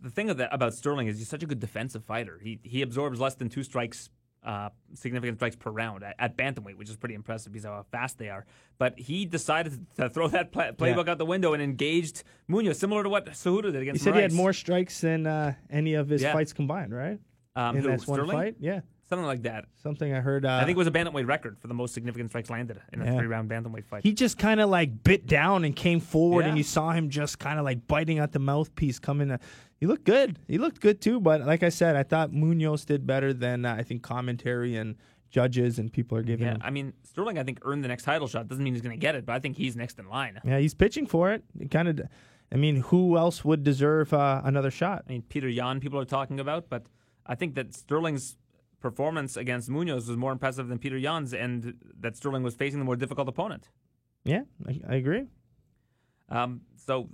the 0.00 0.08
thing 0.08 0.30
of 0.30 0.36
that, 0.38 0.54
about 0.54 0.72
Sterling 0.72 1.08
is 1.08 1.18
he's 1.18 1.28
such 1.28 1.42
a 1.42 1.46
good 1.46 1.58
defensive 1.60 2.04
fighter. 2.04 2.38
He 2.42 2.60
he 2.62 2.80
absorbs 2.80 3.20
less 3.20 3.34
than 3.34 3.48
two 3.50 3.62
strikes, 3.64 4.08
uh, 4.42 4.70
significant 4.94 5.38
strikes 5.38 5.56
per 5.56 5.70
round 5.70 6.02
at, 6.02 6.14
at 6.18 6.36
bantamweight, 6.36 6.76
which 6.76 6.88
is 6.88 6.96
pretty 6.96 7.14
impressive 7.14 7.52
because 7.52 7.66
of 7.66 7.72
how 7.72 7.84
fast 7.92 8.18
they 8.18 8.28
are. 8.30 8.46
But 8.78 8.98
he 8.98 9.26
decided 9.26 9.86
to 9.96 10.08
throw 10.08 10.28
that 10.28 10.50
play, 10.52 10.70
playbook 10.76 11.08
out 11.08 11.18
the 11.18 11.26
window 11.26 11.52
and 11.52 11.62
engaged 11.62 12.24
Munhoz, 12.50 12.76
similar 12.76 13.02
to 13.02 13.08
what 13.10 13.26
Cejudo 13.26 13.64
did 13.64 13.76
against. 13.76 14.00
he 14.00 14.04
said 14.04 14.14
he 14.14 14.22
had 14.22 14.32
more 14.32 14.52
strikes 14.52 15.00
than 15.02 15.26
uh, 15.26 15.54
any 15.68 15.94
of 15.94 16.08
his 16.08 16.22
Yeah. 16.22 16.32
fights 16.32 16.52
combined, 16.52 16.94
right? 16.94 17.18
um, 17.56 17.76
in 17.76 17.82
who, 17.82 17.90
this 17.90 18.06
one 18.06 18.26
fight. 18.28 18.54
Yeah, 18.60 18.80
something 19.08 19.26
like 19.26 19.42
that. 19.42 19.64
something 19.82 20.14
I 20.14 20.20
heard. 20.20 20.46
Uh, 20.46 20.52
I 20.52 20.60
think 20.64 20.76
it 20.76 20.78
was 20.78 20.86
a 20.86 20.92
bantamweight 20.92 21.26
record 21.26 21.58
for 21.58 21.66
the 21.66 21.74
most 21.74 21.92
significant 21.92 22.30
strikes 22.30 22.48
landed 22.48 22.80
in 22.92 23.02
a 23.02 23.04
Yeah. 23.04 23.16
three-round 23.18 23.50
bantamweight 23.50 23.84
fight. 23.86 24.04
he 24.04 24.12
just 24.12 24.38
kind 24.38 24.60
of 24.60 24.70
like 24.70 25.02
bit 25.02 25.26
down 25.26 25.64
and 25.64 25.74
came 25.74 25.98
forward, 26.00 26.42
Yeah. 26.42 26.50
and 26.50 26.56
you 26.58 26.62
saw 26.64 26.92
him 26.92 27.10
just 27.10 27.38
kind 27.40 27.58
of 27.58 27.64
like 27.64 27.86
biting 27.88 28.20
at 28.20 28.30
the 28.32 28.38
mouthpiece, 28.38 28.98
coming. 29.00 29.28
To, 29.28 29.40
he 29.80 29.86
looked 29.86 30.04
good. 30.04 30.38
He 30.46 30.58
looked 30.58 30.80
good 30.80 31.00
too. 31.00 31.20
But 31.20 31.46
like 31.46 31.62
I 31.62 31.70
said, 31.70 31.96
I 31.96 32.02
thought 32.02 32.30
Munhoz 32.30 32.84
did 32.84 33.06
better 33.06 33.32
than 33.32 33.64
uh, 33.64 33.74
I 33.78 33.82
think 33.82 34.02
commentary 34.02 34.76
and 34.76 34.96
judges 35.30 35.78
and 35.78 35.92
people 35.92 36.18
are 36.18 36.22
giving 36.22 36.46
yeah, 36.46 36.54
him. 36.54 36.60
I 36.62 36.70
mean 36.70 36.92
Sterling, 37.02 37.38
I 37.38 37.44
think 37.44 37.60
earned 37.62 37.82
the 37.82 37.88
next 37.88 38.02
title 38.02 38.28
shot. 38.28 38.46
Doesn't 38.48 38.62
mean 38.62 38.74
he's 38.74 38.82
going 38.82 38.94
to 38.94 39.00
get 39.00 39.14
it, 39.14 39.24
but 39.24 39.32
I 39.32 39.38
think 39.38 39.56
he's 39.56 39.76
next 39.76 39.98
in 39.98 40.08
line. 40.08 40.40
Yeah, 40.44 40.58
he's 40.58 40.74
pitching 40.74 41.06
for 41.06 41.32
it. 41.32 41.42
Kind 41.70 41.88
of. 41.88 42.00
I 42.52 42.56
mean, 42.56 42.76
who 42.76 43.16
else 43.16 43.44
would 43.44 43.62
deserve 43.62 44.12
uh, 44.12 44.42
another 44.44 44.72
shot? 44.72 45.04
I 45.08 45.12
mean, 45.12 45.22
Peter 45.22 45.48
Yan, 45.48 45.78
people 45.78 46.00
are 46.00 46.04
talking 46.04 46.40
about, 46.40 46.68
but 46.68 46.82
I 47.24 47.36
think 47.36 47.54
that 47.54 47.74
Sterling's 47.74 48.36
performance 48.80 49.36
against 49.36 49.70
Munhoz 49.70 50.08
was 50.08 50.16
more 50.16 50.32
impressive 50.32 50.66
than 50.66 50.78
Peter 50.78 50.98
Yan's, 50.98 51.32
and 51.32 51.74
that 52.00 52.16
Sterling 52.16 52.42
was 52.42 52.56
facing 52.56 52.80
the 52.80 52.84
more 52.84 52.96
difficult 52.96 53.28
opponent. 53.28 53.68
Yeah, 54.24 54.42
I, 54.66 54.80
I 54.88 54.94
agree. 54.96 55.26
Um, 56.28 56.62
so 56.74 57.08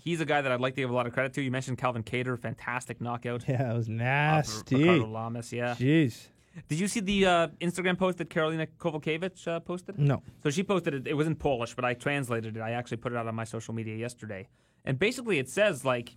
he's 0.00 0.20
a 0.20 0.24
guy 0.24 0.40
that 0.42 0.50
I'd 0.50 0.60
like 0.60 0.74
to 0.74 0.80
give 0.80 0.90
a 0.90 0.94
lot 0.94 1.06
of 1.06 1.12
credit 1.12 1.32
to. 1.34 1.42
You 1.42 1.50
mentioned 1.50 1.78
Calvin 1.78 2.02
Kattar, 2.02 2.38
fantastic 2.38 3.00
knockout. 3.00 3.44
Yeah, 3.46 3.72
it 3.72 3.76
was 3.76 3.88
nasty. 3.88 4.76
Ricardo 4.76 5.06
Lamas, 5.06 5.52
yeah. 5.52 5.74
Jeez. 5.74 6.28
Did 6.68 6.80
you 6.80 6.88
see 6.88 7.00
the 7.00 7.26
uh, 7.26 7.48
Instagram 7.60 7.96
post 7.96 8.18
that 8.18 8.28
Karolina 8.28 8.66
Kowalkiewicz 8.78 9.46
uh, 9.46 9.60
posted? 9.60 9.98
No. 9.98 10.22
So 10.42 10.50
she 10.50 10.64
posted 10.64 10.94
it. 10.94 11.06
It 11.06 11.14
was 11.14 11.26
in 11.26 11.36
Polish, 11.36 11.74
but 11.74 11.84
I 11.84 11.94
translated 11.94 12.56
it. 12.56 12.60
I 12.60 12.72
actually 12.72 12.96
put 12.96 13.12
it 13.12 13.16
out 13.16 13.26
on 13.28 13.34
my 13.34 13.44
social 13.44 13.72
media 13.72 13.96
yesterday. 13.96 14.48
And 14.84 14.98
basically, 14.98 15.38
it 15.38 15.48
says 15.48 15.84
like, 15.84 16.16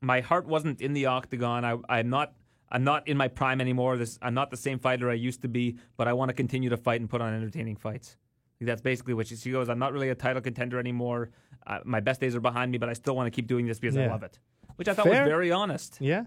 my 0.00 0.20
heart 0.20 0.46
wasn't 0.46 0.80
in 0.80 0.92
the 0.92 1.06
octagon. 1.06 1.64
I, 1.64 1.76
I'm 1.88 2.08
not. 2.08 2.34
I'm 2.74 2.84
not 2.84 3.06
in 3.06 3.18
my 3.18 3.28
prime 3.28 3.60
anymore. 3.60 3.98
This, 3.98 4.18
I'm 4.22 4.32
not 4.32 4.50
the 4.50 4.56
same 4.56 4.78
fighter 4.78 5.10
I 5.10 5.14
used 5.14 5.42
to 5.42 5.48
be, 5.48 5.76
but 5.98 6.08
I 6.08 6.14
want 6.14 6.30
to 6.30 6.32
continue 6.32 6.70
to 6.70 6.78
fight 6.78 7.02
and 7.02 7.10
put 7.10 7.20
on 7.20 7.34
entertaining 7.34 7.76
fights. 7.76 8.16
That's 8.62 8.80
basically 8.80 9.12
what 9.12 9.26
she, 9.26 9.36
she 9.36 9.50
goes. 9.50 9.68
I'm 9.68 9.78
not 9.78 9.92
really 9.92 10.08
a 10.08 10.14
title 10.14 10.40
contender 10.40 10.78
anymore. 10.78 11.28
Uh, 11.66 11.78
my 11.84 12.00
best 12.00 12.20
days 12.20 12.34
are 12.34 12.40
behind 12.40 12.72
me, 12.72 12.78
but 12.78 12.88
I 12.88 12.92
still 12.92 13.14
want 13.16 13.26
to 13.26 13.30
keep 13.30 13.46
doing 13.46 13.66
this 13.66 13.78
because 13.78 13.96
I 13.96 14.06
love 14.06 14.22
it. 14.22 14.38
Which 14.76 14.88
I 14.88 14.94
thought 14.94 15.06
Fair. 15.06 15.22
was 15.22 15.28
very 15.28 15.52
honest. 15.52 15.98
Yeah. 16.00 16.24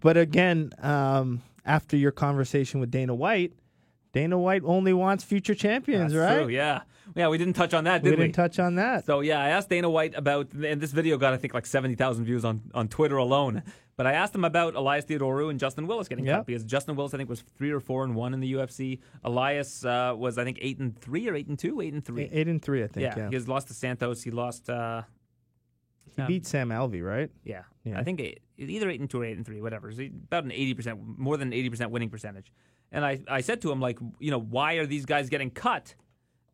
But 0.00 0.16
again, 0.16 0.72
um, 0.80 1.42
after 1.64 1.96
your 1.96 2.12
conversation 2.12 2.80
with 2.80 2.90
Dana 2.90 3.14
White, 3.14 3.54
Dana 4.12 4.38
White 4.38 4.62
only 4.64 4.92
wants 4.92 5.24
future 5.24 5.54
champions, 5.54 6.12
That's 6.12 6.30
right? 6.36 6.42
true. 6.44 6.48
Yeah, 6.48 6.82
yeah. 7.14 7.28
We 7.28 7.38
didn't 7.38 7.54
touch 7.54 7.72
on 7.74 7.84
that, 7.84 8.02
We 8.02 8.10
did 8.10 8.18
we? 8.18 8.24
didn't 8.26 8.34
touch 8.34 8.58
on 8.58 8.74
that. 8.76 9.06
So 9.06 9.20
yeah, 9.20 9.40
I 9.40 9.48
asked 9.50 9.68
Dana 9.68 9.88
White 9.90 10.14
about, 10.16 10.52
and 10.52 10.80
this 10.80 10.92
video 10.92 11.16
got 11.18 11.32
I 11.32 11.36
think 11.36 11.54
like 11.54 11.66
seventy 11.66 11.94
thousand 11.94 12.24
views 12.24 12.44
on, 12.44 12.62
on 12.74 12.88
Twitter 12.88 13.16
alone. 13.16 13.62
But 13.96 14.06
I 14.06 14.12
asked 14.12 14.34
him 14.34 14.44
about 14.44 14.74
Elias 14.74 15.06
Theodorou 15.06 15.48
and 15.48 15.58
Justin 15.58 15.86
Willis 15.86 16.06
getting 16.08 16.26
Yeah. 16.26 16.36
cut 16.38 16.46
because 16.46 16.64
Justin 16.64 16.96
Willis 16.96 17.14
I 17.14 17.16
think 17.16 17.30
was 17.30 17.40
three 17.56 17.70
or 17.70 17.80
four 17.80 18.04
and 18.04 18.14
one 18.14 18.34
in 18.34 18.40
the 18.40 18.52
UFC. 18.52 18.98
Elias 19.24 19.84
uh, 19.86 20.12
was 20.16 20.36
I 20.36 20.44
think 20.44 20.58
eight 20.60 20.78
and 20.78 20.98
three 20.98 21.28
or 21.28 21.34
eight 21.34 21.46
and 21.46 21.58
two, 21.58 21.80
eight 21.80 21.94
and 21.94 22.04
three. 22.04 22.28
Eight 22.30 22.46
and 22.48 22.60
three, 22.60 22.82
I 22.84 22.88
think. 22.88 23.04
yeah, 23.04 23.14
Yeah, 23.16 23.28
he 23.30 23.34
has 23.36 23.48
lost 23.48 23.68
to 23.68 23.74
Santos. 23.74 24.22
He 24.22 24.30
lost. 24.30 24.68
Uh, 24.68 25.02
he 26.16 26.22
beat 26.26 26.46
Sam 26.46 26.70
Alvey, 26.70 27.02
right? 27.04 27.30
yeah, 27.44 27.62
Yeah. 27.84 27.98
I 27.98 28.02
think 28.04 28.20
eight, 28.20 28.40
either 28.58 28.88
eight 28.88 29.00
and 29.00 29.08
two 29.10 29.20
or 29.20 29.24
eight 29.24 29.36
and 29.36 29.44
three, 29.44 29.60
whatever. 29.60 29.92
So 29.92 30.02
about 30.02 30.44
an 30.44 30.52
eighty 30.52 30.72
percent, 30.74 30.98
more 31.18 31.36
than 31.36 31.52
eighty 31.52 31.68
percent 31.70 31.90
winning 31.90 32.08
percentage. 32.10 32.52
And 32.92 33.04
I, 33.04 33.20
I 33.28 33.40
said 33.40 33.60
to 33.62 33.72
him 33.72 33.80
like, 33.80 33.98
you 34.20 34.30
know, 34.30 34.38
why 34.40 34.74
are 34.74 34.86
these 34.86 35.04
guys 35.04 35.28
getting 35.28 35.50
cut? 35.50 35.94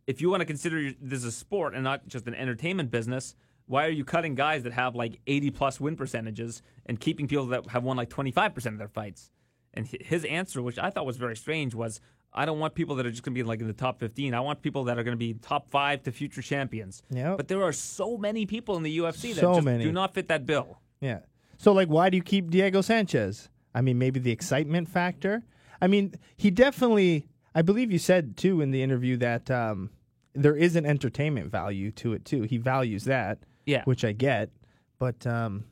If 0.07 0.21
you 0.21 0.31
want 0.31 0.41
to 0.41 0.47
consider 0.47 0.93
this 1.01 1.25
a 1.25 1.33
sport 1.33 1.75
and 1.75 1.85
not 1.85 2.07
just 2.09 2.27
an 2.27 2.35
entertainment 2.35 2.91
business, 2.91 3.35
why 3.67 3.87
are 3.87 3.91
you 3.91 4.05
cutting 4.05 4.35
guys 4.35 4.63
that 4.65 4.73
have 4.73 4.95
like 4.95 5.21
eighty 5.27 5.51
plus 5.51 5.81
win 5.81 5.97
percentages 5.97 6.63
and 6.87 6.99
keeping 6.99 7.29
people 7.29 7.47
that 7.47 7.67
have 7.69 7.85
won 7.85 7.97
like 7.97 8.09
twenty 8.11 8.31
five 8.33 8.55
percent 8.55 8.75
of 8.75 8.79
their 8.79 8.89
fights? 8.89 9.31
And 9.75 9.87
his 9.87 10.25
answer, 10.25 10.61
which 10.61 10.79
I 10.79 10.91
thought 10.91 11.07
was 11.07 11.17
very 11.17 11.37
strange, 11.37 11.75
was. 11.75 12.01
I 12.35 12.47
don't 12.47 12.59
want 12.59 12.75
people 12.75 12.95
that 12.95 13.05
are 13.05 13.11
just 13.11 13.23
going 13.25 13.35
to 13.35 13.39
be 13.39 13.43
like 13.47 13.61
in 13.61 13.67
the 13.67 13.75
top 13.75 14.01
15. 14.01 14.33
I 14.33 14.41
want 14.41 14.63
people 14.63 14.85
that 14.85 14.99
are 14.99 15.03
going 15.05 15.13
to 15.13 15.19
be 15.19 15.35
top 15.35 15.71
five 15.71 16.03
to 16.05 16.13
future 16.13 16.41
champions. 16.41 17.03
Yep. 17.11 17.37
But 17.37 17.49
there 17.49 17.63
are 17.63 17.75
so 17.75 18.17
many 18.17 18.47
people 18.47 18.75
in 18.79 18.83
the 18.83 18.99
UFC 19.01 19.35
that 19.35 19.41
So 19.43 19.57
just 19.57 19.67
many. 19.67 19.85
do 19.85 19.93
not 19.93 20.15
fit 20.15 20.29
that 20.29 20.47
bill. 20.47 20.79
Yeah. 21.03 21.19
So, 21.59 21.75
like, 21.75 21.89
why 21.89 22.09
do 22.09 22.17
you 22.17 22.23
keep 22.23 22.49
Diego 22.49 22.81
Sanchez? 22.81 23.51
I 23.75 23.83
mean, 23.83 23.99
maybe 23.99 24.19
the 24.19 24.31
excitement 24.31 24.89
factor. 24.89 25.43
I 25.83 25.89
mean, 25.89 26.15
he 26.39 26.51
definitely. 26.51 27.27
I 27.55 27.63
believe 27.63 27.91
you 27.93 27.99
said 27.99 28.37
too 28.37 28.61
in 28.61 28.71
the 28.71 28.83
interview 28.83 29.17
that 29.19 29.51
um, 29.51 29.91
there 30.35 30.57
is 30.57 30.77
an 30.77 30.87
entertainment 30.87 31.51
value 31.51 31.91
to 31.93 32.13
it 32.15 32.25
too. 32.25 32.43
He 32.43 32.57
values 32.57 33.05
that, 33.05 33.39
Yeah. 33.67 33.83
which 33.85 34.05
I 34.05 34.13
get. 34.13 34.51
But 34.99 35.27
um, 35.27 35.65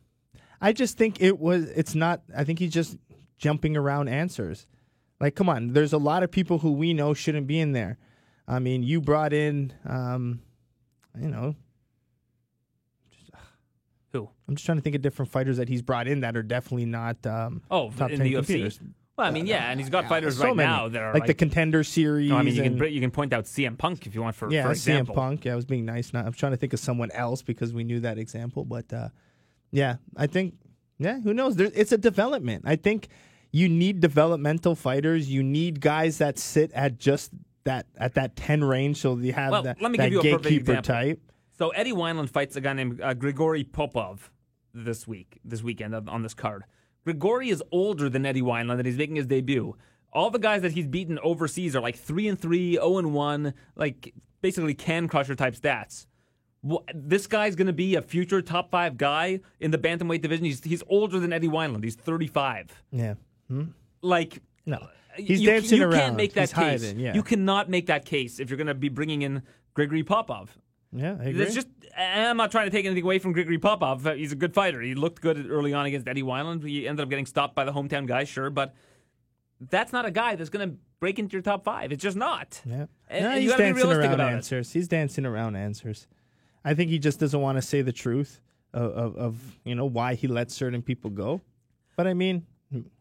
I 0.60 0.72
just 0.72 0.98
think 0.98 1.20
it 1.22 1.38
was. 1.38 1.64
It's 1.70 1.94
not. 1.94 2.22
I 2.36 2.44
think 2.44 2.58
he's 2.58 2.72
just 2.72 2.96
jumping 3.38 3.76
around 3.76 4.08
answers. 4.08 4.66
Like, 5.20 5.34
come 5.34 5.48
on. 5.48 5.72
There's 5.72 5.92
a 5.92 5.98
lot 5.98 6.22
of 6.22 6.30
people 6.30 6.58
who 6.58 6.72
we 6.72 6.92
know 6.94 7.14
shouldn't 7.14 7.46
be 7.46 7.60
in 7.60 7.72
there. 7.72 7.98
I 8.48 8.58
mean, 8.58 8.82
you 8.82 9.00
brought 9.00 9.32
in, 9.32 9.72
um, 9.86 10.40
you 11.20 11.28
know, 11.28 11.54
Who? 14.12 14.28
I'm 14.48 14.56
just 14.56 14.66
trying 14.66 14.78
to 14.78 14.82
think 14.82 14.96
of 14.96 15.02
different 15.02 15.30
fighters 15.30 15.56
that 15.58 15.68
he's 15.68 15.82
brought 15.82 16.08
in 16.08 16.20
that 16.20 16.36
are 16.36 16.42
definitely 16.42 16.86
not. 16.86 17.24
Um, 17.26 17.62
Oh, 17.70 17.90
top 17.90 18.10
in 18.10 18.18
10 18.18 18.24
the 18.26 18.34
UFC. 18.34 18.80
Well, 19.20 19.28
I 19.28 19.32
mean, 19.32 19.46
yeah, 19.46 19.70
and 19.70 19.78
he's 19.78 19.90
got 19.90 20.08
fighters 20.08 20.38
So 20.38 20.44
right 20.46 20.56
many. 20.56 20.66
now 20.68 20.88
that 20.88 21.02
are 21.02 21.12
like, 21.12 21.20
like, 21.20 21.26
the 21.26 21.34
contender 21.34 21.84
series. 21.84 22.30
no, 22.30 22.36
I 22.38 22.42
mean, 22.42 22.54
you 22.54 22.62
can 22.62 22.72
and- 22.72 22.78
br- 22.78 22.86
you 22.86 23.00
can 23.00 23.10
point 23.10 23.32
out 23.34 23.44
CM 23.44 23.76
Punk 23.76 24.06
if 24.06 24.14
you 24.14 24.22
want 24.22 24.34
for 24.34 24.50
yeah, 24.50 24.62
for 24.62 24.70
CM. 24.70 25.12
Punk. 25.12 25.44
Yeah, 25.44 25.52
I 25.52 25.56
was 25.56 25.66
being 25.66 25.84
nice. 25.84 26.12
Not, 26.14 26.24
I'm 26.24 26.32
trying 26.32 26.52
to 26.52 26.56
think 26.56 26.72
of 26.72 26.80
someone 26.80 27.10
else 27.10 27.42
because 27.42 27.72
we 27.74 27.84
knew 27.84 28.00
that 28.00 28.16
example. 28.18 28.64
But 28.64 28.90
uh, 28.92 29.08
yeah, 29.72 29.96
I 30.16 30.26
think 30.26 30.54
yeah, 30.98 31.20
who 31.20 31.34
knows? 31.34 31.56
There, 31.56 31.70
it's 31.74 31.92
a 31.92 31.98
development. 31.98 32.64
I 32.66 32.76
think 32.76 33.08
you 33.52 33.68
need 33.68 34.00
developmental 34.00 34.74
fighters. 34.74 35.28
You 35.30 35.42
need 35.42 35.80
guys 35.80 36.16
that 36.18 36.38
sit 36.38 36.72
at 36.72 36.98
just 36.98 37.30
that 37.64 37.86
at 37.98 38.14
that 38.14 38.36
ten 38.36 38.64
range, 38.64 38.96
so 38.96 39.18
you 39.18 39.34
have 39.34 39.50
Well, 39.52 39.62
that, 39.64 39.82
let 39.82 39.90
me 39.92 39.98
that 39.98 40.04
give 40.04 40.12
you 40.12 40.20
a 40.20 40.22
gatekeeper 40.22 40.72
example. 40.72 40.82
type. 40.94 41.20
So 41.58 41.68
Eddie 41.70 41.92
Wineland 41.92 42.30
fights 42.30 42.56
a 42.56 42.62
guy 42.62 42.72
named 42.72 43.02
uh, 43.02 43.12
Grigory 43.12 43.64
Popov 43.64 44.30
this 44.72 45.06
week, 45.06 45.38
this 45.44 45.62
weekend 45.62 45.94
on 45.94 46.22
this 46.22 46.32
card. 46.32 46.64
Grigory 47.04 47.48
is 47.50 47.62
older 47.72 48.08
than 48.08 48.26
Eddie 48.26 48.42
Wineland, 48.42 48.78
and 48.78 48.86
he's 48.86 48.96
making 48.98 49.16
his 49.16 49.26
debut. 49.26 49.76
All 50.12 50.30
the 50.30 50.38
guys 50.38 50.62
that 50.62 50.72
he's 50.72 50.86
beaten 50.86 51.18
overseas 51.22 51.74
are 51.76 51.80
like 51.80 51.96
three 51.96 52.26
and 52.28 52.38
three, 52.38 52.72
zero 52.74 52.98
and 52.98 53.14
one, 53.14 53.54
like 53.76 54.12
basically 54.42 54.74
can 54.74 55.08
crusher 55.08 55.34
type 55.34 55.54
stats. 55.54 56.06
This 56.94 57.26
guy's 57.26 57.56
going 57.56 57.68
to 57.68 57.72
be 57.72 57.94
a 57.94 58.02
future 58.02 58.42
top 58.42 58.70
five 58.70 58.98
guy 58.98 59.40
in 59.60 59.70
the 59.70 59.78
bantamweight 59.78 60.20
division. 60.20 60.44
He's 60.44 60.62
he's 60.62 60.82
older 60.88 61.18
than 61.18 61.32
Eddie 61.32 61.48
Wineland. 61.48 61.84
He's 61.84 61.94
thirty 61.94 62.26
five. 62.26 62.66
Yeah. 62.92 63.14
Hmm? 63.48 63.66
Like 64.02 64.42
No. 64.66 64.76
Uh, 64.76 64.86
he's 65.16 65.40
you, 65.40 65.48
dancing 65.48 65.78
you 65.78 65.84
around. 65.84 65.98
can't 66.00 66.16
make 66.16 66.34
that 66.34 66.40
He's 66.42 66.52
case. 66.52 66.82
hiding, 66.84 67.00
yeah. 67.00 67.14
You 67.14 67.22
cannot 67.22 67.70
make 67.70 67.86
that 67.86 68.04
case 68.04 68.38
if 68.40 68.50
you're 68.50 68.56
going 68.58 68.66
to 68.66 68.74
be 68.74 68.88
bringing 68.90 69.22
in 69.22 69.42
Grigory 69.74 70.02
Popov. 70.02 70.56
Yeah, 70.92 71.16
I 71.20 71.24
agree. 71.26 71.42
It's 71.42 71.54
just 71.54 71.68
I'm 71.96 72.36
not 72.36 72.50
trying 72.50 72.66
to 72.66 72.70
take 72.70 72.84
anything 72.86 73.04
away 73.04 73.18
from 73.18 73.32
Grigory 73.32 73.58
Popov. 73.58 74.06
Uh, 74.06 74.14
He's 74.14 74.32
a 74.32 74.36
good 74.36 74.54
fighter. 74.54 74.80
He 74.80 74.94
looked 74.94 75.20
good 75.20 75.50
early 75.50 75.72
on 75.72 75.86
against 75.86 76.08
Eddie 76.08 76.22
Wineland. 76.22 76.64
He 76.66 76.86
ended 76.88 77.02
up 77.02 77.10
getting 77.10 77.26
stopped 77.26 77.54
by 77.54 77.64
the 77.64 77.72
hometown 77.72 78.06
guy, 78.06 78.24
sure, 78.24 78.50
but 78.50 78.74
that's 79.70 79.92
not 79.92 80.06
a 80.06 80.10
guy 80.10 80.36
that's 80.36 80.50
going 80.50 80.70
to 80.70 80.76
break 81.00 81.18
into 81.18 81.32
your 81.34 81.42
top 81.42 81.64
five. 81.64 81.92
It's 81.92 82.02
just 82.02 82.16
not. 82.16 82.60
Yeah. 82.64 82.86
And- 83.08 83.24
No, 83.24 83.30
and 83.32 83.42
he's 83.42 83.54
dancing 83.54 83.90
around 83.90 84.12
about 84.14 84.32
it. 84.32 84.34
answers. 84.36 84.72
He's 84.72 84.88
dancing 84.88 85.26
around 85.26 85.56
answers. 85.56 86.06
I 86.64 86.74
think 86.74 86.90
he 86.90 86.98
just 86.98 87.20
doesn't 87.20 87.40
want 87.40 87.56
to 87.56 87.62
say 87.62 87.82
the 87.82 87.92
truth 87.92 88.40
of, 88.72 88.92
of, 88.92 89.16
of 89.16 89.58
you 89.64 89.74
know 89.74 89.86
why 89.86 90.14
he 90.14 90.26
let 90.28 90.50
certain 90.50 90.82
people 90.82 91.10
go. 91.10 91.40
But 91.96 92.06
I 92.06 92.14
mean, 92.14 92.46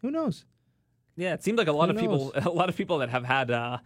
who 0.01 0.11
knows? 0.11 0.45
Yeah, 1.15 1.33
it 1.33 1.43
seemed 1.43 1.57
like 1.57 1.67
a 1.67 1.71
lot 1.73 1.89
Who 1.89 1.95
of 1.95 2.01
people, 2.01 2.31
a 2.35 2.49
lot 2.49 2.69
of 2.69 2.75
people 2.77 2.99
that 2.99 3.09
have 3.09 3.25
had 3.25 3.51
uh, 3.51 3.77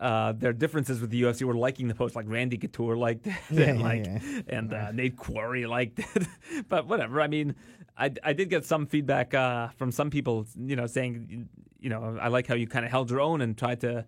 uh, 0.00 0.32
their 0.32 0.52
differences 0.52 1.00
with 1.00 1.10
the 1.10 1.22
UFC 1.22 1.42
were 1.44 1.54
liking 1.54 1.88
the 1.88 1.94
post, 1.94 2.16
like 2.16 2.26
Randy 2.28 2.56
Couture 2.58 2.96
liked 2.96 3.26
it, 3.26 3.34
Yeah, 3.50 3.64
and, 3.66 3.78
yeah, 3.78 3.84
like, 3.84 4.04
yeah. 4.06 4.40
and 4.48 4.72
uh, 4.74 4.92
Nate 4.92 5.16
Quarry 5.16 5.66
liked 5.66 5.98
it. 6.00 6.26
but 6.68 6.86
whatever. 6.88 7.20
I 7.20 7.28
mean, 7.28 7.54
I, 7.96 8.10
I 8.24 8.32
did 8.32 8.48
get 8.50 8.64
some 8.64 8.86
feedback 8.86 9.32
uh, 9.34 9.68
from 9.76 9.92
some 9.92 10.10
people, 10.10 10.46
you 10.58 10.74
know, 10.76 10.86
saying, 10.86 11.48
you 11.78 11.88
know, 11.90 12.18
I 12.20 12.28
like 12.28 12.46
how 12.46 12.54
you 12.54 12.66
kind 12.66 12.84
of 12.84 12.90
held 12.90 13.10
your 13.10 13.20
own 13.20 13.40
and 13.42 13.56
tried 13.56 13.80
to 13.82 14.04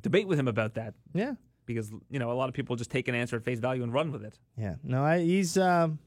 debate 0.00 0.26
with 0.28 0.38
him 0.38 0.48
about 0.48 0.74
that 0.74 0.94
Yeah, 1.14 1.34
because 1.66 1.90
you 2.08 2.18
know 2.18 2.30
a 2.30 2.34
lot 2.34 2.48
of 2.48 2.54
people 2.54 2.76
just 2.76 2.90
take 2.90 3.08
an 3.08 3.14
answer 3.14 3.36
at 3.36 3.42
face 3.44 3.58
value 3.58 3.82
and 3.82 3.92
run 3.92 4.10
with 4.12 4.24
it. 4.24 4.38
yeah. 4.56 4.76
No, 4.82 5.04
I, 5.04 5.18
he's. 5.20 5.58
Um, 5.58 5.98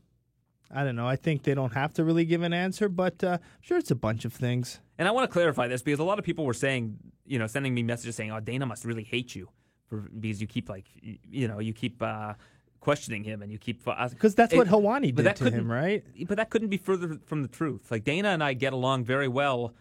I 0.71 0.83
don't 0.83 0.95
know. 0.95 1.07
I 1.07 1.15
think 1.15 1.43
they 1.43 1.53
don't 1.53 1.73
have 1.73 1.93
to 1.93 2.03
really 2.03 2.25
give 2.25 2.41
an 2.41 2.53
answer, 2.53 2.89
but 2.89 3.23
uh, 3.23 3.37
I'm 3.41 3.61
sure 3.61 3.77
it's 3.77 3.91
a 3.91 3.95
bunch 3.95 4.25
of 4.25 4.33
things. 4.33 4.79
And 4.97 5.07
I 5.07 5.11
want 5.11 5.29
to 5.29 5.33
clarify 5.33 5.67
this 5.67 5.81
because 5.81 5.99
a 5.99 6.03
lot 6.03 6.19
of 6.19 6.25
people 6.25 6.45
were 6.45 6.53
saying, 6.53 6.97
you 7.25 7.39
know, 7.39 7.47
sending 7.47 7.73
me 7.73 7.83
messages 7.83 8.15
saying, 8.15 8.31
"Oh, 8.31 8.39
Dana 8.39 8.65
must 8.65 8.85
really 8.85 9.03
hate 9.03 9.35
you 9.35 9.49
for 9.87 9.97
because 9.97 10.41
you 10.41 10.47
keep 10.47 10.69
like, 10.69 10.85
you 11.01 11.47
know, 11.47 11.59
you 11.59 11.73
keep 11.73 12.01
uh, 12.01 12.33
questioning 12.79 13.23
him 13.23 13.41
and 13.41 13.51
you 13.51 13.57
keep 13.57 13.83
because 13.83 14.13
Because 14.13 14.35
that's 14.35 14.53
what 14.53 14.67
Helwani 14.67 15.13
did 15.15 15.35
to 15.37 15.49
him, 15.49 15.71
right? 15.71 16.03
But 16.27 16.37
that 16.37 16.49
couldn't 16.49 16.69
be 16.69 16.77
further 16.77 17.19
from 17.25 17.41
the 17.41 17.47
truth. 17.47 17.89
Like 17.91 18.03
Dana 18.03 18.29
and 18.29 18.43
I 18.43 18.53
get 18.53 18.73
along 18.73 19.05
very 19.05 19.27
well. 19.27 19.73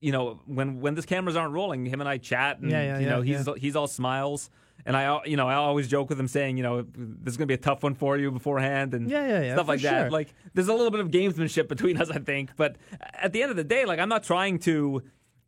You 0.00 0.12
know, 0.12 0.40
when 0.46 0.80
when 0.80 0.94
these 0.94 1.06
cameras 1.06 1.36
aren't 1.36 1.52
rolling, 1.52 1.86
him 1.86 2.00
and 2.00 2.08
I 2.08 2.18
chat, 2.18 2.58
and 2.58 2.70
Yeah, 2.70 2.82
yeah, 2.82 2.98
you 2.98 3.06
know, 3.06 3.22
yeah, 3.22 3.38
he's 3.38 3.48
he's 3.60 3.76
all 3.76 3.86
smiles. 3.86 4.50
And 4.86 4.96
I, 4.96 5.20
you 5.24 5.36
know, 5.36 5.48
I 5.48 5.54
always 5.54 5.88
joke 5.88 6.10
with 6.10 6.20
him 6.20 6.28
saying, 6.28 6.58
you 6.58 6.62
know, 6.62 6.82
this 6.94 7.32
is 7.32 7.36
gonna 7.38 7.46
be 7.46 7.54
a 7.54 7.58
tough 7.58 7.82
one 7.82 7.94
for 7.94 8.18
you 8.18 8.30
beforehand, 8.30 8.92
and 8.92 9.08
Yeah, 9.10 9.26
yeah, 9.26 9.42
yeah, 9.42 9.54
stuff 9.54 9.68
like 9.68 9.80
sure. 9.80 9.90
that. 9.90 10.12
Like, 10.12 10.34
there's 10.52 10.68
a 10.68 10.74
little 10.74 10.90
bit 10.90 11.00
of 11.00 11.10
gamesmanship 11.10 11.68
between 11.68 11.96
us, 12.00 12.10
I 12.10 12.18
think. 12.18 12.50
But 12.56 12.76
at 13.14 13.32
the 13.32 13.42
end 13.42 13.50
of 13.50 13.56
the 13.56 13.64
day, 13.64 13.84
like, 13.86 13.98
I'm 13.98 14.10
not 14.10 14.24
trying 14.24 14.58
to 14.60 15.02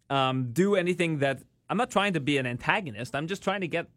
um, 0.09 0.53
do 0.53 0.75
anything 0.77 1.19
that 1.19 1.43
I'm 1.69 1.77
not 1.77 1.91
trying 1.91 2.15
to 2.15 2.21
be 2.21 2.39
an 2.39 2.47
antagonist. 2.47 3.15
I'm 3.15 3.27
just 3.27 3.43
trying 3.43 3.61
to 3.61 3.69
get 3.69 3.89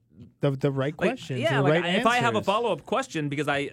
The 0.41 0.51
the 0.51 0.71
right 0.71 0.93
like, 0.99 1.09
questions. 1.11 1.39
Yeah, 1.39 1.57
the 1.57 1.63
like 1.63 1.73
right 1.73 1.85
I- 1.85 1.89
if 1.99 2.05
I 2.05 2.17
have 2.17 2.35
a 2.35 2.41
follow 2.41 2.71
up 2.73 2.85
question 2.85 3.29
because 3.29 3.47
I 3.47 3.69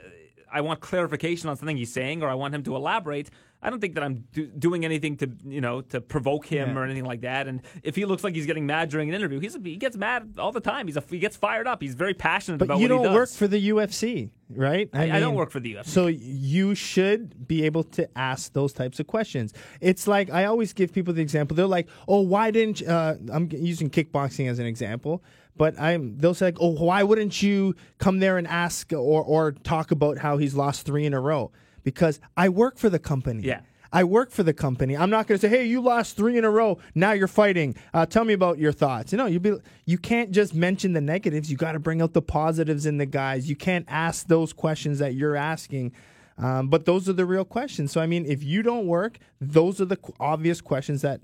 I 0.52 0.60
want 0.60 0.78
clarification 0.80 1.48
on 1.48 1.56
something 1.56 1.76
he's 1.76 1.92
saying 1.92 2.22
or 2.22 2.28
I 2.28 2.34
want 2.34 2.54
him 2.54 2.62
to 2.64 2.76
elaborate, 2.76 3.30
I 3.62 3.70
don't 3.70 3.80
think 3.80 3.94
that 3.94 4.04
I'm 4.04 4.24
do- 4.32 4.46
doing 4.46 4.84
anything 4.84 5.16
to 5.16 5.30
you 5.44 5.60
know 5.60 5.80
to 5.80 6.00
provoke 6.00 6.46
him 6.46 6.70
Yeah. 6.70 6.76
or 6.78 6.84
anything 6.84 7.04
like 7.04 7.22
that. 7.22 7.48
And 7.48 7.62
if 7.82 7.96
he 7.96 8.04
looks 8.04 8.22
like 8.22 8.34
he's 8.34 8.46
getting 8.46 8.66
mad 8.66 8.90
during 8.90 9.08
an 9.08 9.14
interview, 9.14 9.40
he's 9.40 9.56
he 9.64 9.76
gets 9.76 9.96
mad 9.96 10.34
all 10.38 10.52
the 10.52 10.60
time. 10.60 10.86
He's 10.86 10.96
a, 10.96 11.02
he 11.10 11.18
gets 11.18 11.36
fired 11.36 11.66
up. 11.66 11.82
He's 11.82 11.94
very 11.94 12.14
passionate 12.14 12.58
But 12.58 12.66
about 12.66 12.78
you 12.80 12.84
what 12.88 12.88
don't 12.96 13.04
does. 13.06 13.14
work 13.14 13.30
for 13.30 13.48
the 13.48 13.70
UFC, 13.70 14.30
right? 14.50 14.88
I, 14.92 15.12
I 15.16 15.20
don't 15.20 15.34
work 15.34 15.50
for 15.50 15.58
the 15.60 15.74
UFC. 15.74 15.86
So 15.86 16.06
you 16.06 16.74
should 16.74 17.48
be 17.48 17.64
able 17.64 17.82
to 17.84 18.08
ask 18.16 18.52
those 18.52 18.72
types 18.72 19.00
of 19.00 19.06
questions. 19.06 19.52
It's 19.80 20.06
like 20.06 20.30
I 20.30 20.44
always 20.44 20.72
give 20.72 20.92
people 20.92 21.14
the 21.14 21.22
example. 21.22 21.56
They're 21.56 21.66
like, 21.66 21.88
"Oh, 22.06 22.20
why 22.20 22.50
didn't 22.50 22.82
you, 22.82 22.88
uh, 22.88 23.16
I'm 23.32 23.48
using 23.52 23.90
kickboxing 23.90 24.48
as 24.50 24.58
an 24.58 24.66
example?" 24.66 25.24
But 25.56 25.80
I'm 25.80 26.18
they'll 26.18 26.34
say 26.34 26.46
like, 26.46 26.58
"Oh, 26.60 26.72
why 26.72 27.02
wouldn't 27.02 27.42
you 27.42 27.74
come 27.98 28.18
there 28.18 28.36
and 28.36 28.46
ask 28.46 28.92
or 28.92 29.24
or 29.24 29.52
talk 29.52 29.90
about 29.90 30.18
how 30.18 30.36
he's 30.36 30.54
lost 30.54 30.84
three 30.84 31.06
in 31.06 31.14
a 31.14 31.20
row?" 31.20 31.50
Because 31.86 32.18
I 32.36 32.48
work 32.48 32.78
for 32.78 32.90
the 32.90 32.98
company. 32.98 33.44
Yeah. 33.44 33.60
I 33.92 34.02
work 34.02 34.32
for 34.32 34.42
the 34.42 34.52
company. 34.52 34.96
I'm 34.96 35.08
not 35.08 35.28
going 35.28 35.38
to 35.38 35.46
say, 35.46 35.48
"Hey, 35.48 35.66
you 35.66 35.80
lost 35.80 36.16
three 36.16 36.36
in 36.36 36.44
a 36.44 36.50
row. 36.50 36.78
Now 36.96 37.12
you're 37.12 37.28
fighting. 37.28 37.76
Uh, 37.94 38.04
tell 38.06 38.24
me 38.24 38.34
about 38.34 38.58
your 38.58 38.72
thoughts." 38.72 39.12
You 39.12 39.18
know, 39.18 39.26
you 39.26 39.38
be 39.38 39.52
you 39.84 39.96
can't 39.96 40.32
just 40.32 40.52
mention 40.52 40.94
the 40.94 41.00
negatives. 41.00 41.48
You 41.48 41.56
got 41.56 41.72
to 41.72 41.78
bring 41.78 42.02
out 42.02 42.12
the 42.12 42.22
positives 42.22 42.86
in 42.86 42.98
the 42.98 43.06
guys. 43.06 43.48
You 43.48 43.54
can't 43.54 43.86
ask 43.88 44.26
those 44.26 44.52
questions 44.52 44.98
that 44.98 45.14
you're 45.14 45.36
asking. 45.36 45.92
Um, 46.38 46.68
but 46.68 46.86
those 46.86 47.08
are 47.08 47.12
the 47.12 47.24
real 47.24 47.44
questions. 47.44 47.92
So 47.92 48.00
I 48.00 48.06
mean, 48.06 48.26
if 48.26 48.42
you 48.42 48.64
don't 48.64 48.88
work, 48.88 49.18
those 49.40 49.80
are 49.80 49.86
the 49.86 49.96
qu- 49.96 50.14
obvious 50.18 50.60
questions 50.60 51.02
that 51.02 51.20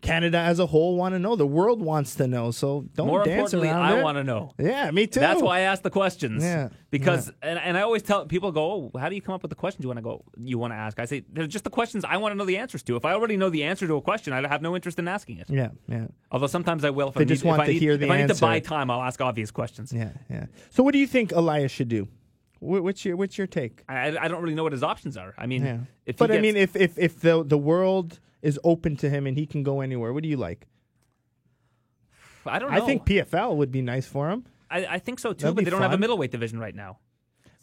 Canada 0.00 0.38
as 0.38 0.58
a 0.58 0.66
whole 0.66 0.96
want 0.96 1.14
to 1.14 1.18
know. 1.18 1.36
The 1.36 1.46
world 1.46 1.82
wants 1.82 2.14
to 2.14 2.26
know. 2.26 2.50
So 2.52 2.86
don't 2.94 3.06
More 3.08 3.22
dance 3.24 3.52
importantly, 3.52 3.68
around 3.68 3.98
I 3.98 4.02
want 4.02 4.16
to 4.16 4.24
know. 4.24 4.52
Yeah, 4.58 4.90
me 4.90 5.06
too. 5.06 5.20
That's 5.20 5.42
why 5.42 5.58
I 5.58 5.60
ask 5.62 5.82
the 5.82 5.90
questions. 5.90 6.42
Yeah, 6.42 6.70
Because 6.90 7.30
and, 7.42 7.58
and 7.58 7.76
I 7.76 7.82
always 7.82 8.02
tell 8.02 8.24
people 8.24 8.50
go, 8.50 8.90
oh, 8.94 8.98
how 8.98 9.08
do 9.10 9.14
you 9.14 9.20
come 9.20 9.34
up 9.34 9.42
with 9.42 9.50
the 9.50 9.56
questions 9.56 9.82
you 9.84 9.88
want 9.88 9.98
to 9.98 10.02
go 10.02 10.24
you 10.38 10.56
want 10.58 10.72
to 10.72 10.76
ask? 10.76 10.98
I 10.98 11.04
say 11.04 11.22
they're 11.30 11.46
just 11.46 11.64
the 11.64 11.70
questions 11.70 12.04
I 12.04 12.16
want 12.16 12.32
to 12.32 12.36
know 12.36 12.46
the 12.46 12.56
answers 12.56 12.82
to. 12.84 12.96
If 12.96 13.04
I 13.04 13.12
already 13.12 13.36
know 13.36 13.50
the 13.50 13.64
answer 13.64 13.86
to 13.86 13.94
a 13.96 14.00
question, 14.00 14.32
I 14.32 14.46
have 14.48 14.62
no 14.62 14.74
interest 14.74 14.98
in 14.98 15.06
asking 15.06 15.38
it. 15.38 15.50
Yeah, 15.50 15.68
yeah, 15.86 16.06
Although 16.32 16.46
sometimes 16.46 16.82
I 16.84 16.90
will 16.90 17.08
if 17.08 17.14
They 17.14 17.20
I 17.20 17.24
need, 17.24 17.28
just 17.28 17.42
if 17.42 17.46
want 17.48 17.64
to 17.66 17.72
need, 17.72 17.78
hear 17.80 17.96
the 17.98 18.06
if 18.06 18.10
I 18.10 18.22
need 18.22 18.28
to 18.34 18.40
buy 18.40 18.60
time, 18.60 18.90
I'll 18.90 19.02
ask 19.02 19.20
obvious 19.20 19.50
questions. 19.50 19.92
yeah, 19.92 20.12
yeah. 20.30 20.46
So 20.70 20.82
what 20.82 20.92
do 20.92 20.98
you 20.98 21.06
think 21.06 21.32
Elias 21.32 21.72
should 21.72 21.88
do? 21.88 22.08
What's 22.60 23.04
your 23.04 23.16
What's 23.16 23.36
your 23.38 23.46
take? 23.46 23.84
I, 23.88 24.16
I 24.18 24.28
don't 24.28 24.42
really 24.42 24.54
know 24.54 24.62
what 24.62 24.72
his 24.72 24.82
options 24.82 25.16
are. 25.16 25.34
I 25.38 25.46
mean, 25.46 25.64
Yeah, 25.64 25.78
if 26.06 26.16
he 26.16 26.18
but 26.18 26.30
I 26.30 26.40
mean, 26.40 26.56
if 26.56 26.76
if 26.76 26.98
if 26.98 27.20
the 27.20 27.42
the 27.42 27.58
world 27.58 28.20
is 28.42 28.58
open 28.64 28.96
to 28.96 29.10
him 29.10 29.26
and 29.26 29.36
he 29.36 29.46
can 29.46 29.62
go 29.62 29.80
anywhere, 29.80 30.12
what 30.12 30.22
do 30.22 30.28
you 30.28 30.36
like? 30.36 30.66
I 32.46 32.58
don't 32.58 32.70
know. 32.70 32.76
I 32.76 32.80
think 32.86 33.04
PFL 33.04 33.56
would 33.56 33.70
be 33.70 33.82
nice 33.82 34.06
for 34.06 34.30
him. 34.30 34.46
I, 34.70 34.86
I 34.86 34.98
think 34.98 35.18
so 35.18 35.32
too, 35.32 35.42
That'd 35.42 35.56
but 35.56 35.64
they 35.64 35.70
don't 35.70 35.82
have 35.82 35.92
a 35.92 35.98
middleweight 35.98 36.30
division 36.30 36.58
right 36.58 36.74
now. 36.74 36.98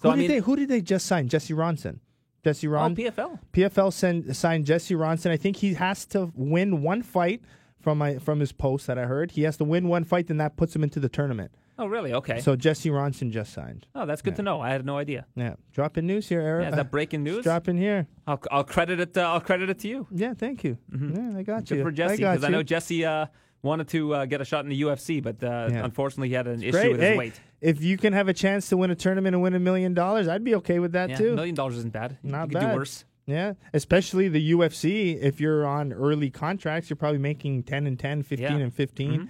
So 0.02 0.10
who 0.10 0.10
I 0.10 0.16
did 0.16 0.22
mean, 0.22 0.28
they 0.30 0.40
Who 0.40 0.56
did 0.56 0.70
they 0.70 0.82
just 0.82 1.06
sign? 1.06 1.28
Jesse 1.28 1.54
Ronson. 1.54 2.00
Jesse 2.44 2.68
oh, 2.68 2.72
Ron. 2.72 2.96
PFL. 2.96 3.40
PFL 3.54 3.94
send, 3.94 4.36
signed 4.36 4.66
Jesse 4.66 4.94
Ronson. 4.94 5.32
I 5.32 5.38
think 5.38 5.58
he 5.58 5.74
has 5.74 6.06
to 6.08 6.32
win 6.36 6.82
one 6.82 7.02
fight 7.02 7.42
from 7.82 7.98
my 7.98 8.18
from 8.20 8.40
his 8.40 8.52
post 8.52 8.88
that 8.88 8.98
I 8.98 9.06
heard. 9.06 9.32
He 9.32 9.44
has 9.44 9.58
to 9.58 9.64
win 9.64 9.88
one 9.88 10.04
fight, 10.04 10.28
then 10.28 10.38
that 10.38 10.58
puts 10.58 10.76
him 10.76 10.84
into 10.84 11.00
the 11.00 11.10
tournament. 11.10 11.52
Oh, 11.80 11.86
really? 11.86 12.14
Okay. 12.14 12.40
So 12.42 12.56
Jesse 12.56 12.90
Ronson 12.90 13.30
just 13.32 13.54
signed. 13.54 13.86
oh, 13.96 14.06
that's 14.06 14.22
good 14.22 14.36
to 14.38 14.42
know. 14.44 14.60
I 14.62 14.70
had 14.72 14.86
no 14.86 14.98
idea. 14.98 15.26
Yeah, 15.36 15.56
dropping 15.74 16.08
news 16.08 16.28
here, 16.28 16.42
Eric. 16.42 16.64
Yeah, 16.64 16.70
is 16.70 16.76
that 16.76 16.90
breaking 16.92 17.24
news? 17.30 17.44
Dropping 17.44 17.78
here. 17.78 18.08
I'll, 18.26 18.42
I'll 18.52 18.64
credit 18.64 19.00
it. 19.00 19.16
Uh, 19.18 19.22
I'll 19.34 19.42
credit 19.42 19.70
it 19.70 19.80
to 19.80 19.88
you. 19.88 20.08
Yeah, 20.12 20.34
thank 20.34 20.64
you. 20.64 20.78
Yeah, 20.92 21.38
I 21.38 21.44
got 21.44 21.66
Good 21.66 21.78
you. 21.78 21.84
for 21.84 21.92
Jesse 21.92 22.18
because 22.18 22.44
I, 22.44 22.48
you. 22.48 22.52
know 22.54 22.64
Jesse 22.64 23.06
uh, 23.06 23.28
wanted 23.62 23.88
to 23.90 24.14
uh, 24.16 24.26
get 24.26 24.42
a 24.42 24.46
shot 24.46 24.64
in 24.66 24.70
the 24.70 24.82
UFC, 24.82 25.22
but 25.22 25.44
uh, 25.44 25.70
Yeah. 25.72 25.84
unfortunately 25.86 26.30
he 26.30 26.34
had 26.34 26.48
an 26.48 26.62
issue 26.64 26.72
Great. 26.72 26.92
with 26.94 27.00
his 27.02 27.10
Hey, 27.10 27.18
weight. 27.18 27.42
if 27.62 27.84
you 27.84 27.98
can 27.98 28.14
have 28.14 28.28
a 28.28 28.34
chance 28.34 28.70
to 28.70 28.78
win 28.78 28.90
a 28.92 28.96
tournament 28.96 29.36
and 29.36 29.44
win 29.44 29.54
a 29.54 29.60
million 29.60 29.94
dollars, 29.94 30.28
I'd 30.28 30.44
be 30.44 30.56
okay 30.56 30.80
with 30.80 30.94
that 30.94 31.10
Yeah, 31.12 31.16
too. 31.18 31.34
a 31.34 31.36
million 31.36 31.56
dollars 31.56 31.78
isn't 31.78 31.94
bad. 31.94 32.18
You- 32.24 32.32
Not 32.32 32.50
you 32.50 32.56
could 32.56 32.62
bad. 32.62 32.72
do 32.72 32.78
worse. 32.78 33.06
Yeah, 33.28 33.54
especially 33.74 34.30
the 34.30 34.52
UFC. 34.54 35.22
If 35.22 35.42
you're 35.42 35.66
on 35.68 35.92
early 35.92 36.30
contracts, 36.30 36.90
you're 36.90 36.96
probably 36.98 37.20
making 37.20 37.64
10 37.64 37.86
and 37.86 38.00
10, 38.00 38.24
15 38.24 38.48
Yeah. 38.58 38.64
and 38.64 38.74
15. 38.74 39.30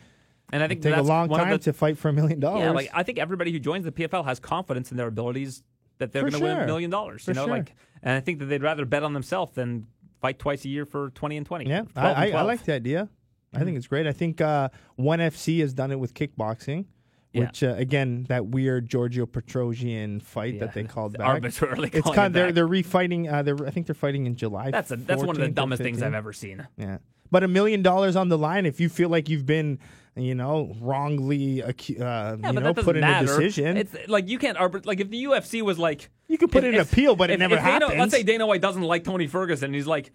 And 0.53 0.63
I 0.63 0.67
think 0.67 0.81
Take 0.81 0.93
a 0.93 0.95
that's 0.97 1.07
long 1.07 1.27
time 1.29 1.49
the, 1.51 1.57
to 1.59 1.73
fight 1.73 1.97
for 1.97 2.07
a 2.09 2.13
million 2.13 2.39
dollars. 2.39 2.61
Yeah, 2.61 2.71
like 2.71 2.89
I 2.93 3.03
think 3.03 3.17
everybody 3.19 3.51
who 3.51 3.59
joins 3.59 3.83
the 3.85 3.91
PFL 3.91 4.23
has 4.25 4.39
confidence 4.39 4.91
in 4.91 4.97
their 4.97 5.07
abilities 5.07 5.61
that 5.97 6.11
they're 6.13 6.21
going 6.21 6.33
to 6.33 6.39
win 6.39 6.57
a 6.57 6.65
million 6.65 6.89
dollars. 6.89 7.25
For 7.25 7.31
You 7.31 7.35
know, 7.35 7.45
sure. 7.47 7.57
like, 7.57 7.75
and 8.01 8.13
I 8.15 8.19
think 8.21 8.39
that 8.39 8.45
they'd 8.45 8.63
rather 8.63 8.85
bet 8.85 9.03
on 9.03 9.13
themselves 9.13 9.53
than 9.53 9.87
fight 10.21 10.39
twice 10.39 10.63
a 10.63 10.69
year 10.69 10.85
for 10.85 11.09
twenty 11.09 11.35
and 11.37 11.45
twenty. 11.45 11.69
Yeah, 11.69 11.83
I, 11.95 12.11
I, 12.11 12.29
I 12.31 12.41
like 12.43 12.63
the 12.63 12.73
idea. 12.73 13.09
I 13.53 13.63
think 13.63 13.75
it's 13.77 13.87
great. 13.87 14.07
I 14.07 14.11
think 14.13 14.39
uh, 14.39 14.69
One 14.95 15.19
FC 15.19 15.59
has 15.61 15.73
done 15.73 15.91
it 15.91 15.99
with 15.99 16.13
kickboxing, 16.13 16.85
Yeah. 17.33 17.41
which 17.41 17.63
uh, 17.63 17.73
again 17.77 18.25
that 18.29 18.45
weird 18.47 18.87
Giorgio 18.87 19.25
Petrosyan 19.25 20.21
fight 20.21 20.53
Yeah, 20.55 20.59
that 20.61 20.73
they 20.73 20.83
called 20.83 21.17
back. 21.17 21.27
arbitrarily 21.27 21.89
It's 21.93 22.05
kind 22.11 22.17
it 22.19 22.25
of 22.27 22.33
they're 22.33 22.51
they're 22.53 22.67
refighting. 22.67 23.31
Uh, 23.31 23.41
they're 23.43 23.65
I 23.67 23.71
think 23.71 23.87
they're 23.87 23.95
fighting 23.95 24.25
in 24.27 24.35
July. 24.35 24.71
That's 24.71 24.91
a, 24.91 24.95
that's 24.97 25.23
one 25.23 25.35
of 25.35 25.41
the 25.41 25.49
dumbest 25.49 25.81
things 25.81 26.01
I've 26.01 26.13
ever 26.13 26.31
seen. 26.33 26.65
Yeah, 26.77 26.99
but 27.31 27.43
a 27.43 27.47
million 27.47 27.81
dollars 27.81 28.15
on 28.15 28.29
the 28.29 28.37
line 28.37 28.65
if 28.65 28.79
you 28.79 28.89
feel 28.89 29.09
like 29.09 29.29
you've 29.29 29.45
been 29.45 29.79
you 30.17 30.35
know 30.35 30.75
wrongly 30.81 31.61
uh, 31.63 31.71
Yeah, 31.87 32.35
you 32.35 32.53
know 32.59 32.73
put 32.73 32.95
in 32.95 33.01
matter. 33.01 33.25
a 33.25 33.27
decision. 33.27 33.77
It's 33.77 33.95
like 34.07 34.27
you 34.27 34.37
can't 34.39 34.57
arbit. 34.57 34.85
Like 34.85 34.99
if 34.99 35.09
the 35.09 35.23
UFC 35.25 35.61
was 35.61 35.77
like, 35.79 36.09
You 36.27 36.37
could 36.37 36.51
put 36.51 36.63
if- 36.63 36.69
in 36.69 36.75
an 36.75 36.81
appeal, 36.81 37.15
but 37.15 37.29
it 37.29 37.33
if- 37.33 37.39
never 37.39 37.55
if 37.55 37.61
Dana, 37.63 37.71
happens. 37.85 37.99
Let's 37.99 38.11
say 38.13 38.23
Dana 38.23 38.45
White 38.47 38.61
doesn't 38.61 38.81
like 38.81 39.03
Tony 39.03 39.27
Ferguson. 39.27 39.73
He's 39.73 39.87
like, 39.87 40.11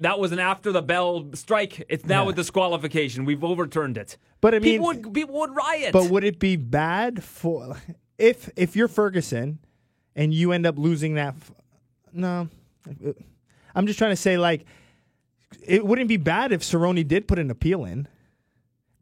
that 0.00 0.18
was 0.18 0.32
an 0.32 0.38
after 0.38 0.72
the 0.72 0.80
bell 0.82 1.30
strike. 1.34 1.84
It's 1.88 2.04
now 2.06 2.24
Yeah. 2.24 2.30
a 2.30 2.32
disqualification. 2.34 3.24
We've 3.26 3.44
overturned 3.44 3.98
it. 3.98 4.16
But 4.40 4.54
I 4.54 4.58
mean- 4.58 4.72
people 4.80 4.86
would 4.86 5.14
people 5.14 5.34
would 5.40 5.54
riot. 5.54 5.92
But 5.92 6.10
would 6.10 6.24
it 6.24 6.38
be 6.38 6.56
bad 6.56 7.22
for 7.22 7.76
if 8.18 8.50
if 8.56 8.74
you're 8.76 8.88
Ferguson 8.88 9.58
and 10.16 10.32
you 10.32 10.52
end 10.52 10.64
up 10.66 10.78
losing 10.78 11.14
that? 11.14 11.34
f- 11.36 11.52
No, 12.12 12.48
I'm 13.74 13.86
just 13.86 13.98
trying 13.98 14.12
to 14.12 14.16
say 14.16 14.38
like 14.38 14.64
it 15.66 15.86
wouldn't 15.86 16.08
be 16.08 16.16
bad 16.16 16.52
if 16.52 16.62
Cerrone 16.62 17.06
did 17.06 17.26
put 17.28 17.38
an 17.38 17.50
appeal 17.50 17.84
in. 17.84 18.08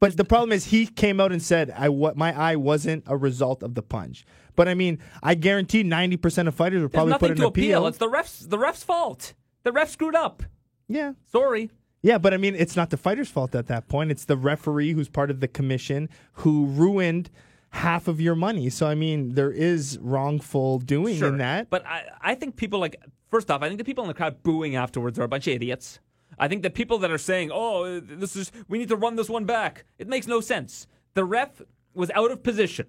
But 0.03 0.17
the 0.17 0.25
problem 0.25 0.51
is 0.51 0.65
he 0.67 0.87
came 0.87 1.21
out 1.21 1.31
and 1.31 1.41
said 1.41 1.71
I 1.77 1.89
what 1.89 2.17
my 2.17 2.37
eye 2.37 2.57
wasn't 2.57 3.05
a 3.07 3.17
result 3.17 3.63
of 3.63 3.77
the 3.77 3.83
punch. 3.83 4.25
But 4.57 4.67
I 4.67 4.75
mean, 4.75 4.99
I 5.23 5.37
guarantee 5.37 5.85
90% 5.85 6.49
of 6.49 6.57
fighters 6.57 6.83
would 6.83 6.91
There's 6.91 7.05
probably 7.05 7.19
put 7.19 7.31
an 7.31 7.37
to 7.37 7.47
appeal. 7.47 7.79
appeal. 7.79 7.87
It's 7.87 7.99
the 7.99 8.09
refs. 8.09 8.51
The 8.51 8.59
refs' 8.59 8.83
fault. 8.85 9.35
The 9.63 9.71
ref 9.71 9.91
screwed 9.91 10.17
up. 10.17 10.43
yeah. 10.89 11.13
Sorry. 11.31 11.71
Yeah, 12.03 12.19
but 12.19 12.35
I 12.35 12.37
mean, 12.37 12.57
it's 12.57 12.75
not 12.75 12.91
the 12.91 12.97
fighter's 12.97 13.31
fault 13.31 13.55
at 13.55 13.69
that 13.69 13.87
point. 13.87 14.11
It's 14.11 14.25
the 14.25 14.37
referee 14.37 14.93
who's 14.93 15.09
part 15.09 15.31
of 15.31 15.39
the 15.39 15.47
commission 15.47 16.09
who 16.33 16.67
ruined 16.67 17.31
half 17.71 18.09
of 18.09 18.21
your 18.21 18.35
money. 18.35 18.71
So 18.71 18.89
I 18.89 18.97
mean, 18.97 19.35
there 19.35 19.53
is 19.53 19.99
wrongful 20.03 20.81
doing 20.81 21.17
Sure. 21.19 21.29
in 21.29 21.39
that. 21.39 21.71
But 21.71 21.87
I, 21.87 22.03
I 22.21 22.35
think 22.35 22.57
people 22.57 22.81
like 22.81 22.97
first 23.31 23.53
off, 23.53 23.63
I 23.63 23.69
think 23.69 23.79
the 23.79 23.85
people 23.85 24.03
in 24.03 24.09
the 24.09 24.15
crowd 24.15 24.43
booing 24.43 24.75
afterwards 24.75 25.17
are 25.21 25.23
a 25.23 25.29
bunch 25.29 25.47
of 25.47 25.53
idiots. 25.55 26.01
I 26.39 26.49
think 26.49 26.63
the 26.63 26.71
people 26.71 26.99
that 26.99 27.11
are 27.11 27.19
saying, 27.19 27.51
"Oh, 27.53 28.01
this 28.01 28.37
is 28.37 28.51
we 28.69 28.79
need 28.79 28.89
to 28.89 28.97
run 28.97 29.17
this 29.17 29.29
one 29.29 29.45
back," 29.45 29.85
it 29.99 30.09
makes 30.09 30.27
no 30.27 30.41
sense. 30.41 30.87
The 31.15 31.25
ref 31.25 31.61
was 31.95 32.11
out 32.11 32.31
of 32.31 32.43
position. 32.43 32.87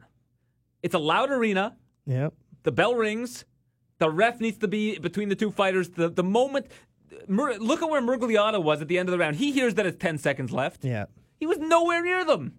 It's 0.81 0.95
a 0.95 0.99
loud 0.99 1.29
arena. 1.31 1.75
yeah, 2.05 2.29
The 2.63 2.71
bell 2.71 2.95
rings. 2.95 3.45
The 3.99 4.09
ref 4.09 4.39
needs 4.39 4.57
to 4.59 4.67
be 4.67 4.97
between 4.99 5.29
the 5.29 5.35
two 5.35 5.51
fighters. 5.51 5.89
The 5.89 6.09
the 6.09 6.23
moment. 6.23 6.67
Mur- 7.27 7.57
look 7.57 7.81
at 7.81 7.89
where 7.89 8.01
Miragliotta 8.01 8.61
was 8.61 8.81
at 8.81 8.87
the 8.87 8.97
end 8.97 9.07
of 9.07 9.11
the 9.13 9.19
round. 9.19 9.35
He 9.37 9.51
hears 9.51 9.75
that 9.75 9.85
it's 9.85 9.97
ten 9.97 10.17
seconds 10.17 10.51
left. 10.51 10.83
yeah. 10.83 11.05
He 11.39 11.45
was 11.45 11.57
nowhere 11.57 12.01
near 12.01 12.23
them. 12.25 12.53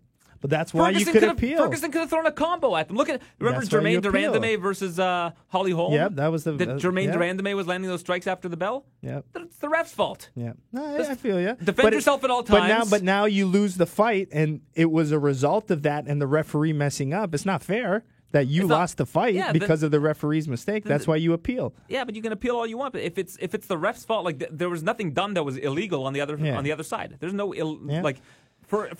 But 0.44 0.50
that's 0.50 0.74
why 0.74 0.90
you 0.90 0.96
Ferguson 1.06 1.12
could 1.14 1.20
could 1.20 1.28
have 1.28 1.38
appeal. 1.38 1.56
Ferguson 1.56 1.90
could 1.90 2.00
have 2.02 2.10
thrown 2.10 2.26
a 2.26 2.30
combo 2.30 2.76
at 2.76 2.88
them. 2.88 2.98
Look 2.98 3.08
at 3.08 3.22
remember 3.38 3.60
That's 3.60 3.72
you 3.72 3.78
Germaine. 3.78 4.02
Durandame 4.02 4.60
versus 4.60 5.00
uh, 5.00 5.30
Holly 5.48 5.70
Holm. 5.70 5.94
Yeah, 5.94 6.08
that 6.10 6.26
was 6.28 6.44
the- 6.44 6.52
that 6.52 6.68
uh, 6.68 6.76
Germaine 6.78 7.06
yeah. 7.08 7.12
de 7.16 7.18
Randamie 7.18 7.56
was 7.56 7.66
landing 7.66 7.88
those 7.88 8.00
strikes 8.00 8.26
after 8.26 8.46
the 8.50 8.56
bell. 8.58 8.84
Yeah. 9.00 9.22
It's 9.34 9.56
the 9.56 9.70
ref's 9.70 9.92
fault. 9.94 10.28
Yeah, 10.34 10.52
no, 10.70 10.84
I, 10.84 11.12
I 11.12 11.14
feel 11.14 11.40
you. 11.40 11.56
defend 11.64 11.94
yourself 11.94 12.24
at 12.24 12.30
all 12.30 12.42
times. 12.42 12.60
But 12.60 12.68
now, 12.68 12.84
but 12.84 13.02
now 13.02 13.24
you 13.24 13.46
lose 13.46 13.76
the 13.78 13.86
fight, 13.86 14.28
and 14.32 14.60
it 14.74 14.90
was 14.90 15.12
a 15.12 15.18
result 15.18 15.70
of 15.70 15.80
that, 15.84 16.06
and 16.08 16.20
the 16.20 16.26
referee 16.26 16.74
messing 16.74 17.14
up. 17.14 17.34
It's 17.34 17.46
not 17.46 17.62
fair 17.62 18.04
that 18.32 18.46
you 18.46 18.66
not- 18.66 18.80
lost 18.80 18.98
the 18.98 19.06
fight 19.06 19.32
Yeah, 19.32 19.44
then- 19.50 19.60
because 19.60 19.82
of 19.82 19.92
the 19.92 20.00
referee's 20.00 20.46
mistake. 20.46 20.84
That's 20.84 21.06
why 21.06 21.16
you 21.16 21.32
appeal. 21.32 21.72
Yeah, 21.88 22.04
but 22.04 22.16
you 22.16 22.20
can 22.20 22.32
appeal 22.32 22.54
all 22.56 22.66
you 22.66 22.76
want. 22.76 22.92
But 22.92 23.00
if 23.00 23.16
it's 23.16 23.38
if 23.40 23.54
it's 23.54 23.66
the 23.66 23.78
ref's 23.78 24.04
fault, 24.04 24.26
like 24.26 24.40
th- 24.40 24.50
there 24.52 24.68
was 24.68 24.82
nothing 24.82 25.12
done 25.14 25.32
that 25.34 25.44
was 25.44 25.56
illegal 25.56 26.04
on 26.04 26.12
the 26.12 26.20
other 26.20 26.36
Yeah. 26.38 26.58
on 26.58 26.64
the 26.64 26.72
other 26.72 26.82
side. 26.84 27.16
There's 27.18 27.32
no 27.32 27.54
Ill, 27.54 27.78
Yeah. 27.86 28.02
like. 28.02 28.18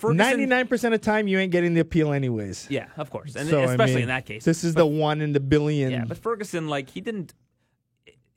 Ninety 0.03 0.45
nine 0.45 0.67
percent 0.67 0.93
of 0.93 1.01
the 1.01 1.05
time, 1.05 1.27
you 1.27 1.37
ain't 1.39 1.51
getting 1.51 1.73
the 1.73 1.81
appeal 1.81 2.11
anyways. 2.13 2.67
Yeah, 2.69 2.87
of 2.97 3.09
course, 3.09 3.35
and 3.35 3.49
So, 3.49 3.61
I 3.61 3.65
especially 3.65 3.95
mean, 3.95 4.03
in 4.03 4.07
that 4.09 4.25
case. 4.25 4.43
this 4.43 4.63
is 4.63 4.73
the 4.73 4.85
one 4.85 5.21
in 5.21 5.33
the 5.33 5.39
billion. 5.39 5.91
Yeah, 5.91 6.05
but 6.05 6.17
Ferguson, 6.17 6.67
like, 6.67 6.89
he 6.89 7.01
didn't. 7.01 7.33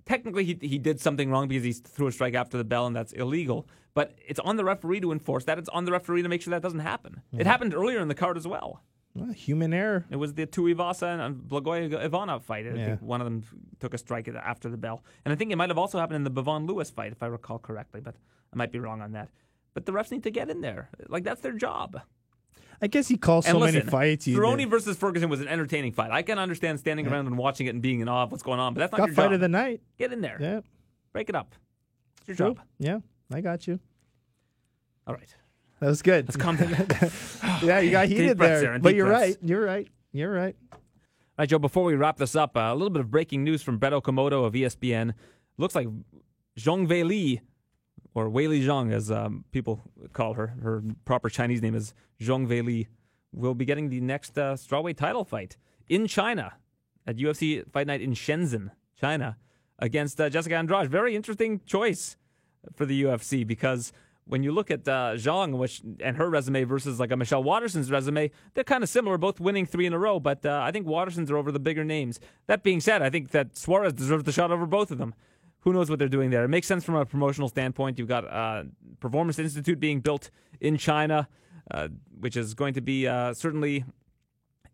Technically, 0.06 0.44
he, 0.44 0.58
he 0.62 0.78
did 0.78 1.00
something 1.00 1.30
wrong 1.30 1.48
because 1.48 1.64
he 1.64 1.72
threw 1.72 2.06
a 2.06 2.12
strike 2.12 2.34
after 2.34 2.56
the 2.56 2.64
bell, 2.64 2.86
and 2.86 2.96
that's 2.96 3.12
illegal. 3.12 3.68
But 3.92 4.14
it's 4.26 4.40
on 4.40 4.56
the 4.56 4.64
referee 4.64 5.00
to 5.00 5.12
enforce 5.12 5.44
that. 5.44 5.58
It's 5.58 5.68
on 5.68 5.84
the 5.84 5.92
referee 5.92 6.22
to 6.22 6.28
make 6.28 6.40
sure 6.40 6.50
that 6.52 6.62
doesn't 6.62 6.78
happen. 6.80 7.20
It 7.36 7.46
happened 7.46 7.74
earlier 7.74 8.00
in 8.00 8.08
the 8.08 8.14
card 8.14 8.36
as 8.38 8.46
well. 8.46 8.82
Well, 9.14 9.32
human 9.32 9.74
error. 9.74 10.06
It 10.10 10.16
was 10.16 10.34
the 10.34 10.46
Tuivasa 10.46 11.18
and 11.26 11.36
Blagoy 11.42 11.92
Ivanov 12.04 12.44
fight. 12.44 12.66
I 12.66 12.70
Yeah. 12.70 12.86
think 12.86 13.02
one 13.02 13.20
of 13.20 13.24
them 13.24 13.42
took 13.80 13.92
a 13.94 13.98
strike 13.98 14.28
after 14.28 14.68
the 14.70 14.76
bell. 14.76 15.02
And 15.24 15.32
I 15.32 15.36
think 15.36 15.50
it 15.50 15.56
might 15.56 15.70
have 15.70 15.78
also 15.78 15.98
happened 15.98 16.16
in 16.16 16.24
the 16.24 16.30
Bavon 16.30 16.66
Lewis 16.68 16.88
fight, 16.90 17.10
if 17.12 17.22
I 17.22 17.26
recall 17.26 17.58
correctly, 17.58 18.00
but 18.00 18.14
I 18.52 18.56
might 18.56 18.70
be 18.70 18.78
wrong 18.78 19.02
on 19.02 19.12
that. 19.12 19.28
But 19.78 19.86
the 19.86 19.92
refs 19.92 20.10
need 20.10 20.24
to 20.24 20.30
get 20.30 20.50
in 20.50 20.60
there. 20.60 20.90
Like, 21.08 21.22
that's 21.24 21.40
their 21.40 21.52
job. 21.52 22.00
I 22.82 22.86
guess 22.88 23.06
he 23.08 23.16
calls 23.16 23.44
so 23.44 23.52
and 23.52 23.60
many 23.60 23.72
listen, 23.78 23.90
fights. 23.90 24.26
you- 24.26 24.36
Cerrone 24.38 24.68
versus 24.68 24.96
Ferguson 24.96 25.28
was 25.28 25.40
an 25.40 25.48
entertaining 25.48 25.92
fight. 25.92 26.10
I 26.10 26.22
can 26.22 26.38
understand 26.38 26.78
standing 26.80 27.06
around 27.06 27.26
and 27.28 27.38
watching 27.38 27.66
it 27.66 27.70
and 27.70 27.82
being 27.82 28.00
in 28.00 28.08
awe 28.08 28.24
of 28.24 28.30
what's 28.32 28.42
going 28.42 28.58
on, 28.60 28.74
but 28.74 28.80
that's 28.80 28.92
not 28.92 28.98
got 28.98 29.06
your 29.08 29.14
fight 29.14 29.24
job. 29.26 29.32
of 29.34 29.40
the 29.40 29.48
night. 29.48 29.80
Get 29.98 30.12
in 30.12 30.20
there. 30.20 30.36
Yeah, 30.40 30.60
Break 31.12 31.28
it 31.28 31.34
up. 31.36 31.54
It's 32.20 32.28
your 32.28 32.36
true. 32.36 32.54
job. 32.54 32.64
Yeah, 32.78 32.98
I 33.32 33.40
got 33.40 33.66
you. 33.66 33.78
All 35.06 35.14
right. 35.14 35.32
That 35.80 35.86
was 35.88 36.02
good. 36.02 36.26
Let's 36.28 36.36
calm 36.36 36.56
down. 36.56 36.70
yeah, 37.62 37.78
you 37.80 37.90
got 37.92 38.08
heated 38.08 38.36
there, 38.38 38.78
but 38.80 38.94
you're 38.96 39.06
breaths. 39.06 39.36
right. 39.40 39.48
You're 39.48 39.64
right. 39.64 39.88
You're 40.12 40.32
right. 40.32 40.56
All 40.72 40.78
right, 41.38 41.48
Joe, 41.48 41.58
before 41.60 41.84
we 41.84 41.94
wrap 41.94 42.16
this 42.16 42.34
up, 42.34 42.56
uh, 42.56 42.60
a 42.60 42.74
little 42.74 42.90
bit 42.90 43.00
of 43.00 43.10
breaking 43.10 43.44
news 43.44 43.62
from 43.62 43.78
Brett 43.78 43.92
Okamoto 43.92 44.44
of 44.44 44.54
ESPN. 44.54 45.14
Looks 45.56 45.74
like 45.76 45.86
Zhong 46.58 46.88
Wei 46.88 47.04
Li, 47.04 47.40
or 48.18 48.28
Wei 48.28 48.48
Li 48.48 48.60
Zhang, 48.60 48.92
as 48.92 49.10
um, 49.10 49.44
people 49.52 49.80
call 50.12 50.34
her, 50.34 50.48
her 50.62 50.82
proper 51.04 51.28
Chinese 51.28 51.62
name 51.62 51.76
is 51.76 51.94
Zhong 52.20 52.48
Wei 52.48 52.62
Li, 52.62 52.88
will 53.32 53.54
be 53.54 53.64
getting 53.64 53.88
the 53.90 54.00
next 54.00 54.36
uh, 54.36 54.54
strawweight 54.54 54.96
title 54.96 55.24
fight 55.24 55.56
in 55.88 56.06
China 56.06 56.54
at 57.06 57.16
UFC 57.16 57.70
Fight 57.70 57.86
Night 57.86 58.00
in 58.00 58.14
Shenzhen, 58.14 58.70
China, 59.00 59.36
against 59.78 60.20
uh, 60.20 60.28
Jessica 60.28 60.56
Andrade. 60.56 60.90
Very 60.90 61.14
interesting 61.14 61.60
choice 61.64 62.16
for 62.74 62.84
the 62.84 63.04
UFC 63.04 63.46
because 63.46 63.92
when 64.24 64.42
you 64.42 64.52
look 64.52 64.70
at 64.70 64.86
uh, 64.86 65.12
Zhang 65.14 65.56
which, 65.56 65.80
and 66.00 66.16
her 66.16 66.28
resume 66.28 66.64
versus 66.64 66.98
like 66.98 67.12
a 67.12 67.16
Michelle 67.16 67.42
Waterson's 67.42 67.90
resume, 67.90 68.30
they're 68.54 68.64
kind 68.64 68.82
of 68.82 68.90
similar, 68.90 69.16
both 69.16 69.40
winning 69.40 69.64
three 69.64 69.86
in 69.86 69.92
a 69.92 69.98
row. 69.98 70.18
But 70.18 70.44
uh, 70.44 70.60
I 70.62 70.70
think 70.70 70.86
Watterson's 70.86 71.30
are 71.30 71.36
over 71.36 71.52
the 71.52 71.60
bigger 71.60 71.84
names. 71.84 72.20
That 72.46 72.62
being 72.62 72.80
said, 72.80 73.00
I 73.00 73.10
think 73.10 73.30
that 73.30 73.56
Suarez 73.56 73.92
deserves 73.92 74.24
the 74.24 74.32
shot 74.32 74.50
over 74.50 74.66
both 74.66 74.90
of 74.90 74.98
them. 74.98 75.14
Who 75.60 75.72
knows 75.72 75.90
what 75.90 75.98
they're 75.98 76.08
doing 76.08 76.30
there? 76.30 76.44
It 76.44 76.48
makes 76.48 76.66
sense 76.66 76.84
from 76.84 76.94
a 76.94 77.04
promotional 77.04 77.48
standpoint. 77.48 77.98
You've 77.98 78.08
got 78.08 78.24
uh, 78.30 78.64
Performance 79.00 79.38
Institute 79.38 79.80
being 79.80 80.00
built 80.00 80.30
in 80.60 80.76
China, 80.76 81.28
uh, 81.70 81.88
which 82.18 82.36
is 82.36 82.54
going 82.54 82.74
to 82.74 82.80
be 82.80 83.06
uh, 83.06 83.34
certainly 83.34 83.84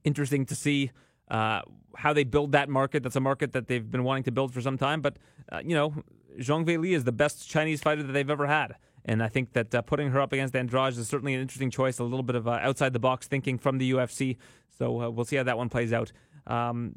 interesting 0.05 0.45
to 0.47 0.55
see 0.55 0.91
uh, 1.31 1.63
how 1.97 2.13
they 2.13 2.25
build 2.25 2.53
that 2.53 2.69
market. 2.69 3.03
That's 3.03 3.17
a 3.17 3.21
market 3.21 3.53
that 3.53 3.67
they've 3.67 3.91
been 3.91 4.05
wanting 4.05 4.25
to 4.25 4.33
build 4.33 4.53
for 4.53 4.61
some 4.61 4.77
time. 4.77 5.01
But, 5.01 5.17
uh, 5.51 5.61
you 5.65 5.75
know, 5.75 5.95
Zhang 6.39 6.67
Weili 6.67 6.95
is 6.95 7.05
the 7.05 7.13
best 7.13 7.49
Chinese 7.49 7.81
fighter 7.81 8.03
that 8.03 8.13
they've 8.13 8.31
ever 8.31 8.47
had. 8.47 8.77
And 9.07 9.23
I 9.23 9.29
think 9.29 9.53
that 9.53 9.75
uh, 9.75 9.83
putting 9.83 10.11
her 10.11 10.21
up 10.21 10.33
against 10.33 10.57
Andrade 10.57 10.97
is 10.97 11.09
certainly 11.09 11.35
an 11.35 11.41
interesting 11.41 11.71
choice, 11.71 11.99
a 11.99 12.05
little 12.05 12.23
bit 12.23 12.37
of 12.37 12.49
uh, 12.49 12.59
outside 12.63 12.93
the 12.93 12.99
box 12.99 13.27
thinking 13.27 13.59
from 13.59 13.79
the 13.79 13.93
UFC. 13.93 14.37
So 14.79 15.03
uh, 15.03 15.11
we'll 15.11 15.27
see 15.27 15.37
how 15.37 15.43
that 15.43 15.59
one 15.59 15.69
plays 15.69 15.93
out. 15.93 16.13
Um, 16.47 16.95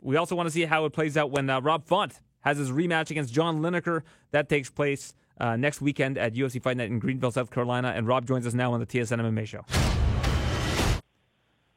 we 0.00 0.16
also 0.16 0.36
want 0.36 0.46
to 0.46 0.52
see 0.52 0.64
how 0.64 0.84
it 0.84 0.92
plays 0.92 1.16
out 1.16 1.30
when 1.30 1.50
uh, 1.50 1.60
Rob 1.60 1.84
Font 1.84 2.20
has 2.40 2.58
his 2.58 2.70
rematch 2.70 3.10
against 3.10 3.32
John 3.32 3.60
Lineker. 3.60 4.02
That 4.30 4.48
takes 4.48 4.70
place 4.70 5.14
uh, 5.38 5.56
next 5.56 5.80
weekend 5.80 6.18
at 6.18 6.34
UFC 6.34 6.62
Fight 6.62 6.76
Night 6.76 6.90
in 6.90 6.98
Greenville, 6.98 7.32
South 7.32 7.50
Carolina. 7.50 7.92
And 7.94 8.06
Rob 8.06 8.26
joins 8.26 8.46
us 8.46 8.54
now 8.54 8.72
on 8.72 8.80
the 8.80 8.86
TSN 8.86 9.20
MMA 9.20 9.46
show. 9.46 9.64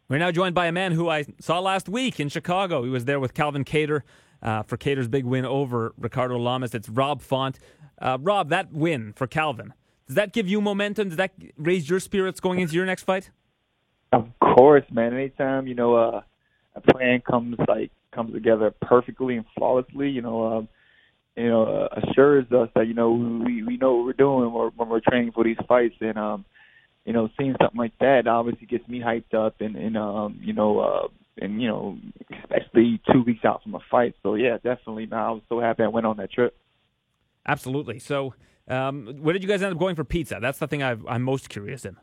We're 0.08 0.18
now 0.18 0.32
joined 0.32 0.56
by 0.56 0.66
a 0.66 0.72
man 0.72 0.92
who 0.94 1.08
I 1.08 1.26
saw 1.40 1.60
last 1.60 1.88
week 1.88 2.20
in 2.20 2.30
Chicago. 2.30 2.84
He 2.84 2.90
was 2.90 3.06
there 3.06 3.20
with 3.20 3.34
Calvin 3.36 3.64
Kattar 3.64 4.02
uh, 4.42 4.64
for 4.64 4.76
Kattar's 4.76 5.08
big 5.08 5.26
win 5.26 5.46
over 5.46 5.94
Ricardo 5.98 6.38
Lamas. 6.38 6.74
It's 6.74 6.90
Rob 6.90 7.22
Font. 7.22 7.60
Uh, 8.02 8.18
Rob, 8.20 8.50
that 8.50 8.74
win 8.74 9.14
for 9.14 9.28
Calvin, 9.28 9.74
does 10.08 10.16
that 10.16 10.34
give 10.34 10.48
you 10.48 10.62
momentum? 10.62 11.10
Does 11.10 11.18
that 11.18 11.34
raise 11.56 11.88
your 11.88 12.00
spirits 12.00 12.40
going 12.40 12.60
into 12.60 12.74
your 12.74 12.86
next 12.86 13.04
fight? 13.04 13.30
Of 14.12 14.28
course, 14.40 14.86
man. 14.92 15.14
Anytime 15.14 15.68
you 15.68 15.76
know 15.76 15.96
uh, 15.96 16.22
a 16.74 16.82
plan 16.82 17.22
comes 17.22 17.58
like 17.68 17.92
comes 18.12 18.34
together 18.34 18.74
perfectly 18.82 19.38
and 19.38 19.46
flawlessly, 19.58 20.10
you 20.10 20.22
know, 20.22 20.58
um, 20.58 20.70
you 21.36 21.50
know, 21.50 21.64
uh, 21.64 22.00
assures 22.02 22.52
us 22.52 22.70
that 22.76 22.88
you 22.88 22.94
know 22.94 23.12
we 23.12 23.64
we 23.64 23.78
know 23.78 23.96
what 23.96 24.06
we're 24.06 24.14
doing 24.14 24.52
when, 24.52 24.72
when 24.76 24.90
we're 24.90 25.00
training 25.00 25.32
for 25.32 25.44
these 25.44 25.58
fights, 25.68 25.96
and 26.02 26.18
um, 26.18 26.46
you 27.06 27.14
know, 27.14 27.30
seeing 27.38 27.56
something 27.62 27.78
like 27.78 27.98
that 28.00 28.28
obviously 28.28 28.68
gets 28.68 28.88
me 28.88 29.00
hyped 29.00 29.34
up, 29.34 29.62
and 29.62 29.76
and 29.76 29.98
um, 29.98 30.40
you 30.42 30.54
know, 30.54 30.80
uh, 30.80 31.08
and 31.38 31.62
you 31.62 31.68
know, 31.68 31.98
especially 32.44 33.00
two 33.12 33.24
weeks 33.24 33.46
out 33.46 33.64
from 33.64 33.76
a 33.76 33.80
fight. 33.90 34.16
So 34.22 34.36
yeah, 34.36 34.56
definitely. 34.56 35.06
Man, 35.06 35.20
I 35.20 35.32
was 35.32 35.42
so 35.48 35.60
happy 35.60 35.84
I 35.84 35.88
went 35.88 36.06
on 36.06 36.18
that 36.18 36.32
trip. 36.32 36.58
Absolutely. 37.48 38.00
So, 38.00 38.34
um, 38.68 39.16
where 39.22 39.34
did 39.34 39.42
you 39.42 39.50
guys 39.50 39.64
end 39.64 39.72
up 39.74 39.80
going 39.80 39.96
for 39.96 40.04
pizza? 40.04 40.40
That's 40.42 40.60
the 40.60 40.68
thing 40.68 40.84
i 40.84 40.92
am 41.08 41.24
most 41.24 41.50
curious 41.50 41.86
in. 41.86 41.96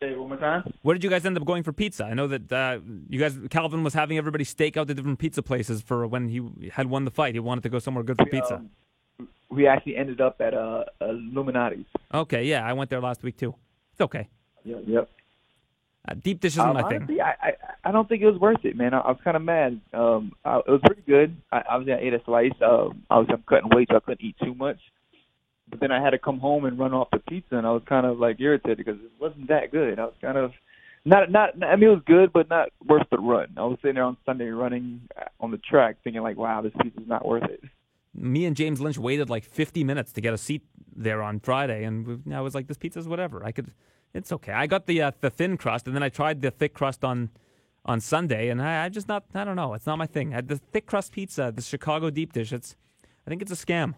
Say 0.00 0.14
one 0.14 0.28
more 0.28 0.36
time. 0.36 0.72
Where 0.82 0.94
did 0.94 1.02
you 1.02 1.08
guys 1.08 1.24
end 1.24 1.38
up 1.38 1.44
going 1.46 1.62
for 1.62 1.72
pizza? 1.72 2.04
I 2.04 2.12
know 2.12 2.26
that 2.26 2.52
uh, 2.52 2.80
you 3.08 3.18
guys, 3.18 3.38
Calvin 3.48 3.82
was 3.82 3.94
having 3.94 4.18
everybody 4.18 4.44
stake 4.44 4.76
out 4.76 4.88
the 4.88 4.94
different 4.94 5.18
pizza 5.18 5.42
places 5.42 5.80
for 5.80 6.06
when 6.06 6.28
he 6.28 6.70
had 6.70 6.86
won 6.90 7.04
the 7.06 7.10
fight. 7.10 7.34
He 7.34 7.40
wanted 7.40 7.62
to 7.62 7.70
go 7.70 7.78
somewhere 7.78 8.04
good 8.04 8.18
for 8.18 8.24
we, 8.24 8.30
pizza. 8.30 8.56
Um, 8.56 9.28
we 9.48 9.66
actually 9.66 9.96
ended 9.96 10.20
up 10.20 10.38
at 10.40 10.52
uh, 10.52 10.84
Lou 11.00 11.44
Malnati's. 11.44 11.86
Okay, 12.12 12.44
yeah, 12.44 12.66
I 12.66 12.74
went 12.74 12.90
there 12.90 13.00
last 13.00 13.22
week 13.22 13.38
too. 13.38 13.54
It's 13.92 14.02
okay. 14.02 14.28
Yep. 14.64 14.82
yep. 14.86 15.10
Uh, 16.06 16.14
deep 16.22 16.40
dish 16.40 16.52
isn't 16.52 16.68
um, 16.68 16.74
my 16.74 16.82
honestly, 16.82 17.16
thing. 17.16 17.20
I, 17.20 17.34
I 17.40 17.52
I 17.84 17.92
don't 17.92 18.08
think 18.08 18.22
it 18.22 18.30
was 18.30 18.38
worth 18.38 18.64
it, 18.64 18.76
man. 18.76 18.92
I, 18.92 18.98
I 18.98 19.08
was 19.08 19.20
kind 19.24 19.36
of 19.36 19.42
mad. 19.42 19.80
Um, 19.94 20.32
I, 20.44 20.58
it 20.58 20.68
was 20.68 20.80
pretty 20.84 21.02
good. 21.06 21.36
I, 21.50 21.62
obviously, 21.70 21.94
I 21.94 22.06
ate 22.06 22.14
a 22.14 22.22
slice. 22.24 22.52
Um, 22.60 23.02
obviously, 23.10 23.34
I'm 23.34 23.44
cutting 23.48 23.70
weight, 23.74 23.88
so 23.90 23.96
I 23.96 24.00
couldn't 24.00 24.24
eat 24.24 24.36
too 24.42 24.54
much. 24.54 24.78
But 25.68 25.80
then 25.80 25.90
I 25.90 26.02
had 26.02 26.10
to 26.10 26.18
come 26.18 26.38
home 26.38 26.64
and 26.64 26.78
run 26.78 26.94
off 26.94 27.08
the 27.12 27.18
pizza, 27.18 27.56
and 27.56 27.66
I 27.66 27.72
was 27.72 27.82
kind 27.88 28.06
of 28.06 28.18
like 28.18 28.40
irritated 28.40 28.78
because 28.78 29.00
it 29.00 29.10
wasn't 29.18 29.48
that 29.48 29.72
good. 29.72 29.98
I 29.98 30.04
was 30.04 30.14
kind 30.20 30.38
of 30.38 30.52
not 31.04 31.30
not. 31.30 31.62
I 31.62 31.76
mean, 31.76 31.90
it 31.90 31.92
was 31.92 32.02
good, 32.06 32.32
but 32.32 32.48
not 32.48 32.68
worth 32.84 33.06
the 33.10 33.18
run. 33.18 33.54
I 33.56 33.64
was 33.64 33.78
sitting 33.82 33.94
there 33.94 34.04
on 34.04 34.16
Sunday 34.26 34.46
running 34.48 35.08
on 35.40 35.50
the 35.50 35.58
track, 35.58 35.96
thinking 36.04 36.22
like, 36.22 36.36
"Wow, 36.36 36.62
this 36.62 36.72
pizza's 36.82 37.06
not 37.06 37.26
worth 37.26 37.44
it." 37.44 37.62
Me 38.14 38.44
and 38.44 38.56
James 38.56 38.80
Lynch 38.80 38.96
waited 38.96 39.28
like 39.28 39.44
50 39.44 39.84
minutes 39.84 40.12
to 40.12 40.20
get 40.20 40.32
a 40.32 40.38
seat 40.38 40.62
there 40.94 41.22
on 41.22 41.40
Friday, 41.40 41.84
and 41.84 42.22
I 42.32 42.40
was 42.40 42.54
like, 42.54 42.66
"This 42.66 42.76
pizza's 42.76 43.08
whatever. 43.08 43.44
I 43.44 43.52
could." 43.52 43.72
It's 44.14 44.32
okay. 44.32 44.52
I 44.52 44.66
got 44.66 44.86
the 44.86 45.02
uh, 45.02 45.10
the 45.20 45.30
thin 45.30 45.56
crust, 45.56 45.86
and 45.86 45.94
then 45.94 46.02
I 46.02 46.08
tried 46.08 46.42
the 46.42 46.50
thick 46.50 46.74
crust 46.74 47.04
on 47.04 47.30
on 47.84 48.00
Sunday, 48.00 48.48
and 48.48 48.60
I, 48.60 48.84
I 48.84 48.88
just 48.88 49.08
not. 49.08 49.24
I 49.34 49.44
don't 49.44 49.56
know. 49.56 49.74
It's 49.74 49.86
not 49.86 49.98
my 49.98 50.06
thing. 50.06 50.34
I, 50.34 50.40
the 50.40 50.56
thick 50.56 50.86
crust 50.86 51.12
pizza, 51.12 51.52
the 51.54 51.62
Chicago 51.62 52.10
deep 52.10 52.32
dish. 52.32 52.52
It's. 52.52 52.76
I 53.26 53.30
think 53.30 53.42
it's 53.42 53.52
a 53.52 53.56
scam. 53.56 53.94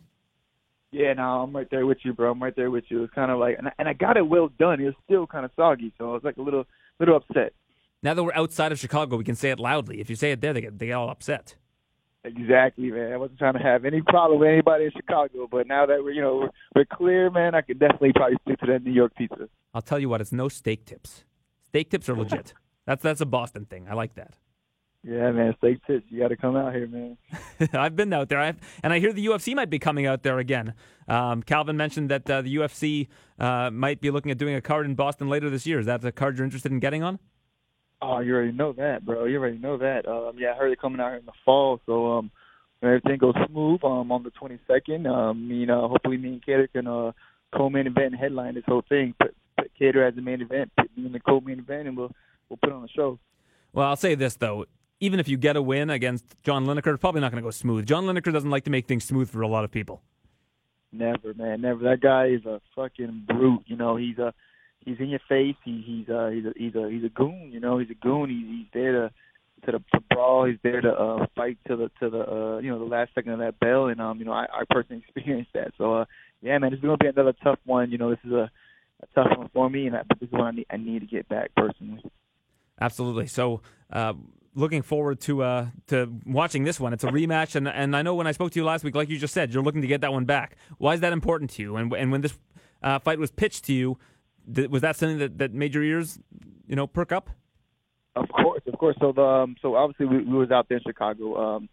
Yeah, 0.90 1.12
no, 1.12 1.42
I'm 1.42 1.54
right 1.54 1.68
there 1.70 1.86
with 1.86 1.98
you, 2.02 2.14
bro. 2.14 2.30
I'm 2.30 2.42
right 2.42 2.56
there 2.56 2.70
with 2.70 2.84
you. 2.88 3.04
It's 3.04 3.12
kind 3.12 3.30
of 3.30 3.38
like, 3.38 3.58
and 3.58 3.68
I, 3.68 3.72
and 3.78 3.88
I 3.88 3.92
got 3.92 4.16
it 4.16 4.26
well 4.26 4.48
done. 4.58 4.80
It 4.80 4.86
was 4.86 4.94
still 5.04 5.26
kind 5.26 5.44
of 5.44 5.50
soggy, 5.54 5.92
so 5.98 6.10
I 6.10 6.12
was 6.14 6.24
like 6.24 6.38
a 6.38 6.42
little, 6.42 6.64
little 6.98 7.16
upset. 7.16 7.52
Now 8.02 8.14
that 8.14 8.22
we're 8.22 8.34
outside 8.34 8.72
of 8.72 8.78
Chicago, 8.78 9.16
we 9.16 9.24
can 9.24 9.34
say 9.34 9.50
it 9.50 9.58
loudly. 9.58 10.00
If 10.00 10.08
you 10.08 10.16
say 10.16 10.32
it 10.32 10.40
there, 10.40 10.52
they 10.52 10.60
get 10.60 10.78
they 10.78 10.86
get 10.86 10.92
all 10.92 11.10
upset. 11.10 11.56
Exactly, 12.24 12.90
man. 12.90 13.12
I 13.12 13.16
wasn't 13.16 13.38
trying 13.38 13.54
to 13.54 13.60
have 13.60 13.84
any 13.84 14.02
problem 14.02 14.40
with 14.40 14.48
anybody 14.48 14.86
in 14.86 14.90
Chicago, 14.90 15.48
but 15.50 15.66
now 15.66 15.86
that 15.86 16.02
we're, 16.02 16.10
you 16.10 16.20
know, 16.20 16.36
we're, 16.36 16.50
we're 16.74 16.84
clear, 16.84 17.30
man, 17.30 17.54
I 17.54 17.60
could 17.60 17.78
definitely 17.78 18.12
probably 18.12 18.36
stick 18.42 18.58
to 18.60 18.66
that 18.66 18.84
New 18.84 18.92
York 18.92 19.12
pizza. 19.16 19.48
I'll 19.72 19.82
tell 19.82 19.98
you 19.98 20.08
what, 20.08 20.20
it's 20.20 20.32
no 20.32 20.48
steak 20.48 20.84
tips. 20.84 21.24
Steak 21.66 21.90
tips 21.90 22.08
are 22.08 22.16
legit. 22.16 22.54
that's 22.86 23.02
that's 23.02 23.20
a 23.20 23.26
Boston 23.26 23.66
thing. 23.66 23.86
I 23.88 23.94
like 23.94 24.14
that. 24.14 24.34
Yeah, 25.04 25.30
man, 25.30 25.54
steak 25.58 25.78
tips. 25.86 26.04
You 26.08 26.20
got 26.20 26.28
to 26.28 26.36
come 26.36 26.56
out 26.56 26.74
here, 26.74 26.86
man. 26.88 27.16
I've 27.72 27.94
been 27.94 28.12
out 28.12 28.28
there, 28.28 28.40
I've, 28.40 28.56
and 28.82 28.92
I 28.92 28.98
hear 28.98 29.12
the 29.12 29.24
UFC 29.24 29.54
might 29.54 29.70
be 29.70 29.78
coming 29.78 30.06
out 30.06 30.22
there 30.22 30.38
again. 30.38 30.74
Um, 31.06 31.42
Calvin 31.42 31.76
mentioned 31.76 32.10
that 32.10 32.28
uh, 32.28 32.42
the 32.42 32.56
UFC 32.56 33.06
uh, 33.38 33.70
might 33.70 34.00
be 34.00 34.10
looking 34.10 34.32
at 34.32 34.38
doing 34.38 34.54
a 34.54 34.60
card 34.60 34.86
in 34.86 34.96
Boston 34.96 35.28
later 35.28 35.50
this 35.50 35.66
year. 35.66 35.78
Is 35.78 35.86
that 35.86 36.04
a 36.04 36.10
card 36.10 36.36
you're 36.36 36.44
interested 36.44 36.72
in 36.72 36.80
getting 36.80 37.02
on? 37.02 37.20
Oh, 38.02 38.18
you 38.20 38.34
already 38.34 38.52
know 38.52 38.72
that, 38.72 39.04
bro. 39.04 39.24
You 39.24 39.38
already 39.38 39.58
know 39.58 39.76
that. 39.78 40.06
Um, 40.06 40.32
yeah, 40.36 40.52
I 40.52 40.56
heard 40.56 40.72
it 40.72 40.80
coming 40.80 41.00
out 41.00 41.18
in 41.18 41.26
the 41.26 41.32
fall, 41.44 41.80
so 41.86 42.18
um, 42.18 42.30
everything 42.82 43.18
goes 43.18 43.34
smooth 43.48 43.82
um, 43.84 44.10
on 44.12 44.24
the 44.24 44.30
22nd. 44.30 45.06
Um, 45.06 45.48
you 45.50 45.66
know, 45.66 45.88
hopefully 45.88 46.16
me 46.16 46.28
and 46.28 46.44
Kattar 46.44 46.72
can 46.72 46.86
uh, 46.86 47.12
co-main 47.56 47.86
event 47.86 48.12
and 48.12 48.16
headline 48.16 48.54
this 48.54 48.64
whole 48.66 48.84
thing. 48.88 49.14
Put, 49.20 49.34
put 49.56 49.70
as 49.80 50.14
the 50.14 50.22
main 50.22 50.42
event, 50.42 50.70
put 50.76 50.96
me 50.96 51.06
in 51.06 51.12
the 51.12 51.20
co-main 51.20 51.60
event, 51.60 51.88
and 51.88 51.96
we'll 51.96 52.12
we'll 52.48 52.58
put 52.62 52.72
on 52.72 52.84
a 52.84 52.88
show. 52.88 53.18
Well, 53.72 53.88
I'll 53.88 53.96
say 53.96 54.14
this 54.14 54.36
though. 54.36 54.66
Even 55.00 55.20
if 55.20 55.28
you 55.28 55.36
get 55.36 55.56
a 55.56 55.62
win 55.62 55.90
against 55.90 56.24
John 56.42 56.66
Lineker, 56.66 56.92
it's 56.94 57.00
probably 57.00 57.20
not 57.20 57.30
going 57.30 57.42
to 57.42 57.46
go 57.46 57.52
smooth. 57.52 57.86
John 57.86 58.04
Lineker 58.04 58.32
doesn't 58.32 58.50
like 58.50 58.64
to 58.64 58.70
make 58.70 58.86
things 58.86 59.04
smooth 59.04 59.30
for 59.30 59.42
a 59.42 59.48
lot 59.48 59.64
of 59.64 59.70
people. 59.70 60.02
Never, 60.92 61.34
man, 61.34 61.60
never. 61.60 61.84
That 61.84 62.00
guy 62.00 62.26
is 62.26 62.44
a 62.46 62.60
fucking 62.74 63.24
brute. 63.26 63.62
You 63.66 63.76
know, 63.76 63.96
he's 63.96 64.18
a 64.18 64.32
he's 64.84 64.98
in 64.98 65.10
your 65.10 65.20
face. 65.28 65.56
He, 65.64 65.82
he's 65.86 66.08
uh 66.08 66.28
he's 66.28 66.44
a 66.46 66.52
he's 66.56 66.74
a 66.74 66.88
he's 66.90 67.04
a 67.04 67.10
goon. 67.10 67.50
You 67.52 67.60
know, 67.60 67.78
he's 67.78 67.90
a 67.90 67.94
goon. 67.94 68.30
He's 68.30 68.46
he's 68.46 68.66
there 68.72 68.92
to 68.92 69.10
to 69.66 69.72
the 69.72 69.78
to 69.78 70.00
brawl. 70.10 70.46
He's 70.46 70.58
there 70.62 70.80
to 70.80 70.90
uh, 70.90 71.26
fight 71.36 71.58
to 71.68 71.76
the 71.76 71.90
to 72.00 72.10
the 72.10 72.20
uh, 72.20 72.58
you 72.58 72.70
know 72.70 72.78
the 72.78 72.86
last 72.86 73.10
second 73.14 73.32
of 73.32 73.38
that 73.40 73.60
bell. 73.60 73.86
And 73.88 74.00
um 74.00 74.18
you 74.18 74.24
know 74.24 74.32
I, 74.32 74.44
I 74.44 74.62
personally 74.68 75.04
experienced 75.14 75.52
that. 75.54 75.72
So 75.76 75.94
uh 75.94 76.04
yeah 76.40 76.58
man, 76.58 76.70
this 76.70 76.78
is 76.78 76.82
gonna 76.84 76.96
be 76.96 77.08
another 77.08 77.34
tough 77.44 77.58
one. 77.64 77.90
You 77.90 77.98
know 77.98 78.10
this 78.10 78.24
is 78.24 78.32
a, 78.32 78.50
a 79.02 79.06
tough 79.14 79.36
one 79.36 79.50
for 79.52 79.68
me, 79.68 79.86
and 79.86 79.96
I, 79.96 80.02
this 80.08 80.28
is 80.28 80.32
one 80.32 80.46
I 80.46 80.50
need 80.52 80.66
I 80.70 80.76
need 80.78 81.00
to 81.00 81.06
get 81.06 81.28
back 81.28 81.50
personally. 81.56 82.02
Absolutely. 82.80 83.26
So. 83.26 83.60
Uh, 83.90 84.12
looking 84.58 84.82
forward 84.82 85.20
to 85.20 85.42
uh, 85.42 85.66
to 85.86 86.12
watching 86.26 86.64
this 86.64 86.78
one. 86.80 86.92
It's 86.92 87.04
a 87.04 87.08
rematch, 87.08 87.54
and 87.54 87.68
and 87.68 87.96
I 87.96 88.02
know 88.02 88.14
when 88.14 88.26
I 88.26 88.32
spoke 88.32 88.50
to 88.52 88.58
you 88.58 88.64
last 88.64 88.84
week, 88.84 88.94
like 88.94 89.08
you 89.08 89.18
just 89.18 89.32
said, 89.32 89.54
you're 89.54 89.62
looking 89.62 89.82
to 89.82 89.86
get 89.86 90.00
that 90.02 90.12
one 90.12 90.24
back. 90.24 90.56
Why 90.78 90.94
is 90.94 91.00
that 91.00 91.12
important 91.12 91.50
to 91.52 91.62
you? 91.62 91.76
And 91.76 91.92
and 91.92 92.12
when 92.12 92.20
this 92.20 92.36
uh, 92.82 92.98
fight 92.98 93.18
was 93.18 93.30
pitched 93.30 93.64
to 93.66 93.72
you, 93.72 93.98
th- 94.52 94.68
was 94.68 94.82
that 94.82 94.96
something 94.96 95.18
that, 95.18 95.38
that 95.38 95.54
made 95.54 95.74
your 95.74 95.84
ears, 95.84 96.18
you 96.66 96.76
know, 96.76 96.86
perk 96.86 97.12
up? 97.12 97.30
Of 98.16 98.28
course, 98.28 98.62
of 98.66 98.78
course. 98.78 98.96
So 99.00 99.12
the 99.12 99.22
um, 99.22 99.56
so 99.62 99.76
obviously 99.76 100.06
we, 100.06 100.24
we 100.24 100.36
was 100.36 100.50
out 100.50 100.68
there 100.68 100.78
in 100.78 100.82
Chicago. 100.84 101.56
Um, 101.56 101.68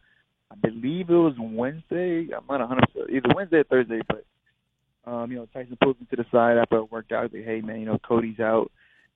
I 0.51 0.55
believe 0.55 1.09
it 1.09 1.13
was 1.13 1.33
Wednesday. 1.39 2.29
I'm 2.35 2.45
not 2.47 2.59
100 2.59 2.87
percent 2.87 3.09
either 3.09 3.35
Wednesday 3.35 3.57
or 3.57 3.63
Thursday, 3.63 4.01
but 4.07 4.25
um, 5.11 5.31
you 5.31 5.37
know 5.37 5.47
Tyson 5.51 5.77
pulled 5.81 5.99
me 5.99 6.07
to 6.11 6.15
the 6.17 6.25
side 6.31 6.57
after 6.57 6.77
I 6.77 6.81
worked 6.81 7.11
out. 7.11 7.33
Like, 7.33 7.45
hey 7.45 7.61
man, 7.61 7.79
you 7.79 7.87
know 7.87 7.97
Cody's 7.97 8.39
out, 8.39 8.71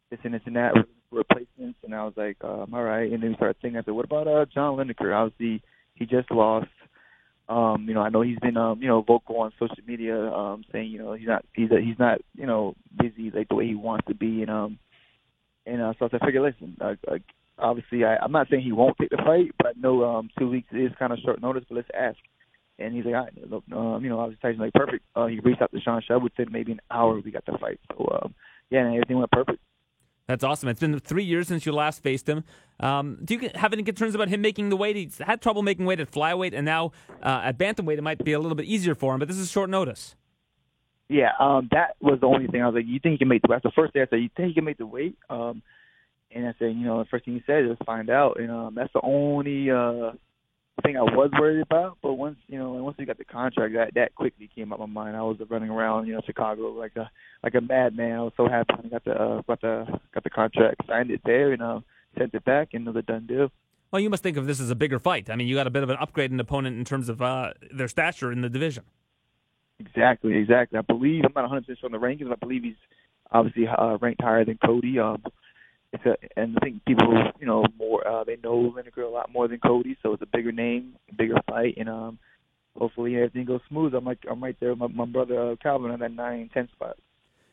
this 0.09 0.19
and 0.23 0.33
this 0.33 0.41
and 0.45 0.55
that 0.55 0.73
replacements, 1.11 1.79
and 1.83 1.93
I 1.93 2.03
was 2.03 2.13
like, 2.15 2.37
um, 2.43 2.73
all 2.73 2.83
right. 2.83 3.11
And 3.11 3.21
then 3.21 3.31
we 3.31 3.35
started 3.35 3.57
thinking. 3.61 3.79
I 3.79 3.83
said, 3.83 3.93
what 3.93 4.05
about 4.05 4.27
uh, 4.27 4.45
John 4.53 4.77
Lineker? 4.77 5.15
Obviously, 5.15 5.61
he 5.95 6.05
just 6.05 6.31
lost. 6.31 6.67
Um, 7.49 7.85
you 7.87 7.95
know, 7.95 8.01
I 8.01 8.09
know 8.09 8.21
he's 8.21 8.37
been 8.39 8.57
um, 8.57 8.79
you 8.79 8.87
know, 8.87 9.01
vocal 9.01 9.37
on 9.39 9.51
social 9.57 9.83
media, 9.87 10.15
um, 10.31 10.63
saying, 10.71 10.91
you 10.91 10.99
know, 10.99 11.13
he's 11.13 11.27
not 11.27 11.43
he's 11.55 11.71
a, 11.71 11.81
he's 11.81 11.97
not, 11.97 12.19
you 12.35 12.45
know, 12.45 12.75
busy 12.95 13.31
like 13.31 13.49
the 13.49 13.55
way 13.55 13.65
he 13.65 13.73
wants 13.73 14.05
to 14.07 14.13
be 14.13 14.43
and 14.43 14.51
um 14.51 14.77
and 15.65 15.81
uh, 15.81 15.93
so 15.97 16.09
I 16.11 16.25
figured, 16.25 16.43
listen, 16.43 16.77
uh, 16.79 16.93
uh, 17.11 17.17
obviously 17.57 18.05
I, 18.05 18.17
I'm 18.17 18.31
not 18.31 18.47
saying 18.49 18.63
he 18.63 18.71
won't 18.71 18.97
take 18.99 19.09
the 19.09 19.17
fight, 19.17 19.51
but 19.57 19.67
I 19.67 19.71
know 19.75 20.03
um 20.03 20.29
two 20.37 20.47
weeks 20.47 20.67
is 20.71 20.91
kind 20.99 21.11
of 21.11 21.17
short 21.25 21.41
notice, 21.41 21.63
but 21.67 21.75
let's 21.77 21.89
ask. 21.99 22.17
And 22.77 22.95
he's 22.95 23.03
like, 23.03 23.15
all 23.15 23.23
right, 23.23 23.49
look, 23.49 23.63
um, 23.73 24.03
you 24.03 24.09
know, 24.09 24.19
obviously 24.19 24.41
Tyson 24.41 24.61
like 24.61 24.73
perfect. 24.73 25.03
Uh, 25.15 25.25
he 25.25 25.39
reached 25.39 25.61
out 25.61 25.71
to 25.71 25.81
Sean 25.81 26.03
Shelby 26.07 26.25
within 26.25 26.53
maybe 26.53 26.73
an 26.73 26.81
hour 26.91 27.19
we 27.19 27.31
got 27.31 27.45
the 27.47 27.57
fight. 27.59 27.79
So 27.89 28.19
um 28.21 28.35
yeah, 28.69 28.81
and 28.81 28.93
everything 28.93 29.17
went 29.17 29.31
perfect. 29.31 29.59
That's 30.29 30.43
awesome. 30.43 30.69
It's 30.69 30.79
been 30.79 30.99
three 30.99 31.23
years 31.23 31.47
since 31.47 31.65
you 31.65 31.71
last 31.71 32.03
faced 32.03 32.29
him. 32.29 32.43
Um, 32.79 33.17
do 33.25 33.33
you 33.33 33.49
have 33.55 33.73
any 33.73 33.81
concerns 33.81 34.13
about 34.13 34.27
him 34.27 34.41
making 34.41 34.69
the 34.69 34.77
weight? 34.77 34.95
He's 34.95 35.17
had 35.17 35.41
trouble 35.41 35.63
making 35.63 35.87
weight 35.87 35.99
at 35.99 36.11
flyweight, 36.11 36.53
and 36.53 36.63
now 36.63 36.91
uh, 37.23 37.41
at 37.45 37.57
bantamweight 37.57 37.97
it 37.97 38.03
might 38.03 38.23
be 38.23 38.33
a 38.33 38.39
little 38.39 38.53
bit 38.53 38.67
easier 38.67 38.93
for 38.93 39.15
him. 39.15 39.17
But 39.19 39.27
this 39.27 39.37
is 39.37 39.49
short 39.49 39.71
notice. 39.71 40.15
Yeah, 41.07 41.31
um, 41.39 41.67
that 41.71 41.95
was 41.99 42.19
the 42.19 42.27
only 42.27 42.45
thing 42.45 42.61
I 42.61 42.67
was 42.67 42.75
like, 42.75 42.85
"You 42.85 42.99
think 42.99 43.13
he 43.13 43.17
can 43.17 43.27
make 43.27 43.41
the?" 43.41 43.47
That's 43.47 43.63
the 43.63 43.71
first 43.71 43.93
thing 43.93 44.03
I 44.03 44.07
said. 44.07 44.21
You 44.21 44.29
think 44.37 44.49
he 44.49 44.53
can 44.53 44.65
make 44.65 44.77
the 44.77 44.85
weight? 44.85 45.17
Um, 45.31 45.63
and 46.29 46.47
I 46.47 46.53
said, 46.59 46.75
you 46.75 46.85
know, 46.85 46.99
the 46.99 47.09
first 47.09 47.25
thing 47.25 47.33
he 47.33 47.43
said 47.47 47.65
is 47.65 47.75
find 47.83 48.11
out. 48.11 48.39
And 48.39 48.51
um, 48.51 48.75
that's 48.75 48.93
the 48.93 49.01
only 49.01 49.71
uh, 49.71 50.11
thing 50.81 50.97
I 50.97 51.01
was 51.01 51.31
worried 51.39 51.61
about. 51.61 51.97
But 52.01 52.13
once 52.13 52.37
you 52.47 52.57
know, 52.57 52.71
once 52.71 52.97
we 52.97 53.05
got 53.05 53.17
the 53.17 53.25
contract, 53.25 53.73
that 53.73 53.93
that 53.95 54.15
quickly 54.15 54.49
came 54.53 54.73
up 54.73 54.79
my 54.79 54.85
mind. 54.85 55.15
I 55.15 55.21
was 55.21 55.37
running 55.49 55.69
around, 55.69 56.07
you 56.07 56.13
know, 56.13 56.21
Chicago 56.25 56.69
like 56.69 56.95
a 56.95 57.09
like 57.43 57.55
a 57.55 57.61
madman. 57.61 58.13
I 58.13 58.21
was 58.21 58.33
so 58.37 58.47
happy 58.47 58.73
when 58.75 58.85
I 58.87 58.89
got 58.89 59.05
the 59.05 59.11
uh, 59.11 59.41
got 59.47 59.61
the 59.61 59.99
got 60.13 60.23
the 60.23 60.29
contract, 60.29 60.81
signed 60.87 61.11
it 61.11 61.21
there, 61.25 61.51
and 61.51 61.61
uh, 61.61 61.79
sent 62.17 62.33
it 62.33 62.45
back, 62.45 62.69
and 62.73 62.83
another 62.83 63.01
done 63.01 63.27
deal. 63.27 63.51
Well, 63.91 63.99
you 63.99 64.09
must 64.09 64.21
think 64.21 64.37
of 64.37 64.45
this 64.45 64.59
as 64.59 64.69
a 64.69 64.75
bigger 64.75 64.99
fight. 64.99 65.29
I 65.29 65.35
mean, 65.35 65.47
you 65.47 65.55
got 65.55 65.65
a 65.65 65.71
bit 65.71 65.81
of 65.83 65.89
an 65.89 65.97
upgraded 65.97 66.39
opponent 66.39 66.77
in 66.77 66.85
terms 66.85 67.09
of 67.09 67.21
uh, 67.21 67.53
their 67.71 67.87
stature 67.87 68.31
in 68.31 68.41
the 68.41 68.49
division. 68.49 68.83
Exactly, 69.79 70.37
exactly. 70.37 70.77
I 70.77 70.81
believe 70.81 71.23
I'm 71.25 71.31
not 71.35 71.43
100 71.43 71.61
percent 71.61 71.79
sure 71.79 71.87
on 71.87 71.91
the 71.91 71.97
rankings. 71.97 72.29
But 72.29 72.33
I 72.33 72.45
believe 72.45 72.63
he's 72.63 72.75
obviously 73.31 73.67
uh, 73.67 73.97
ranked 73.99 74.21
higher 74.21 74.45
than 74.45 74.59
Cody. 74.63 74.99
Um, 74.99 75.23
it's 75.91 76.05
a, 76.05 76.15
and 76.39 76.57
I 76.57 76.65
think 76.65 76.85
people, 76.85 77.13
you 77.39 77.45
know, 77.45 77.65
more 77.77 78.07
uh, 78.07 78.23
they 78.23 78.37
know 78.43 78.73
Lineker 78.75 79.03
a 79.03 79.09
lot 79.09 79.31
more 79.31 79.47
than 79.47 79.59
Cody, 79.59 79.97
so 80.03 80.13
it's 80.13 80.21
a 80.21 80.27
bigger 80.27 80.51
name, 80.51 80.95
bigger 81.17 81.35
fight, 81.47 81.75
and 81.77 81.89
um, 81.89 82.19
hopefully 82.77 83.15
everything 83.15 83.45
goes 83.45 83.61
smooth. 83.67 83.93
I'm 83.95 84.05
like 84.05 84.19
I'm 84.29 84.43
right 84.43 84.55
there 84.59 84.71
with 84.73 84.79
my, 84.79 84.87
my 84.87 85.05
brother 85.05 85.51
uh, 85.51 85.55
Calvin 85.61 85.91
on 85.91 85.99
that 85.99 86.11
nine 86.11 86.49
ten 86.53 86.69
spot. 86.69 86.97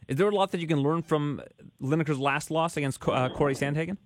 Is 0.09 0.17
there 0.17 0.29
a 0.29 0.35
lot 0.35 0.53
that 0.53 0.61
you 0.61 0.67
can 0.67 0.81
learn 0.81 1.03
from 1.03 1.43
Lineker's 1.83 2.19
last 2.19 2.51
loss 2.51 2.77
against 2.77 3.07
uh, 3.09 3.29
Corey 3.31 3.55
Sandhagen? 3.55 3.97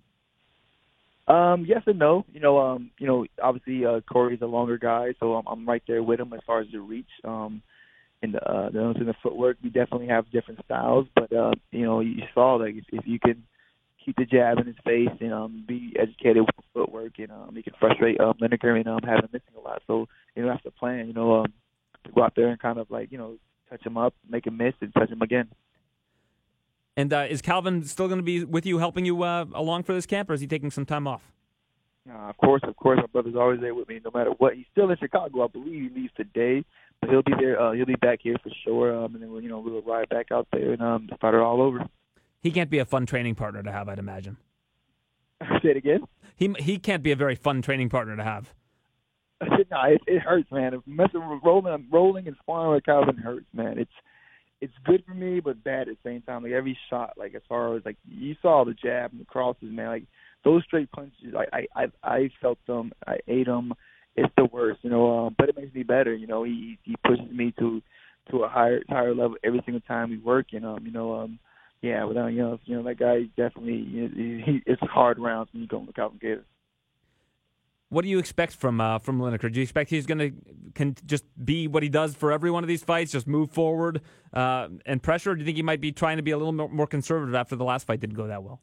Um, 1.27 1.65
yes 1.67 1.83
and 1.85 1.99
no. 1.99 2.25
You 2.33 2.39
know, 2.39 2.59
um, 2.59 2.89
you 2.97 3.05
know, 3.05 3.25
obviously 3.41 3.85
uh, 3.85 4.01
Corey's 4.11 4.41
a 4.41 4.47
longer 4.47 4.77
guy, 4.77 5.13
so 5.19 5.35
I'm, 5.35 5.45
I'm 5.47 5.69
right 5.69 5.83
there 5.87 6.01
with 6.01 6.19
him 6.19 6.33
as 6.33 6.39
far 6.47 6.61
as 6.61 6.67
the 6.71 6.79
reach. 6.79 7.05
Um, 7.23 7.61
in 8.23 8.33
the 8.33 8.43
uh, 8.43 8.69
the 8.69 8.91
in 8.99 9.05
the 9.05 9.15
footwork, 9.21 9.57
we 9.63 9.69
definitely 9.69 10.07
have 10.07 10.29
different 10.31 10.63
styles, 10.65 11.07
but 11.15 11.31
uh, 11.33 11.51
you 11.71 11.83
know, 11.83 11.99
you 11.99 12.23
saw 12.33 12.55
like 12.55 12.75
if, 12.75 12.85
if 12.91 13.07
you 13.07 13.19
can 13.19 13.43
keep 14.03 14.15
the 14.17 14.25
jab 14.25 14.59
in 14.59 14.67
his 14.67 14.75
face 14.83 15.09
and 15.19 15.33
um, 15.33 15.63
be 15.67 15.93
educated 15.99 16.43
with 16.43 16.65
footwork, 16.73 17.19
and 17.19 17.31
um, 17.31 17.53
he 17.55 17.63
can 17.63 17.73
frustrate 17.79 18.19
um, 18.19 18.33
Lineker 18.41 18.77
and 18.77 18.87
um, 18.87 18.99
have 19.03 19.19
him 19.19 19.29
missing 19.31 19.53
a 19.57 19.61
lot. 19.61 19.81
So 19.87 20.07
you 20.35 20.43
know, 20.43 20.49
that's 20.49 20.63
the 20.63 20.71
plan. 20.71 21.07
You 21.07 21.13
know, 21.13 21.41
um, 21.41 21.53
to 22.03 22.11
go 22.11 22.23
out 22.23 22.33
there 22.35 22.49
and 22.49 22.59
kind 22.59 22.79
of 22.79 22.89
like 22.89 23.11
you 23.11 23.17
know 23.17 23.37
touch 23.69 23.85
him 23.85 23.97
up, 23.97 24.13
make 24.29 24.47
him 24.47 24.57
miss, 24.57 24.73
and 24.81 24.93
touch 24.93 25.09
him 25.09 25.21
again. 25.21 25.49
And 26.97 27.13
uh, 27.13 27.27
is 27.29 27.41
Calvin 27.41 27.83
still 27.85 28.07
going 28.07 28.19
to 28.19 28.23
be 28.23 28.43
with 28.43 28.65
you, 28.65 28.77
helping 28.79 29.05
you 29.05 29.23
uh, 29.23 29.45
along 29.53 29.83
for 29.83 29.93
this 29.93 30.05
camp, 30.05 30.29
or 30.29 30.33
is 30.33 30.41
he 30.41 30.47
taking 30.47 30.71
some 30.71 30.85
time 30.85 31.07
off? 31.07 31.31
Uh, 32.09 32.29
of 32.29 32.37
course, 32.37 32.61
of 32.67 32.75
course, 32.75 32.97
my 32.97 33.05
brother's 33.07 33.35
always 33.35 33.61
there 33.61 33.75
with 33.75 33.87
me, 33.87 34.01
no 34.03 34.11
matter 34.13 34.31
what. 34.31 34.55
He's 34.55 34.65
still 34.71 34.89
in 34.89 34.97
Chicago, 34.97 35.45
I 35.45 35.47
believe. 35.47 35.91
He 35.91 36.01
leaves 36.01 36.13
today, 36.17 36.65
but 36.99 37.09
he'll 37.09 37.21
be 37.21 37.33
there. 37.39 37.61
Uh, 37.61 37.71
he'll 37.73 37.85
be 37.85 37.95
back 37.95 38.19
here 38.21 38.35
for 38.43 38.49
sure. 38.65 38.95
Um, 38.95 39.13
and 39.13 39.23
then 39.23 39.31
we'll, 39.31 39.41
you 39.41 39.49
know 39.49 39.59
we'll 39.59 39.81
ride 39.83 40.09
back 40.09 40.31
out 40.31 40.47
there 40.51 40.73
and 40.73 40.81
um, 40.81 41.09
start 41.15 41.35
it 41.35 41.41
all 41.41 41.61
over. 41.61 41.87
He 42.41 42.51
can't 42.51 42.69
be 42.69 42.79
a 42.79 42.85
fun 42.85 43.05
training 43.05 43.35
partner 43.35 43.61
to 43.63 43.71
have, 43.71 43.87
I'd 43.87 43.99
imagine. 43.99 44.37
Say 45.61 45.69
it 45.69 45.77
again. 45.77 46.03
He 46.35 46.53
he 46.59 46.79
can't 46.79 47.03
be 47.03 47.11
a 47.11 47.15
very 47.15 47.35
fun 47.35 47.61
training 47.61 47.89
partner 47.89 48.15
to 48.15 48.23
have. 48.23 48.53
no, 49.41 49.83
it, 49.83 50.01
it 50.07 50.19
hurts, 50.19 50.51
man. 50.51 50.73
If 50.73 50.81
messing 50.85 51.27
with 51.27 51.41
rolling, 51.43 51.87
rolling 51.91 52.27
and 52.27 52.35
sparring 52.41 52.73
with 52.73 52.85
Calvin 52.85 53.17
hurts, 53.17 53.47
man. 53.53 53.77
It's 53.77 53.91
it's 54.59 54.73
good 54.85 55.03
for 55.05 55.13
me, 55.13 55.39
but 55.39 55.63
bad 55.63 55.87
at 55.89 55.97
the 56.03 56.09
same 56.09 56.21
time. 56.21 56.43
Like 56.43 56.51
every 56.51 56.77
shot, 56.89 57.13
like 57.17 57.33
as 57.33 57.41
far 57.49 57.75
as 57.75 57.83
like 57.85 57.97
you 58.07 58.35
saw 58.41 58.63
the 58.63 58.73
jab 58.73 59.11
and 59.11 59.21
the 59.21 59.25
crosses, 59.25 59.71
man. 59.71 59.87
Like 59.87 60.03
those 60.43 60.63
straight 60.63 60.91
punches, 60.91 61.33
I 61.35 61.45
I 61.75 61.83
I, 61.83 61.87
I 62.03 62.29
felt 62.41 62.59
them. 62.67 62.91
I 63.07 63.17
ate 63.27 63.47
them. 63.47 63.73
It's 64.15 64.33
the 64.35 64.45
worst, 64.45 64.79
you 64.83 64.89
know. 64.89 65.27
Um, 65.27 65.35
but 65.37 65.49
it 65.49 65.57
makes 65.57 65.73
me 65.73 65.83
better, 65.83 66.13
you 66.13 66.27
know. 66.27 66.43
He 66.43 66.77
he 66.83 66.95
pushes 67.05 67.31
me 67.31 67.53
to 67.59 67.81
to 68.29 68.43
a 68.43 68.49
higher 68.49 68.81
higher 68.89 69.15
level 69.15 69.37
every 69.43 69.61
single 69.65 69.81
time 69.81 70.11
we 70.11 70.17
work, 70.17 70.47
and 70.53 70.65
um, 70.65 70.85
you 70.85 70.91
know, 70.91 71.15
um, 71.15 71.39
yeah. 71.81 72.03
Without 72.03 72.27
you 72.27 72.39
know, 72.39 72.59
you 72.65 72.75
know 72.75 72.83
that 72.83 72.99
guy 72.99 73.23
definitely. 73.37 73.83
He, 73.83 74.43
he, 74.45 74.63
it's 74.65 74.81
hard 74.81 75.19
rounds 75.19 75.49
when 75.51 75.61
you 75.61 75.67
go 75.67 75.79
with 75.79 75.95
Calvin 75.95 76.19
Kattar. 76.19 76.43
What 77.89 78.03
do 78.03 78.09
you 78.09 78.19
expect 78.19 78.53
from 78.53 78.79
uh, 78.79 78.99
from 78.99 79.19
Lineker? 79.19 79.51
Do 79.51 79.59
you 79.59 79.63
expect 79.63 79.89
he's 79.89 80.05
going 80.05 80.19
to 80.19 80.31
can 80.75 80.95
just 81.05 81.25
be 81.43 81.67
what 81.67 81.83
he 81.83 81.89
does 81.89 82.15
for 82.15 82.31
every 82.31 82.49
one 82.49 82.63
of 82.63 82.69
these 82.69 82.83
fights, 82.83 83.11
just 83.11 83.27
move 83.27 83.51
forward 83.51 84.01
uh, 84.33 84.69
and 84.85 85.03
pressure? 85.03 85.31
Or 85.31 85.35
do 85.35 85.41
you 85.41 85.45
think 85.45 85.57
he 85.57 85.63
might 85.63 85.81
be 85.81 85.91
trying 85.91 86.15
to 86.15 86.23
be 86.23 86.31
a 86.31 86.37
little 86.37 86.53
more, 86.53 86.69
more 86.69 86.87
conservative 86.87 87.35
after 87.35 87.57
the 87.57 87.65
last 87.65 87.85
fight 87.85 87.99
didn't 87.99 88.15
go 88.15 88.27
that 88.27 88.43
well? 88.43 88.61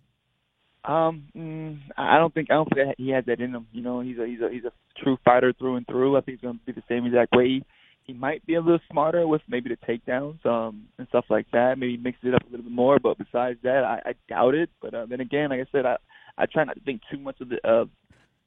Um, 0.85 1.24
mm, 1.36 1.78
I 1.99 2.16
don't 2.16 2.32
think 2.32 2.51
I 2.51 2.55
don't 2.55 2.73
think 2.73 2.95
he 2.97 3.11
has 3.11 3.27
that 3.27 3.40
in 3.40 3.55
him. 3.55 3.66
You 3.73 3.82
know, 3.82 4.01
he's 4.01 4.19
a 4.19 4.27
he's 4.27 4.40
a 4.40 4.49
he's 4.51 4.65
a 4.65 4.73
true 4.97 5.19
fighter 5.27 5.53
through 5.53 5.77
and 5.77 5.86
through. 5.86 6.16
I 6.16 6.23
think 6.23 6.39
he's 6.39 6.43
going 6.47 6.59
to 6.59 6.65
be 6.65 6.73
the 6.73 6.86
same 6.89 7.05
exact 7.05 7.35
way. 7.35 7.62
He, 8.09 8.14
might 8.14 8.44
be 8.47 8.55
a 8.55 8.60
little 8.60 8.80
smarter 8.90 9.28
with 9.28 9.43
maybe 9.48 9.68
the 9.68 9.76
takedowns 9.76 10.44
um, 10.44 10.89
and 10.98 11.06
stuff 11.09 11.26
like 11.30 11.47
that. 11.52 11.78
Maybe 11.78 11.97
mix 11.97 12.18
it 12.22 12.35
up 12.35 12.43
a 12.43 12.51
little 12.51 12.64
bit 12.64 12.72
more. 12.72 12.98
But 12.98 13.18
besides 13.18 13.60
that, 13.62 13.85
I, 13.85 14.10
I 14.10 14.14
doubt 14.28 14.55
it. 14.55 14.70
But 14.82 14.94
uh, 14.94 15.06
then 15.06 15.20
again, 15.20 15.51
like 15.51 15.60
I 15.60 15.66
said, 15.70 15.86
I 15.86 15.98
I 16.36 16.47
try 16.47 16.64
not 16.64 16.74
to 16.74 16.80
think 16.80 17.02
too 17.10 17.18
much 17.18 17.40
of 17.40 17.51
the 17.51 17.59
uh, 17.68 17.85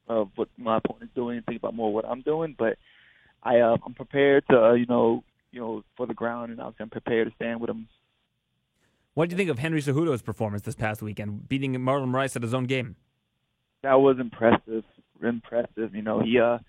of 0.07 0.29
what 0.35 0.49
my 0.57 0.77
opponent's 0.77 1.15
doing 1.15 1.38
and 1.38 1.45
think 1.45 1.59
about 1.59 1.75
more 1.75 1.93
what 1.93 2.05
I'm 2.05 2.21
doing. 2.21 2.55
But 2.57 2.77
I 3.43 3.59
uh, 3.59 3.77
I'm 3.85 3.93
prepared 3.93 4.43
to 4.49 4.61
uh, 4.61 4.73
you 4.73 4.85
know 4.85 5.23
you 5.51 5.61
know 5.61 5.83
for 5.97 6.05
the 6.05 6.13
ground 6.13 6.51
and 6.51 6.59
obviously 6.59 6.83
I'm 6.83 6.89
prepared 6.89 7.29
to 7.29 7.35
stand 7.35 7.61
with 7.61 7.69
him. 7.69 7.88
What 9.13 9.29
do 9.29 9.33
you 9.33 9.38
think 9.38 9.49
of 9.49 9.59
Henry 9.59 9.81
Cejudo's 9.81 10.21
performance 10.21 10.63
this 10.63 10.75
past 10.75 11.01
weekend, 11.01 11.49
beating 11.49 11.73
Marlon 11.73 12.11
Moraes 12.11 12.35
at 12.35 12.43
his 12.43 12.53
own 12.53 12.63
game? 12.63 12.95
That 13.83 13.99
was 13.99 14.17
impressive, 14.19 14.85
impressive. 15.21 15.93
You 15.93 16.01
know 16.01 16.21
he 16.21 16.39
uh 16.39 16.59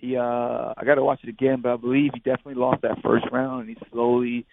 he 0.00 0.16
uh 0.16 0.74
I 0.76 0.84
got 0.84 0.96
to 0.96 1.04
watch 1.04 1.20
it 1.22 1.28
again, 1.28 1.60
but 1.62 1.72
I 1.72 1.76
believe 1.76 2.12
he 2.14 2.20
definitely 2.20 2.54
lost 2.54 2.82
that 2.82 3.02
first 3.02 3.26
round 3.30 3.68
and 3.68 3.70
he 3.70 3.76
slowly 3.92 4.46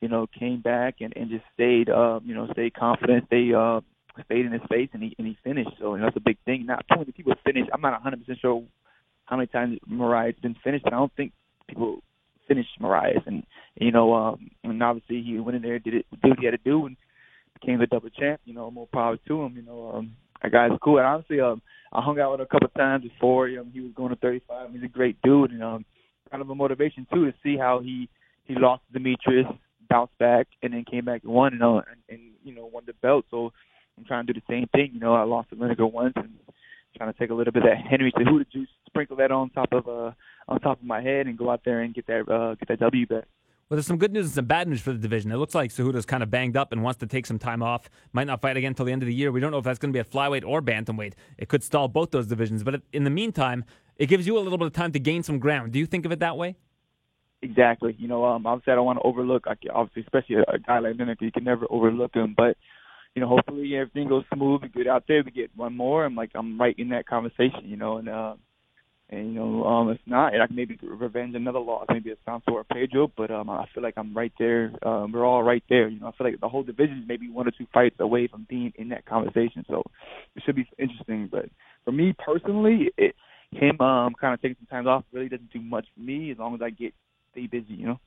you 0.00 0.08
know 0.08 0.26
came 0.26 0.60
back 0.60 0.96
and 1.00 1.12
and 1.16 1.30
just 1.30 1.44
stayed 1.54 1.88
uh 1.88 2.20
you 2.24 2.34
know 2.34 2.48
stayed 2.52 2.74
confident, 2.74 3.26
stay 3.26 3.52
uh 3.54 3.80
stayed 4.24 4.46
in 4.46 4.52
his 4.52 4.62
face 4.70 4.88
and 4.92 5.02
he 5.02 5.14
and 5.18 5.26
he 5.26 5.36
finished. 5.44 5.70
So 5.78 5.94
you 5.94 6.00
know, 6.00 6.06
that's 6.06 6.16
a 6.16 6.20
big 6.20 6.38
thing. 6.44 6.66
Not 6.66 6.84
too 6.88 6.98
many 6.98 7.12
people 7.12 7.34
finish. 7.44 7.66
I'm 7.72 7.80
not 7.80 7.92
100 7.92 8.20
percent 8.20 8.38
sure 8.40 8.64
how 9.26 9.36
many 9.36 9.48
times 9.48 9.78
Moraes 9.90 10.40
been 10.40 10.56
finished, 10.62 10.84
but 10.84 10.92
I 10.92 10.96
don't 10.96 11.14
think 11.14 11.32
people 11.68 12.00
finish 12.48 12.66
Moraes. 12.80 13.26
And 13.26 13.44
you 13.78 13.92
know, 13.92 14.14
um, 14.14 14.50
and 14.64 14.82
obviously 14.82 15.22
he 15.22 15.38
went 15.38 15.56
in 15.56 15.62
there, 15.62 15.78
did 15.78 15.94
it, 15.94 16.06
did 16.22 16.30
what 16.30 16.38
he 16.38 16.46
had 16.46 16.52
to 16.52 16.58
do, 16.58 16.86
and 16.86 16.96
became 17.60 17.78
the 17.78 17.86
double 17.86 18.10
champ. 18.10 18.40
You 18.44 18.54
know, 18.54 18.70
more 18.70 18.88
power 18.92 19.16
to 19.28 19.42
him. 19.42 19.56
You 19.56 19.62
know, 19.62 19.92
um, 19.94 20.16
that 20.42 20.52
guy's 20.52 20.70
cool. 20.82 20.98
And 20.98 21.06
honestly, 21.06 21.40
um, 21.40 21.62
I 21.92 22.02
hung 22.02 22.18
out 22.20 22.32
with 22.32 22.40
him 22.40 22.46
a 22.50 22.52
couple 22.52 22.68
times 22.76 23.04
before. 23.04 23.48
Know, 23.48 23.66
he 23.72 23.80
was 23.80 23.92
going 23.94 24.10
to 24.10 24.16
35. 24.16 24.72
He's 24.72 24.82
a 24.82 24.88
great 24.88 25.16
dude, 25.22 25.52
and 25.52 25.62
um, 25.62 25.84
kind 26.30 26.42
of 26.42 26.50
a 26.50 26.54
motivation 26.54 27.06
too 27.12 27.26
to 27.26 27.34
see 27.42 27.56
how 27.56 27.80
he 27.80 28.08
he 28.44 28.54
lost 28.54 28.82
Demetrious, 28.94 29.52
bounced 29.88 30.16
back, 30.18 30.46
and 30.62 30.72
then 30.72 30.84
came 30.84 31.04
back 31.04 31.22
and 31.24 31.32
won. 31.32 31.52
You 31.52 31.58
know, 31.58 31.78
and, 31.78 32.00
and 32.08 32.20
you 32.44 32.54
know 32.54 32.66
won 32.66 32.84
the 32.86 32.92
belt. 32.94 33.24
So 33.30 33.52
I'm 33.96 34.04
trying 34.04 34.26
to 34.26 34.32
do 34.32 34.40
the 34.40 34.52
same 34.52 34.66
thing. 34.72 34.90
You 34.94 35.00
know, 35.00 35.14
I 35.14 35.22
lost 35.24 35.50
to 35.50 35.56
Lineker 35.56 35.90
once, 35.90 36.14
and 36.16 36.34
trying 36.96 37.12
to 37.12 37.18
take 37.18 37.30
a 37.30 37.34
little 37.34 37.52
bit 37.52 37.62
of 37.62 37.68
that 37.68 37.86
Henry 37.90 38.12
Cejudo 38.12 38.50
juice, 38.50 38.68
sprinkle 38.86 39.16
that 39.16 39.30
on 39.30 39.50
top 39.50 39.72
of 39.72 39.88
uh 39.88 40.12
on 40.48 40.60
top 40.60 40.80
of 40.80 40.86
my 40.86 41.00
head, 41.00 41.26
and 41.26 41.38
go 41.38 41.50
out 41.50 41.62
there 41.64 41.80
and 41.80 41.94
get 41.94 42.06
that 42.06 42.28
uh, 42.28 42.54
get 42.54 42.68
that 42.68 42.80
W 42.80 43.06
back. 43.06 43.24
Well, 43.68 43.76
there's 43.76 43.86
some 43.86 43.98
good 43.98 44.12
news 44.12 44.26
and 44.26 44.34
some 44.34 44.44
bad 44.44 44.68
news 44.68 44.80
for 44.80 44.92
the 44.92 44.98
division. 44.98 45.32
It 45.32 45.38
looks 45.38 45.54
like 45.54 45.72
Cejudo's 45.72 46.06
kind 46.06 46.22
of 46.22 46.30
banged 46.30 46.56
up 46.56 46.70
and 46.70 46.84
wants 46.84 47.00
to 47.00 47.06
take 47.06 47.26
some 47.26 47.38
time 47.38 47.64
off. 47.64 47.90
Might 48.12 48.28
not 48.28 48.40
fight 48.40 48.56
again 48.56 48.68
until 48.68 48.86
the 48.86 48.92
end 48.92 49.02
of 49.02 49.08
the 49.08 49.14
year. 49.14 49.32
We 49.32 49.40
don't 49.40 49.50
know 49.50 49.58
if 49.58 49.64
that's 49.64 49.80
going 49.80 49.92
to 49.92 49.96
be 49.96 49.98
at 49.98 50.08
flyweight 50.08 50.44
or 50.46 50.62
bantamweight. 50.62 51.14
It 51.36 51.48
could 51.48 51.64
stall 51.64 51.88
both 51.88 52.12
those 52.12 52.28
divisions. 52.28 52.62
But 52.62 52.82
in 52.92 53.02
the 53.02 53.10
meantime, 53.10 53.64
it 53.96 54.06
gives 54.06 54.24
you 54.24 54.38
a 54.38 54.40
little 54.40 54.56
bit 54.56 54.66
of 54.66 54.72
time 54.72 54.92
to 54.92 55.00
gain 55.00 55.24
some 55.24 55.40
ground. 55.40 55.72
Do 55.72 55.80
you 55.80 55.86
think 55.86 56.06
of 56.06 56.12
it 56.12 56.20
that 56.20 56.36
way? 56.36 56.54
Exactly. 57.42 57.96
You 57.98 58.06
know, 58.06 58.24
um, 58.24 58.46
obviously 58.46 58.72
I 58.72 58.76
don't 58.76 58.86
want 58.86 59.00
to 59.00 59.02
overlook. 59.02 59.46
Obviously, 59.48 60.02
especially 60.02 60.36
a 60.36 60.58
guy 60.64 60.78
like 60.78 60.94
Lineker, 60.94 61.22
you 61.22 61.32
can 61.32 61.42
never 61.42 61.66
overlook 61.68 62.14
him. 62.14 62.34
But 62.36 62.56
you 63.16 63.22
know, 63.22 63.28
hopefully 63.28 63.74
everything 63.74 64.08
goes 64.08 64.24
smooth. 64.32 64.62
We 64.62 64.68
get 64.68 64.86
out 64.86 65.04
there, 65.08 65.24
we 65.24 65.32
get 65.32 65.50
one 65.56 65.76
more. 65.76 66.04
I'm 66.04 66.14
like, 66.14 66.30
I'm 66.36 66.60
right 66.60 66.74
in 66.78 66.90
that 66.90 67.06
conversation, 67.06 67.62
you 67.64 67.76
know, 67.76 67.96
and 67.96 68.08
uh, 68.08 68.34
and 69.08 69.34
you 69.34 69.38
know, 69.38 69.64
um, 69.64 69.90
if 69.90 69.98
not, 70.04 70.34
I 70.34 70.46
can 70.46 70.56
maybe 70.56 70.76
revenge 70.82 71.36
another 71.36 71.60
loss, 71.60 71.86
maybe 71.88 72.10
a 72.10 72.16
Santos 72.24 72.52
or 72.52 72.64
Pedro. 72.64 73.10
But 73.16 73.30
um, 73.30 73.48
I 73.48 73.66
feel 73.72 73.82
like 73.82 73.94
I'm 73.96 74.14
right 74.14 74.32
there. 74.38 74.72
Um, 74.82 75.12
we're 75.12 75.24
all 75.24 75.44
right 75.44 75.62
there. 75.68 75.88
You 75.88 76.00
know, 76.00 76.08
I 76.08 76.12
feel 76.16 76.26
like 76.26 76.40
the 76.40 76.48
whole 76.48 76.64
division 76.64 76.98
is 76.98 77.04
maybe 77.08 77.30
one 77.30 77.46
or 77.46 77.52
two 77.52 77.66
fights 77.72 77.96
away 78.00 78.26
from 78.26 78.46
being 78.48 78.72
in 78.76 78.88
that 78.88 79.06
conversation. 79.06 79.64
So 79.68 79.84
it 80.34 80.42
should 80.44 80.56
be 80.56 80.68
interesting. 80.76 81.28
But 81.30 81.46
for 81.84 81.92
me 81.92 82.14
personally, 82.18 82.90
it, 82.96 83.14
him 83.52 83.80
um 83.80 84.14
kind 84.20 84.34
of 84.34 84.42
taking 84.42 84.56
some 84.58 84.66
time 84.66 84.88
off 84.88 85.04
really 85.12 85.28
doesn't 85.28 85.52
do 85.52 85.60
much 85.60 85.86
for 85.94 86.00
me 86.00 86.32
as 86.32 86.38
long 86.38 86.56
as 86.56 86.60
I 86.62 86.70
get 86.70 86.92
stay 87.30 87.46
busy. 87.46 87.74
You 87.74 87.86
know. 87.86 88.00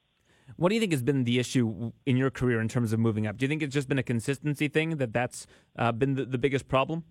What 0.58 0.70
do 0.70 0.76
you 0.76 0.82
think 0.82 0.92
has 0.92 1.04
been 1.04 1.24
the 1.24 1.40
issue 1.40 1.92
in 2.06 2.18
your 2.18 2.30
career 2.30 2.60
in 2.60 2.68
terms 2.68 2.92
of 2.92 3.00
moving 3.00 3.26
up? 3.26 3.38
Do 3.38 3.46
you 3.46 3.48
think 3.48 3.62
it's 3.62 3.74
just 3.74 3.88
been 3.88 4.00
a 4.00 4.04
consistency 4.04 4.68
thing 4.68 4.98
that 4.98 5.14
that's 5.14 5.48
uh, 5.78 5.92
been 5.92 6.16
the, 6.16 6.26
the 6.26 6.40
biggest 6.40 6.68
problem? 6.68 7.04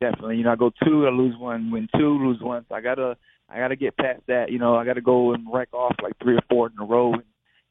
Definitely. 0.00 0.36
You 0.36 0.44
know, 0.44 0.52
I 0.52 0.56
go 0.56 0.70
two, 0.84 1.06
I 1.06 1.10
lose 1.10 1.34
one, 1.38 1.70
win 1.70 1.88
two, 1.96 2.18
lose 2.18 2.40
one. 2.40 2.66
So 2.68 2.74
I 2.74 2.80
gotta, 2.80 3.16
I 3.48 3.58
gotta 3.58 3.76
get 3.76 3.96
past 3.96 4.20
that. 4.28 4.50
You 4.50 4.58
know, 4.58 4.76
I 4.76 4.84
gotta 4.84 5.00
go 5.00 5.32
and 5.32 5.46
wreck 5.50 5.72
off 5.72 5.94
like 6.02 6.12
three 6.22 6.36
or 6.36 6.42
four 6.50 6.66
in 6.66 6.78
a 6.78 6.84
row 6.84 7.14
and 7.14 7.22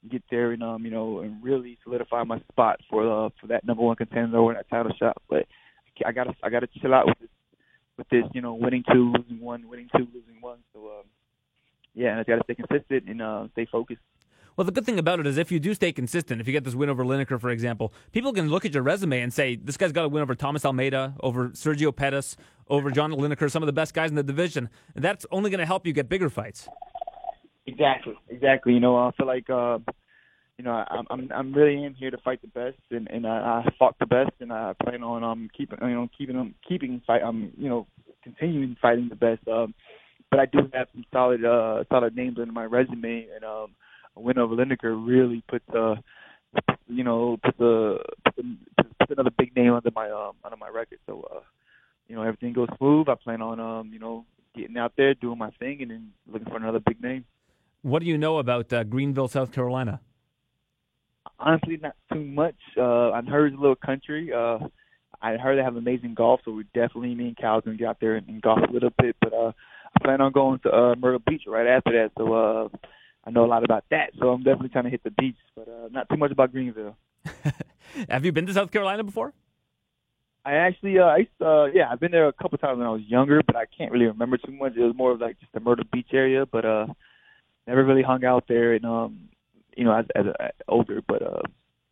get 0.10 0.24
there 0.32 0.52
and 0.52 0.64
um, 0.64 0.86
you 0.86 0.92
know, 0.92 1.20
and 1.20 1.44
really 1.44 1.78
solidify 1.84 2.24
my 2.24 2.40
spot 2.52 2.80
for 2.90 3.26
uh 3.26 3.30
for 3.40 3.48
that 3.48 3.66
number 3.66 3.84
one 3.84 3.96
contender 3.96 4.38
or 4.38 4.54
that 4.54 4.70
title 4.70 4.92
shot. 4.98 5.18
But 5.30 5.46
I 6.06 6.12
gotta, 6.12 6.34
I 6.44 6.50
gotta 6.50 6.68
chill 6.82 6.94
out 6.94 7.06
with 7.06 7.20
this, 7.20 7.30
with 7.98 8.10
this. 8.10 8.24
You 8.34 8.42
know, 8.42 8.56
winning 8.56 8.84
two, 8.92 9.14
losing 9.16 9.40
one, 9.40 9.68
winning 9.70 9.90
two, 9.96 10.08
losing 10.14 10.42
one. 10.42 10.58
So 10.74 10.80
um, 10.86 11.06
yeah, 11.94 12.12
and 12.12 12.20
I 12.20 12.24
gotta 12.24 12.44
stay 12.44 12.56
consistent 12.56 13.08
and 13.08 13.22
uh, 13.22 13.48
stay 13.54 13.68
focused. 13.72 14.02
Well, 14.58 14.64
the 14.64 14.72
good 14.72 14.86
thing 14.86 15.00
about 15.00 15.20
it 15.20 15.28
is 15.28 15.38
if 15.38 15.52
you 15.52 15.60
do 15.60 15.74
stay 15.74 15.92
consistent, 15.92 16.40
if 16.40 16.48
you 16.48 16.54
get 16.54 16.64
this 16.64 16.76
win 16.76 16.90
over 16.90 17.04
Lineker, 17.04 17.40
for 17.42 17.50
example, 17.50 17.94
people 18.14 18.32
can 18.32 18.48
look 18.48 18.64
at 18.64 18.74
your 18.74 18.84
resume 18.84 19.20
and 19.20 19.34
say, 19.34 19.58
this 19.58 19.76
guy's 19.76 19.92
got 19.92 20.06
a 20.06 20.10
win 20.10 20.22
over 20.22 20.34
Thomas 20.34 20.64
Almeida, 20.64 21.14
over 21.20 21.50
Sergio 21.50 21.94
Pettis, 21.94 22.38
over 22.70 22.90
John 22.90 23.12
Lineker, 23.12 23.52
some 23.52 23.62
of 23.62 23.68
the 23.68 23.74
best 23.74 23.94
guys 23.94 24.10
in 24.10 24.16
the 24.16 24.24
division. 24.24 24.70
And 24.96 25.04
that's 25.04 25.26
only 25.30 25.50
going 25.50 25.60
to 25.60 25.66
help 25.66 25.86
you 25.86 25.92
get 25.92 26.08
bigger 26.08 26.30
fights. 26.30 26.70
Exactly, 27.68 28.14
exactly. 28.30 28.74
You 28.74 28.80
know, 28.80 28.96
I 28.96 29.12
feel 29.18 29.28
like 29.28 29.50
uh, 29.50 29.80
you 30.58 30.64
know 30.64 30.72
I'm 30.72 31.06
I'm 31.10 31.32
I'm 31.34 31.54
really 31.54 31.84
in 31.84 31.94
here 31.96 32.12
to 32.12 32.18
fight 32.20 32.42
the 32.42 32.48
best, 32.48 32.78
and 32.92 33.10
and 33.10 33.26
I, 33.26 33.64
I 33.66 33.70
fought 33.78 33.98
the 34.00 34.06
best, 34.06 34.32
and 34.40 34.54
I 34.54 34.74
plan 34.84 35.04
on 35.04 35.24
um 35.24 35.50
keeping 35.58 35.80
you 35.82 35.96
know 35.96 36.08
keeping 36.16 36.38
them 36.38 36.54
keeping 36.68 37.02
fight 37.08 37.24
um 37.24 37.52
you 37.58 37.68
know 37.68 37.88
continuing 38.24 38.78
fighting 38.80 39.10
the 39.10 39.16
best. 39.16 39.48
Um, 39.48 39.74
but 40.30 40.40
I 40.40 40.46
do 40.46 40.60
have 40.74 40.88
some 40.94 41.06
solid 41.12 41.44
uh 41.44 41.84
solid 41.90 42.16
names 42.16 42.38
on 42.40 42.54
my 42.54 42.66
resume, 42.66 43.28
and 43.36 43.44
um 43.44 43.72
a 44.16 44.22
win 44.22 44.38
over 44.38 44.56
Lineker 44.56 45.06
really 45.06 45.44
put 45.48 45.64
the 45.72 45.96
you 46.88 47.04
know 47.04 47.38
put 47.44 47.58
the 47.58 48.00
put, 48.26 48.46
put 49.00 49.10
another 49.10 49.32
big 49.38 49.56
name 49.56 49.74
under 49.74 49.92
my 49.96 50.10
um 50.10 50.34
under 50.44 50.58
my 50.58 50.70
record. 50.70 51.00
So 51.06 51.28
uh 51.34 51.40
you 52.08 52.16
know 52.16 52.22
everything 52.22 52.54
goes 52.54 52.70
smooth. 52.78 53.10
I 53.10 53.16
plan 53.16 53.42
on 53.42 53.60
um 53.60 53.92
you 53.94 54.00
know 54.00 54.26
getting 54.56 54.78
out 54.78 54.94
there 54.98 55.14
doing 55.14 55.38
my 55.38 55.52
thing, 55.52 55.82
and 55.82 55.92
then 55.92 56.12
looking 56.32 56.48
for 56.48 56.58
another 56.58 56.80
big 56.80 57.02
name. 57.02 57.26
What 57.82 58.00
do 58.00 58.08
you 58.08 58.18
know 58.18 58.38
about 58.40 58.72
uh, 58.74 58.84
Greenville, 58.84 59.28
South 59.28 59.52
Carolina? 59.52 60.02
Honestly, 61.38 61.78
not 61.78 61.96
too 62.12 62.24
much. 62.24 62.56
Uh, 62.78 63.12
I 63.12 63.22
heard 63.22 63.52
it's 63.52 63.58
a 63.58 63.62
little 63.62 63.76
country. 63.76 64.32
Uh, 64.34 64.60
I 65.22 65.38
heard 65.38 65.58
they 65.58 65.64
have 65.64 65.76
amazing 65.76 66.14
golf, 66.14 66.42
so 66.46 66.52
we 66.52 66.64
definitely 66.74 67.14
me 67.16 67.28
and 67.28 67.38
Cal 67.38 67.62
gonna 67.62 67.78
get 67.78 67.88
out 67.88 67.98
there 68.00 68.16
and, 68.16 68.28
and 68.28 68.42
golf 68.42 68.60
a 68.68 68.72
little 68.72 68.92
bit. 69.02 69.16
But 69.22 69.34
uh, 69.34 69.52
I 69.96 70.04
plan 70.04 70.22
on 70.22 70.32
going 70.32 70.60
to 70.60 70.74
uh, 70.74 70.96
Myrtle 70.96 71.22
Beach 71.26 71.44
right 71.48 71.68
after 71.68 71.92
that, 71.92 72.12
so 72.18 72.34
uh, 72.34 72.70
I 73.26 73.32
know 73.32 73.46
a 73.46 73.48
lot 73.48 73.64
about 73.64 73.86
that. 73.90 74.12
So 74.20 74.30
I'm 74.30 74.44
definitely 74.44 74.70
trying 74.70 74.84
to 74.86 74.90
hit 74.90 75.04
the 75.04 75.12
beach, 75.12 75.38
but 75.56 75.68
uh, 75.68 75.90
not 75.92 76.08
too 76.10 76.18
much 76.18 76.32
about 76.32 76.52
Greenville. 76.52 76.96
Have 78.10 78.26
you 78.26 78.32
been 78.32 78.46
to 78.46 78.54
South 78.54 78.72
Carolina 78.72 79.04
before? 79.04 79.34
I 80.46 80.54
actually, 80.54 81.00
uh, 81.00 81.06
I 81.06 81.18
used 81.18 81.32
to, 81.40 81.48
uh, 81.48 81.66
yeah, 81.66 81.90
I've 81.92 82.00
been 82.00 82.12
there 82.12 82.28
a 82.28 82.34
couple 82.34 82.58
times 82.60 82.78
when 82.78 82.86
I 82.86 82.92
was 82.92 83.02
younger, 83.08 83.42
but 83.46 83.56
I 83.56 83.66
can't 83.66 83.92
really 83.92 84.06
remember 84.06 84.38
too 84.38 84.52
much. 84.52 84.74
It 84.76 84.82
was 84.82 84.96
more 84.96 85.12
of 85.12 85.20
like 85.20 85.40
just 85.40 85.52
the 85.54 85.60
Myrtle 85.60 85.86
Beach 85.92 86.10
area, 86.14 86.46
but 86.46 86.66
uh, 86.66 86.86
never 87.66 87.84
really 87.84 88.04
hung 88.04 88.24
out 88.24 88.44
there, 88.48 88.74
and 88.74 88.86
um, 88.86 89.30
you 89.76 89.86
know, 89.86 89.94
as, 89.98 90.06
as, 90.16 90.26
as 90.40 90.52
older. 90.68 91.02
But 91.08 91.24
uh, 91.24 91.42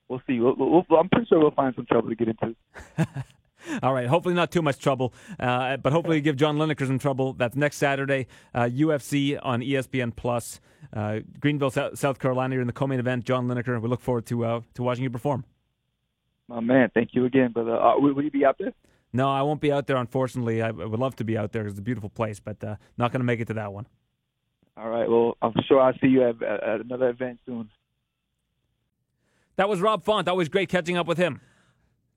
we'll 0.07 0.21
see. 0.27 0.39
We'll, 0.39 0.55
we'll, 0.55 0.85
I'm 0.99 1.09
pretty 1.09 1.25
sure 1.27 1.39
we'll 1.39 1.49
find 1.49 1.73
some 1.75 1.87
trouble 1.87 2.09
to 2.09 2.15
get 2.15 2.27
into. 2.27 2.55
All 3.81 3.93
right, 3.93 4.07
hopefully 4.07 4.35
not 4.35 4.51
too 4.51 4.61
much 4.61 4.79
trouble, 4.79 5.13
uh, 5.39 5.77
but 5.77 5.93
hopefully 5.93 6.21
give 6.21 6.35
John 6.35 6.57
Lineker 6.57 6.85
some 6.85 6.99
trouble. 6.99 7.33
That's 7.33 7.55
next 7.55 7.77
Saturday, 7.77 8.27
uh, 8.53 8.63
UFC 8.63 9.39
on 9.41 9.61
ESPN 9.61 10.15
Plus, 10.15 10.59
uh, 10.93 11.19
Greenville, 11.39 11.71
South 11.71 12.19
Carolina. 12.19 12.55
You're 12.55 12.61
in 12.61 12.67
the 12.67 12.73
co-main 12.73 12.99
event. 12.99 13.25
John 13.25 13.47
Lineker. 13.47 13.81
We 13.81 13.89
look 13.89 14.01
forward 14.01 14.25
to 14.27 14.45
uh, 14.45 14.61
to 14.73 14.83
watching 14.83 15.03
you 15.03 15.09
perform. 15.09 15.45
My 16.47 16.59
man, 16.59 16.91
thank 16.93 17.09
you 17.13 17.25
again, 17.25 17.51
brother. 17.51 17.79
Uh, 17.79 17.97
will, 17.99 18.13
will 18.13 18.23
you 18.23 18.31
be 18.31 18.45
out 18.45 18.57
there? 18.59 18.73
No, 19.13 19.29
I 19.29 19.41
won't 19.43 19.61
be 19.61 19.71
out 19.71 19.87
there. 19.87 19.97
Unfortunately, 19.97 20.61
I 20.61 20.71
would 20.71 20.99
love 20.99 21.15
to 21.17 21.23
be 21.23 21.37
out 21.37 21.51
there. 21.51 21.67
It's 21.67 21.79
a 21.79 21.81
beautiful 21.81 22.09
place, 22.09 22.39
but 22.39 22.63
uh, 22.63 22.75
not 22.97 23.11
going 23.11 23.21
to 23.21 23.25
make 23.25 23.39
it 23.39 23.47
to 23.47 23.53
that 23.53 23.71
one. 23.71 23.87
All 24.75 24.89
right. 24.89 25.07
Well, 25.07 25.37
I'm 25.41 25.53
sure 25.67 25.79
I'll 25.79 25.93
see 26.01 26.07
you 26.07 26.27
at, 26.27 26.41
at 26.41 26.81
another 26.81 27.09
event 27.09 27.39
soon. 27.45 27.69
That 29.55 29.69
was 29.69 29.81
Rob 29.81 30.03
Font. 30.03 30.27
Always 30.27 30.49
great 30.49 30.69
catching 30.69 30.97
up 30.97 31.05
with 31.05 31.19
him. 31.19 31.41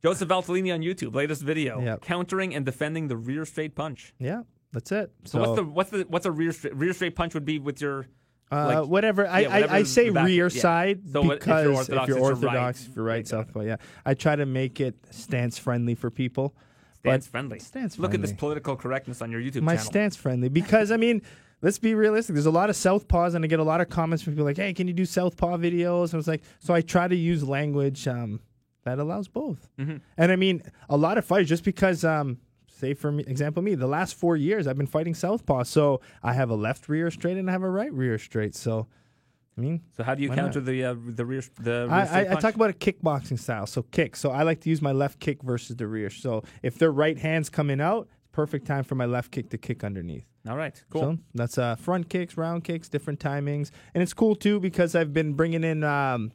Joseph 0.02 0.28
Valtellini 0.28 0.72
on 0.72 0.80
YouTube, 0.80 1.14
latest 1.14 1.42
video, 1.42 1.80
Yep. 1.80 2.02
countering 2.02 2.54
and 2.54 2.64
defending 2.64 3.08
the 3.08 3.16
rear 3.16 3.44
straight 3.44 3.74
punch. 3.74 4.14
Yeah, 4.18 4.42
that's 4.72 4.92
it. 4.92 5.10
So, 5.24 5.40
what's 5.40 5.56
the 5.56 5.64
what's 5.64 5.90
the 5.90 6.02
what's 6.08 6.26
a 6.26 6.30
rear 6.32 6.52
straight, 6.52 6.76
rear 6.76 6.92
straight 6.92 7.16
punch 7.16 7.34
would 7.34 7.44
be 7.44 7.58
with 7.58 7.80
your 7.80 8.06
Uh, 8.52 8.66
like- 8.82 8.88
whatever. 8.88 9.26
I, 9.26 9.40
yeah, 9.40 9.48
whatever 9.48 9.72
I, 9.72 9.76
I 9.78 9.82
say 9.82 10.10
back- 10.10 10.26
rear 10.26 10.44
yeah. 10.48 10.60
side 10.60 11.00
So 11.10 11.22
what- 11.22 11.32
if 11.34 11.40
because 11.40 11.64
you're 11.64 11.74
Orthodox, 11.74 12.02
if 12.02 12.08
you're 12.08 12.24
orthodox, 12.24 12.54
right. 12.54 12.88
if 12.90 12.96
you're 12.96 13.04
right, 13.04 13.10
Right, 13.12 13.16
got 13.16 13.20
it. 13.20 13.28
southpaw. 13.46 13.60
Yeah, 13.62 13.76
I 14.04 14.14
try 14.14 14.36
to 14.36 14.46
make 14.46 14.80
it 14.80 14.94
stance 15.10 15.58
friendly 15.58 15.94
for 15.96 16.10
people. 16.10 16.54
stance 17.00 17.26
friendly? 17.26 17.58
Stance 17.58 17.96
friendly 17.96 18.06
Look 18.08 18.14
at 18.14 18.20
this 18.22 18.32
political 18.32 18.76
correctness 18.76 19.20
on 19.22 19.30
your 19.32 19.40
YouTube 19.40 19.62
My 19.62 19.74
channel. 19.76 19.86
stance 19.90 20.16
friendly 20.16 20.48
because 20.48 20.90
I 20.92 20.96
mean, 20.96 21.22
let's 21.62 21.78
be 21.78 21.94
realistic. 21.94 22.34
There's 22.34 22.46
a 22.46 22.50
lot 22.50 22.68
of 22.70 22.76
southpaws, 22.76 23.34
and 23.34 23.44
I 23.44 23.48
get 23.48 23.58
a 23.60 23.64
lot 23.64 23.80
of 23.80 23.88
comments 23.88 24.22
from 24.22 24.34
people 24.34 24.44
like, 24.44 24.56
"Hey, 24.58 24.72
can 24.74 24.86
you 24.88 24.92
do 24.94 25.04
southpaw 25.04 25.56
videos?" 25.56 26.06
And 26.06 26.14
I 26.14 26.16
was 26.18 26.28
like, 26.28 26.42
so 26.60 26.72
I 26.74 26.80
try 26.82 27.08
to 27.08 27.16
use 27.16 27.42
language 27.42 28.06
um, 28.08 28.40
that 28.86 28.98
allows 28.98 29.28
both. 29.28 29.68
Mm-hmm. 29.78 29.96
And 30.16 30.32
I 30.32 30.36
mean, 30.36 30.62
a 30.88 30.96
lot 30.96 31.18
of 31.18 31.24
fighters 31.24 31.48
just 31.48 31.64
because. 31.64 32.04
Um, 32.04 32.38
Say 32.78 32.92
for 32.92 33.10
me, 33.10 33.24
example, 33.26 33.62
me. 33.62 33.74
The 33.74 33.86
last 33.86 34.16
four 34.16 34.36
years, 34.36 34.66
I've 34.66 34.76
been 34.76 34.86
fighting 34.86 35.14
southpaw, 35.14 35.62
so 35.62 36.02
I 36.22 36.34
have 36.34 36.50
a 36.50 36.54
left 36.54 36.90
rear 36.90 37.10
straight 37.10 37.38
and 37.38 37.48
I 37.48 37.52
have 37.52 37.62
a 37.62 37.70
right 37.70 37.90
rear 37.90 38.18
straight. 38.18 38.54
So, 38.54 38.86
I 39.56 39.60
mean, 39.62 39.80
so 39.96 40.04
how 40.04 40.14
do 40.14 40.22
you 40.22 40.28
counter 40.28 40.60
the 40.60 40.84
uh, 40.84 40.94
the 41.06 41.24
rear 41.24 41.42
the 41.58 41.86
rear 41.88 41.90
I, 41.90 42.02
I, 42.02 42.32
I 42.32 42.34
talk 42.34 42.54
about 42.54 42.68
a 42.68 42.74
kickboxing 42.74 43.38
style. 43.38 43.66
So 43.66 43.80
kick. 43.80 44.14
So 44.14 44.30
I 44.30 44.42
like 44.42 44.60
to 44.60 44.68
use 44.68 44.82
my 44.82 44.92
left 44.92 45.20
kick 45.20 45.42
versus 45.42 45.76
the 45.76 45.86
rear. 45.86 46.10
So 46.10 46.42
if 46.62 46.76
their 46.76 46.92
right 46.92 47.16
hand's 47.16 47.48
coming 47.48 47.80
out, 47.80 48.08
perfect 48.32 48.66
time 48.66 48.84
for 48.84 48.94
my 48.94 49.06
left 49.06 49.30
kick 49.30 49.48
to 49.50 49.56
kick 49.56 49.82
underneath. 49.82 50.26
All 50.46 50.58
right, 50.58 50.84
cool. 50.90 51.00
So 51.00 51.18
that's 51.34 51.56
uh, 51.56 51.76
front 51.76 52.10
kicks, 52.10 52.36
round 52.36 52.64
kicks, 52.64 52.90
different 52.90 53.20
timings, 53.20 53.70
and 53.94 54.02
it's 54.02 54.12
cool 54.12 54.36
too 54.36 54.60
because 54.60 54.94
I've 54.94 55.14
been 55.14 55.32
bringing 55.32 55.64
in 55.64 55.82
um, 55.82 56.30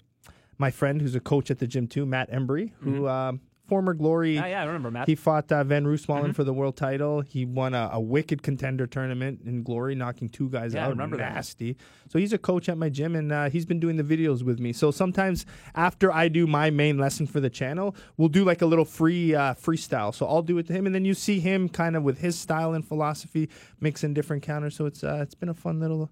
my 0.61 0.71
friend 0.71 1.01
who's 1.01 1.15
a 1.15 1.19
coach 1.19 1.51
at 1.51 1.59
the 1.59 1.67
gym 1.67 1.87
too, 1.87 2.05
Matt 2.05 2.31
Embree, 2.31 2.71
who 2.81 3.07
um, 3.07 3.41
former 3.67 3.93
Glory. 3.93 4.37
Ah, 4.37 4.45
yeah, 4.45 4.61
I 4.61 4.65
remember 4.65 4.91
Matt. 4.91 5.07
He 5.07 5.15
fought 5.15 5.49
uh, 5.51 5.63
Van 5.63 5.85
Roosmalen 5.85 6.21
Mm-hmm. 6.23 6.31
for 6.33 6.43
the 6.43 6.53
world 6.53 6.75
title. 6.75 7.21
He 7.21 7.45
won 7.45 7.73
a, 7.73 7.89
a 7.93 8.01
wicked 8.01 8.43
contender 8.43 8.85
tournament 8.85 9.39
in 9.45 9.63
Glory, 9.63 9.95
knocking 9.95 10.27
two 10.29 10.49
guys 10.49 10.73
Yeah, 10.73 10.81
I 10.81 10.85
out. 10.85 10.89
remember 10.91 11.15
that. 11.17 11.33
nasty. 11.35 11.77
So 12.09 12.19
he's 12.19 12.33
a 12.33 12.37
coach 12.37 12.67
at 12.67 12.77
my 12.77 12.89
gym, 12.89 13.15
and 13.15 13.31
uh, 13.31 13.49
he's 13.49 13.65
been 13.65 13.79
doing 13.79 13.95
the 13.95 14.03
videos 14.03 14.43
with 14.43 14.59
me. 14.59 14.73
So 14.73 14.91
sometimes 14.91 15.45
after 15.73 16.11
I 16.11 16.27
do 16.27 16.45
my 16.47 16.69
main 16.69 16.97
lesson 16.97 17.25
for 17.27 17.39
the 17.39 17.49
channel, 17.49 17.95
we'll 18.17 18.27
do 18.39 18.43
like 18.43 18.61
a 18.61 18.65
little 18.65 18.83
free 18.85 19.33
uh, 19.33 19.53
freestyle. 19.55 20.13
So 20.13 20.25
I'll 20.27 20.43
do 20.43 20.57
it 20.57 20.67
to 20.67 20.73
him, 20.73 20.85
and 20.85 20.93
then 20.93 21.05
you 21.05 21.13
see 21.13 21.39
him 21.39 21.69
kind 21.69 21.95
of 21.95 22.03
with 22.03 22.17
his 22.19 22.37
style 22.37 22.73
and 22.73 22.85
philosophy 22.85 23.49
mixing 23.79 24.13
different 24.13 24.43
counters. 24.43 24.75
So 24.75 24.85
it's 24.85 25.01
uh, 25.03 25.19
it's 25.21 25.35
been 25.35 25.49
a 25.49 25.53
fun 25.65 25.79
little 25.79 26.11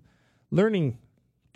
learning 0.51 0.97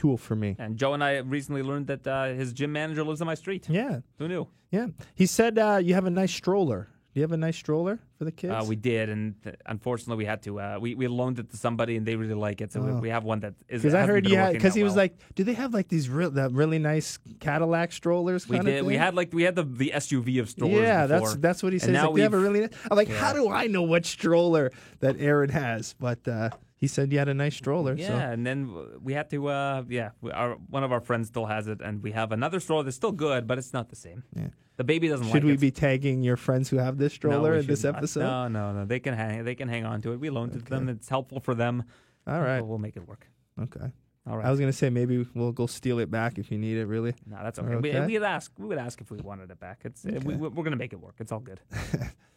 tool 0.03 0.17
for 0.17 0.35
me. 0.35 0.49
and 0.59 0.75
Joe 0.81 0.93
and 0.93 1.03
I 1.03 1.11
recently 1.37 1.63
learned 1.63 1.87
that 1.87 2.03
uh, 2.05 2.33
his 2.41 2.51
gym 2.53 2.71
manager 2.79 3.03
lives 3.09 3.21
on 3.21 3.27
my 3.27 3.35
street. 3.43 3.63
Yeah, 3.69 3.99
Who 4.19 4.27
knew? 4.27 4.43
yeah. 4.77 4.87
He 5.15 5.25
said 5.37 5.57
uh, 5.57 5.79
you 5.87 5.93
have 5.93 6.05
a 6.05 6.09
nice 6.21 6.33
stroller. 6.33 6.81
Do 7.13 7.19
you 7.19 7.23
have 7.27 7.31
a 7.31 7.37
nice 7.37 7.55
stroller 7.65 7.99
for 8.17 8.25
the 8.25 8.31
kids? 8.31 8.51
Uh, 8.53 8.65
we 8.67 8.75
did, 8.75 9.07
and 9.13 9.35
th- 9.43 9.55
unfortunately, 9.67 10.17
we 10.23 10.25
had 10.33 10.41
to. 10.47 10.51
Uh, 10.59 10.77
we 10.81 10.89
we 11.01 11.05
loaned 11.07 11.37
it 11.37 11.47
to 11.51 11.57
somebody, 11.57 11.93
and 11.95 12.03
they 12.07 12.15
really 12.15 12.33
like 12.47 12.59
it, 12.63 12.71
so 12.73 12.81
we, 12.81 12.89
Oh. 12.91 12.99
we 13.07 13.09
have 13.09 13.23
one 13.23 13.39
that 13.41 13.53
is. 13.69 13.83
Because 13.83 13.93
I 13.93 14.03
heard 14.11 14.27
you 14.27 14.35
had 14.35 14.53
because 14.53 14.73
he 14.73 14.81
was 14.83 14.93
well. 14.93 15.03
like, 15.03 15.13
do 15.35 15.43
they 15.43 15.53
have 15.53 15.71
like 15.75 15.89
these 15.89 16.09
real 16.09 16.31
that 16.31 16.51
really 16.53 16.79
nice 16.79 17.19
Cadillac 17.39 17.91
strollers? 17.91 18.49
We 18.49 18.57
did. 18.59 18.83
We 18.83 18.97
had 18.97 19.13
like 19.13 19.29
we 19.31 19.43
had 19.43 19.55
the 19.55 19.63
the 19.83 19.91
SUV 19.95 20.39
of 20.41 20.49
strollers. 20.49 20.81
Yeah, 20.81 21.05
before. 21.05 21.19
that's 21.29 21.35
that's 21.45 21.61
what 21.63 21.71
he 21.71 21.77
says. 21.79 21.91
now 21.91 22.05
Like, 22.07 22.15
we 22.15 22.21
have 22.21 22.33
a 22.33 22.39
really. 22.39 22.61
Nice, 22.61 22.69
I'm 22.89 22.97
like, 22.97 23.09
Yeah. 23.09 23.19
how 23.23 23.31
do 23.33 23.47
I 23.47 23.67
know 23.67 23.83
what 23.83 24.05
stroller 24.07 24.71
that 25.01 25.15
Aaron 25.19 25.49
has? 25.51 25.93
But 25.99 26.27
uh, 26.27 26.49
he 26.83 26.87
said 26.87 27.13
you 27.13 27.17
had 27.17 27.29
a 27.29 27.33
nice 27.33 27.55
stroller. 27.55 27.95
Yeah, 27.95 28.07
So. 28.09 28.15
and 28.15 28.45
then 28.45 28.75
we 29.01 29.13
had 29.13 29.29
to. 29.29 29.47
Uh, 29.47 29.83
yeah, 29.87 30.09
we, 30.19 30.31
our, 30.31 30.55
one 30.69 30.83
of 30.83 30.91
our 30.91 30.99
friends 30.99 31.29
still 31.29 31.45
has 31.45 31.69
it, 31.69 31.79
and 31.79 32.03
we 32.03 32.11
have 32.11 32.33
another 32.33 32.59
stroller 32.59 32.83
that's 32.83 32.97
still 32.97 33.13
good, 33.13 33.47
but 33.47 33.57
it's 33.57 33.71
not 33.71 33.87
the 33.87 33.95
same. 33.95 34.23
Yeah. 34.35 34.47
The 34.75 34.83
baby 34.83 35.07
doesn't 35.07 35.27
like 35.27 35.33
it. 35.33 35.37
Should 35.37 35.43
like 35.45 35.47
we 35.47 35.53
it. 35.53 35.59
be 35.61 35.71
tagging 35.71 36.23
your 36.23 36.35
friends 36.35 36.67
who 36.69 36.79
have 36.79 36.97
this 36.97 37.13
stroller 37.13 37.53
we 37.53 37.59
in 37.59 37.67
this 37.67 37.85
not. 37.85 37.95
episode? 37.95 38.19
No, 38.23 38.49
no, 38.49 38.73
no. 38.73 38.83
They 38.85 38.99
can 38.99 39.13
hang. 39.13 39.45
They 39.45 39.55
can 39.55 39.69
hang 39.69 39.85
on 39.85 40.01
to 40.01 40.11
it. 40.11 40.19
We 40.19 40.29
loaned 40.29 40.55
it 40.57 40.65
to 40.65 40.69
them. 40.71 40.89
It's 40.89 41.07
helpful 41.07 41.39
for 41.39 41.55
them. 41.55 41.85
All 42.27 42.41
right. 42.41 42.59
We'll, 42.59 42.71
we'll 42.71 42.79
make 42.79 42.97
it 42.97 43.07
work. 43.07 43.27
Okay. 43.61 43.87
All 44.27 44.35
right. 44.37 44.45
I 44.45 44.51
was 44.51 44.59
gonna 44.59 44.73
say 44.73 44.89
maybe 44.89 45.25
we'll 45.33 45.53
go 45.53 45.67
steal 45.67 45.99
it 45.99 46.11
back 46.11 46.37
if 46.37 46.51
you 46.51 46.57
need 46.57 46.77
it. 46.77 46.87
Really. 46.87 47.13
no, 47.25 47.37
that's 47.41 47.59
okay. 47.59 47.77
We, 47.77 47.91
Okay. 47.91 48.05
we'd 48.07 48.23
ask. 48.23 48.51
We 48.57 48.65
would 48.67 48.77
ask 48.77 48.99
if 48.99 49.09
we 49.09 49.19
wanted 49.19 49.51
it 49.51 49.59
back. 49.59 49.81
It's 49.85 50.05
uh, 50.05 50.19
we, 50.25 50.35
we're 50.35 50.63
gonna 50.65 50.75
make 50.75 50.91
it 50.91 50.99
work. 50.99 51.15
It's 51.19 51.31
all 51.31 51.39
good. 51.39 51.61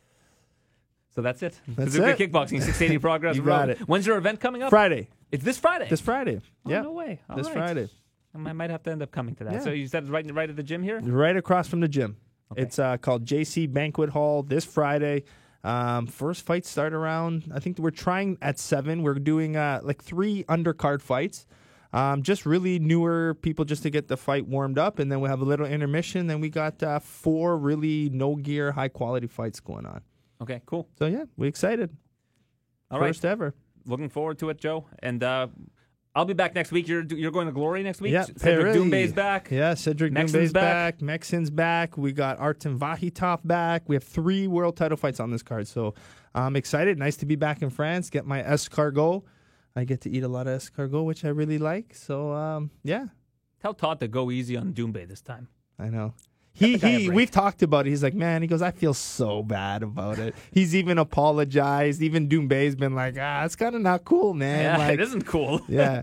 so 1.16 1.22
that's 1.22 1.42
it. 1.42 1.58
That's 1.66 1.96
Bazooka 1.96 2.22
it. 2.22 2.30
Kickboxing 2.30 2.62
680 2.62 2.98
Progress 3.00 3.36
You 3.36 3.42
Road. 3.42 3.70
it. 3.70 3.78
When's 3.88 4.06
your 4.06 4.18
event 4.18 4.38
coming 4.38 4.62
up? 4.62 4.70
Friday. 4.70 5.08
It's 5.32 5.42
this 5.42 5.58
Friday. 5.58 5.88
This 5.88 6.00
Friday. 6.00 6.40
Oh, 6.66 6.70
yeah. 6.70 6.82
No 6.82 6.92
way. 6.92 7.20
All 7.28 7.36
this 7.36 7.46
right. 7.46 7.54
Friday. 7.54 7.88
I 8.34 8.52
might 8.52 8.68
have 8.70 8.82
to 8.82 8.90
end 8.92 9.02
up 9.02 9.10
coming 9.10 9.34
to 9.36 9.44
that. 9.44 9.54
Yeah. 9.54 9.60
So 9.60 9.70
you 9.70 9.86
said 9.88 10.02
it's 10.04 10.12
right, 10.12 10.30
right 10.32 10.50
at 10.50 10.56
the 10.56 10.62
gym 10.62 10.82
here? 10.82 11.00
Right 11.00 11.36
across 11.36 11.68
from 11.68 11.80
the 11.80 11.88
gym. 11.88 12.18
Okay. 12.52 12.62
It's 12.62 12.78
uh, 12.78 12.98
called 12.98 13.24
JC 13.24 13.72
Banquet 13.72 14.10
Hall 14.10 14.42
this 14.42 14.64
Friday. 14.64 15.24
Um, 15.64 16.06
first 16.06 16.44
fights 16.44 16.68
start 16.68 16.92
around. 16.92 17.50
I 17.52 17.58
think 17.60 17.78
we're 17.78 17.90
trying 17.90 18.36
at 18.42 18.58
seven. 18.58 19.02
We're 19.02 19.14
doing 19.14 19.56
uh, 19.56 19.80
like 19.82 20.04
three 20.04 20.44
undercard 20.44 21.00
fights. 21.00 21.46
Um, 21.92 22.22
just 22.22 22.44
really 22.44 22.78
newer 22.78 23.34
people 23.40 23.64
just 23.64 23.82
to 23.84 23.90
get 23.90 24.08
the 24.08 24.18
fight 24.18 24.46
warmed 24.46 24.78
up, 24.78 24.98
and 24.98 25.10
then 25.10 25.20
we 25.20 25.28
have 25.30 25.40
a 25.40 25.44
little 25.44 25.66
intermission. 25.66 26.26
Then 26.26 26.40
we 26.40 26.50
got 26.50 26.82
uh, 26.82 26.98
four 26.98 27.56
really 27.56 28.10
no 28.10 28.36
gear, 28.36 28.72
high 28.72 28.88
quality 28.88 29.28
fights 29.28 29.60
going 29.60 29.86
on. 29.86 30.02
Okay, 30.40 30.62
cool. 30.66 30.88
So 30.98 31.06
yeah, 31.06 31.24
we 31.36 31.48
excited. 31.48 31.96
All 32.90 33.00
right. 33.00 33.08
First 33.08 33.24
ever. 33.24 33.54
Looking 33.86 34.08
forward 34.08 34.38
to 34.40 34.50
it, 34.50 34.58
Joe. 34.58 34.86
And 35.00 35.22
uh, 35.22 35.48
I'll 36.14 36.24
be 36.24 36.34
back 36.34 36.54
next 36.54 36.72
week. 36.72 36.88
You're 36.88 37.04
you're 37.04 37.30
going 37.30 37.46
to 37.46 37.52
Glory 37.52 37.82
next 37.82 38.00
week? 38.00 38.12
Yeah, 38.12 38.24
Cedric 38.24 38.40
Perry. 38.40 38.74
Doumbé's 38.74 39.12
back. 39.12 39.48
Yeah, 39.50 39.74
Cedric 39.74 40.12
Mexon's 40.12 40.32
Doumbé's 40.32 40.52
back. 40.52 40.98
back. 40.98 41.02
Mexon's 41.02 41.50
back. 41.50 41.96
We 41.96 42.12
got 42.12 42.38
Artem 42.38 42.78
Vakhitov 42.78 43.40
back. 43.44 43.88
We 43.88 43.96
have 43.96 44.04
three 44.04 44.46
world 44.46 44.76
title 44.76 44.96
fights 44.96 45.20
on 45.20 45.30
this 45.30 45.42
card. 45.42 45.68
So 45.68 45.94
I'm 46.34 46.56
excited. 46.56 46.98
Nice 46.98 47.16
to 47.18 47.26
be 47.26 47.36
back 47.36 47.62
in 47.62 47.70
France. 47.70 48.10
Get 48.10 48.26
my 48.26 48.42
escargot. 48.42 49.22
I 49.74 49.84
get 49.84 50.00
to 50.02 50.10
eat 50.10 50.22
a 50.22 50.28
lot 50.28 50.46
of 50.46 50.58
escargot, 50.58 51.04
which 51.04 51.24
I 51.24 51.28
really 51.28 51.58
like. 51.58 51.94
So 51.94 52.32
um, 52.32 52.70
yeah, 52.82 53.06
Tell 53.60 53.74
Todd 53.74 54.00
to 54.00 54.08
go 54.08 54.30
easy 54.30 54.56
on 54.56 54.72
Doumbé 54.72 55.06
this 55.08 55.20
time. 55.20 55.48
I 55.78 55.88
know. 55.88 56.14
He 56.56 56.72
the 56.72 56.78
guy 56.78 56.88
a 56.88 56.98
he. 56.98 57.10
We've 57.10 57.30
talked 57.30 57.62
about 57.62 57.86
it. 57.86 57.90
He's 57.90 58.02
like, 58.02 58.14
man. 58.14 58.42
He 58.42 58.48
goes, 58.48 58.62
I 58.62 58.70
feel 58.70 58.94
so 58.94 59.42
bad 59.42 59.82
about 59.82 60.18
it. 60.18 60.34
He's 60.52 60.74
even 60.74 60.98
apologized. 60.98 62.02
Even 62.02 62.28
Doumbé's 62.28 62.74
been 62.74 62.94
like, 62.94 63.16
ah, 63.20 63.44
it's 63.44 63.56
kind 63.56 63.74
of 63.74 63.82
not 63.82 64.04
cool, 64.04 64.34
man. 64.34 64.62
Yeah, 64.62 64.78
like, 64.86 64.94
it 64.94 65.00
isn't 65.00 65.26
cool. 65.26 65.60
yeah. 65.68 66.02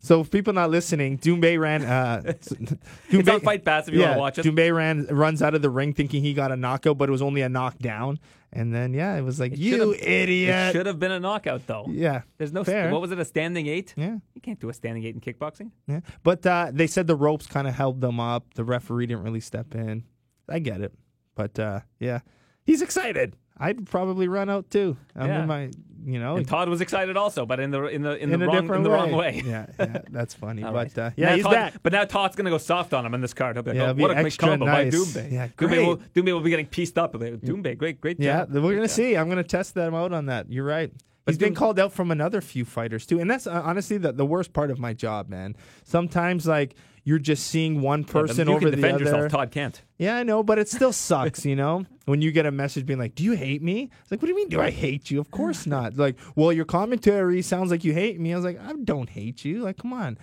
So 0.00 0.20
if 0.20 0.30
people 0.30 0.52
not 0.52 0.70
listening, 0.70 1.18
Doumbé 1.18 1.58
ran. 1.58 1.84
Uh, 1.84 2.22
Doumbé, 2.24 2.78
It's 3.10 3.28
on 3.28 3.40
Fight 3.40 3.64
Pass 3.64 3.88
if 3.88 3.94
you 3.94 4.00
yeah, 4.00 4.16
want 4.16 4.16
to 4.16 4.20
watch 4.20 4.38
it. 4.38 4.44
Doumbé 4.46 4.74
ran 4.74 5.06
runs 5.06 5.42
out 5.42 5.54
of 5.54 5.62
the 5.62 5.70
ring 5.70 5.92
thinking 5.92 6.22
he 6.22 6.34
got 6.34 6.52
a 6.52 6.56
knockout, 6.56 6.98
but 6.98 7.08
it 7.08 7.12
was 7.12 7.22
only 7.22 7.42
a 7.42 7.48
knockdown. 7.48 8.18
And 8.52 8.74
then 8.74 8.94
yeah, 8.94 9.16
it 9.16 9.22
was 9.22 9.38
like 9.40 9.52
It 9.52 9.58
you 9.58 9.92
idiot. 9.94 10.54
It 10.68 10.72
should 10.72 10.86
have 10.86 10.98
been 10.98 11.10
a 11.12 11.20
knockout 11.20 11.66
though. 11.66 11.86
Yeah, 11.90 12.22
There's 12.38 12.52
no 12.52 12.64
fair. 12.64 12.90
what 12.90 13.00
was 13.02 13.10
it 13.12 13.18
a 13.18 13.24
standing 13.24 13.66
eight? 13.66 13.92
Yeah, 13.96 14.16
You 14.34 14.40
can't 14.40 14.58
do 14.58 14.68
a 14.70 14.72
standing 14.72 15.04
eight 15.04 15.14
in 15.14 15.20
kickboxing. 15.20 15.70
yeah. 15.86 16.00
But 16.22 16.46
uh, 16.46 16.70
they 16.72 16.86
said 16.86 17.06
the 17.08 17.16
ropes 17.16 17.46
kind 17.46 17.66
of 17.68 17.74
held 17.74 18.00
them 18.00 18.20
up. 18.20 18.54
The 18.54 18.64
referee 18.64 19.06
didn't 19.06 19.24
really 19.24 19.40
step 19.40 19.74
in. 19.74 20.04
I 20.48 20.60
get 20.60 20.80
it, 20.80 20.94
but 21.34 21.58
uh, 21.58 21.80
yeah, 21.98 22.20
he's 22.64 22.80
excited. 22.80 23.36
I'd 23.60 23.86
probably 23.86 24.28
run 24.28 24.48
out 24.48 24.70
too. 24.70 24.96
I'm 25.16 25.26
Yeah. 25.28 25.42
in 25.42 25.48
my, 25.48 25.70
you 26.06 26.18
know, 26.20 26.36
And 26.36 26.46
Todd 26.46 26.68
was 26.68 26.80
excited 26.80 27.16
also, 27.16 27.44
but 27.44 27.58
in 27.60 27.70
the 27.70 27.84
in 27.86 28.02
the 28.02 28.16
in, 28.16 28.32
in 28.32 28.38
the 28.40 28.46
wrong 28.46 28.72
in 28.74 28.82
the 28.82 28.88
way. 28.90 28.94
wrong 28.96 29.12
way. 29.12 29.42
Yeah, 29.44 29.66
yeah, 29.80 30.02
that's 30.10 30.32
funny. 30.34 30.62
But 30.62 30.74
right. 30.74 30.98
uh, 30.98 31.10
yeah, 31.16 31.30
Now 31.30 31.34
he's 31.34 31.44
Todd- 31.44 31.52
back. 31.52 31.74
But 31.82 31.92
now 31.92 32.04
Todd's 32.04 32.36
going 32.36 32.44
to 32.46 32.50
go 32.50 32.58
soft 32.58 32.94
on 32.94 33.04
him 33.04 33.14
in 33.14 33.20
this 33.20 33.34
card. 33.34 33.56
He'll 33.56 33.62
be 33.64 33.70
like, 33.72 33.76
Yeah, 33.78 33.90
oh, 33.90 33.94
what 33.94 34.10
a 34.12 34.14
great 34.14 34.26
extra 34.26 34.48
combo 34.48 34.66
by 34.66 34.84
nice. 34.84 34.94
Doumbé. 34.94 35.32
Yeah, 35.32 35.48
Doumbé 35.48 35.86
will, 35.86 35.96
Doumbé 36.14 36.32
will 36.32 36.40
be 36.40 36.50
getting 36.50 36.66
pieced 36.66 36.96
up. 36.98 37.12
Doumbé, 37.14 37.76
great, 37.76 38.00
great 38.00 38.20
Yeah, 38.20 38.44
we're 38.48 38.74
gonna 38.76 38.88
see. 38.88 39.16
I'm 39.16 39.28
gonna 39.28 39.42
test 39.44 39.74
them 39.74 39.94
out 39.94 40.12
on 40.12 40.26
that. 40.26 40.50
You're 40.50 40.64
right. 40.64 40.92
But 41.28 41.34
He's 41.34 41.38
been 41.38 41.54
called 41.54 41.78
out 41.78 41.92
from 41.92 42.10
another 42.10 42.40
few 42.40 42.64
fighters 42.64 43.04
too, 43.04 43.20
and 43.20 43.30
that's 43.30 43.46
uh, 43.46 43.60
honestly 43.62 43.98
the, 43.98 44.12
the 44.12 44.24
worst 44.24 44.54
part 44.54 44.70
of 44.70 44.78
my 44.78 44.94
job, 44.94 45.28
man. 45.28 45.56
Sometimes 45.84 46.46
like 46.46 46.74
you're 47.04 47.18
just 47.18 47.48
seeing 47.48 47.82
one. 47.82 48.00
Yeah, 48.00 48.12
person 48.12 48.48
you 48.48 48.54
over 48.54 48.70
the 48.70 48.76
defend 48.76 48.94
other. 48.94 49.04
yourself. 49.04 49.32
Todd 49.32 49.50
can't. 49.50 49.82
Yeah, 49.98 50.16
I 50.16 50.22
know, 50.22 50.42
but 50.42 50.58
it 50.58 50.70
still 50.70 50.90
sucks, 50.94 51.44
you 51.44 51.54
know? 51.54 51.84
When 52.06 52.22
you 52.22 52.32
get 52.32 52.46
a 52.46 52.50
message 52.50 52.86
being 52.86 52.98
like, 52.98 53.14
Do 53.14 53.24
you 53.24 53.32
hate 53.32 53.62
me? 53.62 53.90
It's 54.00 54.10
like, 54.10 54.22
What 54.22 54.28
do 54.28 54.32
you 54.32 54.36
mean, 54.36 54.48
do 54.48 54.58
I 54.62 54.70
hate 54.70 55.10
you? 55.10 55.20
Of 55.20 55.30
course 55.30 55.66
not. 55.76 55.98
Like, 55.98 56.16
well, 56.34 56.50
your 56.50 56.64
commentary 56.64 57.42
sounds 57.42 57.70
like 57.70 57.84
you 57.84 57.92
hate 57.92 58.18
me. 58.18 58.32
I 58.32 58.36
was 58.36 58.44
like, 58.46 58.58
I 58.58 58.72
don't 58.84 59.10
hate 59.10 59.44
you. 59.44 59.64
Like, 59.64 59.76
come 59.76 59.92
on. 59.92 60.16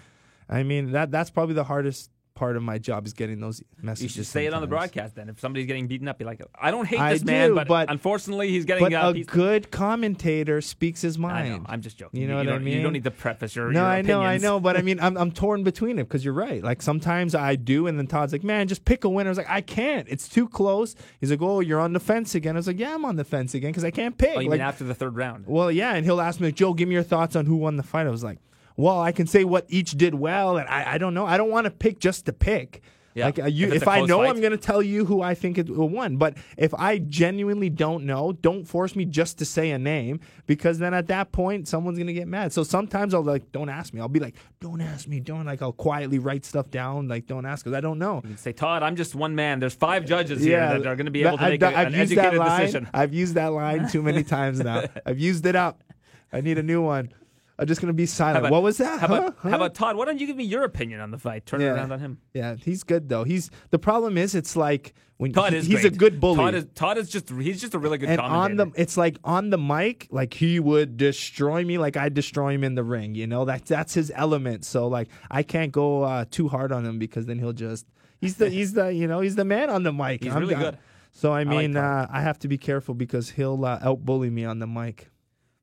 I 0.49 0.63
mean, 0.63 0.91
that 0.93 1.11
that's 1.11 1.29
probably 1.29 1.53
the 1.53 1.65
hardest 1.65 2.09
part 2.35 2.57
of 2.57 2.61
my 2.63 2.77
job 2.77 3.07
is 3.07 3.13
getting 3.13 3.39
those 3.39 3.63
messages. 3.81 4.03
You 4.17 4.23
should 4.23 4.27
say 4.29 4.45
it 4.45 4.53
on 4.53 4.61
the 4.61 4.67
broadcast 4.67 5.15
then. 5.15 5.29
If 5.29 5.39
somebody's 5.39 5.67
getting 5.67 5.87
beaten 5.87 6.07
up, 6.07 6.17
be 6.19 6.25
like, 6.25 6.41
I 6.59 6.69
don't 6.69 6.85
hate 6.85 6.99
I 6.99 7.13
this 7.13 7.23
man, 7.23 7.49
do, 7.49 7.55
but, 7.55 7.67
but- 7.67 7.89
unfortunately 7.89 8.49
he's 8.49 8.65
getting 8.65 8.83
But 8.83 8.93
uh, 8.93 9.13
a 9.15 9.23
good 9.23 9.71
commentator 9.71 10.59
speaks 10.61 11.01
his 11.01 11.15
I 11.17 11.19
mind. 11.19 11.49
know. 11.49 11.65
I'm 11.67 11.81
just 11.81 11.97
joking. 11.97 12.21
You 12.21 12.27
know 12.27 12.35
what 12.37 12.49
I 12.49 12.59
mean? 12.59 12.75
You 12.77 12.83
don't 12.83 12.93
need 12.93 13.05
to 13.05 13.11
preface 13.11 13.55
your 13.55 13.71
No, 13.71 13.79
your 13.79 13.89
I 13.89 14.01
know, 14.01 14.21
I 14.21 14.37
know, 14.37 14.59
but 14.59 14.75
I 14.77 14.81
mean, 14.83 14.99
I'm 14.99 15.17
I'm 15.17 15.31
torn 15.31 15.63
between 15.63 15.97
it 15.97 16.03
because 16.03 16.23
you're 16.25 16.33
right. 16.33 16.61
Like 16.63 16.81
sometimes 16.81 17.33
I 17.35 17.55
do, 17.55 17.87
and 17.87 17.97
then 17.97 18.05
Todd's 18.07 18.33
like, 18.33 18.43
"Man, 18.43 18.67
just 18.67 18.83
pick 18.85 19.03
a 19.05 19.09
winner." 19.09 19.29
I 19.29 19.31
was 19.31 19.37
like, 19.37 19.49
"I 19.49 19.61
can't. 19.61 20.07
It's 20.09 20.27
too 20.27 20.47
close." 20.49 20.95
He's 21.21 21.31
like, 21.31 21.41
"Oh, 21.41 21.61
you're 21.61 21.79
on 21.79 21.93
the 21.93 21.99
fence 21.99 22.35
again." 22.35 22.55
I 22.55 22.59
was 22.59 22.67
like, 22.67 22.79
"Yeah, 22.79 22.93
I'm 22.93 23.05
on 23.05 23.15
the 23.15 23.23
fence 23.23 23.53
again 23.53 23.71
because 23.71 23.85
I 23.85 23.91
can't 23.91 24.17
pick." 24.17 24.35
Oh, 24.35 24.41
you 24.41 24.49
like, 24.49 24.59
after 24.59 24.83
the 24.83 24.93
third 24.95 25.15
round? 25.15 25.45
well, 25.47 25.71
yeah, 25.71 25.93
and 25.95 26.05
he'll 26.05 26.19
ask 26.21 26.39
me, 26.41 26.51
"Joe, 26.51 26.73
give 26.73 26.89
me 26.89 26.95
your 26.95 27.03
thoughts 27.03 27.35
on 27.35 27.45
who 27.45 27.55
won 27.55 27.77
the 27.77 27.83
fight." 27.83 28.07
I 28.07 28.09
was 28.09 28.23
like, 28.23 28.39
"Well, 28.77 28.99
I 28.99 29.11
can 29.11 29.27
say 29.27 29.43
what 29.43 29.65
each 29.69 29.91
did 29.91 30.13
well, 30.15 30.57
and 30.57 30.67
I, 30.69 30.93
I 30.93 30.97
don't 30.97 31.13
know. 31.13 31.25
I 31.25 31.37
don't 31.37 31.49
want 31.49 31.65
to 31.65 31.71
pick 31.71 31.99
just 31.99 32.25
to 32.27 32.33
pick." 32.33 32.81
Yeah. 33.13 33.27
Like 33.27 33.39
uh, 33.39 33.45
you, 33.45 33.67
If 33.67 33.83
if, 33.83 33.87
I 33.87 34.01
know, 34.01 34.17
fight. 34.17 34.29
I'm 34.29 34.41
going 34.41 34.51
to 34.51 34.57
tell 34.57 34.81
you 34.81 35.05
who 35.05 35.21
I 35.21 35.35
think 35.35 35.57
it 35.57 35.69
won. 35.69 36.17
But 36.17 36.35
if 36.57 36.73
I 36.73 36.97
genuinely 36.97 37.69
don't 37.69 38.03
know, 38.03 38.33
don't 38.33 38.65
force 38.65 38.93
me 38.93 39.05
just 39.05 39.37
to 39.37 39.45
say 39.45 39.71
a 39.71 39.79
name 39.79 40.19
because 40.47 40.79
then 40.79 40.93
at 40.93 41.07
that 41.07 41.31
point, 41.31 41.69
someone's 41.69 41.97
going 41.97 42.07
to 42.07 42.13
get 42.13 42.27
mad. 42.27 42.51
So 42.51 42.63
sometimes 42.63 43.13
I'll 43.13 43.23
like, 43.23 43.53
don't 43.53 43.69
ask 43.69 43.93
me. 43.93 44.01
I'll 44.01 44.09
be 44.09 44.19
like, 44.19 44.35
don't 44.59 44.81
ask 44.81 45.07
me. 45.07 45.21
Don't 45.21 45.45
like. 45.45 45.61
I'll 45.61 45.71
quietly 45.71 46.19
write 46.19 46.43
stuff 46.43 46.69
down. 46.69 47.07
Like, 47.07 47.25
don't 47.25 47.45
ask 47.45 47.63
because 47.63 47.77
I 47.77 47.79
don't 47.79 47.99
know. 47.99 48.21
You 48.27 48.35
say, 48.35 48.51
Todd, 48.51 48.83
I'm 48.83 48.97
just 48.97 49.15
one 49.15 49.33
man. 49.33 49.61
There's 49.61 49.75
five 49.75 50.05
judges 50.05 50.43
here 50.43 50.59
that 50.59 50.85
are 50.85 50.97
going 50.97 51.05
to 51.05 51.11
be 51.11 51.23
able 51.23 51.37
to 51.37 51.43
I've 51.45 51.49
make 51.51 51.59
done- 51.61 51.73
a, 51.73 51.77
I've 51.77 51.87
an 51.87 51.95
educated 51.95 52.37
line. 52.37 52.59
decision. 52.59 52.89
I've 52.93 53.13
used 53.13 53.35
that 53.35 53.53
line 53.53 53.87
too 53.89 54.01
many 54.03 54.23
times 54.35 54.59
now. 54.59 54.83
I've 55.05 55.19
used 55.19 55.45
it 55.45 55.55
up. 55.55 55.81
I 56.33 56.41
need 56.41 56.57
a 56.57 56.63
new 56.63 56.81
one. 56.81 57.13
I'm 57.57 57.67
just 57.67 57.79
gonna 57.81 57.93
be 57.93 58.05
silent. 58.05 58.39
about- 58.39 58.51
what 58.51 58.63
was 58.63 58.77
that? 58.77 58.99
How 58.99 59.05
about, 59.07 59.35
Huh? 59.39 59.49
how 59.49 59.55
about 59.55 59.73
Todd? 59.75 59.95
Why 59.95 60.05
don't 60.05 60.19
you 60.19 60.27
give 60.27 60.35
me 60.35 60.43
your 60.43 60.63
opinion 60.63 60.99
on 60.99 61.11
the 61.11 61.17
fight? 61.17 61.45
Turn 61.45 61.61
it 61.61 61.65
around 61.67 61.91
on 61.91 61.99
him. 61.99 62.17
Yeah, 62.33 62.55
he's 62.55 62.83
good 62.83 63.07
though. 63.09 63.23
He's 63.23 63.49
the 63.71 63.79
problem 63.79 64.17
is 64.17 64.35
it's 64.35 64.55
like 64.57 64.93
when 65.17 65.31
Todd 65.31 65.53
he- 65.53 65.59
is 65.59 65.65
he's 65.67 65.81
great. 65.81 65.93
a 65.93 65.95
good 65.97 66.19
bully. 66.19 66.37
Todd 66.37 66.55
is 66.55 66.67
Todd 66.75 66.97
is 66.97 67.09
just 67.09 67.29
he's 67.29 67.61
just 67.61 67.73
a 67.73 67.79
really 67.79 67.97
good 67.97 68.09
and 68.09 68.19
on 68.19 68.29
commentator. 68.29 68.71
the 68.75 68.81
it's 68.81 68.97
like 68.97 69.17
on 69.23 69.51
the 69.51 69.57
mic, 69.57 70.07
like 70.11 70.33
he 70.33 70.59
would 70.59 70.97
destroy 70.97 71.63
me 71.63 71.77
like 71.77 71.95
I 71.95 72.09
destroy 72.09 72.53
him 72.53 72.63
in 72.65 72.75
the 72.75 72.83
ring. 72.83 73.15
You 73.15 73.25
know 73.27 73.45
that 73.45 73.65
that's 73.65 73.93
his 73.93 74.11
element. 74.15 74.65
So 74.65 74.87
like 74.89 75.07
I 75.31 75.41
can't 75.43 75.71
go 75.71 76.03
uh, 76.03 76.25
too 76.29 76.49
hard 76.49 76.73
on 76.73 76.85
him 76.85 76.99
because 76.99 77.25
then 77.25 77.39
he'll 77.39 77.53
just 77.53 77.85
he's 78.19 78.35
the 78.35 78.49
he's 78.49 78.73
the 78.73 78.93
you 78.93 79.07
know 79.07 79.21
he's 79.21 79.35
the 79.35 79.45
man 79.45 79.69
on 79.69 79.83
the 79.83 79.93
mic. 79.93 80.23
He's 80.25 80.33
I'm 80.33 80.41
really 80.41 80.55
good. 80.55 80.77
So 81.13 81.31
I 81.31 81.43
like 81.43 81.47
mean 81.47 81.73
Todd. 81.75 82.09
uh, 82.09 82.11
I 82.11 82.19
have 82.21 82.37
to 82.39 82.49
be 82.49 82.57
careful 82.57 82.93
because 82.95 83.29
he'll 83.29 83.63
uh, 83.63 83.79
outbully 83.79 84.29
me 84.29 84.43
on 84.43 84.59
the 84.59 84.67
mic. 84.67 85.09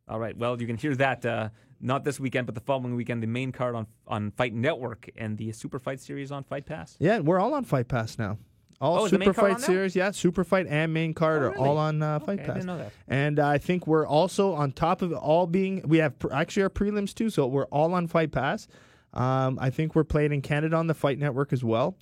All 0.09 0.19
right. 0.19 0.35
Well, 0.36 0.59
you 0.60 0.66
can 0.66 0.77
hear 0.78 0.94
that 0.97 1.24
uh, 1.27 1.51
not 1.83 2.05
this 2.05 2.19
weekend, 2.21 2.47
but 2.47 2.55
the 2.55 2.61
following 2.61 2.95
weekend. 2.97 3.23
The 3.23 3.27
main 3.27 3.53
card 3.53 3.75
on 3.75 3.87
on 4.07 4.31
Fight 4.31 4.55
Network 4.55 5.11
and 5.17 5.37
the 5.37 5.53
Super 5.53 5.79
Fight 5.79 6.01
Series 6.01 6.31
on 6.33 6.45
Fight 6.45 6.65
Pass. 6.65 6.97
Yeah, 7.01 7.19
we're 7.19 7.39
all 7.41 7.53
on 7.55 7.65
Fight 7.65 7.89
Pass 7.89 8.19
now. 8.19 8.39
All 8.81 9.01
Oh, 9.01 9.05
is 9.05 9.13
the 9.13 9.19
main 9.19 9.29
Super 9.29 9.41
Fight? 9.41 9.61
Series, 9.61 9.95
yeah, 9.95 10.11
Super 10.11 10.43
Fight 10.43 10.67
and 10.69 10.93
main 10.93 11.15
card 11.15 11.43
Oh, 11.43 11.47
are 11.47 11.51
really? 11.51 11.69
all 11.69 11.79
on 11.79 12.03
uh, 12.03 12.19
Fight 12.19 12.41
Okay, 12.41 12.43
I 12.43 12.47
Pass. 12.47 12.55
didn't 12.55 12.67
know 12.67 12.79
that. 12.79 12.93
And 13.07 13.39
uh, 13.39 13.47
I 13.47 13.59
think 13.59 13.87
we're 13.87 14.07
also 14.07 14.55
on 14.55 14.73
top 14.73 15.03
of 15.03 15.13
it 15.13 15.17
all 15.17 15.47
being 15.47 15.83
we 15.87 15.99
have 15.99 16.19
pr- 16.19 16.33
actually 16.33 16.65
our 16.65 16.71
prelims 16.71 17.15
too, 17.15 17.31
so 17.31 17.47
we're 17.47 17.67
all 17.67 17.95
on 17.95 18.09
Fight 18.09 18.33
Pass. 18.33 18.67
Um, 19.13 19.59
I 19.61 19.71
think 19.71 19.95
we're 19.95 20.05
playing 20.05 20.33
in 20.33 20.41
Canada 20.43 20.75
on 20.77 20.87
the 20.87 20.95
Fight 20.95 21.19
Network 21.19 21.53
as 21.53 21.63
well, 21.63 21.97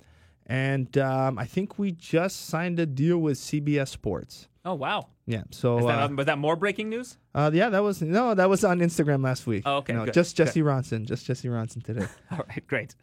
and 0.47 0.97
um, 0.99 1.39
I 1.39 1.45
think 1.45 1.79
we 1.79 1.93
just 1.93 2.47
signed 2.47 2.79
a 2.81 2.87
deal 2.87 3.19
with 3.19 3.37
CBS 3.39 3.89
Sports. 3.89 4.49
Oh 4.65 4.75
wow. 4.75 5.09
Yeah, 5.31 5.43
so 5.51 5.79
Is 5.79 5.87
that, 5.87 6.11
uh, 6.11 6.15
was 6.15 6.27
that 6.27 6.39
more 6.39 6.57
breaking 6.57 6.89
news? 6.91 7.17
uh, 7.35 7.51
yeah, 7.55 7.69
that 7.69 7.83
was 7.83 8.03
no, 8.03 8.35
that 8.35 8.49
was 8.49 8.65
on 8.65 8.81
Instagram 8.81 9.23
last 9.23 9.47
week. 9.47 9.63
Oh, 9.65 9.77
okay, 9.77 9.93
no, 9.93 10.05
good, 10.05 10.15
just 10.15 10.37
good. 10.37 10.47
Jesse 10.47 10.61
Ronson, 10.63 11.05
just 11.07 11.25
Jesse 11.27 11.49
Ronson 11.49 11.83
today. 11.85 12.07
All 12.33 12.39
right. 12.49 12.67
Great. 12.67 12.95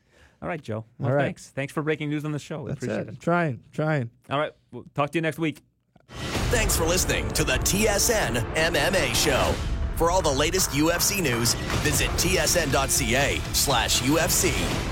All 0.42 0.48
right, 0.48 0.62
Joe. 0.62 0.86
Well, 1.00 1.10
All 1.10 1.16
right. 1.16 1.24
thanks. 1.24 1.50
Thanks 1.50 1.74
for 1.74 1.82
breaking 1.82 2.10
news 2.10 2.26
on 2.26 2.32
the 2.32 2.40
show. 2.40 2.62
We 2.64 2.70
That's 2.72 2.84
appreciate 2.84 3.08
it. 3.08 3.14
it. 3.16 3.20
Trying, 3.22 3.62
trying. 3.72 4.12
All 4.30 4.38
right. 4.40 4.52
We'll 4.72 4.86
talk 4.94 5.10
to 5.12 5.18
you 5.18 5.22
next 5.22 5.40
week. 5.40 5.62
Thanks 6.52 6.76
for 6.78 6.86
listening 6.86 7.28
to 7.30 7.44
the 7.44 7.54
TSN 7.54 8.36
MMA 8.56 9.16
Show. 9.16 9.54
For 9.96 10.12
all 10.12 10.22
the 10.22 10.32
latest 10.32 10.70
UFC 10.72 11.22
news, 11.24 11.56
visit 11.82 12.10
tsn.ca 12.12 13.40
slash 13.54 14.02
UFC. 14.02 14.87